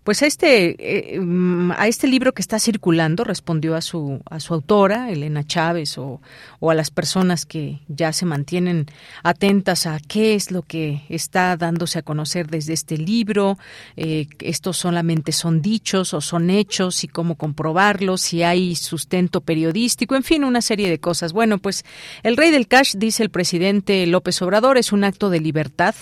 pues 0.09 0.23
a 0.23 0.25
este, 0.25 0.75
eh, 0.79 1.19
mm, 1.19 1.73
a 1.77 1.87
este 1.87 2.07
libro 2.07 2.33
que 2.33 2.41
está 2.41 2.57
circulando 2.57 3.23
respondió 3.23 3.75
a 3.75 3.81
su, 3.81 4.23
a 4.27 4.39
su 4.39 4.55
autora, 4.55 5.11
Elena 5.11 5.45
Chávez, 5.45 5.99
o, 5.99 6.19
o, 6.59 6.71
a 6.71 6.73
las 6.73 6.89
personas 6.89 7.45
que 7.45 7.81
ya 7.87 8.11
se 8.11 8.25
mantienen 8.25 8.87
atentas 9.21 9.85
a 9.85 9.99
qué 9.99 10.33
es 10.33 10.49
lo 10.49 10.63
que 10.63 11.03
está 11.09 11.55
dándose 11.57 11.99
a 11.99 12.01
conocer 12.01 12.47
desde 12.47 12.73
este 12.73 12.97
libro, 12.97 13.59
eh, 13.97 14.25
estos 14.39 14.77
solamente 14.77 15.31
son 15.31 15.61
dichos 15.61 16.15
o 16.15 16.21
son 16.21 16.49
hechos 16.49 17.03
y 17.03 17.07
cómo 17.07 17.35
comprobarlos, 17.35 18.21
si 18.21 18.41
hay 18.41 18.73
sustento 18.73 19.41
periodístico, 19.41 20.15
en 20.15 20.23
fin, 20.23 20.43
una 20.43 20.63
serie 20.63 20.89
de 20.89 20.99
cosas. 20.99 21.33
Bueno, 21.33 21.59
pues 21.59 21.85
el 22.23 22.35
rey 22.35 22.49
del 22.49 22.67
cash, 22.67 22.95
dice 22.97 23.21
el 23.21 23.29
presidente 23.29 24.07
López 24.07 24.41
Obrador, 24.41 24.79
es 24.79 24.91
un 24.91 25.03
acto 25.03 25.29
de 25.29 25.39
libertad 25.39 25.93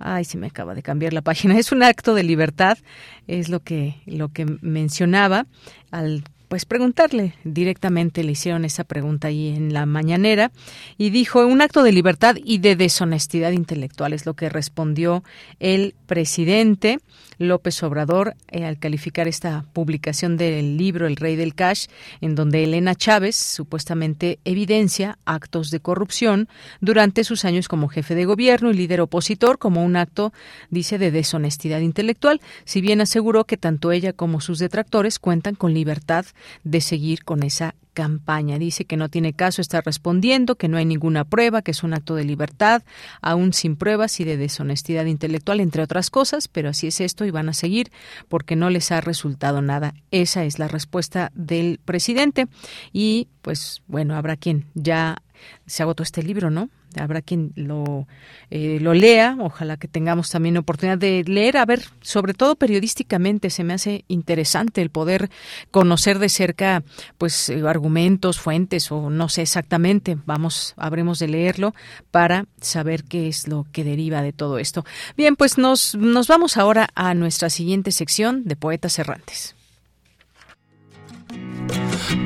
Ay, 0.00 0.24
se 0.24 0.38
me 0.38 0.48
acaba 0.48 0.74
de 0.74 0.82
cambiar 0.82 1.12
la 1.12 1.22
página. 1.22 1.54
Es 1.58 1.72
un 1.72 1.82
acto 1.82 2.14
de 2.14 2.24
libertad, 2.24 2.78
es 3.26 3.48
lo 3.48 3.60
que 3.60 3.96
lo 4.06 4.30
que 4.30 4.46
mencionaba 4.60 5.46
al 5.90 6.24
pues 6.48 6.64
preguntarle 6.64 7.34
directamente, 7.44 8.24
le 8.24 8.32
hicieron 8.32 8.64
esa 8.64 8.82
pregunta 8.82 9.28
ahí 9.28 9.50
en 9.50 9.72
la 9.72 9.86
mañanera 9.86 10.50
y 10.98 11.10
dijo 11.10 11.46
un 11.46 11.62
acto 11.62 11.84
de 11.84 11.92
libertad 11.92 12.34
y 12.44 12.58
de 12.58 12.74
deshonestidad 12.74 13.52
intelectual 13.52 14.12
es 14.14 14.26
lo 14.26 14.34
que 14.34 14.48
respondió 14.48 15.22
el 15.60 15.94
presidente 16.06 16.98
López 17.40 17.82
Obrador 17.82 18.36
eh, 18.50 18.66
al 18.66 18.78
calificar 18.78 19.26
esta 19.26 19.64
publicación 19.72 20.36
del 20.36 20.76
libro 20.76 21.06
El 21.06 21.16
Rey 21.16 21.36
del 21.36 21.54
Cash, 21.54 21.86
en 22.20 22.34
donde 22.34 22.62
Elena 22.62 22.94
Chávez 22.94 23.34
supuestamente 23.34 24.38
evidencia 24.44 25.18
actos 25.24 25.70
de 25.70 25.80
corrupción 25.80 26.48
durante 26.82 27.24
sus 27.24 27.46
años 27.46 27.66
como 27.66 27.88
jefe 27.88 28.14
de 28.14 28.26
gobierno 28.26 28.70
y 28.70 28.74
líder 28.74 29.00
opositor 29.00 29.58
como 29.58 29.82
un 29.82 29.96
acto, 29.96 30.34
dice, 30.68 30.98
de 30.98 31.10
deshonestidad 31.10 31.80
intelectual, 31.80 32.42
si 32.64 32.82
bien 32.82 33.00
aseguró 33.00 33.46
que 33.46 33.56
tanto 33.56 33.90
ella 33.90 34.12
como 34.12 34.42
sus 34.42 34.58
detractores 34.58 35.18
cuentan 35.18 35.54
con 35.54 35.72
libertad 35.72 36.26
de 36.62 36.82
seguir 36.82 37.24
con 37.24 37.42
esa 37.42 37.74
campaña. 37.92 38.58
Dice 38.58 38.84
que 38.84 38.96
no 38.96 39.08
tiene 39.08 39.32
caso 39.32 39.60
estar 39.60 39.84
respondiendo, 39.84 40.56
que 40.56 40.68
no 40.68 40.76
hay 40.76 40.84
ninguna 40.84 41.24
prueba, 41.24 41.62
que 41.62 41.70
es 41.70 41.82
un 41.82 41.94
acto 41.94 42.14
de 42.14 42.24
libertad, 42.24 42.82
aún 43.20 43.52
sin 43.52 43.76
pruebas 43.76 44.20
y 44.20 44.24
de 44.24 44.36
deshonestidad 44.36 45.06
intelectual, 45.06 45.60
entre 45.60 45.82
otras 45.82 46.10
cosas, 46.10 46.48
pero 46.48 46.70
así 46.70 46.86
es 46.86 47.00
esto 47.00 47.24
y 47.24 47.30
van 47.30 47.48
a 47.48 47.54
seguir 47.54 47.90
porque 48.28 48.56
no 48.56 48.70
les 48.70 48.92
ha 48.92 49.00
resultado 49.00 49.62
nada. 49.62 49.94
Esa 50.10 50.44
es 50.44 50.58
la 50.58 50.68
respuesta 50.68 51.32
del 51.34 51.80
presidente. 51.84 52.46
Y 52.92 53.28
pues 53.42 53.82
bueno, 53.86 54.16
habrá 54.16 54.36
quien 54.36 54.66
ya 54.74 55.22
se 55.66 55.82
agotó 55.82 56.02
este 56.02 56.22
libro, 56.22 56.50
¿no? 56.50 56.68
Habrá 56.96 57.22
quien 57.22 57.52
lo, 57.56 58.06
eh, 58.50 58.78
lo 58.80 58.94
lea, 58.94 59.36
ojalá 59.40 59.76
que 59.76 59.88
tengamos 59.88 60.30
también 60.30 60.56
oportunidad 60.56 60.98
de 60.98 61.24
leer, 61.26 61.56
a 61.56 61.64
ver, 61.64 61.84
sobre 62.00 62.34
todo 62.34 62.56
periodísticamente, 62.56 63.50
se 63.50 63.64
me 63.64 63.74
hace 63.74 64.04
interesante 64.08 64.82
el 64.82 64.90
poder 64.90 65.30
conocer 65.70 66.18
de 66.18 66.28
cerca, 66.28 66.82
pues, 67.18 67.48
eh, 67.48 67.62
argumentos, 67.66 68.40
fuentes, 68.40 68.90
o 68.90 69.10
no 69.10 69.28
sé 69.28 69.42
exactamente, 69.42 70.18
vamos, 70.26 70.74
habremos 70.76 71.18
de 71.18 71.28
leerlo 71.28 71.74
para 72.10 72.46
saber 72.60 73.04
qué 73.04 73.28
es 73.28 73.48
lo 73.48 73.66
que 73.72 73.84
deriva 73.84 74.22
de 74.22 74.32
todo 74.32 74.58
esto. 74.58 74.84
Bien, 75.16 75.36
pues 75.36 75.58
nos, 75.58 75.94
nos 75.94 76.28
vamos 76.28 76.56
ahora 76.56 76.88
a 76.94 77.14
nuestra 77.14 77.50
siguiente 77.50 77.92
sección 77.92 78.44
de 78.44 78.56
Poetas 78.56 78.98
Errantes. 78.98 79.54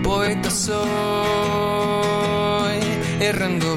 Poeta 0.03 0.51
soy, 0.51 0.75
errando 3.21 3.77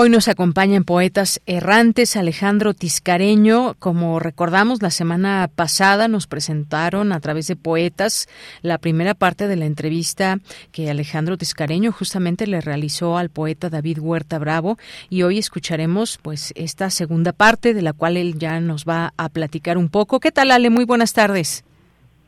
Hoy 0.00 0.10
nos 0.10 0.28
acompañan 0.28 0.84
poetas 0.84 1.42
errantes 1.44 2.16
Alejandro 2.16 2.72
Tiscareño. 2.72 3.74
Como 3.80 4.20
recordamos, 4.20 4.80
la 4.80 4.90
semana 4.90 5.50
pasada 5.52 6.06
nos 6.06 6.28
presentaron 6.28 7.12
a 7.12 7.18
través 7.18 7.48
de 7.48 7.56
poetas 7.56 8.28
la 8.62 8.78
primera 8.78 9.14
parte 9.14 9.48
de 9.48 9.56
la 9.56 9.64
entrevista 9.64 10.36
que 10.70 10.88
Alejandro 10.88 11.36
Tiscareño 11.36 11.90
justamente 11.90 12.46
le 12.46 12.60
realizó 12.60 13.18
al 13.18 13.28
poeta 13.28 13.70
David 13.70 13.98
Huerta 13.98 14.38
Bravo 14.38 14.76
y 15.10 15.24
hoy 15.24 15.36
escucharemos 15.36 16.16
pues 16.22 16.52
esta 16.54 16.90
segunda 16.90 17.32
parte 17.32 17.74
de 17.74 17.82
la 17.82 17.92
cual 17.92 18.16
él 18.16 18.38
ya 18.38 18.60
nos 18.60 18.84
va 18.84 19.12
a 19.16 19.28
platicar 19.30 19.78
un 19.78 19.88
poco. 19.88 20.20
¿Qué 20.20 20.30
tal 20.30 20.52
Ale? 20.52 20.70
Muy 20.70 20.84
buenas 20.84 21.12
tardes. 21.12 21.64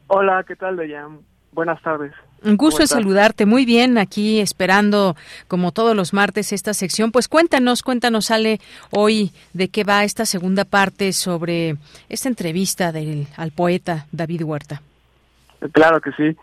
Hola, 0.08 0.42
¿qué 0.42 0.56
tal 0.56 0.76
Deyan? 0.76 1.20
Buenas 1.52 1.80
tardes. 1.82 2.14
Un 2.42 2.56
gusto 2.56 2.86
saludarte. 2.86 3.44
Muy 3.44 3.66
bien, 3.66 3.98
aquí 3.98 4.40
esperando, 4.40 5.16
como 5.48 5.72
todos 5.72 5.94
los 5.94 6.12
martes, 6.12 6.52
esta 6.52 6.72
sección. 6.72 7.12
Pues 7.12 7.28
cuéntanos, 7.28 7.82
cuéntanos, 7.82 8.30
Ale, 8.30 8.60
hoy 8.90 9.32
de 9.52 9.68
qué 9.68 9.84
va 9.84 10.04
esta 10.04 10.24
segunda 10.24 10.64
parte 10.64 11.12
sobre 11.12 11.76
esta 12.08 12.28
entrevista 12.28 12.92
del, 12.92 13.26
al 13.36 13.50
poeta 13.50 14.06
David 14.12 14.42
Huerta. 14.44 14.80
Claro 15.72 16.00
que 16.00 16.12
sí. 16.12 16.36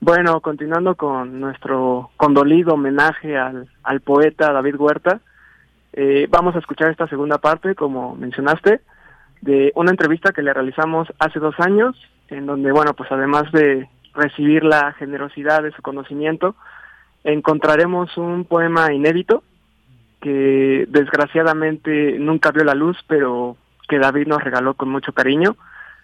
Bueno, 0.00 0.40
continuando 0.40 0.94
con 0.94 1.40
nuestro 1.40 2.10
condolido 2.16 2.74
homenaje 2.74 3.36
al, 3.36 3.68
al 3.82 4.00
poeta 4.00 4.52
David 4.52 4.76
Huerta, 4.76 5.20
eh, 5.92 6.28
vamos 6.30 6.54
a 6.54 6.58
escuchar 6.58 6.90
esta 6.90 7.08
segunda 7.08 7.38
parte, 7.38 7.74
como 7.74 8.14
mencionaste, 8.14 8.80
de 9.40 9.72
una 9.74 9.90
entrevista 9.90 10.32
que 10.32 10.42
le 10.42 10.52
realizamos 10.52 11.08
hace 11.18 11.40
dos 11.40 11.54
años, 11.58 11.96
en 12.28 12.46
donde, 12.46 12.70
bueno, 12.70 12.92
pues 12.94 13.10
además 13.10 13.50
de 13.52 13.88
recibir 14.18 14.64
la 14.64 14.92
generosidad 14.94 15.62
de 15.62 15.72
su 15.72 15.82
conocimiento, 15.82 16.54
encontraremos 17.24 18.16
un 18.16 18.44
poema 18.44 18.92
inédito 18.92 19.42
que 20.20 20.86
desgraciadamente 20.88 22.18
nunca 22.18 22.50
vio 22.50 22.64
la 22.64 22.74
luz, 22.74 22.96
pero 23.06 23.56
que 23.88 23.98
David 23.98 24.26
nos 24.26 24.42
regaló 24.42 24.74
con 24.74 24.88
mucho 24.90 25.12
cariño. 25.12 25.56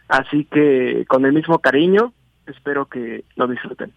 Así 0.09 0.45
que 0.45 1.05
con 1.09 1.24
el 1.24 1.32
mismo 1.32 1.59
cariño, 1.59 2.12
espero 2.47 2.86
que 2.86 3.24
lo 3.36 3.47
disfruten. 3.47 3.93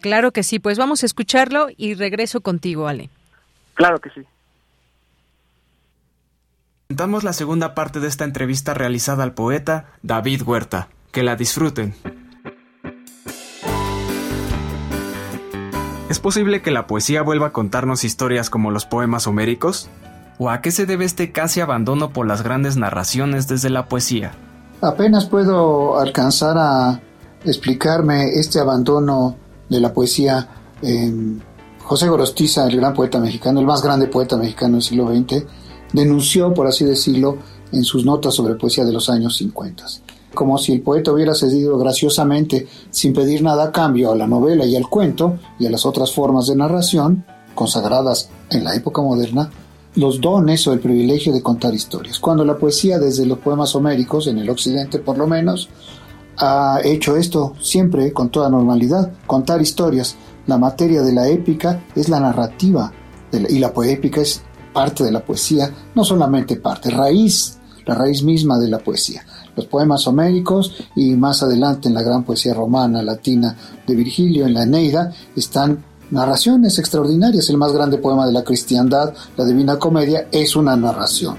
Claro 0.00 0.30
que 0.30 0.42
sí, 0.42 0.58
pues 0.58 0.78
vamos 0.78 1.02
a 1.02 1.06
escucharlo 1.06 1.68
y 1.76 1.94
regreso 1.94 2.40
contigo, 2.40 2.86
Ale. 2.86 3.10
Claro 3.74 3.98
que 3.98 4.10
sí. 4.10 4.22
Damos 6.88 7.24
la 7.24 7.32
segunda 7.32 7.74
parte 7.74 7.98
de 7.98 8.06
esta 8.06 8.24
entrevista 8.24 8.72
realizada 8.72 9.24
al 9.24 9.34
poeta 9.34 9.86
David 10.02 10.42
Huerta. 10.42 10.88
Que 11.10 11.22
la 11.22 11.34
disfruten. 11.34 11.94
¿Es 16.08 16.20
posible 16.20 16.62
que 16.62 16.70
la 16.70 16.86
poesía 16.86 17.22
vuelva 17.22 17.48
a 17.48 17.52
contarnos 17.52 18.04
historias 18.04 18.48
como 18.48 18.70
los 18.70 18.86
poemas 18.86 19.26
homéricos? 19.26 19.88
¿O 20.38 20.50
a 20.50 20.60
qué 20.60 20.70
se 20.70 20.86
debe 20.86 21.04
este 21.04 21.32
casi 21.32 21.60
abandono 21.60 22.12
por 22.12 22.28
las 22.28 22.42
grandes 22.42 22.76
narraciones 22.76 23.48
desde 23.48 23.70
la 23.70 23.88
poesía? 23.88 24.32
Apenas 24.80 25.26
puedo 25.26 25.98
alcanzar 25.98 26.56
a 26.58 27.00
explicarme 27.44 28.38
este 28.38 28.60
abandono 28.60 29.36
de 29.68 29.80
la 29.80 29.92
poesía. 29.92 30.48
José 31.82 32.08
Gorostiza, 32.08 32.66
el 32.66 32.76
gran 32.76 32.94
poeta 32.94 33.18
mexicano, 33.18 33.58
el 33.58 33.66
más 33.66 33.82
grande 33.82 34.06
poeta 34.06 34.36
mexicano 34.36 34.74
del 34.74 34.82
siglo 34.82 35.08
XX, 35.08 35.44
denunció, 35.92 36.54
por 36.54 36.68
así 36.68 36.84
decirlo, 36.84 37.38
en 37.72 37.82
sus 37.82 38.04
notas 38.04 38.32
sobre 38.34 38.54
poesía 38.54 38.84
de 38.84 38.92
los 38.92 39.10
años 39.10 39.36
50. 39.36 39.84
Como 40.36 40.58
si 40.58 40.74
el 40.74 40.82
poeta 40.82 41.12
hubiera 41.12 41.34
cedido 41.34 41.78
graciosamente, 41.78 42.68
sin 42.90 43.14
pedir 43.14 43.42
nada 43.42 43.64
a 43.64 43.72
cambio, 43.72 44.12
a 44.12 44.16
la 44.16 44.26
novela 44.26 44.66
y 44.66 44.76
al 44.76 44.86
cuento 44.86 45.38
y 45.58 45.64
a 45.64 45.70
las 45.70 45.86
otras 45.86 46.12
formas 46.12 46.46
de 46.46 46.56
narración, 46.56 47.24
consagradas 47.54 48.28
en 48.50 48.62
la 48.62 48.74
época 48.74 49.00
moderna, 49.00 49.50
los 49.94 50.20
dones 50.20 50.66
o 50.66 50.74
el 50.74 50.80
privilegio 50.80 51.32
de 51.32 51.40
contar 51.40 51.72
historias. 51.72 52.18
Cuando 52.18 52.44
la 52.44 52.58
poesía, 52.58 52.98
desde 52.98 53.24
los 53.24 53.38
poemas 53.38 53.74
homéricos, 53.74 54.26
en 54.26 54.36
el 54.36 54.50
occidente 54.50 54.98
por 54.98 55.16
lo 55.16 55.26
menos, 55.26 55.70
ha 56.36 56.80
hecho 56.84 57.16
esto 57.16 57.54
siempre 57.62 58.12
con 58.12 58.28
toda 58.28 58.50
normalidad, 58.50 59.10
contar 59.26 59.62
historias. 59.62 60.16
La 60.46 60.58
materia 60.58 61.00
de 61.00 61.14
la 61.14 61.28
épica 61.28 61.82
es 61.94 62.10
la 62.10 62.20
narrativa 62.20 62.92
y 63.32 63.58
la 63.58 63.72
poépica 63.72 64.20
es 64.20 64.42
parte 64.74 65.02
de 65.02 65.12
la 65.12 65.24
poesía, 65.24 65.72
no 65.94 66.04
solamente 66.04 66.56
parte, 66.56 66.90
raíz, 66.90 67.56
la 67.86 67.94
raíz 67.94 68.22
misma 68.22 68.58
de 68.58 68.68
la 68.68 68.80
poesía. 68.80 69.24
Los 69.56 69.66
poemas 69.66 70.06
homéricos 70.06 70.76
y 70.94 71.16
más 71.16 71.42
adelante 71.42 71.88
en 71.88 71.94
la 71.94 72.02
gran 72.02 72.24
poesía 72.24 72.54
romana, 72.54 73.02
latina 73.02 73.56
de 73.86 73.94
Virgilio, 73.94 74.46
en 74.46 74.54
la 74.54 74.64
Eneida, 74.64 75.12
están 75.34 75.82
narraciones 76.10 76.78
extraordinarias. 76.78 77.48
El 77.50 77.56
más 77.56 77.72
grande 77.72 77.98
poema 77.98 78.26
de 78.26 78.32
la 78.32 78.44
cristiandad, 78.44 79.14
la 79.36 79.44
Divina 79.44 79.78
Comedia, 79.78 80.28
es 80.30 80.56
una 80.56 80.76
narración. 80.76 81.38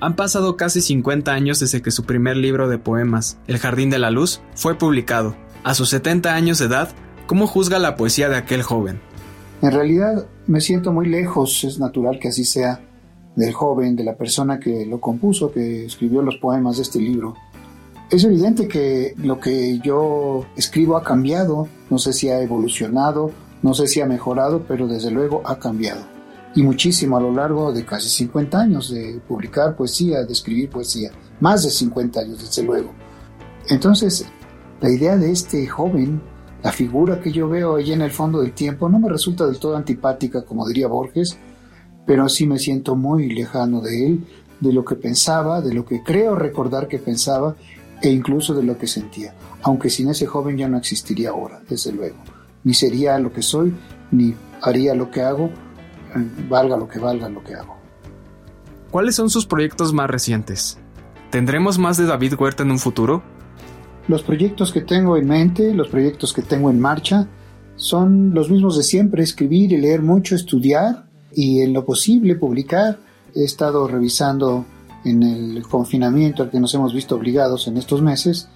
Han 0.00 0.16
pasado 0.16 0.56
casi 0.56 0.80
50 0.80 1.32
años 1.32 1.60
desde 1.60 1.80
que 1.80 1.90
su 1.90 2.04
primer 2.04 2.36
libro 2.36 2.68
de 2.68 2.78
poemas, 2.78 3.38
El 3.46 3.58
Jardín 3.58 3.88
de 3.88 3.98
la 3.98 4.10
Luz, 4.10 4.40
fue 4.54 4.76
publicado. 4.76 5.36
A 5.64 5.74
sus 5.74 5.90
70 5.90 6.34
años 6.34 6.58
de 6.58 6.66
edad, 6.66 6.90
¿cómo 7.26 7.46
juzga 7.46 7.78
la 7.78 7.96
poesía 7.96 8.28
de 8.28 8.36
aquel 8.36 8.62
joven? 8.62 9.00
En 9.62 9.70
realidad 9.70 10.26
me 10.48 10.60
siento 10.60 10.92
muy 10.92 11.08
lejos, 11.08 11.62
es 11.62 11.78
natural 11.78 12.18
que 12.18 12.28
así 12.28 12.44
sea, 12.44 12.80
del 13.36 13.52
joven, 13.52 13.96
de 13.96 14.04
la 14.04 14.16
persona 14.16 14.58
que 14.58 14.86
lo 14.86 15.00
compuso, 15.00 15.50
que 15.50 15.86
escribió 15.86 16.22
los 16.22 16.36
poemas 16.36 16.76
de 16.76 16.82
este 16.82 16.98
libro. 16.98 17.34
Es 18.10 18.24
evidente 18.24 18.68
que 18.68 19.14
lo 19.18 19.40
que 19.40 19.78
yo 19.78 20.44
escribo 20.56 20.96
ha 20.96 21.02
cambiado, 21.02 21.68
no 21.88 21.98
sé 21.98 22.12
si 22.12 22.28
ha 22.28 22.40
evolucionado, 22.42 23.30
no 23.62 23.74
sé 23.74 23.86
si 23.86 24.00
ha 24.00 24.06
mejorado, 24.06 24.64
pero 24.68 24.86
desde 24.86 25.10
luego 25.10 25.42
ha 25.44 25.58
cambiado. 25.58 26.02
Y 26.54 26.62
muchísimo 26.62 27.16
a 27.16 27.20
lo 27.20 27.32
largo 27.32 27.72
de 27.72 27.86
casi 27.86 28.10
50 28.10 28.60
años 28.60 28.90
de 28.90 29.20
publicar 29.26 29.74
poesía, 29.74 30.24
de 30.24 30.32
escribir 30.32 30.68
poesía. 30.68 31.10
Más 31.40 31.62
de 31.62 31.70
50 31.70 32.20
años, 32.20 32.40
desde 32.40 32.62
luego. 32.62 32.90
Entonces, 33.68 34.26
la 34.80 34.90
idea 34.90 35.16
de 35.16 35.30
este 35.30 35.66
joven 35.66 36.20
la 36.62 36.70
figura 36.70 37.20
que 37.20 37.32
yo 37.32 37.48
veo 37.48 37.76
allí 37.76 37.92
en 37.92 38.02
el 38.02 38.12
fondo 38.12 38.40
del 38.40 38.52
tiempo 38.52 38.88
no 38.88 39.00
me 39.00 39.08
resulta 39.08 39.46
del 39.46 39.58
todo 39.58 39.76
antipática, 39.76 40.42
como 40.42 40.66
diría 40.66 40.86
Borges, 40.86 41.36
pero 42.06 42.28
sí 42.28 42.46
me 42.46 42.58
siento 42.58 42.96
muy 42.96 43.32
lejano 43.32 43.80
de 43.80 44.06
él, 44.06 44.26
de 44.60 44.72
lo 44.72 44.84
que 44.84 44.94
pensaba, 44.94 45.60
de 45.60 45.74
lo 45.74 45.84
que 45.84 46.02
creo 46.02 46.34
recordar 46.34 46.88
que 46.88 46.98
pensaba 46.98 47.56
e 48.00 48.10
incluso 48.10 48.54
de 48.54 48.62
lo 48.62 48.78
que 48.78 48.86
sentía. 48.86 49.34
Aunque 49.62 49.90
sin 49.90 50.08
ese 50.08 50.26
joven 50.26 50.56
ya 50.56 50.68
no 50.68 50.76
existiría 50.76 51.30
ahora, 51.30 51.60
desde 51.68 51.92
luego. 51.92 52.16
Ni 52.64 52.74
sería 52.74 53.18
lo 53.18 53.32
que 53.32 53.42
soy, 53.42 53.74
ni 54.10 54.34
haría 54.60 54.94
lo 54.94 55.10
que 55.10 55.22
hago, 55.22 55.50
valga 56.48 56.76
lo 56.76 56.88
que 56.88 56.98
valga 56.98 57.28
lo 57.28 57.42
que 57.42 57.54
hago. 57.54 57.76
¿Cuáles 58.90 59.14
son 59.14 59.30
sus 59.30 59.46
proyectos 59.46 59.92
más 59.92 60.10
recientes? 60.10 60.78
¿Tendremos 61.30 61.78
más 61.78 61.96
de 61.96 62.04
David 62.04 62.34
Huerta 62.38 62.62
en 62.62 62.70
un 62.70 62.78
futuro? 62.78 63.22
Los 64.06 64.22
proyectos 64.22 64.72
que 64.72 64.82
tengo 64.82 65.16
en 65.16 65.26
mente, 65.28 65.72
los 65.72 65.88
proyectos 65.88 66.32
que 66.32 66.42
tengo 66.42 66.70
en 66.70 66.78
marcha, 66.78 67.28
son 67.76 68.34
los 68.34 68.50
mismos 68.50 68.76
de 68.76 68.82
siempre, 68.82 69.22
escribir 69.22 69.72
y 69.72 69.78
leer 69.78 70.02
mucho, 70.02 70.34
estudiar 70.34 71.06
y 71.34 71.60
en 71.60 71.72
lo 71.72 71.84
posible 71.84 72.36
publicar. 72.36 72.98
He 73.34 73.44
estado 73.44 73.88
revisando 73.88 74.64
en 75.04 75.22
el 75.22 75.62
confinamiento 75.62 76.42
al 76.42 76.50
que 76.50 76.60
nos 76.60 76.74
hemos 76.74 76.94
visto 76.94 77.16
obligados 77.16 77.66
en 77.66 77.76
estos 77.76 78.02
meses, 78.02 78.48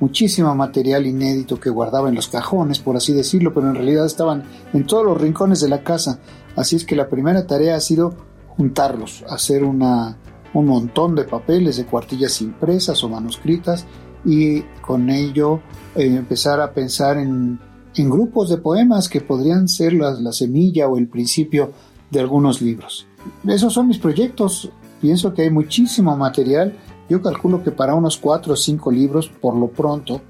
muchísimo 0.00 0.54
material 0.54 1.06
inédito 1.06 1.58
que 1.58 1.70
guardaba 1.70 2.08
en 2.08 2.14
los 2.14 2.28
cajones, 2.28 2.78
por 2.80 2.96
así 2.96 3.12
decirlo, 3.12 3.54
pero 3.54 3.68
en 3.68 3.74
realidad 3.74 4.04
estaban 4.04 4.44
en 4.72 4.86
todos 4.86 5.04
los 5.04 5.20
rincones 5.20 5.60
de 5.60 5.68
la 5.68 5.82
casa. 5.82 6.20
Así 6.54 6.76
es 6.76 6.84
que 6.84 6.96
la 6.96 7.08
primera 7.08 7.46
tarea 7.46 7.76
ha 7.76 7.80
sido 7.80 8.14
juntarlos, 8.48 9.24
hacer 9.28 9.64
una, 9.64 10.16
un 10.54 10.66
montón 10.66 11.14
de 11.14 11.24
papeles, 11.24 11.76
de 11.76 11.86
cuartillas 11.86 12.40
impresas 12.40 13.02
o 13.04 13.08
manuscritas 13.08 13.84
y 14.24 14.62
con 14.80 15.10
ello 15.10 15.60
eh, 15.94 16.06
empezar 16.06 16.60
a 16.60 16.72
pensar 16.72 17.18
en, 17.18 17.60
grupos 17.98 18.50
de 18.50 18.58
poemas 18.58 19.08
que 19.08 19.22
podrían 19.22 19.68
ser 19.68 19.94
la, 19.94 20.10
la 20.20 20.32
semilla 20.32 20.86
o 20.86 20.98
el 20.98 21.08
principio 21.08 21.72
de 22.10 22.20
algunos 22.20 22.62
libros. 22.62 23.06
Esos 23.46 23.72
son 23.72 23.88
mis 23.88 23.98
proyectos. 23.98 24.70
Pienso 25.00 25.34
que 25.34 25.42
hay 25.42 25.50
muchísimo 25.50 26.16
material. 26.16 26.76
Yo 27.08 27.22
calculo 27.22 27.62
que 27.62 27.70
para 27.70 27.94
unos 27.94 28.16
cuatro 28.16 28.54
o 28.54 28.56
cinco 28.56 28.90
libros, 28.90 29.28
por 29.28 29.56
lo 29.56 29.68
pronto, 29.68 30.20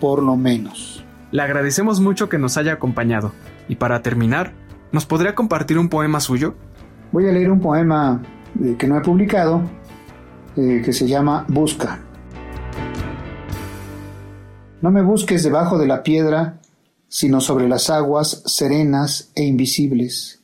por 0.00 0.22
lo 0.22 0.36
menos. 0.36 1.04
Le 1.32 1.42
agradecemos 1.42 2.00
mucho 2.00 2.28
que 2.28 2.38
nos 2.38 2.56
haya 2.56 2.74
acompañado. 2.74 3.32
Y 3.68 3.76
para 3.76 4.02
terminar, 4.02 4.52
¿nos 4.92 5.06
podría 5.06 5.34
compartir 5.34 5.78
un 5.78 5.88
poema 5.88 6.20
suyo? 6.20 6.54
Voy 7.12 7.28
a 7.28 7.32
leer 7.32 7.50
un 7.50 7.60
poema 7.60 8.22
eh, 8.62 8.76
que 8.78 8.86
no 8.86 8.96
he 8.96 9.00
publicado, 9.00 9.62
eh, 10.56 10.82
que 10.84 10.92
se 10.92 11.06
llama 11.06 11.44
Busca. 11.48 12.00
No 14.82 14.90
me 14.90 15.02
busques 15.02 15.42
debajo 15.42 15.78
de 15.78 15.86
la 15.86 16.02
piedra, 16.02 16.60
sino 17.08 17.40
sobre 17.40 17.68
las 17.68 17.90
aguas 17.90 18.42
serenas 18.46 19.30
e 19.34 19.44
invisibles. 19.44 20.42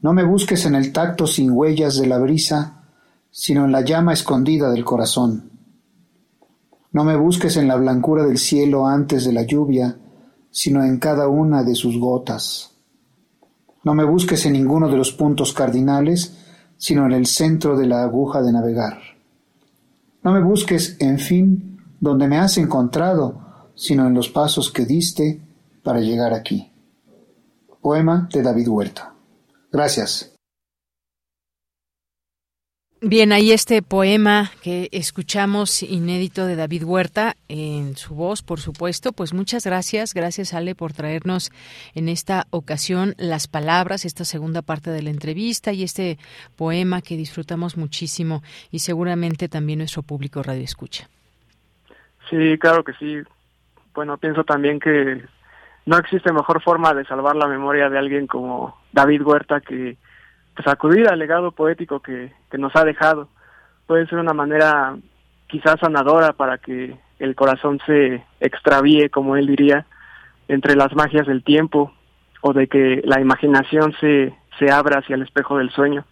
No 0.00 0.12
me 0.12 0.24
busques 0.24 0.64
en 0.64 0.76
el 0.76 0.92
tacto 0.92 1.26
sin 1.26 1.50
huellas 1.50 1.96
de 1.96 2.06
la 2.06 2.18
brisa, 2.18 2.84
sino 3.30 3.64
en 3.64 3.72
la 3.72 3.80
llama 3.80 4.12
escondida 4.12 4.70
del 4.70 4.84
corazón. 4.84 5.50
No 6.92 7.04
me 7.04 7.16
busques 7.16 7.56
en 7.56 7.66
la 7.66 7.76
blancura 7.76 8.24
del 8.24 8.38
cielo 8.38 8.86
antes 8.86 9.24
de 9.24 9.32
la 9.32 9.42
lluvia, 9.42 9.98
sino 10.50 10.84
en 10.84 10.98
cada 10.98 11.28
una 11.28 11.64
de 11.64 11.74
sus 11.74 11.98
gotas. 11.98 12.70
No 13.84 13.94
me 13.94 14.04
busques 14.04 14.46
en 14.46 14.52
ninguno 14.52 14.88
de 14.88 14.96
los 14.96 15.12
puntos 15.12 15.52
cardinales, 15.52 16.36
sino 16.76 17.04
en 17.06 17.12
el 17.12 17.26
centro 17.26 17.76
de 17.76 17.86
la 17.86 18.02
aguja 18.02 18.40
de 18.40 18.52
navegar. 18.52 18.98
No 20.22 20.32
me 20.32 20.42
busques, 20.42 20.96
en 21.00 21.18
fin, 21.18 21.80
donde 22.00 22.28
me 22.28 22.38
has 22.38 22.56
encontrado, 22.56 23.70
sino 23.74 24.06
en 24.06 24.14
los 24.14 24.28
pasos 24.28 24.70
que 24.70 24.84
diste 24.84 25.40
para 25.82 26.00
llegar 26.00 26.32
aquí. 26.32 26.70
Poema 27.80 28.28
de 28.32 28.42
David 28.42 28.68
Huerta. 28.68 29.14
Gracias. 29.70 30.34
Bien, 33.00 33.30
ahí 33.30 33.52
este 33.52 33.80
poema 33.80 34.50
que 34.60 34.88
escuchamos 34.90 35.84
inédito 35.84 36.46
de 36.46 36.56
David 36.56 36.82
Huerta 36.82 37.36
en 37.46 37.94
su 37.94 38.16
voz, 38.16 38.42
por 38.42 38.58
supuesto. 38.58 39.12
Pues 39.12 39.32
muchas 39.32 39.64
gracias, 39.64 40.14
gracias 40.14 40.52
Ale 40.52 40.74
por 40.74 40.92
traernos 40.92 41.52
en 41.94 42.08
esta 42.08 42.48
ocasión 42.50 43.14
las 43.16 43.46
palabras, 43.46 44.04
esta 44.04 44.24
segunda 44.24 44.62
parte 44.62 44.90
de 44.90 45.02
la 45.02 45.10
entrevista 45.10 45.72
y 45.72 45.84
este 45.84 46.18
poema 46.56 47.00
que 47.00 47.16
disfrutamos 47.16 47.76
muchísimo 47.76 48.42
y 48.72 48.80
seguramente 48.80 49.48
también 49.48 49.78
nuestro 49.78 50.02
público 50.02 50.42
radio 50.42 50.64
escucha. 50.64 51.08
Sí, 52.28 52.58
claro 52.58 52.82
que 52.82 52.94
sí. 52.94 53.18
Bueno, 53.94 54.18
pienso 54.18 54.42
también 54.42 54.80
que 54.80 55.22
no 55.88 55.96
existe 55.96 56.34
mejor 56.34 56.62
forma 56.62 56.92
de 56.92 57.06
salvar 57.06 57.34
la 57.34 57.46
memoria 57.46 57.88
de 57.88 57.98
alguien 57.98 58.26
como 58.26 58.76
David 58.92 59.22
Huerta 59.22 59.62
que 59.62 59.96
pues 60.54 60.68
acudir 60.68 61.08
al 61.08 61.18
legado 61.18 61.50
poético 61.50 62.00
que, 62.00 62.30
que 62.50 62.58
nos 62.58 62.76
ha 62.76 62.84
dejado. 62.84 63.28
puede 63.86 64.06
ser 64.06 64.18
una 64.18 64.34
manera 64.34 64.94
quizás 65.46 65.76
sanadora 65.80 66.34
para 66.34 66.58
que 66.58 66.94
el 67.18 67.34
corazón 67.34 67.80
se 67.86 68.22
extravíe, 68.38 69.08
como 69.08 69.36
él 69.36 69.46
diría, 69.46 69.86
entre 70.46 70.76
las 70.76 70.94
magias 70.94 71.26
del 71.26 71.42
tiempo 71.42 71.90
o 72.42 72.52
de 72.52 72.66
que 72.66 73.00
la 73.06 73.18
imaginación 73.22 73.94
se, 73.98 74.36
se 74.58 74.70
abra 74.70 74.98
hacia 74.98 75.14
el 75.14 75.22
espejo 75.22 75.56
del 75.56 75.70
sueño. 75.70 76.04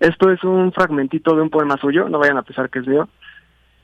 Esto 0.00 0.30
es 0.30 0.42
un 0.42 0.72
fragmentito 0.72 1.36
de 1.36 1.42
un 1.42 1.50
poema 1.50 1.76
suyo, 1.76 2.08
no 2.08 2.18
vayan 2.18 2.38
a 2.38 2.42
pensar 2.44 2.70
que 2.70 2.78
es 2.78 2.86
mío. 2.86 3.10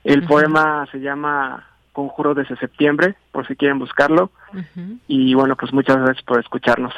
El 0.04 0.24
poema 0.26 0.86
se 0.90 1.00
llama 1.00 1.67
Conjuro 1.98 2.32
desde 2.32 2.56
septiembre, 2.58 3.16
por 3.32 3.44
si 3.48 3.56
quieren 3.56 3.80
buscarlo. 3.80 4.30
Y 5.08 5.34
bueno, 5.34 5.56
pues 5.56 5.72
muchas 5.72 5.96
gracias 5.96 6.24
por 6.24 6.38
escucharnos. 6.38 6.94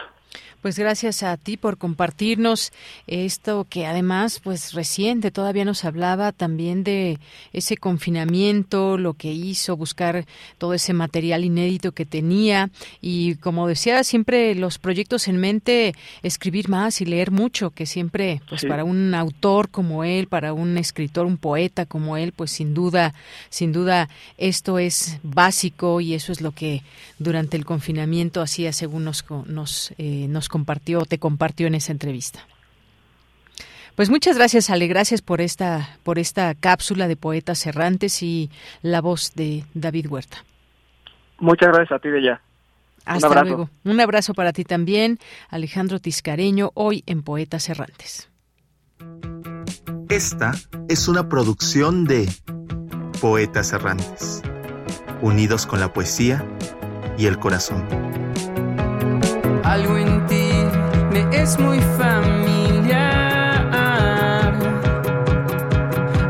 Pues 0.62 0.78
gracias 0.78 1.22
a 1.22 1.38
ti 1.38 1.56
por 1.56 1.78
compartirnos 1.78 2.70
esto 3.06 3.66
que 3.68 3.86
además, 3.86 4.40
pues 4.44 4.74
reciente, 4.74 5.30
todavía 5.30 5.64
nos 5.64 5.86
hablaba 5.86 6.32
también 6.32 6.84
de 6.84 7.18
ese 7.54 7.78
confinamiento, 7.78 8.98
lo 8.98 9.14
que 9.14 9.32
hizo, 9.32 9.76
buscar 9.78 10.26
todo 10.58 10.74
ese 10.74 10.92
material 10.92 11.46
inédito 11.46 11.92
que 11.92 12.04
tenía. 12.04 12.68
Y 13.00 13.36
como 13.36 13.68
decía, 13.68 14.04
siempre 14.04 14.54
los 14.54 14.78
proyectos 14.78 15.28
en 15.28 15.38
mente, 15.38 15.94
escribir 16.22 16.68
más 16.68 17.00
y 17.00 17.06
leer 17.06 17.30
mucho, 17.30 17.70
que 17.70 17.86
siempre, 17.86 18.42
pues 18.48 18.66
para 18.66 18.84
un 18.84 19.14
autor 19.14 19.70
como 19.70 20.04
él, 20.04 20.26
para 20.26 20.52
un 20.52 20.76
escritor, 20.76 21.24
un 21.24 21.38
poeta 21.38 21.86
como 21.86 22.18
él, 22.18 22.32
pues 22.32 22.50
sin 22.50 22.74
duda, 22.74 23.14
sin 23.48 23.72
duda 23.72 24.10
esto 24.36 24.78
es 24.78 25.20
básico 25.22 26.02
y 26.02 26.12
eso 26.12 26.32
es 26.32 26.42
lo 26.42 26.52
que 26.52 26.82
durante 27.18 27.56
el 27.56 27.64
confinamiento 27.64 28.42
hacía 28.42 28.74
según 28.74 29.04
nos, 29.04 29.24
nos, 29.46 29.94
eh, 29.96 30.26
nos 30.28 30.49
compartió, 30.50 31.06
te 31.06 31.18
compartió 31.18 31.66
en 31.66 31.74
esa 31.74 31.92
entrevista. 31.92 32.40
Pues 33.94 34.10
muchas 34.10 34.36
gracias, 34.36 34.70
Ale, 34.70 34.86
gracias 34.86 35.22
por 35.22 35.40
esta, 35.40 35.96
por 36.02 36.18
esta 36.18 36.54
cápsula 36.54 37.08
de 37.08 37.16
poetas 37.16 37.66
errantes 37.66 38.22
y 38.22 38.50
la 38.82 39.00
voz 39.00 39.34
de 39.34 39.64
David 39.74 40.06
Huerta. 40.08 40.44
Muchas 41.38 41.68
gracias 41.68 41.92
a 41.92 41.98
ti, 41.98 42.08
Bella. 42.08 42.40
Hasta 43.04 43.42
luego. 43.42 43.70
Un 43.84 44.00
abrazo 44.00 44.34
para 44.34 44.52
ti 44.52 44.64
también, 44.64 45.18
Alejandro 45.48 46.00
Tiscareño, 46.00 46.70
hoy 46.74 47.02
en 47.06 47.22
Poetas 47.22 47.68
Errantes. 47.68 48.28
Esta 50.08 50.52
es 50.88 51.08
una 51.08 51.28
producción 51.28 52.04
de 52.04 52.28
Poetas 53.20 53.72
Errantes, 53.72 54.42
unidos 55.22 55.66
con 55.66 55.80
la 55.80 55.92
poesía 55.92 56.44
y 57.16 57.26
el 57.26 57.38
corazón. 57.38 57.86
Algo 59.64 59.96
en 59.96 60.26
ti 60.26 60.50
me 61.12 61.28
es 61.36 61.58
muy 61.58 61.78
familiar. 61.98 63.00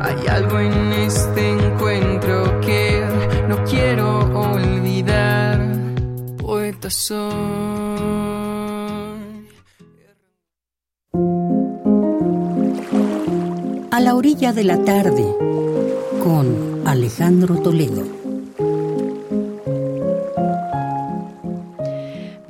Hay 0.03 0.27
algo 0.29 0.59
en 0.59 0.93
este 0.93 1.51
encuentro 1.51 2.61
que 2.61 3.03
no 3.49 3.65
quiero 3.65 4.19
olvidar. 4.39 5.61
Poeta 6.39 6.91
soy. 6.91 7.31
A 13.91 14.01
la 14.01 14.15
orilla 14.15 14.53
de 14.53 14.65
la 14.65 14.83
tarde, 14.85 15.25
con 16.23 16.83
Alejandro 16.87 17.57
Toledo. 17.57 18.20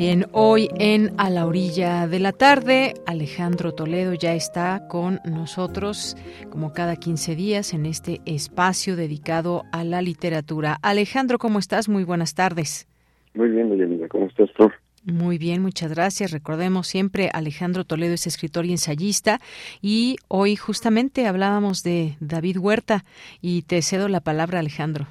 Bien, 0.01 0.25
hoy 0.33 0.71
en 0.79 1.11
A 1.19 1.29
la 1.29 1.45
orilla 1.45 2.07
de 2.09 2.21
la 2.21 2.33
tarde, 2.33 2.95
Alejandro 3.07 3.73
Toledo 3.73 4.15
ya 4.15 4.33
está 4.33 4.89
con 4.89 5.21
nosotros, 5.27 6.17
como 6.49 6.73
cada 6.73 6.97
15 6.97 7.37
días, 7.37 7.75
en 7.75 7.85
este 7.85 8.23
espacio 8.25 8.97
dedicado 8.97 9.65
a 9.73 9.85
la 9.85 10.01
literatura. 10.01 10.79
Alejandro, 10.81 11.37
¿cómo 11.37 11.59
estás? 11.59 11.91
Muy 11.91 12.05
buenas 12.05 12.35
tardes. 12.35 12.89
Muy 13.35 13.51
bien, 13.51 13.69
Miguel, 13.69 14.09
¿cómo 14.09 14.25
estás 14.25 14.49
tú? 14.57 14.71
Muy 15.05 15.37
bien, 15.37 15.61
muchas 15.61 15.93
gracias. 15.93 16.31
Recordemos 16.31 16.87
siempre, 16.87 17.29
Alejandro 17.35 17.85
Toledo 17.85 18.15
es 18.15 18.27
escritor 18.27 18.65
y 18.65 18.71
ensayista 18.71 19.39
y 19.83 20.17
hoy 20.29 20.57
justamente 20.57 21.27
hablábamos 21.27 21.83
de 21.83 22.17
David 22.21 22.57
Huerta 22.57 23.05
y 23.43 23.65
te 23.65 23.83
cedo 23.83 24.09
la 24.09 24.21
palabra, 24.21 24.61
Alejandro. 24.61 25.09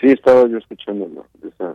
Sí, 0.00 0.06
estaba 0.06 0.48
yo 0.48 0.58
escuchando 0.58 1.26
esa 1.42 1.74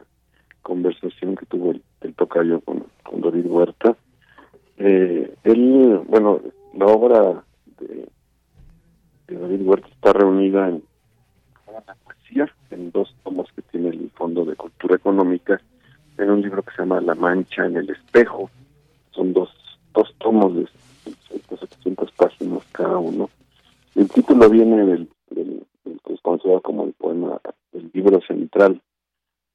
conversación 0.63 1.35
que 1.35 1.45
tuvo 1.45 1.73
el, 2.01 2.13
tocayo 2.15 2.61
con, 2.61 2.85
con 3.03 3.21
David 3.21 3.45
Huerta. 3.45 3.95
Eh, 4.77 5.35
él, 5.43 6.01
bueno, 6.07 6.39
la 6.73 6.85
obra 6.87 7.43
de, 7.79 8.07
David 9.27 9.61
Huerta 9.61 9.87
está 9.89 10.13
reunida 10.13 10.69
en 10.69 10.83
una 11.67 11.95
poesía, 12.03 12.51
en 12.71 12.91
dos 12.91 13.13
tomos 13.23 13.51
que 13.55 13.61
tiene 13.63 13.89
el 13.89 14.09
Fondo 14.15 14.45
de 14.45 14.55
Cultura 14.55 14.95
Económica, 14.95 15.61
en 16.17 16.29
un 16.29 16.41
libro 16.41 16.63
que 16.63 16.71
se 16.71 16.81
llama 16.81 17.01
La 17.01 17.15
Mancha 17.15 17.65
en 17.65 17.77
el 17.77 17.89
Espejo. 17.89 18.49
Son 19.11 19.33
dos, 19.33 19.49
dos 19.93 20.13
tomos 20.19 20.55
de 20.55 20.67
700 21.59 22.11
páginas 22.13 22.63
cada 22.71 22.97
uno. 22.97 23.29
El 23.95 24.09
título 24.09 24.49
viene 24.49 24.77
del, 24.85 25.09
del, 25.29 25.65
del 25.83 25.99
que 26.05 26.13
es 26.13 26.21
considerado 26.21 26.61
como 26.61 26.85
el 26.85 26.93
poema, 26.93 27.39
el 27.73 27.91
libro 27.93 28.19
central 28.21 28.81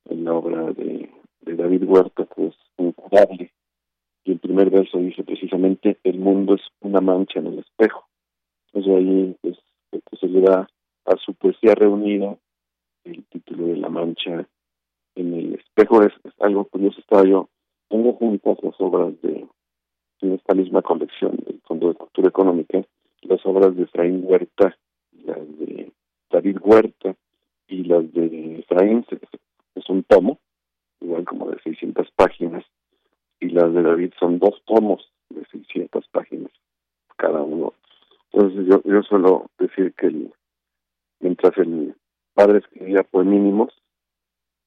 en 0.09 0.25
la 0.25 0.35
obra 0.35 0.73
de, 0.73 1.11
David 1.41 1.85
Huerta, 1.85 2.27
que 2.37 2.47
es 2.47 2.55
incurable. 2.77 3.53
Y 4.25 4.33
el 4.33 4.39
primer 4.39 4.71
verso 4.71 4.99
dice 4.99 5.25
precisamente, 5.25 5.99
el 6.05 6.19
mundo 6.19 6.55
es 6.55 6.63
una 6.81 7.01
mancha 7.01 7.39
en 7.39 7.47
el 7.47 7.59
espejo. 7.61 8.07
Entonces 8.67 8.93
ahí 8.93 9.37
pues, 9.41 9.59
se 10.21 10.29
le 10.29 10.43
da 10.43 10.69
a 11.07 11.17
su 11.17 11.35
poesía 11.35 11.75
reunida 11.75 12.37
el 13.05 13.25
título 13.27 13.69
de 13.69 13.77
La 13.77 13.89
mancha 13.89 14.47
en 15.15 15.35
el 15.35 15.55
espejo. 15.55 16.03
Es, 16.03 16.13
algo 16.39 16.65
curioso, 16.67 17.01
estaba 17.01 17.25
yo, 17.27 17.49
tengo 17.89 18.13
juntas 18.13 18.59
las 18.63 18.79
obras 18.81 19.21
de, 19.23 19.47
en 20.21 20.33
esta 20.33 20.55
misma 20.55 20.83
colección 20.83 21.37
del 21.47 21.61
Fondo 21.63 21.89
de 21.89 21.95
Cultura 21.95 22.29
Económica, 22.29 22.85
las 23.23 23.45
obras 23.47 23.75
de 23.75 23.85
Efraín 23.85 24.23
Huerta, 24.25 24.77
las 25.25 25.59
de 25.59 25.93
David 26.31 26.59
Huerta 26.63 27.17
y 27.67 27.85
las 27.85 28.13
de 28.13 28.59
Efraín 28.61 29.05
es 29.79 29.89
un 29.89 30.03
tomo, 30.05 30.39
igual 31.01 31.25
como 31.25 31.51
de 31.51 31.61
600 31.63 32.11
páginas, 32.13 32.65
y 33.41 33.51
las 33.51 33.73
de 33.73 33.83
David 33.83 34.13
son 34.19 34.39
dos 34.39 34.63
tomos 34.67 35.13
de 35.31 35.45
600 35.47 36.07
páginas 36.09 36.51
cada 37.17 37.43
uno. 37.43 37.75
Entonces 38.33 38.67
yo, 38.67 38.83
yo 38.85 39.03
suelo 39.03 39.47
decir 39.59 39.93
que 39.95 40.07
el, 40.07 40.33
mientras 41.21 41.57
el 41.59 41.95
padre 42.35 42.59
escribía 42.59 43.03
poemínimos, 43.03 43.71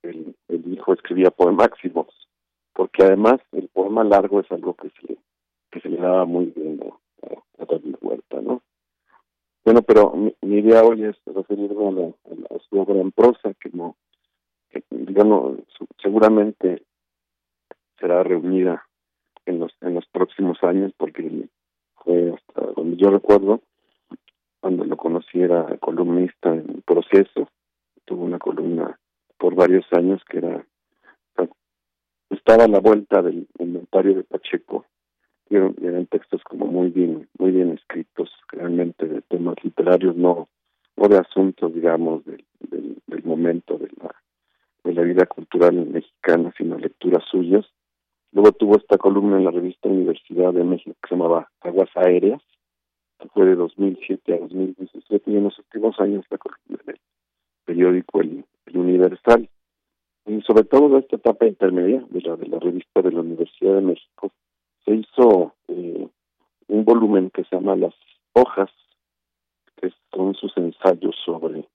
el, 0.04 0.36
el 0.50 0.74
hijo 0.74 0.94
escribía 0.94 1.32
poemáximos, 1.32 2.08
porque 2.74 3.04
además 3.04 3.40
el 3.52 3.68
poema 3.70 4.04
largo 4.04 4.40
es 4.42 4.52
algo 4.52 4.76
que 4.76 4.90
se, 4.90 5.18
que 5.72 5.80
se 5.80 5.90
le 5.90 5.98
daba 5.98 6.26
muy 6.26 6.46
bien 6.46 6.80
a, 6.84 7.66
David 7.66 7.96
Huerta, 8.02 8.42
¿no? 8.42 8.62
Bueno, 9.64 9.82
pero 9.84 10.14
mi, 10.14 10.34
idea 10.42 10.84
hoy 10.84 11.06
es 11.06 11.16
referirme 11.26 11.88
a, 11.88 11.92
la, 11.92 12.08
a, 12.56 12.60
su 12.68 12.80
obra 12.80 13.00
en 13.00 13.12
prosa, 13.12 13.54
que 13.54 13.70
no 13.72 13.96
digamos, 14.90 15.60
seguramente 16.02 16.84
será 18.00 18.24
reunida 18.24 18.86
en 19.46 19.60
los 19.60 19.72
en 19.82 19.96
los 19.96 20.06
próximos 20.08 20.64
años 20.64 20.92
porque 20.98 21.48
fue 21.96 22.34
hasta 22.34 22.72
donde 22.76 22.98
yo 22.98 23.10
recuerdo 23.10 23.62
cuando 24.60 24.86
lo 24.86 24.98
conocí 24.98 25.42
era 25.42 25.78
columnista 25.78 26.54
en 26.54 26.82
proceso 26.86 27.50
tuvo 28.06 28.26
una 28.26 28.40
columna 28.40 29.00
por 29.38 29.56
varios 29.56 29.86
años 29.92 30.22
que 30.30 30.40
era 30.40 30.66
estaba 32.30 32.64
a 32.64 32.68
la 32.68 32.80
vuelta 32.80 33.22
del 33.22 33.48
inventario 33.60 34.16
de 34.16 34.24
Pacheco 34.24 34.86
y 35.50 35.56
eran, 35.58 36.06
textos 36.08 36.42
como 36.44 36.66
muy 36.66 36.90
bien 36.90 37.28
muy 37.38 37.52
bien 37.52 37.72
escritos 37.72 38.32
realmente 38.50 39.08
de 39.08 39.22
temas 39.24 39.56
literarios 39.64 40.16
no 40.16 40.48
no 40.96 41.08
de 41.08 41.18
asuntos 41.18 41.74
digamos 41.74 42.24
del, 42.26 42.46
del 43.08 43.24
momento 43.24 43.78
de 43.78 43.90
la 44.02 44.16
de 44.84 44.94
la 44.94 45.04
vida 45.04 45.26
cultural 45.26 45.74
mexicana, 45.74 46.54
sino 46.58 46.78
lecturas 46.78 47.24
suyas. 47.30 47.66
Luego 48.32 48.52
tuvo 48.54 48.78
esta 48.78 48.98
columna 48.98 49.38
en 49.38 49.46
la 49.46 49.52
revista 49.52 49.90
Universidad 49.90 50.54
de 50.54 50.64
México 50.64 50.96
que 51.02 51.10
se 51.10 51.16
llamaba 51.16 51.50
Aguas 51.62 51.90
Aéreas, 51.96 52.42
que 53.20 53.28
fue 53.30 53.46
de 53.46 53.56
2007 53.56 54.34
a 54.34 54.40
2017, 54.40 55.32
y 55.32 55.36
en 55.38 55.44
los 55.44 55.60
últimos 55.60 56.00
años 56.00 56.26
la 56.30 56.38
columna 56.38 56.84
del 56.86 57.00
periódico 57.66 58.22
El, 58.22 58.46
Universal. 58.74 59.50
Y 60.26 60.42
sobre 60.44 60.64
todo 60.64 60.90
de 60.90 61.00
esta 61.00 61.18
etapa 61.18 61.46
intermedia 61.46 62.06
de 62.10 62.22
la 62.22 62.38
de 62.38 62.48
la 62.48 62.60
revista 62.60 63.02
de 63.02 63.12
la 63.12 63.20
Universidad 63.20 63.76
de 63.76 63.82
México, 63.82 64.32
se 64.86 64.96
hizo 64.96 65.54
eh, 65.68 66.08
un 66.68 66.86
volumen 66.86 67.32
que 67.32 67.44
se 67.44 67.56
llama 67.56 67.76
Las 67.76 67.94
Hojas, 68.34 68.70
que 69.76 69.92
son 70.14 70.36
sus 70.36 70.56
ensayos 70.56 71.16
sobre, 71.26 71.68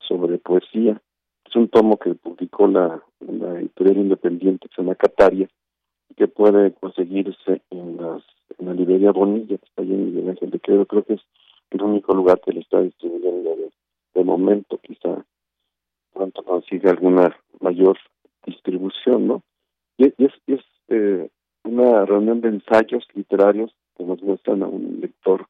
sobre 0.00 0.38
poesía, 0.38 1.00
es 1.48 1.56
un 1.56 1.68
tomo 1.68 1.96
que 1.96 2.14
publicó 2.14 2.66
la, 2.66 3.02
editorial 3.20 3.98
independiente 3.98 4.68
que 4.68 4.74
se 4.74 4.82
llama 4.82 4.94
Cataria 4.94 5.48
que 6.16 6.28
puede 6.28 6.72
conseguirse 6.72 7.62
en 7.70 7.96
las 7.96 8.22
en 8.58 8.66
la 8.66 8.74
librería 8.74 9.12
Bonilla 9.12 9.56
que 9.58 9.66
está 9.66 9.82
allí 9.82 9.94
en 9.94 10.06
Miguel 10.06 10.30
Ángel 10.30 10.50
de 10.50 10.60
Creo 10.60 10.86
que 11.04 11.14
es 11.14 11.20
el 11.70 11.82
único 11.82 12.14
lugar 12.14 12.40
que 12.40 12.52
le 12.52 12.60
está 12.60 12.80
distribuyendo 12.80 13.48
momento. 14.24 14.78
Quizá 14.78 15.24
pronto 16.12 16.42
consiga 16.42 16.90
alguna 16.90 17.36
mayor 17.60 17.98
distribución, 18.44 19.26
¿no? 19.26 19.42
Y, 19.96 20.06
es, 20.06 20.32
es 20.46 20.60
eh, 20.88 21.28
una 21.64 22.04
reunión 22.04 22.40
de 22.40 22.48
ensayos 22.48 23.06
literarios 23.14 23.74
que 23.96 24.04
nos 24.04 24.22
muestran 24.22 24.62
a 24.62 24.66
un 24.66 25.00
lector 25.00 25.46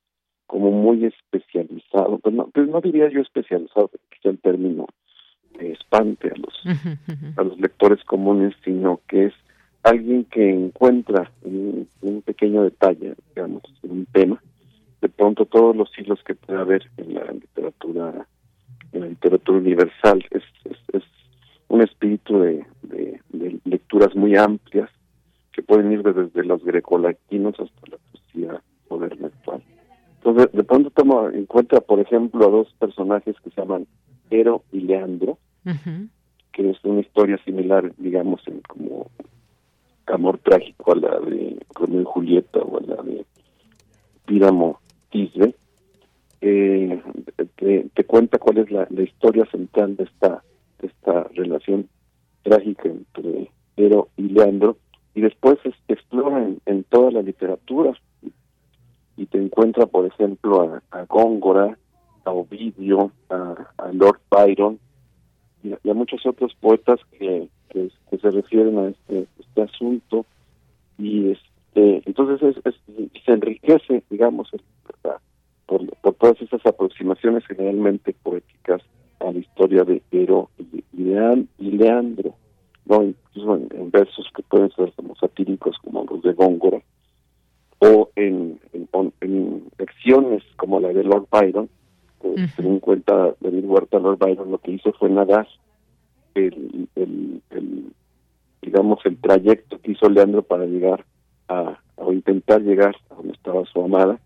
como 0.46 0.70
muy 0.70 1.04
especializado, 1.04 2.18
pero 2.22 2.36
no, 2.36 2.50
pero 2.52 2.66
no 2.66 2.80
diría 2.80 3.10
yo 3.10 3.20
especializado, 3.20 3.90
quizá 4.10 4.30
el 4.30 4.38
término 4.38 4.86
espante 5.58 6.28
a 6.28 6.36
los, 6.36 7.36
a 7.36 7.42
los 7.42 7.58
lectores 7.58 8.02
comunes, 8.04 8.54
sino 8.64 9.00
que 9.08 9.26
es 9.26 9.34
alguien 9.82 10.24
que 10.24 10.50
encuentra 10.50 11.30
en 11.44 11.88
un 12.02 12.22
pequeño 12.22 12.62
detalle, 12.62 13.14
digamos, 13.34 13.62
en 13.82 13.90
un 13.90 14.06
tema, 14.06 14.42
de 15.00 15.08
pronto 15.08 15.46
todos 15.46 15.76
los 15.76 15.90
hilos 15.98 16.20
que 16.24 16.34
puede 16.34 16.58
haber 16.58 16.90
en 16.96 17.14
la 17.14 17.24
literatura 17.32 18.26
en 18.92 19.00
la 19.02 19.06
literatura 19.08 19.58
universal 19.58 20.24
es, 20.30 20.42
es, 20.64 21.02
un 21.68 21.82
espíritu 21.82 22.38
de, 22.40 22.64
de, 22.82 23.60
lecturas 23.64 24.16
muy 24.16 24.34
amplias 24.36 24.88
que 25.52 25.62
pueden 25.62 25.92
ir 25.92 26.02
desde 26.02 26.42
los 26.42 26.64
grecolatinos 26.64 27.60
hasta 27.60 27.90
la 27.90 27.98
poesía 28.10 28.62
moderna 28.88 29.26
actual. 29.26 29.62
Entonces, 30.16 30.50
de 30.52 30.64
pronto 30.64 30.88
toma 30.88 31.30
en 31.34 31.44
cuenta, 31.44 31.82
por 31.82 32.00
ejemplo, 32.00 32.46
a 32.46 32.50
dos 32.50 32.74
personajes 32.78 33.36
que 33.44 33.50
se 33.50 33.60
llaman 33.60 33.86
Ero 34.30 34.62
y 34.72 34.80
Leandro, 34.80 35.38
que 36.52 36.70
es 36.70 36.84
una 36.84 37.00
historia 37.00 37.38
similar, 37.44 37.92
digamos, 37.98 38.40
en 38.46 38.60
como 38.60 39.10
amor 40.06 40.38
trágico 40.38 40.92
a 40.92 40.96
la 40.96 41.20
de 41.20 41.58
Romeo 41.74 42.02
y 42.02 42.04
Julieta 42.04 42.60
o 42.60 42.78
a 42.78 42.80
la 42.80 43.02
de 43.02 43.24
Píramo 44.26 44.80
Tisbe, 45.10 45.54
eh, 46.40 47.02
te, 47.94 48.04
cuenta 48.04 48.38
cuál 48.38 48.58
es 48.58 48.70
la, 48.70 48.86
historia 49.02 49.44
central 49.46 49.96
de 49.96 50.04
esta, 50.04 50.42
de 50.80 50.86
esta 50.88 51.24
relación 51.34 51.88
trágica 52.42 52.88
entre 52.88 53.50
Ero 53.76 54.08
y 54.16 54.28
Leandro, 54.28 54.76
y 55.14 55.20
después 55.20 55.58
explora 55.88 56.48
en, 56.66 56.84
toda 56.84 57.10
la 57.10 57.22
literatura 57.22 57.92
y 59.16 59.26
te 59.26 59.38
encuentra, 59.38 59.86
por 59.86 60.06
ejemplo, 60.06 60.80
a, 60.92 61.04
Góngora, 61.06 61.76
a 62.28 62.32
Ovidio, 62.32 63.10
a, 63.30 63.56
Lord 63.92 64.20
Byron 64.30 64.78
y 65.62 65.72
a, 65.72 65.94
muchos 65.94 66.24
otros 66.26 66.54
poetas 66.60 67.00
que, 67.18 67.48
que, 67.70 67.90
se 68.10 68.30
refieren 68.30 68.78
a 68.78 68.88
este, 68.88 69.26
este 69.38 69.62
asunto 69.62 70.26
y 70.98 71.30
este 71.30 72.02
entonces 72.06 72.56
es, 72.64 72.74
se 73.24 73.32
enriquece, 73.32 74.02
digamos, 74.10 74.50
por, 75.66 75.86
por 76.00 76.14
todas 76.14 76.40
esas 76.42 76.64
aproximaciones 76.66 77.46
generalmente 77.46 78.14
poéticas 78.22 78.82
a 79.20 79.30
la 79.30 79.38
historia 79.38 79.84
de 79.84 80.02
Ero 80.10 80.50
y, 80.58 80.84
y 80.98 81.70
Leandro, 81.70 82.34
¿no? 82.86 83.02
incluso 83.02 83.56
en, 83.56 83.90
versos 83.90 84.26
que 84.34 84.42
pueden 84.42 84.70
ser 84.72 84.92
como 84.92 85.14
satíricos 85.16 85.76
como 85.78 86.04
los 86.04 86.22
de 86.22 86.32
Góngora, 86.32 86.80
o 87.80 88.10
en, 88.16 88.60
en, 88.72 89.62
lecciones 89.78 90.42
como 90.56 90.80
la 90.80 90.88
de 90.88 91.04
Lord 91.04 91.28
Byron, 91.30 91.68
pues, 92.20 92.50
según 92.56 92.80
cuenta 92.80 93.34
David 93.40 93.64
Huerta, 93.64 93.98
Lord 93.98 94.18
Byron 94.18 94.50
lo 94.50 94.58
que 94.58 94.72
hizo 94.72 94.92
fue 94.92 95.10
nadar 95.10 95.46
el, 96.34 96.88
el, 96.94 97.42
el, 97.50 97.92
digamos, 98.62 99.00
el 99.04 99.16
trayecto 99.18 99.80
que 99.80 99.92
hizo 99.92 100.08
Leandro 100.08 100.42
para 100.42 100.66
llegar 100.66 101.04
a, 101.48 101.78
o 101.96 102.12
intentar 102.12 102.62
llegar 102.62 102.96
a 103.10 103.14
donde 103.14 103.32
estaba 103.32 103.64
su 103.66 103.82
amada, 103.82 104.20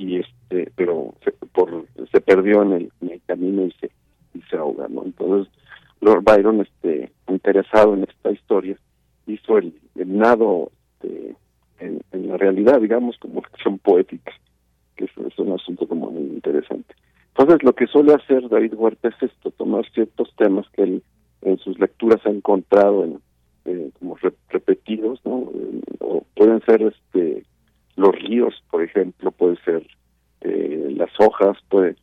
y 0.00 0.18
este 0.18 0.72
pero 0.74 1.14
se, 1.22 1.32
por 1.52 1.86
se 2.10 2.20
perdió 2.22 2.62
en 2.62 2.72
el, 2.72 2.92
en 3.02 3.10
el 3.10 3.20
camino 3.26 3.66
y 3.66 3.72
se 3.72 3.90
y 4.34 4.40
se 4.48 4.56
ahoga 4.56 4.88
no 4.88 5.04
entonces 5.04 5.52
Lord 6.00 6.24
Byron 6.24 6.62
este 6.62 7.12
interesado 7.28 7.92
en 7.94 8.04
esta 8.04 8.30
historia 8.30 8.78
hizo 9.26 9.58
el, 9.58 9.78
el 9.96 10.16
nado 10.16 10.72
este, 10.94 11.36
en, 11.80 12.00
en, 12.12 12.28
la 12.28 12.38
realidad 12.38 12.80
digamos 12.80 13.18
como 13.18 13.40
acción 13.44 13.78
poética 13.78 14.32
que 14.96 15.04
es, 15.04 15.10
es, 15.18 15.38
un 15.38 15.52
asunto 15.52 15.86
como 15.86 16.10
muy 16.10 16.22
interesante 16.22 16.94
entonces 17.34 17.62
lo 17.62 17.74
que 17.74 17.86
suele 17.86 18.14
hacer 18.14 18.48
David 18.48 18.74
Huerta 18.74 19.08
es 19.08 19.22
esto 19.22 19.50
tomar 19.50 19.88
ciertos 19.92 20.32
temas 20.36 20.66
que 20.74 20.82
él 20.82 21.02
en 21.42 21.58
sus 21.58 21.78
lecturas 21.78 22.20
ha 22.26 22.30
encontrado 22.30 23.04
en 23.04 23.20
eh, 23.66 23.90
como 23.98 24.16
repetidos 24.48 25.20
no 25.24 25.50
o 26.00 26.24
pueden 26.34 26.62
ser 26.62 26.82
este 26.82 27.44
los 28.00 28.14
ríos, 28.16 28.54
por 28.70 28.82
ejemplo, 28.82 29.30
puede 29.30 29.56
ser 29.64 29.86
eh, 30.40 30.92
las 30.96 31.10
hojas, 31.18 31.58
puede 31.68 31.96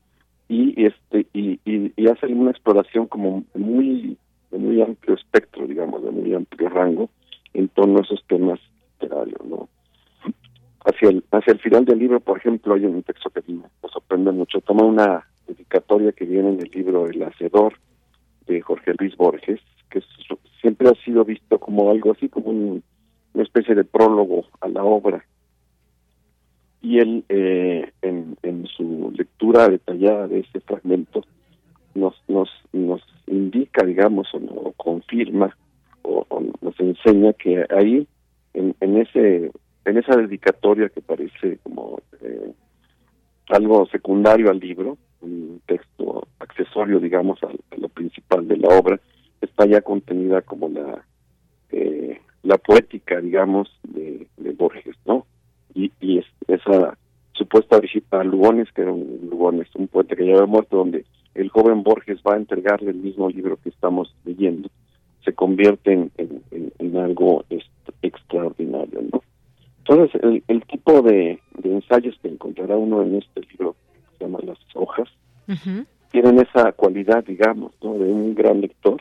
y 0.50 0.86
este 0.86 1.26
y, 1.34 1.60
y, 1.66 2.08
hacen 2.08 2.40
una 2.40 2.52
exploración 2.52 3.08
como 3.08 3.44
muy 3.54 4.18
de 4.52 4.58
muy 4.58 4.82
amplio 4.82 5.16
espectro, 5.16 5.68
digamos, 5.68 6.04
de 6.04 6.12
muy 6.12 6.34
amplio 6.34 6.70
rango 6.70 7.10
en 7.54 7.68
torno 7.70 8.00
a 8.00 8.02
esos 8.04 8.24
temas 8.28 8.60
literarios, 8.94 9.46
¿no? 9.46 9.68
Hacia 10.88 11.10
el 11.10 11.24
hacia 11.32 11.54
el 11.54 11.60
final 11.60 11.84
del 11.84 12.00
libro, 12.00 12.20
por 12.20 12.38
ejemplo, 12.38 12.74
hay 12.74 12.86
un 12.86 13.04
texto 13.04 13.30
que 13.30 13.44
nos 13.52 13.92
sorprende 13.92 14.32
mucho. 14.32 14.62
Toma 14.62 14.86
una 14.86 15.28
dedicatoria 15.46 16.14
que 16.14 16.26
viene 16.26 16.50
en 16.50 16.62
el 16.62 16.72
libro 16.72 17.08
El 17.08 17.22
Hacedor 17.24 17.74
de 18.46 18.62
Jorge 18.62 18.94
Luis 18.98 19.16
Borges, 19.18 19.60
que 19.90 20.02
siempre 20.62 20.90
ha 20.90 20.96
sido 21.04 21.26
visto 21.26 21.60
como 21.60 21.92
algo 21.92 22.12
así 22.12 22.30
como 22.30 22.50
una 22.52 23.44
especie 23.44 23.76
de 23.76 23.84
prólogo 23.84 24.46
a 24.62 24.70
la 24.70 24.84
obra 24.84 25.24
y 26.82 27.00
él 27.00 27.26
eh, 27.30 27.92
en, 28.02 28.68
su 28.68 29.12
lectura 29.16 29.68
detallada 29.68 30.28
de 30.28 30.40
ese 30.40 30.60
fragmento 30.62 31.24
nos 31.96 32.16
nos 32.28 32.50
nos 32.72 33.02
indica 33.26 33.86
digamos 33.86 34.28
o, 34.34 34.40
nos 34.40 34.76
confirma 34.76 35.56
o, 36.04 36.26
nos 36.62 36.80
enseña 36.80 37.34
que 37.34 37.66
ahí 37.70 38.08
en, 38.54 38.76
en 38.80 38.98
ese 38.98 39.52
en 39.88 39.98
esa 39.98 40.16
dedicatoria 40.16 40.90
que 40.90 41.02
parece 41.02 41.58
como 41.64 42.00
eh, 42.22 42.52
algo 43.50 43.86
secundario 43.88 44.50
al 44.50 44.60
libro 44.60 44.98
un 45.22 45.62
texto 45.66 46.28
accesorio 46.40 47.00
digamos 47.00 47.42
a, 47.44 47.50
lo 47.78 47.90
principal 47.90 48.48
de 48.48 48.58
la 48.58 48.70
obra 48.70 49.00
está 49.42 49.66
ya 49.66 49.82
contenida 49.82 50.42
como 50.42 50.70
la 50.70 51.04
eh, 51.72 52.22
la 52.44 52.58
poética 52.58 53.20
digamos 53.20 53.70
de, 53.84 54.28
de 54.38 54.52
Borges 54.52 54.96
no 55.06 55.26
y, 55.78 56.24
esa 56.48 56.98
supuesta 57.34 57.80
visita 57.80 58.20
a 58.20 58.24
Lugones, 58.24 58.72
que 58.74 58.82
era 58.82 58.92
un 58.92 59.28
Lugones, 59.30 59.68
un 59.76 59.88
poeta 59.88 60.16
que 60.16 60.26
ya 60.26 60.34
había 60.34 60.46
muerto, 60.46 60.78
donde 60.78 61.06
el 61.36 61.50
joven 61.50 61.84
Borges 61.84 62.20
va 62.28 62.34
a 62.34 62.38
entregarle 62.38 62.92
el 62.92 62.98
mismo 62.98 63.30
libro 63.30 63.58
que 63.58 63.70
estamos 63.70 64.14
leyendo, 64.26 64.70
se 65.24 65.34
convierte 65.34 65.94
en, 65.94 66.12
en, 66.18 66.98
algo 66.98 67.46
extraordinario, 68.02 69.02
¿no? 69.12 69.22
Entonces, 69.88 70.22
el, 70.22 70.44
el 70.48 70.66
tipo 70.66 71.02
de, 71.02 71.40
ensayos 71.64 72.18
que 72.22 72.28
encontrará 72.28 72.78
uno 72.78 73.02
en 73.04 73.16
este 73.16 73.42
libro, 73.52 73.76
que 73.94 74.18
se 74.18 74.24
llama 74.26 74.40
Las 74.44 74.58
hojas, 74.74 75.10
tienen 76.12 76.40
esa 76.40 76.72
cualidad, 76.74 77.24
digamos, 77.24 77.72
¿no? 77.82 77.94
de 77.94 78.06
un 78.06 78.36
gran 78.36 78.62
lector, 78.62 79.00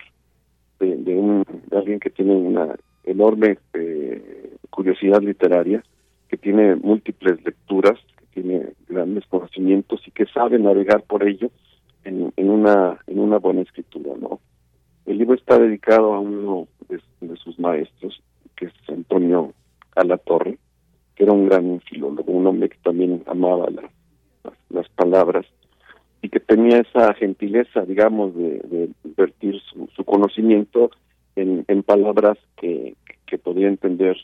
de, 0.78 0.96
de, 0.96 1.16
un, 1.16 1.44
de 1.66 1.76
alguien 1.76 1.98
que 1.98 2.10
tiene 2.10 2.34
una 2.34 2.76
enorme 3.04 3.58
eh, 3.74 4.56
curiosidad 4.70 5.22
literaria, 5.22 5.82
que 6.28 6.36
tiene 6.36 6.76
múltiples 6.76 7.44
lecturas, 7.44 7.98
que 8.18 8.42
tiene 8.42 8.66
grandes 8.88 9.24
conocimientos 9.26 10.00
y 10.06 10.10
que 10.10 10.26
sabe 10.26 10.58
navegar 10.58 11.02
por 11.02 11.26
ello 11.26 11.50
en, 12.04 12.32
en 12.36 12.50
una 12.50 12.98
en 13.06 13.18
una 13.18 13.38
buena 13.38 13.62
escritura, 13.62 14.12
¿no? 14.20 14.40
El 15.06 15.18
libro 15.18 15.34
está 15.34 15.58
dedicado 15.58 16.14
a 16.14 16.20
uno 16.20 16.66
de, 16.88 17.00
sus 17.36 17.58
maestros, 17.58 18.20
que 18.56 18.66
es 18.66 18.72
Antonio 18.88 19.52
Alatorre, 19.94 20.58
que 21.16 21.24
era 21.24 21.32
un 21.32 21.48
gran 21.48 21.80
filólogo, 21.80 22.30
un 22.30 22.46
hombre 22.46 22.68
que 22.68 22.78
también 22.82 23.22
amaba 23.26 23.68
las, 23.70 23.90
palabras 24.94 25.44
y 26.22 26.28
que 26.28 26.40
tenía 26.40 26.78
esa 26.78 27.12
gentileza, 27.14 27.82
digamos, 27.82 28.34
de, 28.34 28.60
de 28.60 28.88
vertir 29.16 29.60
su, 29.94 30.04
conocimiento 30.04 30.90
en, 31.36 31.82
palabras 31.82 32.38
que, 32.56 32.94
podía 33.42 33.68
entender 33.68 34.16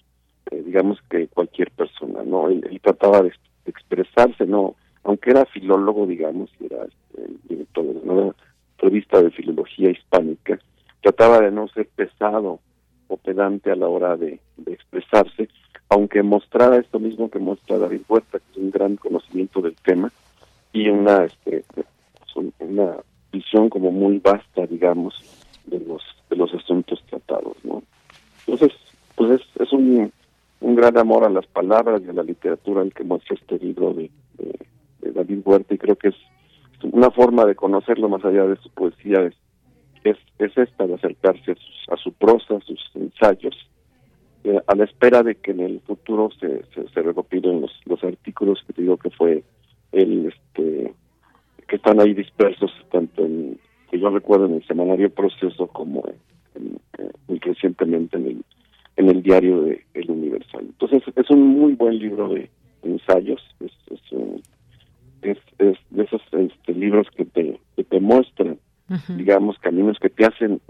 eh, 0.51 0.62
digamos 0.64 0.98
que 1.10 1.28
cualquier 1.28 1.70
persona, 1.70 2.23
¿no? 2.24 2.48
Él, 2.48 2.81
trataba 2.82 3.23
de, 3.23 3.32
expresarse, 3.66 4.47
¿no? 4.47 4.74
Aunque 5.05 5.31
era 5.31 5.44
filólogo, 5.47 6.06
digamos, 6.06 6.51
era 6.60 6.85
este, 6.85 7.32
director 7.48 7.85
de 7.85 8.10
una 8.10 8.35
revista 8.78 9.23
de 9.23 9.31
filología 9.31 9.90
hispánica, 9.90 10.59
trataba 11.02 11.40
de 11.40 11.51
no 11.51 11.69
ser 11.69 11.86
pesado 11.94 12.60
o 13.09 13.16
pedante 13.16 13.70
a 13.70 13.77
la 13.77 13.89
hora 13.89 14.16
de, 14.16 14.40
expresarse, 14.66 15.48
aunque 15.93 16.23
mostrara 16.23 16.78
esto 16.78 16.98
mismo 16.98 17.31
que 17.31 17.39
muestra 17.39 17.78
David 17.78 18.02
Huerta, 18.09 18.39
que 18.39 18.44
es 18.52 18.56
un 18.56 18.70
gran 18.70 18.97
conocimiento 18.97 19.60
del 19.60 19.77
tema 19.77 20.10
y 20.73 20.89
una 20.89 21.24
este 21.24 21.64
una 22.60 22.97
visión 23.31 23.69
como 23.69 23.90
muy 23.90 24.19
vasta, 24.19 24.66
digamos, 24.66 25.14
de 25.66 25.78
los 26.36 26.55
asuntos 26.55 27.02
tratados. 27.09 27.56
Entonces, 28.47 28.73
pues 29.16 29.40
es, 29.60 29.73
un 29.73 30.10
gran 30.60 30.97
amor 30.97 31.24
a 31.24 31.31
las 31.31 31.47
palabras 31.47 32.02
y 32.05 32.09
a 32.09 32.12
la 32.12 32.23
literatura 32.23 32.82
el 32.82 32.94
que 32.94 33.05
muestra 33.05 33.36
este 33.36 33.59
libro 33.59 33.93
de, 33.93 34.10
David 35.01 35.40
Huerta 35.44 35.74
y 35.74 35.78
creo 35.78 35.97
que 35.97 36.09
es, 36.09 36.14
una 36.82 37.10
forma 37.10 37.44
de 37.44 37.55
conocerlo 37.55 38.09
más 38.09 38.24
allá 38.24 38.44
de 38.44 38.56
su 38.56 38.70
poesía 38.70 39.23
es, 39.23 39.35
es, 40.05 40.16
es 40.39 40.56
esta, 40.56 40.86
de 40.86 40.94
acercarse 40.94 41.55
a, 41.89 41.97
su 41.97 42.12
prosa, 42.12 42.56
a 42.56 42.60
sus 42.60 42.81
ensayos, 42.94 43.55
a 44.67 44.75
la 44.75 44.85
espera 44.85 45.23
de 45.23 45.35
que 45.37 45.53
en 45.53 45.61
el 45.61 45.81
futuro 45.81 46.31
se, 46.41 46.65
se, 46.75 46.89
se 46.89 47.03
recopilen 47.03 47.61
los, 47.61 47.73
los 47.87 48.03
artículos 48.05 48.63
que 48.67 48.73
te 48.73 48.83
digo 48.83 48.97
que 48.97 49.11
fue 49.11 49.43
el 49.93 50.27
este 50.27 50.95
que 51.69 51.77
están 51.77 52.01
ahí 52.01 52.15
dispersos 52.15 52.71
tanto 52.91 53.25
en 53.25 53.59
que 53.91 53.99
yo 53.99 54.11
recuerdo 54.11 54.47
en 54.47 54.55
el 54.55 54.67
semanario 54.67 55.11
Proceso 55.11 55.67
como 55.69 56.05
en, 56.55 56.79
muy 57.29 57.39
recientemente 57.39 58.17
en 58.17 58.27
el 58.27 58.45
en 58.97 59.09
el 59.09 59.23
diario 59.23 59.63
de 59.63 59.85
El 59.95 60.11
Universal. 60.11 60.63
Entonces 60.63 61.03
es 61.17 61.31
un 61.31 61.59
muy 61.59 61.73
buen 61.75 61.99
libro 61.99 62.29
de 62.29 62.51
ensayos, 62.83 63.41
es, 63.61 63.73
es, 65.23 65.39
es, 65.59 65.79
de 65.91 66.03
esos 66.03 66.21
este, 66.33 66.75
libros 66.75 67.07
que 67.17 67.25
te, 67.25 67.59
que 67.77 67.85
te 67.85 68.01
muestran, 68.01 68.59
digamos, 69.17 69.59
caminos 69.61 69.99
que 69.99 70.11
te 70.11 70.27
hacen 70.27 70.61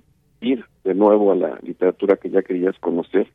ir 0.41 0.65
de 0.85 0.95
nuevo 0.95 1.33
a 1.33 1.37
la 1.37 1.59
literatura 1.63 2.17
que 2.17 2.31
ya 2.31 2.43
querías 2.43 2.79
conocer 2.79 3.29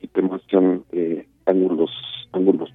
y 0.00 0.06
te 0.08 0.22
muestran 0.22 0.84
eh, 0.92 1.26
ángulos, 1.50 1.90
ángulos. 2.32 2.70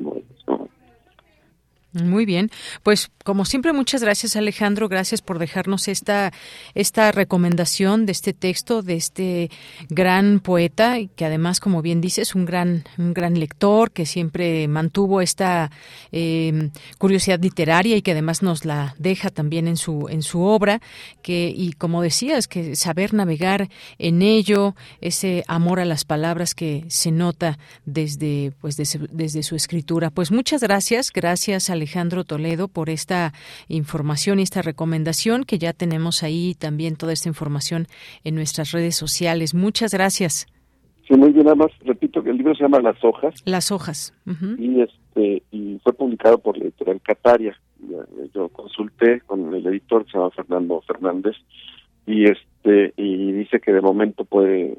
Muy 2.03 2.26
bien, 2.26 2.51
pues 2.84 3.09
como 3.23 3.45
siempre 3.45 3.72
muchas 3.72 4.01
gracias 4.03 4.35
Alejandro, 4.35 4.89
gracias 4.89 5.22
por 5.22 5.39
dejarnos 5.39 5.88
esta 5.88 6.34
esta 6.73 7.13
recomendación 7.13 8.05
de 8.05 8.11
este 8.11 8.34
texto 8.34 8.81
de 8.81 8.95
este 8.95 9.49
gran 9.88 10.41
poeta 10.41 10.97
que 11.15 11.23
además 11.23 11.61
como 11.61 11.81
bien 11.81 12.01
dices 12.01 12.35
un 12.35 12.43
gran 12.43 12.84
un 12.97 13.13
gran 13.13 13.39
lector 13.39 13.91
que 13.91 14.05
siempre 14.05 14.67
mantuvo 14.67 15.22
esta 15.22 15.72
eh, 16.11 16.69
curiosidad 16.97 17.39
literaria 17.39 17.95
y 17.95 18.01
que 18.01 18.11
además 18.11 18.43
nos 18.43 18.65
la 18.65 18.93
deja 18.99 19.30
también 19.30 19.69
en 19.69 19.77
su 19.77 20.09
en 20.09 20.22
su 20.22 20.41
obra 20.41 20.81
que 21.22 21.53
y 21.55 21.73
como 21.73 22.01
decías 22.01 22.49
que 22.49 22.76
saber 22.76 23.13
navegar 23.13 23.69
en 23.99 24.22
ello 24.22 24.76
ese 24.99 25.45
amor 25.47 25.80
a 25.80 25.85
las 25.85 26.03
palabras 26.03 26.55
que 26.55 26.84
se 26.89 27.11
nota 27.11 27.57
desde 27.85 28.51
pues 28.59 28.76
desde, 28.76 29.07
desde 29.11 29.43
su 29.43 29.55
escritura. 29.55 30.09
Pues 30.09 30.30
muchas 30.31 30.61
gracias. 30.61 31.13
Gracias 31.13 31.69
Alejandro 31.69 31.85
Alejandro 31.86 32.24
Toledo 32.24 32.68
por 32.68 32.90
esta 32.90 33.32
información 33.68 34.40
y 34.40 34.41
esta 34.41 34.64
recomendación 34.64 35.44
que 35.44 35.60
ya 35.60 35.72
tenemos 35.72 36.24
ahí 36.24 36.56
también 36.56 36.95
toda 36.95 37.14
esta 37.14 37.30
información 37.30 37.86
en 38.24 38.34
nuestras 38.34 38.72
redes 38.72 38.95
sociales. 38.95 39.53
Muchas 39.53 39.94
gracias. 39.94 40.48
Sí, 41.07 41.14
muy 41.14 41.32
bien, 41.32 41.45
nada 41.45 41.56
más 41.56 41.72
repito 41.86 42.24
que 42.24 42.32
el 42.32 42.38
libro 42.38 42.56
se 42.56 42.64
llama 42.64 42.80
Las 42.80 42.98
hojas. 43.03 43.36
Las 43.45 43.72
hojas. 43.72 44.16
Y 44.57 44.82
este 44.82 45.44
y 45.52 45.78
fue 45.84 45.94
publicado 45.94 46.40
por 46.40 46.57
la 46.57 46.64
editorial 46.64 46.99
Cataria. 47.02 47.56
Yo 48.34 48.49
consulté 48.49 49.22
con 49.22 49.53
el 49.53 49.68
editor, 49.68 50.07
se 50.07 50.18
llama 50.18 50.32
Fernando 50.32 50.82
Fernández, 50.88 51.36
y 52.07 52.24
este 52.24 52.95
y 52.98 53.32
dice 53.32 53.60
que 53.60 53.74
de 53.74 53.82
momento 53.82 54.26
puede 54.26 54.76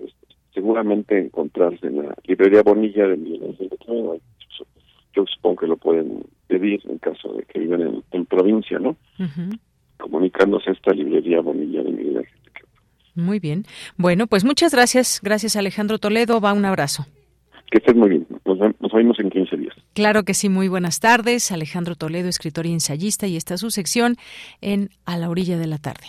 seguramente 0.52 1.20
encontrarse 1.20 1.86
en 1.86 2.02
la 2.02 2.16
librería 2.26 2.64
Bonilla 2.64 3.06
de 3.06 3.16
Miguel 3.16 3.50
Ángel 3.50 3.70
yo 5.16 5.24
supongo 5.26 5.56
que 5.56 5.66
lo 5.66 5.76
pueden 5.76 6.24
pedir 6.46 6.80
en 6.88 6.98
caso 6.98 7.32
de 7.32 7.42
que 7.44 7.58
vivan 7.58 8.02
en, 8.12 8.26
provincia, 8.26 8.78
¿no? 8.78 8.96
Comunicándose 9.98 10.70
a 10.70 10.72
esta 10.74 10.92
librería 10.92 11.40
Bonilla 11.40 11.82
de 11.82 11.90
Miguel 11.90 12.26
Muy 13.14 13.40
bien. 13.40 13.64
Bueno, 13.96 14.26
pues 14.26 14.44
muchas 14.44 14.72
gracias. 14.72 15.20
Gracias, 15.22 15.56
Alejandro 15.56 15.98
Toledo. 15.98 16.40
Va 16.40 16.52
un 16.52 16.66
abrazo. 16.66 17.06
Que 17.70 17.78
estés 17.78 17.96
muy 17.96 18.10
bien. 18.10 18.26
Nos, 18.44 18.58
nos 18.58 18.92
vemos 18.92 19.18
en 19.18 19.30
15 19.30 19.56
días. 19.56 19.74
Claro 19.94 20.24
que 20.24 20.34
sí. 20.34 20.48
Muy 20.48 20.68
buenas 20.68 21.00
tardes. 21.00 21.50
Alejandro 21.50 21.96
Toledo, 21.96 22.28
escritor 22.28 22.66
y 22.66 22.72
ensayista, 22.72 23.26
y 23.26 23.36
está 23.36 23.56
su 23.56 23.70
sección 23.70 24.16
en 24.60 24.90
A 25.06 25.16
la 25.16 25.30
orilla 25.30 25.56
de 25.56 25.66
la 25.66 25.78
tarde. 25.78 26.06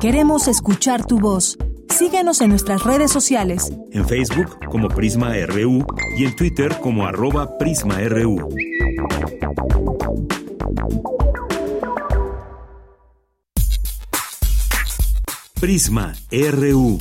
Queremos 0.00 0.48
escuchar 0.48 1.06
tu 1.06 1.18
voz. 1.18 1.58
Síguenos 1.90 2.40
en 2.40 2.50
nuestras 2.50 2.84
redes 2.84 3.10
sociales. 3.10 3.72
En 3.92 4.06
Facebook 4.06 4.58
como 4.68 4.88
Prisma 4.88 5.32
RU 5.46 5.84
y 6.16 6.24
en 6.24 6.36
Twitter 6.36 6.76
como 6.80 7.06
arroba 7.06 7.56
PrismaRU. 7.58 8.48
Prisma 15.60 16.12
RU. 16.30 16.98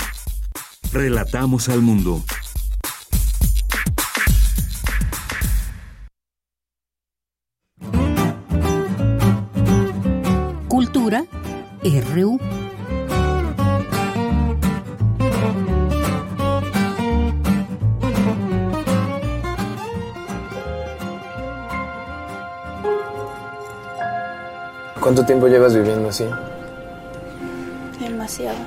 Relatamos 0.92 1.70
al 1.70 1.82
mundo. 1.82 2.24
Cultura 10.68 11.26
RU. 11.84 12.40
¿Cuánto 25.04 25.26
tiempo 25.26 25.50
llevas 25.50 25.76
viviendo 25.76 26.08
así? 26.08 26.26
Demasiado. 28.00 28.58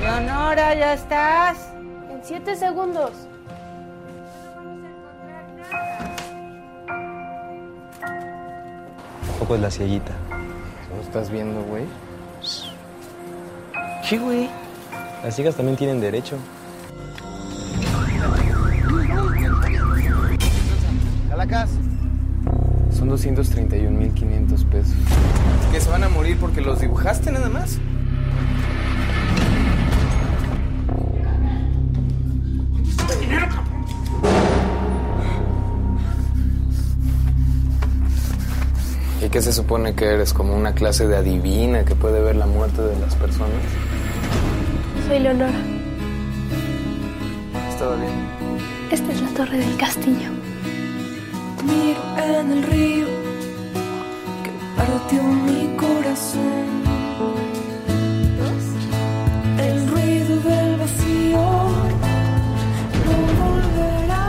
Leonora, 0.00 0.76
¿ya 0.76 0.92
estás? 0.92 1.72
En 2.08 2.20
siete 2.22 2.54
segundos. 2.54 3.10
Tampoco 9.26 9.56
es 9.56 9.60
la 9.60 9.70
cieguita. 9.72 10.12
¿Cómo 10.88 11.02
estás 11.02 11.28
viendo, 11.28 11.60
güey? 11.64 11.86
Sí, 14.04 14.18
güey. 14.18 14.48
Las 15.24 15.34
ciegas 15.34 15.56
también 15.56 15.76
tienen 15.76 16.00
derecho. 16.00 16.36
¿Calacas? 21.28 21.70
Son 23.02 23.10
231.500 23.10 24.64
pesos. 24.66 24.94
¿Que 25.72 25.80
se 25.80 25.90
van 25.90 26.04
a 26.04 26.08
morir 26.08 26.36
porque 26.38 26.60
los 26.60 26.80
dibujaste 26.80 27.32
nada 27.32 27.48
más? 27.48 27.80
¿Y 39.20 39.28
qué 39.30 39.42
se 39.42 39.52
supone 39.52 39.96
que 39.96 40.04
eres? 40.04 40.32
¿Como 40.32 40.54
una 40.54 40.72
clase 40.72 41.08
de 41.08 41.16
adivina 41.16 41.84
que 41.84 41.96
puede 41.96 42.22
ver 42.22 42.36
la 42.36 42.46
muerte 42.46 42.82
de 42.82 42.96
las 43.00 43.16
personas? 43.16 43.50
Soy 45.08 45.18
Leonora. 45.18 45.50
¿Estaba 47.68 47.96
bien? 47.96 48.12
Esta 48.92 49.10
es 49.10 49.22
la 49.22 49.28
torre 49.30 49.58
del 49.58 49.76
castillo. 49.76 50.41
Miro 51.64 52.02
en 52.18 52.52
el 52.52 52.62
río 52.64 53.06
que 54.42 54.50
partió 54.76 55.22
mi 55.22 55.76
corazón. 55.76 56.82
El 59.58 59.88
ruido 59.88 60.34
del 60.40 60.76
vacío 60.76 61.40
no 63.04 63.16
volverá. 63.40 64.26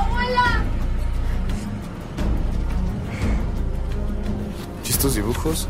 ¡Abuela! 0.00 0.48
¿Y 4.84 4.88
estos 4.90 5.14
dibujos? 5.14 5.68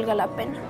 Valga 0.00 0.14
la 0.14 0.26
pena. 0.26 0.69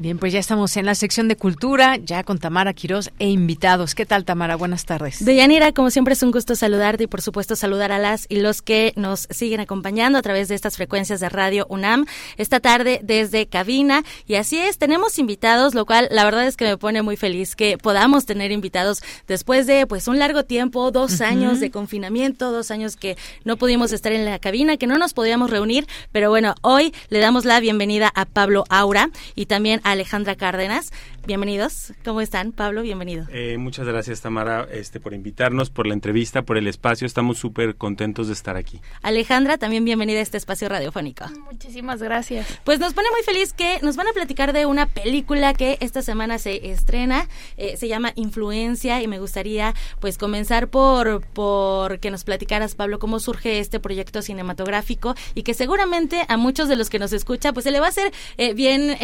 Bien, 0.00 0.16
pues 0.16 0.32
ya 0.32 0.38
estamos 0.38 0.78
en 0.78 0.86
la 0.86 0.94
sección 0.94 1.28
de 1.28 1.36
cultura, 1.36 1.98
ya 1.98 2.24
con 2.24 2.38
Tamara 2.38 2.72
Quirós 2.72 3.10
e 3.18 3.28
invitados. 3.28 3.94
¿Qué 3.94 4.06
tal, 4.06 4.24
Tamara? 4.24 4.56
Buenas 4.56 4.86
tardes. 4.86 5.22
Deyanira, 5.22 5.72
como 5.72 5.90
siempre 5.90 6.14
es 6.14 6.22
un 6.22 6.30
gusto 6.30 6.56
saludarte 6.56 7.04
y 7.04 7.06
por 7.06 7.20
supuesto 7.20 7.54
saludar 7.54 7.92
a 7.92 7.98
las 7.98 8.24
y 8.30 8.36
los 8.36 8.62
que 8.62 8.94
nos 8.96 9.28
siguen 9.28 9.60
acompañando 9.60 10.16
a 10.16 10.22
través 10.22 10.48
de 10.48 10.54
estas 10.54 10.76
frecuencias 10.76 11.20
de 11.20 11.28
Radio 11.28 11.66
UNAM 11.68 12.06
esta 12.38 12.60
tarde 12.60 13.00
desde 13.02 13.46
cabina. 13.46 14.02
Y 14.26 14.36
así 14.36 14.56
es, 14.56 14.78
tenemos 14.78 15.18
invitados, 15.18 15.74
lo 15.74 15.84
cual 15.84 16.08
la 16.10 16.24
verdad 16.24 16.46
es 16.46 16.56
que 16.56 16.64
me 16.64 16.78
pone 16.78 17.02
muy 17.02 17.18
feliz 17.18 17.54
que 17.54 17.76
podamos 17.76 18.24
tener 18.24 18.52
invitados 18.52 19.02
después 19.28 19.66
de 19.66 19.86
pues 19.86 20.08
un 20.08 20.18
largo 20.18 20.46
tiempo, 20.46 20.90
dos 20.92 21.20
años 21.20 21.60
de 21.60 21.70
confinamiento, 21.70 22.52
dos 22.52 22.70
años 22.70 22.96
que 22.96 23.18
no 23.44 23.58
pudimos 23.58 23.92
estar 23.92 24.12
en 24.12 24.24
la 24.24 24.38
cabina, 24.38 24.78
que 24.78 24.86
no 24.86 24.96
nos 24.96 25.12
podíamos 25.12 25.50
reunir, 25.50 25.86
pero 26.10 26.30
bueno, 26.30 26.54
hoy 26.62 26.94
le 27.10 27.18
damos 27.18 27.44
la 27.44 27.60
bienvenida 27.60 28.10
a 28.14 28.24
Pablo 28.24 28.64
Aura 28.70 29.10
y 29.34 29.44
también 29.44 29.82
a 29.84 29.89
Alejandra 29.90 30.36
Cárdenas. 30.36 30.92
Bienvenidos. 31.26 31.92
¿Cómo 32.02 32.22
están? 32.22 32.50
Pablo, 32.50 32.82
bienvenido. 32.82 33.26
Eh, 33.30 33.58
muchas 33.58 33.86
gracias, 33.86 34.22
Tamara, 34.22 34.66
este, 34.72 35.00
por 35.00 35.12
invitarnos, 35.12 35.68
por 35.68 35.86
la 35.86 35.92
entrevista, 35.92 36.42
por 36.42 36.56
el 36.56 36.66
espacio. 36.66 37.06
Estamos 37.06 37.38
súper 37.38 37.76
contentos 37.76 38.26
de 38.28 38.32
estar 38.32 38.56
aquí. 38.56 38.80
Alejandra, 39.02 39.58
también 39.58 39.84
bienvenida 39.84 40.18
a 40.18 40.22
este 40.22 40.38
espacio 40.38 40.68
radiofónico. 40.68 41.26
Muchísimas 41.44 42.02
gracias. 42.02 42.46
Pues 42.64 42.80
nos 42.80 42.94
pone 42.94 43.08
muy 43.10 43.22
feliz 43.22 43.52
que 43.52 43.78
nos 43.82 43.96
van 43.96 44.08
a 44.08 44.12
platicar 44.12 44.54
de 44.54 44.64
una 44.64 44.86
película 44.86 45.52
que 45.52 45.76
esta 45.80 46.00
semana 46.00 46.38
se 46.38 46.70
estrena. 46.70 47.28
Eh, 47.58 47.76
se 47.76 47.86
llama 47.86 48.12
Influencia 48.16 49.02
y 49.02 49.06
me 49.06 49.18
gustaría 49.18 49.74
pues 50.00 50.16
comenzar 50.16 50.68
por, 50.68 51.20
por 51.26 52.00
que 52.00 52.10
nos 52.10 52.24
platicaras, 52.24 52.74
Pablo, 52.74 52.98
cómo 52.98 53.20
surge 53.20 53.58
este 53.58 53.78
proyecto 53.78 54.22
cinematográfico 54.22 55.14
y 55.34 55.42
que 55.42 55.52
seguramente 55.52 56.24
a 56.28 56.38
muchos 56.38 56.68
de 56.68 56.76
los 56.76 56.88
que 56.88 56.98
nos 56.98 57.12
escucha 57.12 57.52
pues 57.52 57.64
se 57.64 57.70
le 57.70 57.78
va 57.78 57.86
a 57.86 57.90
hacer 57.90 58.10
eh, 58.38 58.54
bien, 58.54 58.96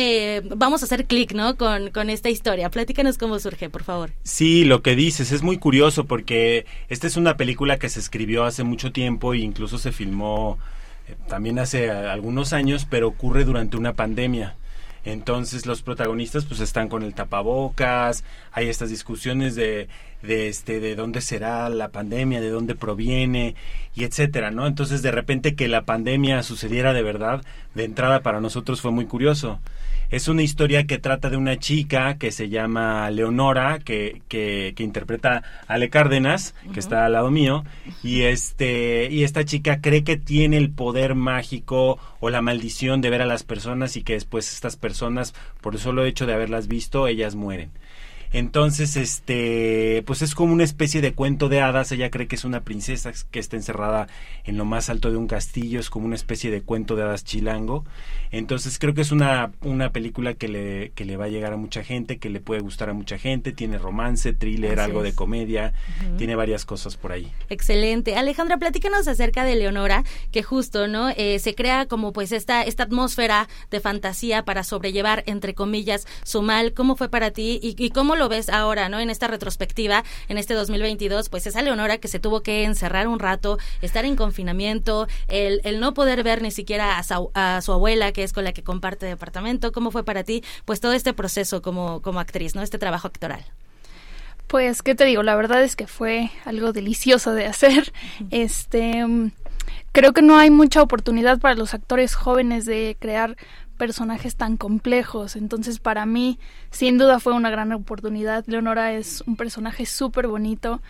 vamos 0.57 0.83
a 0.83 0.87
hacer 0.87 1.05
clic, 1.05 1.33
¿no? 1.33 1.57
Con, 1.57 1.91
con 1.91 2.06
esta 2.11 2.29
historia. 2.29 2.71
Platícanos 2.71 3.19
cómo 3.19 3.39
surge, 3.39 3.71
por 3.71 3.83
favor. 3.83 4.11
Sí, 4.23 4.65
lo 4.65 4.83
que 4.83 4.97
dices 4.97 5.33
es 5.33 5.43
muy 5.43 5.59
curioso 5.59 6.07
porque 6.07 6.67
esta 6.89 7.07
es 7.07 7.17
una 7.17 7.37
película 7.37 7.79
que 7.79 7.89
se 7.89 8.01
escribió 8.01 8.45
hace 8.45 8.65
mucho 8.65 8.93
tiempo 8.93 9.35
e 9.35 9.39
incluso 9.39 9.79
se 9.79 9.93
filmó 9.93 10.59
eh, 11.09 11.15
también 11.29 11.59
hace 11.59 11.91
algunos 11.91 12.53
años, 12.53 12.87
pero 12.89 13.09
ocurre 13.09 13.45
durante 13.45 13.77
una 13.77 13.95
pandemia. 13.95 14.57
Entonces 15.07 15.67
los 15.67 15.83
protagonistas 15.83 16.45
pues 16.47 16.59
están 16.59 16.89
con 16.89 17.05
el 17.05 17.15
tapabocas, 17.15 18.25
hay 18.51 18.69
estas 18.69 18.91
discusiones 18.91 19.55
de, 19.55 19.89
de 20.23 20.49
este 20.49 20.81
de 20.81 20.97
dónde 20.97 21.21
será 21.21 21.69
la 21.69 21.91
pandemia, 21.91 22.41
de 22.41 22.51
dónde 22.51 22.75
proviene 22.75 23.55
y 23.95 24.03
etcétera, 24.03 24.51
¿no? 24.51 24.67
Entonces 24.67 25.03
de 25.03 25.13
repente 25.13 25.55
que 25.55 25.69
la 25.69 25.85
pandemia 25.85 26.43
sucediera 26.43 26.93
de 26.93 27.03
verdad, 27.03 27.43
de 27.77 27.85
entrada 27.85 28.23
para 28.23 28.41
nosotros 28.41 28.81
fue 28.81 28.91
muy 28.91 29.07
curioso. 29.07 29.61
Es 30.11 30.29
una 30.29 30.43
historia 30.43 30.87
que 30.87 30.99
trata 30.99 31.31
de 31.31 31.37
una 31.37 31.59
chica 31.59 32.17
que 32.17 32.31
se 32.31 32.49
llama 32.49 33.11
Leonora, 33.11 33.81
que, 33.81 34.23
que, 34.29 34.73
que 34.77 34.85
interpreta 34.85 35.43
a 35.67 35.75
Ale 35.75 35.91
Cárdenas, 35.91 36.55
que 36.73 36.79
está 36.79 37.05
al 37.05 37.13
lado 37.13 37.31
mío, 37.31 37.65
y 38.05 38.23
este, 38.23 39.09
y 39.11 39.25
esta 39.25 39.45
chica 39.45 39.81
cree 39.81 40.05
que 40.05 40.17
tiene 40.17 40.59
el 40.59 40.71
poder 40.71 41.17
mágico 41.17 41.99
o 42.21 42.31
la 42.31 42.41
maldición 42.41 43.01
de 43.01 43.11
ver 43.11 43.23
a 43.23 43.27
las 43.27 43.43
personas 43.43 43.97
y 43.97 44.03
que 44.03 44.13
después 44.13 44.53
estas 44.53 44.77
personas, 44.77 45.35
por 45.61 45.75
el 45.75 45.81
solo 45.81 46.05
hecho 46.05 46.25
de 46.25 46.35
haberlas 46.35 46.69
visto, 46.69 47.09
ellas 47.09 47.35
mueren. 47.35 47.71
Entonces, 48.33 48.97
este, 48.97 50.03
pues 50.07 50.23
es 50.23 50.35
como 50.35 50.53
una 50.53 50.65
especie 50.65 51.01
de 51.01 51.15
cuento 51.15 51.49
de 51.49 51.61
hadas. 51.61 51.93
Ella 51.93 52.11
cree 52.11 52.27
que 52.27 52.37
es 52.37 52.45
una 52.45 52.63
princesa 52.63 53.13
que 53.31 53.39
está 53.39 53.57
encerrada 53.57 54.09
en 54.45 54.57
lo 54.57 54.65
más 54.65 54.91
alto 54.91 55.11
de 55.11 55.17
un 55.17 55.27
castillo. 55.27 55.81
Es 55.81 55.91
como 55.91 56.07
una 56.07 56.17
especie 56.17 56.51
de 56.51 56.63
cuento 56.63 56.97
de 56.97 57.05
hadas 57.05 57.25
chilango. 57.25 57.85
Entonces, 58.31 58.79
creo 58.79 58.95
que 58.95 59.01
es 59.01 59.13
una, 59.13 59.53
una 59.63 59.91
película 59.91 60.35
que 60.35 60.49
le, 60.49 60.91
que 60.95 61.05
le 61.05 61.17
va 61.17 61.27
a 61.27 61.29
llegar 61.29 61.53
a 61.53 61.57
mucha 61.57 61.83
gente, 61.83 62.19
que 62.19 62.31
le 62.31 62.41
puede 62.41 62.61
gustar 62.61 62.91
a 62.91 62.93
mucha 62.93 63.19
gente. 63.19 63.53
Tiene 63.53 63.79
romance, 63.79 64.33
thriller, 64.33 64.79
Así 64.79 64.91
algo 64.91 65.03
de 65.03 65.15
comedia. 65.15 65.73
Tiene 66.19 66.35
varias 66.35 66.65
cosas 66.65 66.97
por 66.97 67.13
ahí. 67.13 67.31
Excelente. 67.49 68.17
Alejandra, 68.17 68.59
platícanos 68.59 69.09
acerca 69.09 69.45
de 69.45 69.57
Leonora, 69.57 70.05
que 70.33 70.43
justo, 70.43 70.89
¿no? 70.89 71.11
Eh, 71.11 71.39
se 71.39 71.55
crea 71.55 71.87
como 71.87 72.13
pues 72.13 72.33
esta, 72.33 72.63
esta 72.63 72.85
atmósfera 72.85 73.49
de 73.71 73.81
fantasía 73.81 74.45
para 74.45 74.65
sobrellevar, 74.65 75.23
entre 75.27 75.55
comillas, 75.55 76.07
su 76.25 76.43
mal. 76.43 76.73
¿Cómo 76.75 76.97
fue 76.97 77.09
para 77.09 77.31
ti 77.31 77.59
y, 77.63 77.75
y 77.79 77.91
cómo 77.91 78.17
lo 78.17 78.26
ves 78.29 78.49
ahora, 78.49 78.89
¿no? 78.89 79.01
En 79.01 79.11
esta 79.11 79.27
retrospectiva, 79.27 80.05
en 80.29 80.39
este 80.39 80.55
2022, 80.55 81.29
pues 81.29 81.47
esa 81.47 81.63
Leonora 81.63 81.99
que 81.99 82.09
se 82.09 82.19
tuvo 82.19 82.43
que 82.43 82.65
encerrar 82.65 83.09
un 83.09 83.19
rato, 83.19 83.59
estar 83.83 84.05
en 84.05 84.17
confinamiento, 84.17 85.09
el, 85.29 85.61
el 85.65 85.81
no 85.81 85.95
poder 85.95 86.23
ver 86.23 86.43
ni 86.43 86.51
siquiera 86.51 86.99
a 86.99 87.03
su, 87.03 87.31
a 87.35 87.61
su 87.63 87.73
abuela, 87.73 88.13
que 88.13 88.23
es 88.23 88.33
con 88.33 88.45
la 88.45 88.53
que 88.53 88.63
comparte 88.63 89.07
departamento. 89.07 89.73
¿Cómo 89.73 89.91
fue 89.91 90.05
para 90.05 90.25
ti, 90.25 90.43
pues 90.65 90.81
todo 90.81 90.93
este 90.93 91.13
proceso 91.13 91.63
como, 91.63 92.03
como 92.03 92.21
actriz, 92.21 92.55
¿no? 92.55 92.63
Este 92.63 92.79
trabajo 92.79 93.09
actoral. 93.09 93.45
Pues, 94.47 94.83
¿qué 94.83 94.95
te 94.95 95.05
digo? 95.05 95.23
La 95.23 95.35
verdad 95.35 95.63
es 95.63 95.75
que 95.75 95.87
fue 95.87 96.31
algo 96.45 96.73
delicioso 96.73 97.33
de 97.33 97.47
hacer. 97.47 97.93
Este, 98.31 99.05
mm, 99.05 99.33
creo 99.93 100.13
que 100.13 100.23
no 100.23 100.39
hay 100.39 100.51
mucha 100.51 100.83
oportunidad 100.83 101.39
para 101.41 101.55
los 101.55 101.75
actores 101.75 102.15
jóvenes 102.15 102.65
de 102.65 102.97
crear 102.99 103.37
personajes 103.77 104.37
tan 104.37 104.57
complejos. 104.57 105.37
Entonces, 105.37 105.79
para 105.79 106.07
mí, 106.07 106.39
sin 106.71 106.99
duda 106.99 107.21
fue 107.21 107.33
una 107.33 107.51
gran 107.51 107.73
oportunidad. 107.73 108.45
Leonora 108.47 108.93
es 108.93 109.23
un 109.27 109.37
personaje 109.37 109.87
súper 109.87 110.27
bonito, 110.27 110.83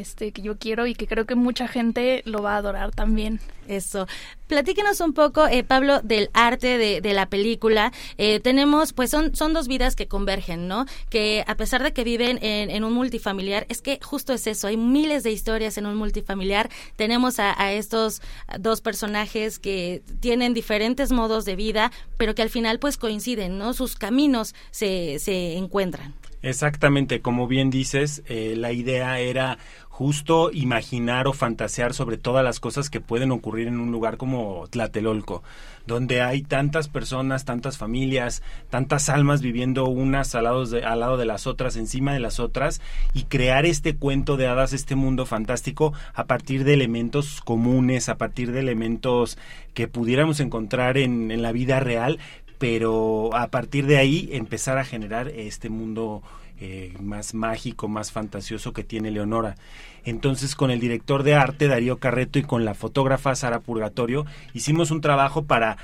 este, 0.00 0.32
que 0.32 0.42
yo 0.42 0.58
quiero 0.58 0.86
y 0.86 0.94
que 0.94 1.06
creo 1.06 1.26
que 1.26 1.34
mucha 1.34 1.68
gente 1.68 2.22
lo 2.26 2.42
va 2.42 2.54
a 2.54 2.58
adorar 2.58 2.90
también. 2.90 3.40
Eso. 3.66 4.06
Platíquenos 4.46 5.00
un 5.00 5.14
poco, 5.14 5.48
eh, 5.48 5.64
Pablo, 5.64 6.00
del 6.02 6.28
arte 6.34 6.76
de, 6.76 7.00
de 7.00 7.14
la 7.14 7.30
película. 7.30 7.92
Eh, 8.18 8.38
tenemos, 8.40 8.92
pues 8.92 9.08
son, 9.10 9.34
son 9.34 9.54
dos 9.54 9.68
vidas 9.68 9.96
que 9.96 10.06
convergen, 10.06 10.68
¿no? 10.68 10.84
Que 11.08 11.44
a 11.46 11.54
pesar 11.56 11.82
de 11.82 11.94
que 11.94 12.04
viven 12.04 12.38
en, 12.42 12.70
en 12.70 12.84
un 12.84 12.92
multifamiliar, 12.92 13.64
es 13.70 13.80
que 13.80 13.98
justo 14.02 14.34
es 14.34 14.46
eso, 14.46 14.66
hay 14.66 14.76
miles 14.76 15.22
de 15.22 15.32
historias 15.32 15.78
en 15.78 15.86
un 15.86 15.96
multifamiliar. 15.96 16.68
Tenemos 16.96 17.38
a, 17.38 17.58
a 17.58 17.72
estos 17.72 18.20
dos 18.60 18.82
personajes 18.82 19.58
que 19.58 20.02
tienen 20.20 20.52
diferentes 20.52 21.10
modos 21.10 21.46
de 21.46 21.56
vida, 21.56 21.90
pero 22.18 22.34
que 22.34 22.42
al 22.42 22.50
final 22.50 22.78
pues 22.78 22.98
coinciden, 22.98 23.56
¿no? 23.56 23.72
Sus 23.72 23.96
caminos 23.96 24.54
se, 24.72 25.18
se 25.20 25.56
encuentran. 25.56 26.14
Exactamente, 26.42 27.22
como 27.22 27.46
bien 27.46 27.70
dices, 27.70 28.22
eh, 28.26 28.52
la 28.54 28.70
idea 28.70 29.18
era 29.18 29.56
justo 29.94 30.50
imaginar 30.52 31.28
o 31.28 31.32
fantasear 31.32 31.94
sobre 31.94 32.16
todas 32.16 32.42
las 32.42 32.58
cosas 32.58 32.90
que 32.90 33.00
pueden 33.00 33.30
ocurrir 33.30 33.68
en 33.68 33.78
un 33.78 33.92
lugar 33.92 34.16
como 34.16 34.66
Tlatelolco, 34.68 35.44
donde 35.86 36.20
hay 36.20 36.42
tantas 36.42 36.88
personas, 36.88 37.44
tantas 37.44 37.78
familias, 37.78 38.42
tantas 38.70 39.08
almas 39.08 39.40
viviendo 39.40 39.86
unas 39.86 40.34
al 40.34 40.44
lado, 40.44 40.66
de, 40.66 40.84
al 40.84 40.98
lado 40.98 41.16
de 41.16 41.26
las 41.26 41.46
otras, 41.46 41.76
encima 41.76 42.12
de 42.12 42.18
las 42.18 42.40
otras, 42.40 42.80
y 43.12 43.22
crear 43.22 43.66
este 43.66 43.94
cuento 43.94 44.36
de 44.36 44.48
hadas, 44.48 44.72
este 44.72 44.96
mundo 44.96 45.26
fantástico, 45.26 45.92
a 46.12 46.24
partir 46.24 46.64
de 46.64 46.74
elementos 46.74 47.40
comunes, 47.40 48.08
a 48.08 48.18
partir 48.18 48.50
de 48.50 48.58
elementos 48.58 49.38
que 49.74 49.86
pudiéramos 49.86 50.40
encontrar 50.40 50.98
en, 50.98 51.30
en 51.30 51.40
la 51.40 51.52
vida 51.52 51.78
real, 51.78 52.18
pero 52.58 53.30
a 53.32 53.46
partir 53.46 53.86
de 53.86 53.98
ahí 53.98 54.28
empezar 54.32 54.76
a 54.78 54.84
generar 54.84 55.28
este 55.28 55.68
mundo 55.68 56.24
eh, 56.58 56.94
más 57.00 57.34
mágico, 57.34 57.88
más 57.88 58.12
fantasioso 58.12 58.72
que 58.72 58.84
tiene 58.84 59.10
Leonora. 59.10 59.56
Entonces, 60.04 60.54
con 60.54 60.70
el 60.70 60.80
director 60.80 61.22
de 61.22 61.34
arte, 61.34 61.66
Darío 61.66 61.98
Carreto, 61.98 62.38
y 62.38 62.42
con 62.42 62.64
la 62.64 62.74
fotógrafa 62.74 63.34
Sara 63.34 63.60
Purgatorio, 63.60 64.26
hicimos 64.52 64.90
un 64.90 65.00
trabajo 65.00 65.44
para 65.44 65.78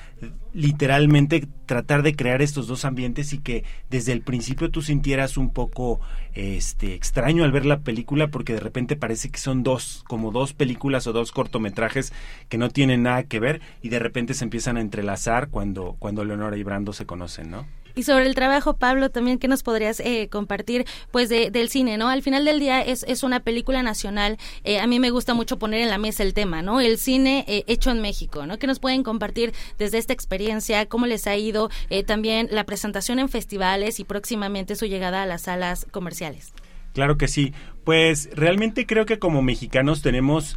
literalmente 0.53 1.49
tratar 1.67 2.03
de 2.03 2.15
crear 2.15 2.43
estos 2.43 2.67
dos 2.67 2.85
ambientes 2.85 3.33
y 3.33 3.39
que 3.39 3.65
desde 3.89 4.13
el 4.13 4.23
principio 4.23 4.71
tú 4.71 4.83
sintieras 4.83 5.37
un 5.37 5.53
poco 5.53 6.01
este 6.35 6.95
extraño 6.95 7.45
al 7.45 7.53
ver 7.53 7.67
la 7.67 7.81
película 7.81 8.29
porque 8.29 8.55
de 8.55 8.61
repente 8.61 8.97
parece 8.97 9.31
que 9.31 9.39
son 9.39 9.63
dos 9.63 10.05
como 10.09 10.33
dos 10.33 10.53
películas 10.53 11.07
o 11.07 11.13
dos 11.13 11.33
cortometrajes 11.33 12.13
que 12.49 12.59
no 12.59 12.69
tienen 12.69 13.05
nada 13.05 13.23
que 13.25 13.41
ver 13.41 13.61
y 13.81 13.89
de 13.89 14.01
repente 14.01 14.35
se 14.35 14.45
empiezan 14.45 14.77
a 14.77 14.81
entrelazar 14.81 15.49
cuando 15.49 15.97
cuando 15.99 16.25
Leonora 16.25 16.57
y 16.57 16.63
Brando 16.63 16.93
se 16.93 17.07
conocen, 17.07 17.51
¿no? 17.51 17.80
Y 17.95 18.03
sobre 18.05 18.27
el 18.27 18.35
trabajo, 18.35 18.77
Pablo, 18.77 19.11
también 19.11 19.39
que 19.39 19.49
nos 19.49 19.63
podrías 19.63 20.01
eh, 20.01 20.29
compartir, 20.31 20.87
pues, 21.11 21.29
de, 21.29 21.51
del 21.51 21.69
cine, 21.69 21.99
¿no? 21.99 22.09
Al 22.09 22.23
final 22.23 22.45
del 22.45 22.61
día 22.61 22.81
es, 22.83 23.05
es 23.09 23.23
una 23.23 23.41
película 23.41 23.83
nacional. 23.83 24.39
Eh, 24.65 24.81
a 24.81 24.87
mí 24.87 25.01
me 25.01 25.11
gusta 25.11 25.35
mucho 25.35 25.59
poner 25.59 25.81
en 25.81 25.91
la 25.91 25.99
mesa 25.99 26.23
el 26.23 26.35
tema, 26.35 26.63
¿no? 26.63 26.81
El 26.81 26.99
cine 26.99 27.45
eh, 27.49 27.65
hecho 27.67 27.91
en 27.91 28.01
México, 28.01 28.47
¿no? 28.47 28.59
Que 28.59 28.67
nos 28.67 28.79
pueden 28.79 29.03
compartir 29.03 29.53
desde 29.79 29.99
esta 29.99 30.13
experiencia, 30.13 30.87
cómo 30.87 31.07
les 31.07 31.27
ha 31.27 31.37
ido, 31.37 31.71
eh, 31.89 32.05
también 32.05 32.49
la 32.51 32.65
presentación 32.65 33.19
en 33.19 33.29
festivales 33.29 34.01
y 34.01 34.05
próximamente 34.05 34.77
su 34.77 34.87
llegada 34.87 35.23
a 35.23 35.27
las 35.27 35.43
salas 35.43 35.87
comerciales. 35.91 36.53
Claro 36.93 37.17
que 37.17 37.29
sí. 37.29 37.53
Pues 37.85 38.29
realmente 38.33 38.87
creo 38.87 39.07
que 39.07 39.19
como 39.19 39.43
mexicanos 39.43 40.03
tenemos 40.03 40.57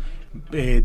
eh, 0.51 0.83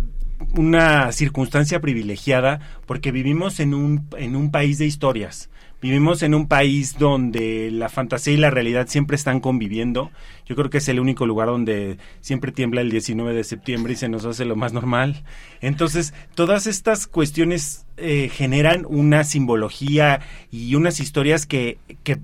una 0.57 1.11
circunstancia 1.13 1.81
privilegiada 1.81 2.61
porque 2.87 3.13
vivimos 3.13 3.61
en 3.61 3.75
un, 3.75 4.09
en 4.17 4.37
un 4.37 4.51
país 4.51 4.79
de 4.79 4.87
historias 4.87 5.51
vivimos 5.81 6.23
en 6.23 6.35
un 6.35 6.49
país 6.49 6.99
donde 6.99 7.71
la 7.71 7.89
fantasía 7.89 8.35
y 8.35 8.37
la 8.37 8.51
realidad 8.51 8.89
siempre 8.89 9.17
están 9.17 9.41
conviviendo. 9.41 10.11
Yo 10.47 10.57
creo 10.57 10.71
que 10.71 10.79
es 10.79 10.89
el 10.89 11.01
único 11.01 11.27
lugar 11.27 11.49
donde 11.49 11.99
siempre 12.21 12.53
tiembla 12.53 12.81
el 12.81 12.91
19 12.91 13.35
de 13.35 13.45
septiembre 13.45 13.93
y 13.93 13.97
se 13.97 14.09
nos 14.09 14.25
hace 14.25 14.45
lo 14.45 14.57
más 14.57 14.73
normal. 14.73 15.25
Entonces, 15.61 16.15
todas 16.35 16.67
estas 16.67 17.07
cuestiones 17.07 17.87
eh, 17.97 18.31
generan 18.33 18.87
una 18.89 19.25
simbología 19.25 20.21
y 20.51 20.75
unas 20.75 21.01
historias 21.01 21.47
que, 21.47 21.79
que 22.03 22.19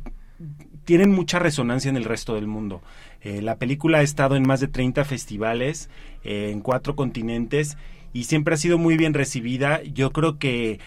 tienen 0.84 1.12
mucha 1.12 1.38
resonancia 1.38 1.88
en 1.88 1.96
el 1.96 2.04
resto 2.04 2.34
del 2.34 2.46
mundo. 2.46 2.82
Eh, 3.22 3.40
la 3.40 3.56
película 3.56 3.98
ha 3.98 4.02
estado 4.02 4.36
en 4.36 4.46
más 4.46 4.60
de 4.60 4.68
30 4.68 5.04
festivales, 5.04 5.88
eh, 6.24 6.50
en 6.52 6.60
cuatro 6.60 6.94
continentes, 6.94 7.78
y 8.12 8.24
siempre 8.24 8.54
ha 8.54 8.58
sido 8.58 8.78
muy 8.78 8.96
bien 8.96 9.14
recibida. 9.14 9.82
Yo 9.82 10.12
creo 10.12 10.38
que 10.38 10.78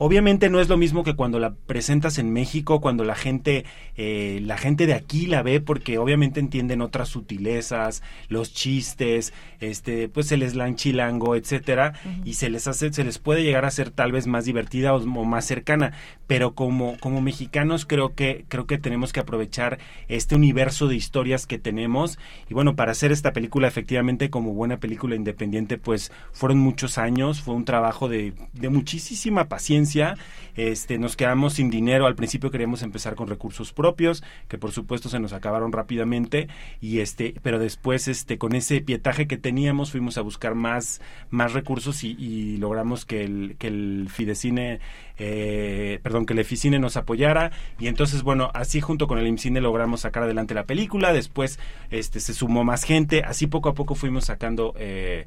Obviamente 0.00 0.48
no 0.48 0.60
es 0.60 0.68
lo 0.68 0.76
mismo 0.76 1.02
que 1.02 1.16
cuando 1.16 1.40
la 1.40 1.54
presentas 1.54 2.18
en 2.18 2.32
México, 2.32 2.80
cuando 2.80 3.02
la 3.02 3.16
gente, 3.16 3.64
eh, 3.96 4.40
la 4.44 4.56
gente 4.56 4.86
de 4.86 4.94
aquí 4.94 5.26
la 5.26 5.42
ve, 5.42 5.60
porque 5.60 5.98
obviamente 5.98 6.38
entienden 6.38 6.82
otras 6.82 7.08
sutilezas, 7.08 8.04
los 8.28 8.54
chistes, 8.54 9.32
este, 9.58 10.08
pues 10.08 10.30
el 10.30 10.48
slang 10.48 10.76
chilango, 10.76 11.34
etcétera, 11.34 11.94
y 12.24 12.34
se 12.34 12.48
les 12.48 12.68
hace, 12.68 12.92
se 12.92 13.02
les 13.02 13.18
puede 13.18 13.42
llegar 13.42 13.64
a 13.64 13.72
ser 13.72 13.90
tal 13.90 14.12
vez 14.12 14.28
más 14.28 14.44
divertida 14.44 14.94
o, 14.94 14.98
o, 14.98 15.24
más 15.24 15.44
cercana. 15.44 15.92
Pero 16.28 16.54
como, 16.54 16.96
como 17.00 17.20
mexicanos 17.20 17.84
creo 17.84 18.14
que, 18.14 18.44
creo 18.48 18.66
que 18.66 18.78
tenemos 18.78 19.12
que 19.12 19.20
aprovechar 19.20 19.78
este 20.06 20.36
universo 20.36 20.86
de 20.86 20.94
historias 20.94 21.46
que 21.46 21.58
tenemos. 21.58 22.20
Y 22.48 22.54
bueno, 22.54 22.76
para 22.76 22.92
hacer 22.92 23.10
esta 23.10 23.32
película, 23.32 23.66
efectivamente, 23.66 24.30
como 24.30 24.54
buena 24.54 24.78
película 24.78 25.16
independiente, 25.16 25.76
pues 25.76 26.12
fueron 26.32 26.58
muchos 26.58 26.98
años, 26.98 27.40
fue 27.40 27.54
un 27.54 27.64
trabajo 27.64 28.08
de, 28.08 28.34
de 28.52 28.68
muchísima 28.68 29.48
paciencia 29.48 29.87
este, 30.56 30.98
nos 30.98 31.16
quedamos 31.16 31.54
sin 31.54 31.70
dinero. 31.70 32.06
Al 32.06 32.16
principio 32.16 32.50
queríamos 32.50 32.82
empezar 32.82 33.14
con 33.14 33.28
recursos 33.28 33.72
propios, 33.72 34.24
que 34.48 34.58
por 34.58 34.72
supuesto 34.72 35.08
se 35.08 35.20
nos 35.20 35.32
acabaron 35.32 35.72
rápidamente. 35.72 36.48
Y 36.80 36.98
este, 36.98 37.34
pero 37.42 37.58
después, 37.58 38.08
este, 38.08 38.38
con 38.38 38.54
ese 38.54 38.80
pietaje 38.80 39.26
que 39.26 39.36
teníamos, 39.36 39.92
fuimos 39.92 40.18
a 40.18 40.22
buscar 40.22 40.54
más, 40.54 41.00
más 41.30 41.52
recursos 41.52 42.02
y, 42.04 42.56
logramos 42.58 43.04
que 43.04 43.24
el, 43.24 43.56
que 43.58 43.68
el 43.68 44.08
Fidecine, 44.10 44.80
eh, 45.18 46.00
perdón, 46.02 46.26
que 46.26 46.32
el 46.32 46.40
Eficine 46.40 46.78
nos 46.78 46.96
apoyara. 46.96 47.52
Y 47.78 47.86
entonces, 47.86 48.22
bueno, 48.22 48.50
así 48.52 48.80
junto 48.80 49.06
con 49.06 49.18
el 49.18 49.26
IMCINE 49.26 49.60
logramos 49.60 50.00
sacar 50.00 50.24
adelante 50.24 50.54
la 50.54 50.64
película. 50.64 51.12
Después, 51.12 51.60
este, 51.90 52.18
se 52.18 52.34
sumó 52.34 52.64
más 52.64 52.82
gente. 52.82 53.22
Así 53.24 53.46
poco 53.46 53.68
a 53.68 53.74
poco 53.74 53.94
fuimos 53.94 54.24
sacando. 54.24 54.74
Eh, 54.76 55.26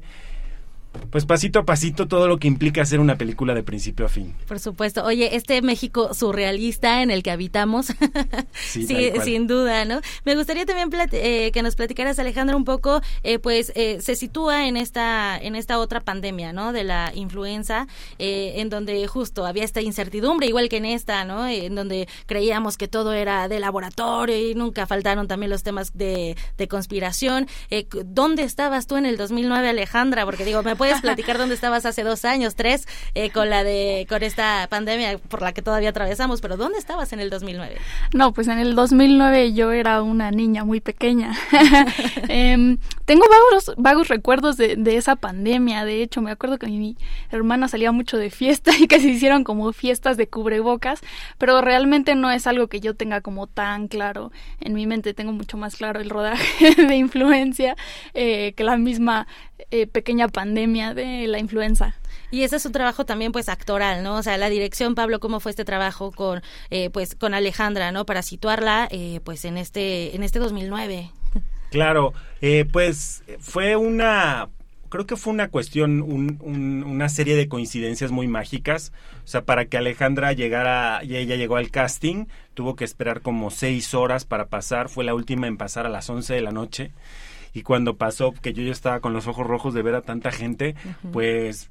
pues 1.10 1.26
pasito 1.26 1.58
a 1.58 1.64
pasito 1.64 2.08
todo 2.08 2.26
lo 2.28 2.38
que 2.38 2.48
implica 2.48 2.82
hacer 2.82 3.00
una 3.00 3.16
película 3.16 3.54
de 3.54 3.62
principio 3.62 4.06
a 4.06 4.08
fin. 4.08 4.34
Por 4.46 4.58
supuesto. 4.58 5.04
Oye, 5.04 5.36
este 5.36 5.60
México 5.62 6.14
surrealista 6.14 7.02
en 7.02 7.10
el 7.10 7.22
que 7.22 7.30
habitamos, 7.30 7.92
sí, 8.52 8.86
sin 9.22 9.46
duda, 9.46 9.84
¿no? 9.84 10.00
Me 10.24 10.34
gustaría 10.34 10.64
también 10.64 10.90
eh, 11.12 11.50
que 11.52 11.62
nos 11.62 11.76
platicaras, 11.76 12.18
Alejandro, 12.18 12.56
un 12.56 12.64
poco, 12.64 13.00
eh, 13.22 13.38
pues 13.38 13.72
eh, 13.74 14.00
se 14.00 14.16
sitúa 14.16 14.66
en 14.66 14.76
esta 14.76 15.38
en 15.38 15.54
esta 15.54 15.78
otra 15.78 16.00
pandemia, 16.00 16.52
¿no? 16.52 16.72
De 16.72 16.84
la 16.84 17.12
influenza, 17.14 17.86
en 18.18 18.68
donde 18.68 19.06
justo 19.06 19.46
había 19.46 19.64
esta 19.64 19.80
incertidumbre, 19.80 20.46
igual 20.46 20.68
que 20.68 20.78
en 20.78 20.86
esta, 20.86 21.24
¿no? 21.24 21.46
En 21.46 21.74
donde 21.74 22.08
creíamos 22.26 22.76
que 22.76 22.88
todo 22.88 23.12
era 23.12 23.48
de 23.48 23.60
laboratorio 23.60 24.36
y 24.36 24.54
nunca 24.54 24.86
faltaron 24.86 25.28
también 25.28 25.50
los 25.50 25.62
temas 25.62 25.96
de, 25.96 26.36
de 26.56 26.68
conspiración. 26.68 27.48
¿Dónde 28.06 28.44
estabas 28.44 28.86
tú 28.86 28.96
en 28.96 29.06
el 29.06 29.16
2009, 29.16 29.68
Alejandra? 29.68 30.24
Porque 30.24 30.44
digo, 30.44 30.62
me 30.62 30.76
puedes 30.82 31.00
platicar 31.00 31.38
dónde 31.38 31.54
estabas 31.54 31.86
hace 31.86 32.02
dos 32.02 32.24
años, 32.24 32.56
tres, 32.56 32.88
eh, 33.14 33.30
con 33.30 33.50
la 33.50 33.62
de 33.62 34.04
con 34.08 34.24
esta 34.24 34.66
pandemia 34.68 35.16
por 35.18 35.40
la 35.40 35.52
que 35.52 35.62
todavía 35.62 35.90
atravesamos, 35.90 36.40
pero 36.40 36.56
¿dónde 36.56 36.78
estabas 36.78 37.12
en 37.12 37.20
el 37.20 37.30
2009? 37.30 37.76
No, 38.14 38.32
pues 38.32 38.48
en 38.48 38.58
el 38.58 38.74
2009 38.74 39.52
yo 39.52 39.70
era 39.70 40.02
una 40.02 40.32
niña 40.32 40.64
muy 40.64 40.80
pequeña. 40.80 41.36
eh, 42.28 42.76
tengo 43.04 43.24
vagos, 43.28 43.72
vagos 43.76 44.08
recuerdos 44.08 44.56
de, 44.56 44.74
de, 44.74 44.96
esa 44.96 45.14
pandemia. 45.14 45.84
De 45.84 46.02
hecho, 46.02 46.20
me 46.20 46.32
acuerdo 46.32 46.58
que 46.58 46.66
mi 46.66 46.96
hermana 47.30 47.68
salía 47.68 47.92
mucho 47.92 48.16
de 48.16 48.30
fiesta 48.30 48.72
y 48.78 48.88
que 48.88 48.98
se 48.98 49.08
hicieron 49.08 49.44
como 49.44 49.72
fiestas 49.72 50.16
de 50.16 50.28
cubrebocas, 50.28 51.00
pero 51.38 51.60
realmente 51.60 52.16
no 52.16 52.28
es 52.32 52.48
algo 52.48 52.66
que 52.66 52.80
yo 52.80 52.96
tenga 52.96 53.20
como 53.20 53.46
tan 53.46 53.86
claro 53.86 54.32
en 54.58 54.74
mi 54.74 54.88
mente. 54.88 55.14
Tengo 55.14 55.32
mucho 55.32 55.56
más 55.56 55.76
claro 55.76 56.00
el 56.00 56.10
rodaje 56.10 56.74
de 56.88 56.96
influencia 56.96 57.76
eh, 58.14 58.52
que 58.56 58.64
la 58.64 58.76
misma 58.76 59.28
eh, 59.70 59.86
pequeña 59.86 60.28
pandemia 60.28 60.94
de 60.94 61.26
la 61.26 61.38
influenza. 61.38 61.96
Y 62.32 62.44
ese 62.44 62.56
es 62.56 62.64
un 62.64 62.72
trabajo 62.72 63.04
también 63.04 63.30
pues 63.30 63.50
actoral, 63.50 64.02
¿no? 64.02 64.16
O 64.16 64.22
sea, 64.22 64.38
la 64.38 64.48
dirección, 64.48 64.94
Pablo, 64.94 65.20
¿cómo 65.20 65.38
fue 65.38 65.50
este 65.50 65.66
trabajo 65.66 66.10
con 66.12 66.40
eh, 66.70 66.88
pues 66.88 67.14
con 67.14 67.34
Alejandra, 67.34 67.92
¿no? 67.92 68.06
Para 68.06 68.22
situarla 68.22 68.88
eh, 68.90 69.20
pues 69.22 69.44
en 69.44 69.58
este 69.58 70.16
en 70.16 70.22
este 70.22 70.38
2009. 70.38 71.10
Claro, 71.70 72.14
eh, 72.40 72.64
pues 72.70 73.22
fue 73.38 73.76
una 73.76 74.48
creo 74.88 75.06
que 75.06 75.16
fue 75.16 75.32
una 75.32 75.48
cuestión, 75.48 76.02
un, 76.02 76.38
un, 76.42 76.84
una 76.84 77.08
serie 77.08 77.36
de 77.36 77.48
coincidencias 77.48 78.10
muy 78.10 78.28
mágicas. 78.28 78.92
O 79.24 79.26
sea, 79.26 79.42
para 79.44 79.64
que 79.66 79.78
Alejandra 79.78 80.32
llegara, 80.32 81.00
y 81.02 81.16
ella 81.16 81.36
llegó 81.36 81.56
al 81.56 81.70
casting, 81.70 82.26
tuvo 82.52 82.76
que 82.76 82.84
esperar 82.84 83.22
como 83.22 83.50
seis 83.50 83.94
horas 83.94 84.26
para 84.26 84.46
pasar. 84.46 84.90
Fue 84.90 85.04
la 85.04 85.14
última 85.14 85.46
en 85.46 85.56
pasar 85.56 85.86
a 85.86 85.90
las 85.90 86.10
once 86.10 86.34
de 86.34 86.42
la 86.42 86.52
noche 86.52 86.92
y 87.52 87.62
cuando 87.62 87.96
pasó 87.96 88.32
que 88.32 88.52
yo 88.52 88.62
ya 88.62 88.72
estaba 88.72 89.00
con 89.00 89.12
los 89.12 89.26
ojos 89.26 89.46
rojos 89.46 89.74
de 89.74 89.82
ver 89.82 89.94
a 89.94 90.02
tanta 90.02 90.32
gente, 90.32 90.74
pues 91.12 91.70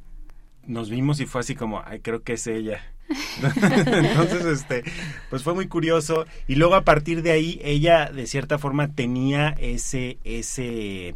nos 0.66 0.90
vimos 0.90 1.20
y 1.20 1.26
fue 1.26 1.42
así 1.42 1.56
como, 1.56 1.82
ay, 1.86 2.00
creo 2.00 2.22
que 2.22 2.34
es 2.34 2.48
ella. 2.48 2.82
Entonces, 3.42 4.46
este, 4.46 4.84
pues 5.30 5.44
fue 5.44 5.54
muy 5.54 5.68
curioso. 5.68 6.26
Y 6.48 6.56
luego 6.56 6.76
a 6.76 6.84
partir 6.84 7.24
de 7.24 7.32
ahí 7.32 7.60
ella 7.64 8.10
de 8.10 8.28
cierta 8.28 8.58
forma 8.58 8.90
tenía 8.90 9.50
ese 9.60 10.18
ese 10.24 11.16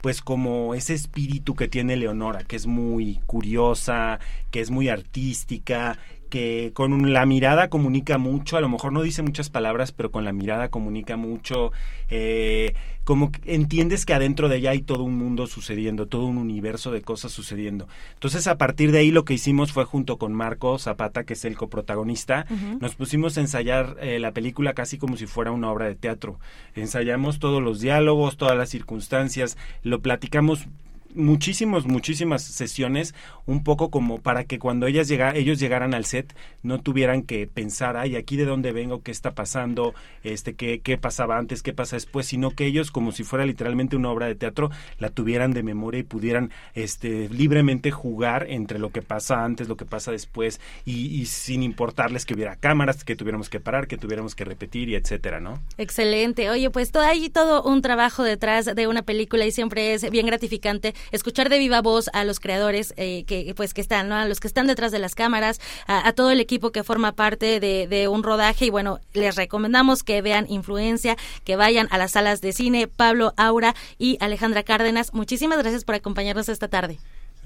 pues 0.00 0.22
como 0.22 0.74
ese 0.74 0.94
espíritu 0.94 1.54
que 1.54 1.68
tiene 1.68 1.96
Leonora, 1.96 2.44
que 2.44 2.56
es 2.56 2.66
muy 2.66 3.20
curiosa, 3.26 4.20
que 4.50 4.60
es 4.60 4.70
muy 4.70 4.88
artística, 4.88 5.98
que 6.30 6.70
con 6.74 7.12
la 7.12 7.26
mirada 7.26 7.68
comunica 7.68 8.18
mucho, 8.18 8.56
a 8.56 8.60
lo 8.60 8.68
mejor 8.68 8.92
no 8.92 9.02
dice 9.02 9.22
muchas 9.22 9.50
palabras, 9.50 9.92
pero 9.92 10.10
con 10.10 10.24
la 10.24 10.32
mirada 10.32 10.68
comunica 10.68 11.16
mucho, 11.16 11.72
eh, 12.08 12.74
como 13.06 13.30
entiendes 13.44 14.04
que 14.04 14.14
adentro 14.14 14.48
de 14.48 14.56
ella 14.56 14.72
hay 14.72 14.82
todo 14.82 15.04
un 15.04 15.16
mundo 15.16 15.46
sucediendo, 15.46 16.06
todo 16.06 16.26
un 16.26 16.38
universo 16.38 16.90
de 16.90 17.02
cosas 17.02 17.30
sucediendo. 17.30 17.86
Entonces 18.14 18.48
a 18.48 18.58
partir 18.58 18.90
de 18.90 18.98
ahí 18.98 19.12
lo 19.12 19.24
que 19.24 19.34
hicimos 19.34 19.70
fue 19.70 19.84
junto 19.84 20.18
con 20.18 20.34
Marco 20.34 20.76
Zapata, 20.80 21.22
que 21.22 21.34
es 21.34 21.44
el 21.44 21.56
coprotagonista, 21.56 22.46
nos 22.80 22.96
pusimos 22.96 23.38
a 23.38 23.42
ensayar 23.42 23.96
eh, 24.00 24.18
la 24.18 24.32
película 24.32 24.74
casi 24.74 24.98
como 24.98 25.16
si 25.16 25.26
fuera 25.26 25.52
una 25.52 25.70
obra 25.70 25.86
de 25.86 25.94
teatro. 25.94 26.40
Ensayamos 26.74 27.38
todos 27.38 27.62
los 27.62 27.78
diálogos, 27.78 28.36
todas 28.36 28.58
las 28.58 28.70
circunstancias, 28.70 29.56
lo 29.84 30.00
platicamos 30.00 30.66
muchísimos, 31.14 31.86
muchísimas 31.86 32.42
sesiones, 32.42 33.14
un 33.46 33.64
poco 33.64 33.90
como 33.90 34.18
para 34.18 34.44
que 34.44 34.58
cuando 34.58 34.86
ellas 34.86 35.08
llega, 35.08 35.34
ellos 35.34 35.58
llegaran 35.58 35.94
al 35.94 36.04
set 36.04 36.34
no 36.62 36.80
tuvieran 36.80 37.22
que 37.22 37.46
pensar, 37.46 37.96
ay, 37.96 38.16
aquí 38.16 38.36
de 38.36 38.44
dónde 38.44 38.72
vengo, 38.72 39.02
qué 39.02 39.10
está 39.10 39.34
pasando, 39.34 39.94
este, 40.24 40.54
qué, 40.54 40.80
qué 40.80 40.98
pasaba 40.98 41.38
antes, 41.38 41.62
qué 41.62 41.72
pasa 41.72 41.96
después, 41.96 42.26
sino 42.26 42.50
que 42.50 42.66
ellos, 42.66 42.90
como 42.90 43.12
si 43.12 43.24
fuera 43.24 43.46
literalmente 43.46 43.96
una 43.96 44.10
obra 44.10 44.26
de 44.26 44.34
teatro, 44.34 44.70
la 44.98 45.10
tuvieran 45.10 45.52
de 45.52 45.62
memoria 45.62 46.00
y 46.00 46.04
pudieran 46.04 46.50
este, 46.74 47.28
libremente 47.28 47.90
jugar 47.90 48.46
entre 48.48 48.78
lo 48.78 48.90
que 48.90 49.02
pasa 49.02 49.44
antes, 49.44 49.68
lo 49.68 49.76
que 49.76 49.84
pasa 49.84 50.10
después, 50.10 50.60
y, 50.84 51.06
y 51.20 51.26
sin 51.26 51.62
importarles 51.62 52.26
que 52.26 52.34
hubiera 52.34 52.56
cámaras, 52.56 53.04
que 53.04 53.16
tuviéramos 53.16 53.48
que 53.48 53.60
parar, 53.60 53.86
que 53.86 53.96
tuviéramos 53.96 54.34
que 54.34 54.44
repetir 54.44 54.88
y 54.88 54.96
etcétera, 54.96 55.40
¿no? 55.40 55.60
Excelente. 55.78 56.50
Oye, 56.50 56.70
pues 56.70 56.90
todo, 56.90 57.04
hay 57.04 57.28
todo 57.30 57.62
un 57.62 57.82
trabajo 57.82 58.24
detrás 58.24 58.66
de 58.74 58.86
una 58.86 59.02
película 59.02 59.46
y 59.46 59.52
siempre 59.52 59.94
es 59.94 60.10
bien 60.10 60.26
gratificante 60.26 60.94
escuchar 61.12 61.48
de 61.48 61.58
viva 61.58 61.80
voz 61.82 62.10
a 62.12 62.24
los 62.24 62.40
creadores 62.40 62.94
eh, 62.96 63.24
que 63.24 63.52
pues 63.56 63.74
que 63.74 63.80
están, 63.80 64.12
a 64.12 64.26
los 64.26 64.40
que 64.40 64.48
están 64.48 64.66
detrás 64.66 64.92
de 64.92 64.98
las 64.98 65.14
cámaras, 65.14 65.60
a, 65.86 66.12
todo 66.12 66.30
el 66.30 66.40
equipo 66.40 66.72
que 66.72 66.84
forma 66.84 67.12
parte 67.12 67.60
de, 67.60 67.86
de, 67.86 68.08
un 68.08 68.22
rodaje 68.22 68.66
y 68.66 68.70
bueno, 68.70 69.00
les 69.12 69.36
recomendamos 69.36 70.02
que 70.02 70.22
vean 70.22 70.46
Influencia, 70.48 71.16
que 71.44 71.56
vayan 71.56 71.88
a 71.90 71.98
las 71.98 72.12
salas 72.12 72.40
de 72.40 72.52
cine, 72.52 72.88
Pablo 72.88 73.34
Aura 73.36 73.74
y 73.98 74.16
Alejandra 74.20 74.62
Cárdenas. 74.62 75.12
Muchísimas 75.14 75.58
gracias 75.58 75.84
por 75.84 75.94
acompañarnos 75.94 76.48
esta 76.48 76.68
tarde. 76.68 76.98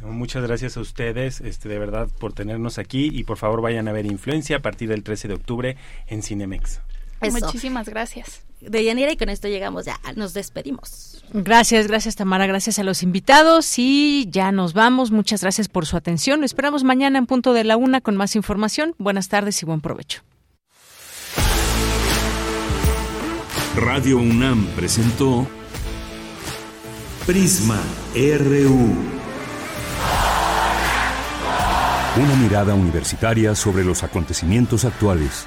Muchas 0.02 0.42
gracias 0.42 0.76
a 0.76 0.80
ustedes, 0.80 1.40
este, 1.42 1.68
de 1.68 1.78
verdad, 1.78 2.08
por 2.18 2.32
tenernos 2.32 2.78
aquí 2.78 3.10
y 3.12 3.24
por 3.24 3.36
favor 3.36 3.60
vayan 3.60 3.86
a 3.86 3.92
ver 3.92 4.06
Influencia 4.06 4.56
a 4.56 4.60
partir 4.60 4.88
del 4.88 5.02
13 5.02 5.28
de 5.28 5.34
octubre 5.34 5.76
en 6.06 6.22
Cinemex. 6.22 6.80
Muchísimas 7.20 7.88
gracias. 7.88 8.42
De 8.60 8.84
Yanira 8.84 9.12
y 9.12 9.16
con 9.16 9.28
esto 9.28 9.48
llegamos 9.48 9.86
ya, 9.86 9.98
nos 10.16 10.34
despedimos. 10.34 11.24
Gracias, 11.32 11.86
gracias 11.86 12.16
Tamara, 12.16 12.46
gracias 12.46 12.78
a 12.78 12.84
los 12.84 13.02
invitados 13.02 13.78
y 13.78 14.26
ya 14.30 14.52
nos 14.52 14.74
vamos. 14.74 15.10
Muchas 15.10 15.42
gracias 15.42 15.68
por 15.68 15.86
su 15.86 15.96
atención. 15.96 16.40
Lo 16.40 16.46
esperamos 16.46 16.84
mañana 16.84 17.18
en 17.18 17.26
punto 17.26 17.52
de 17.52 17.64
la 17.64 17.76
una 17.76 18.00
con 18.00 18.16
más 18.16 18.36
información. 18.36 18.94
Buenas 18.98 19.28
tardes 19.28 19.62
y 19.62 19.66
buen 19.66 19.80
provecho. 19.80 20.22
Radio 23.76 24.18
UNAM 24.18 24.66
presentó 24.76 25.46
Prisma 27.26 27.80
RU. 28.14 28.94
Una 32.16 32.34
mirada 32.42 32.74
universitaria 32.74 33.54
sobre 33.54 33.84
los 33.84 34.02
acontecimientos 34.02 34.84
actuales 34.84 35.46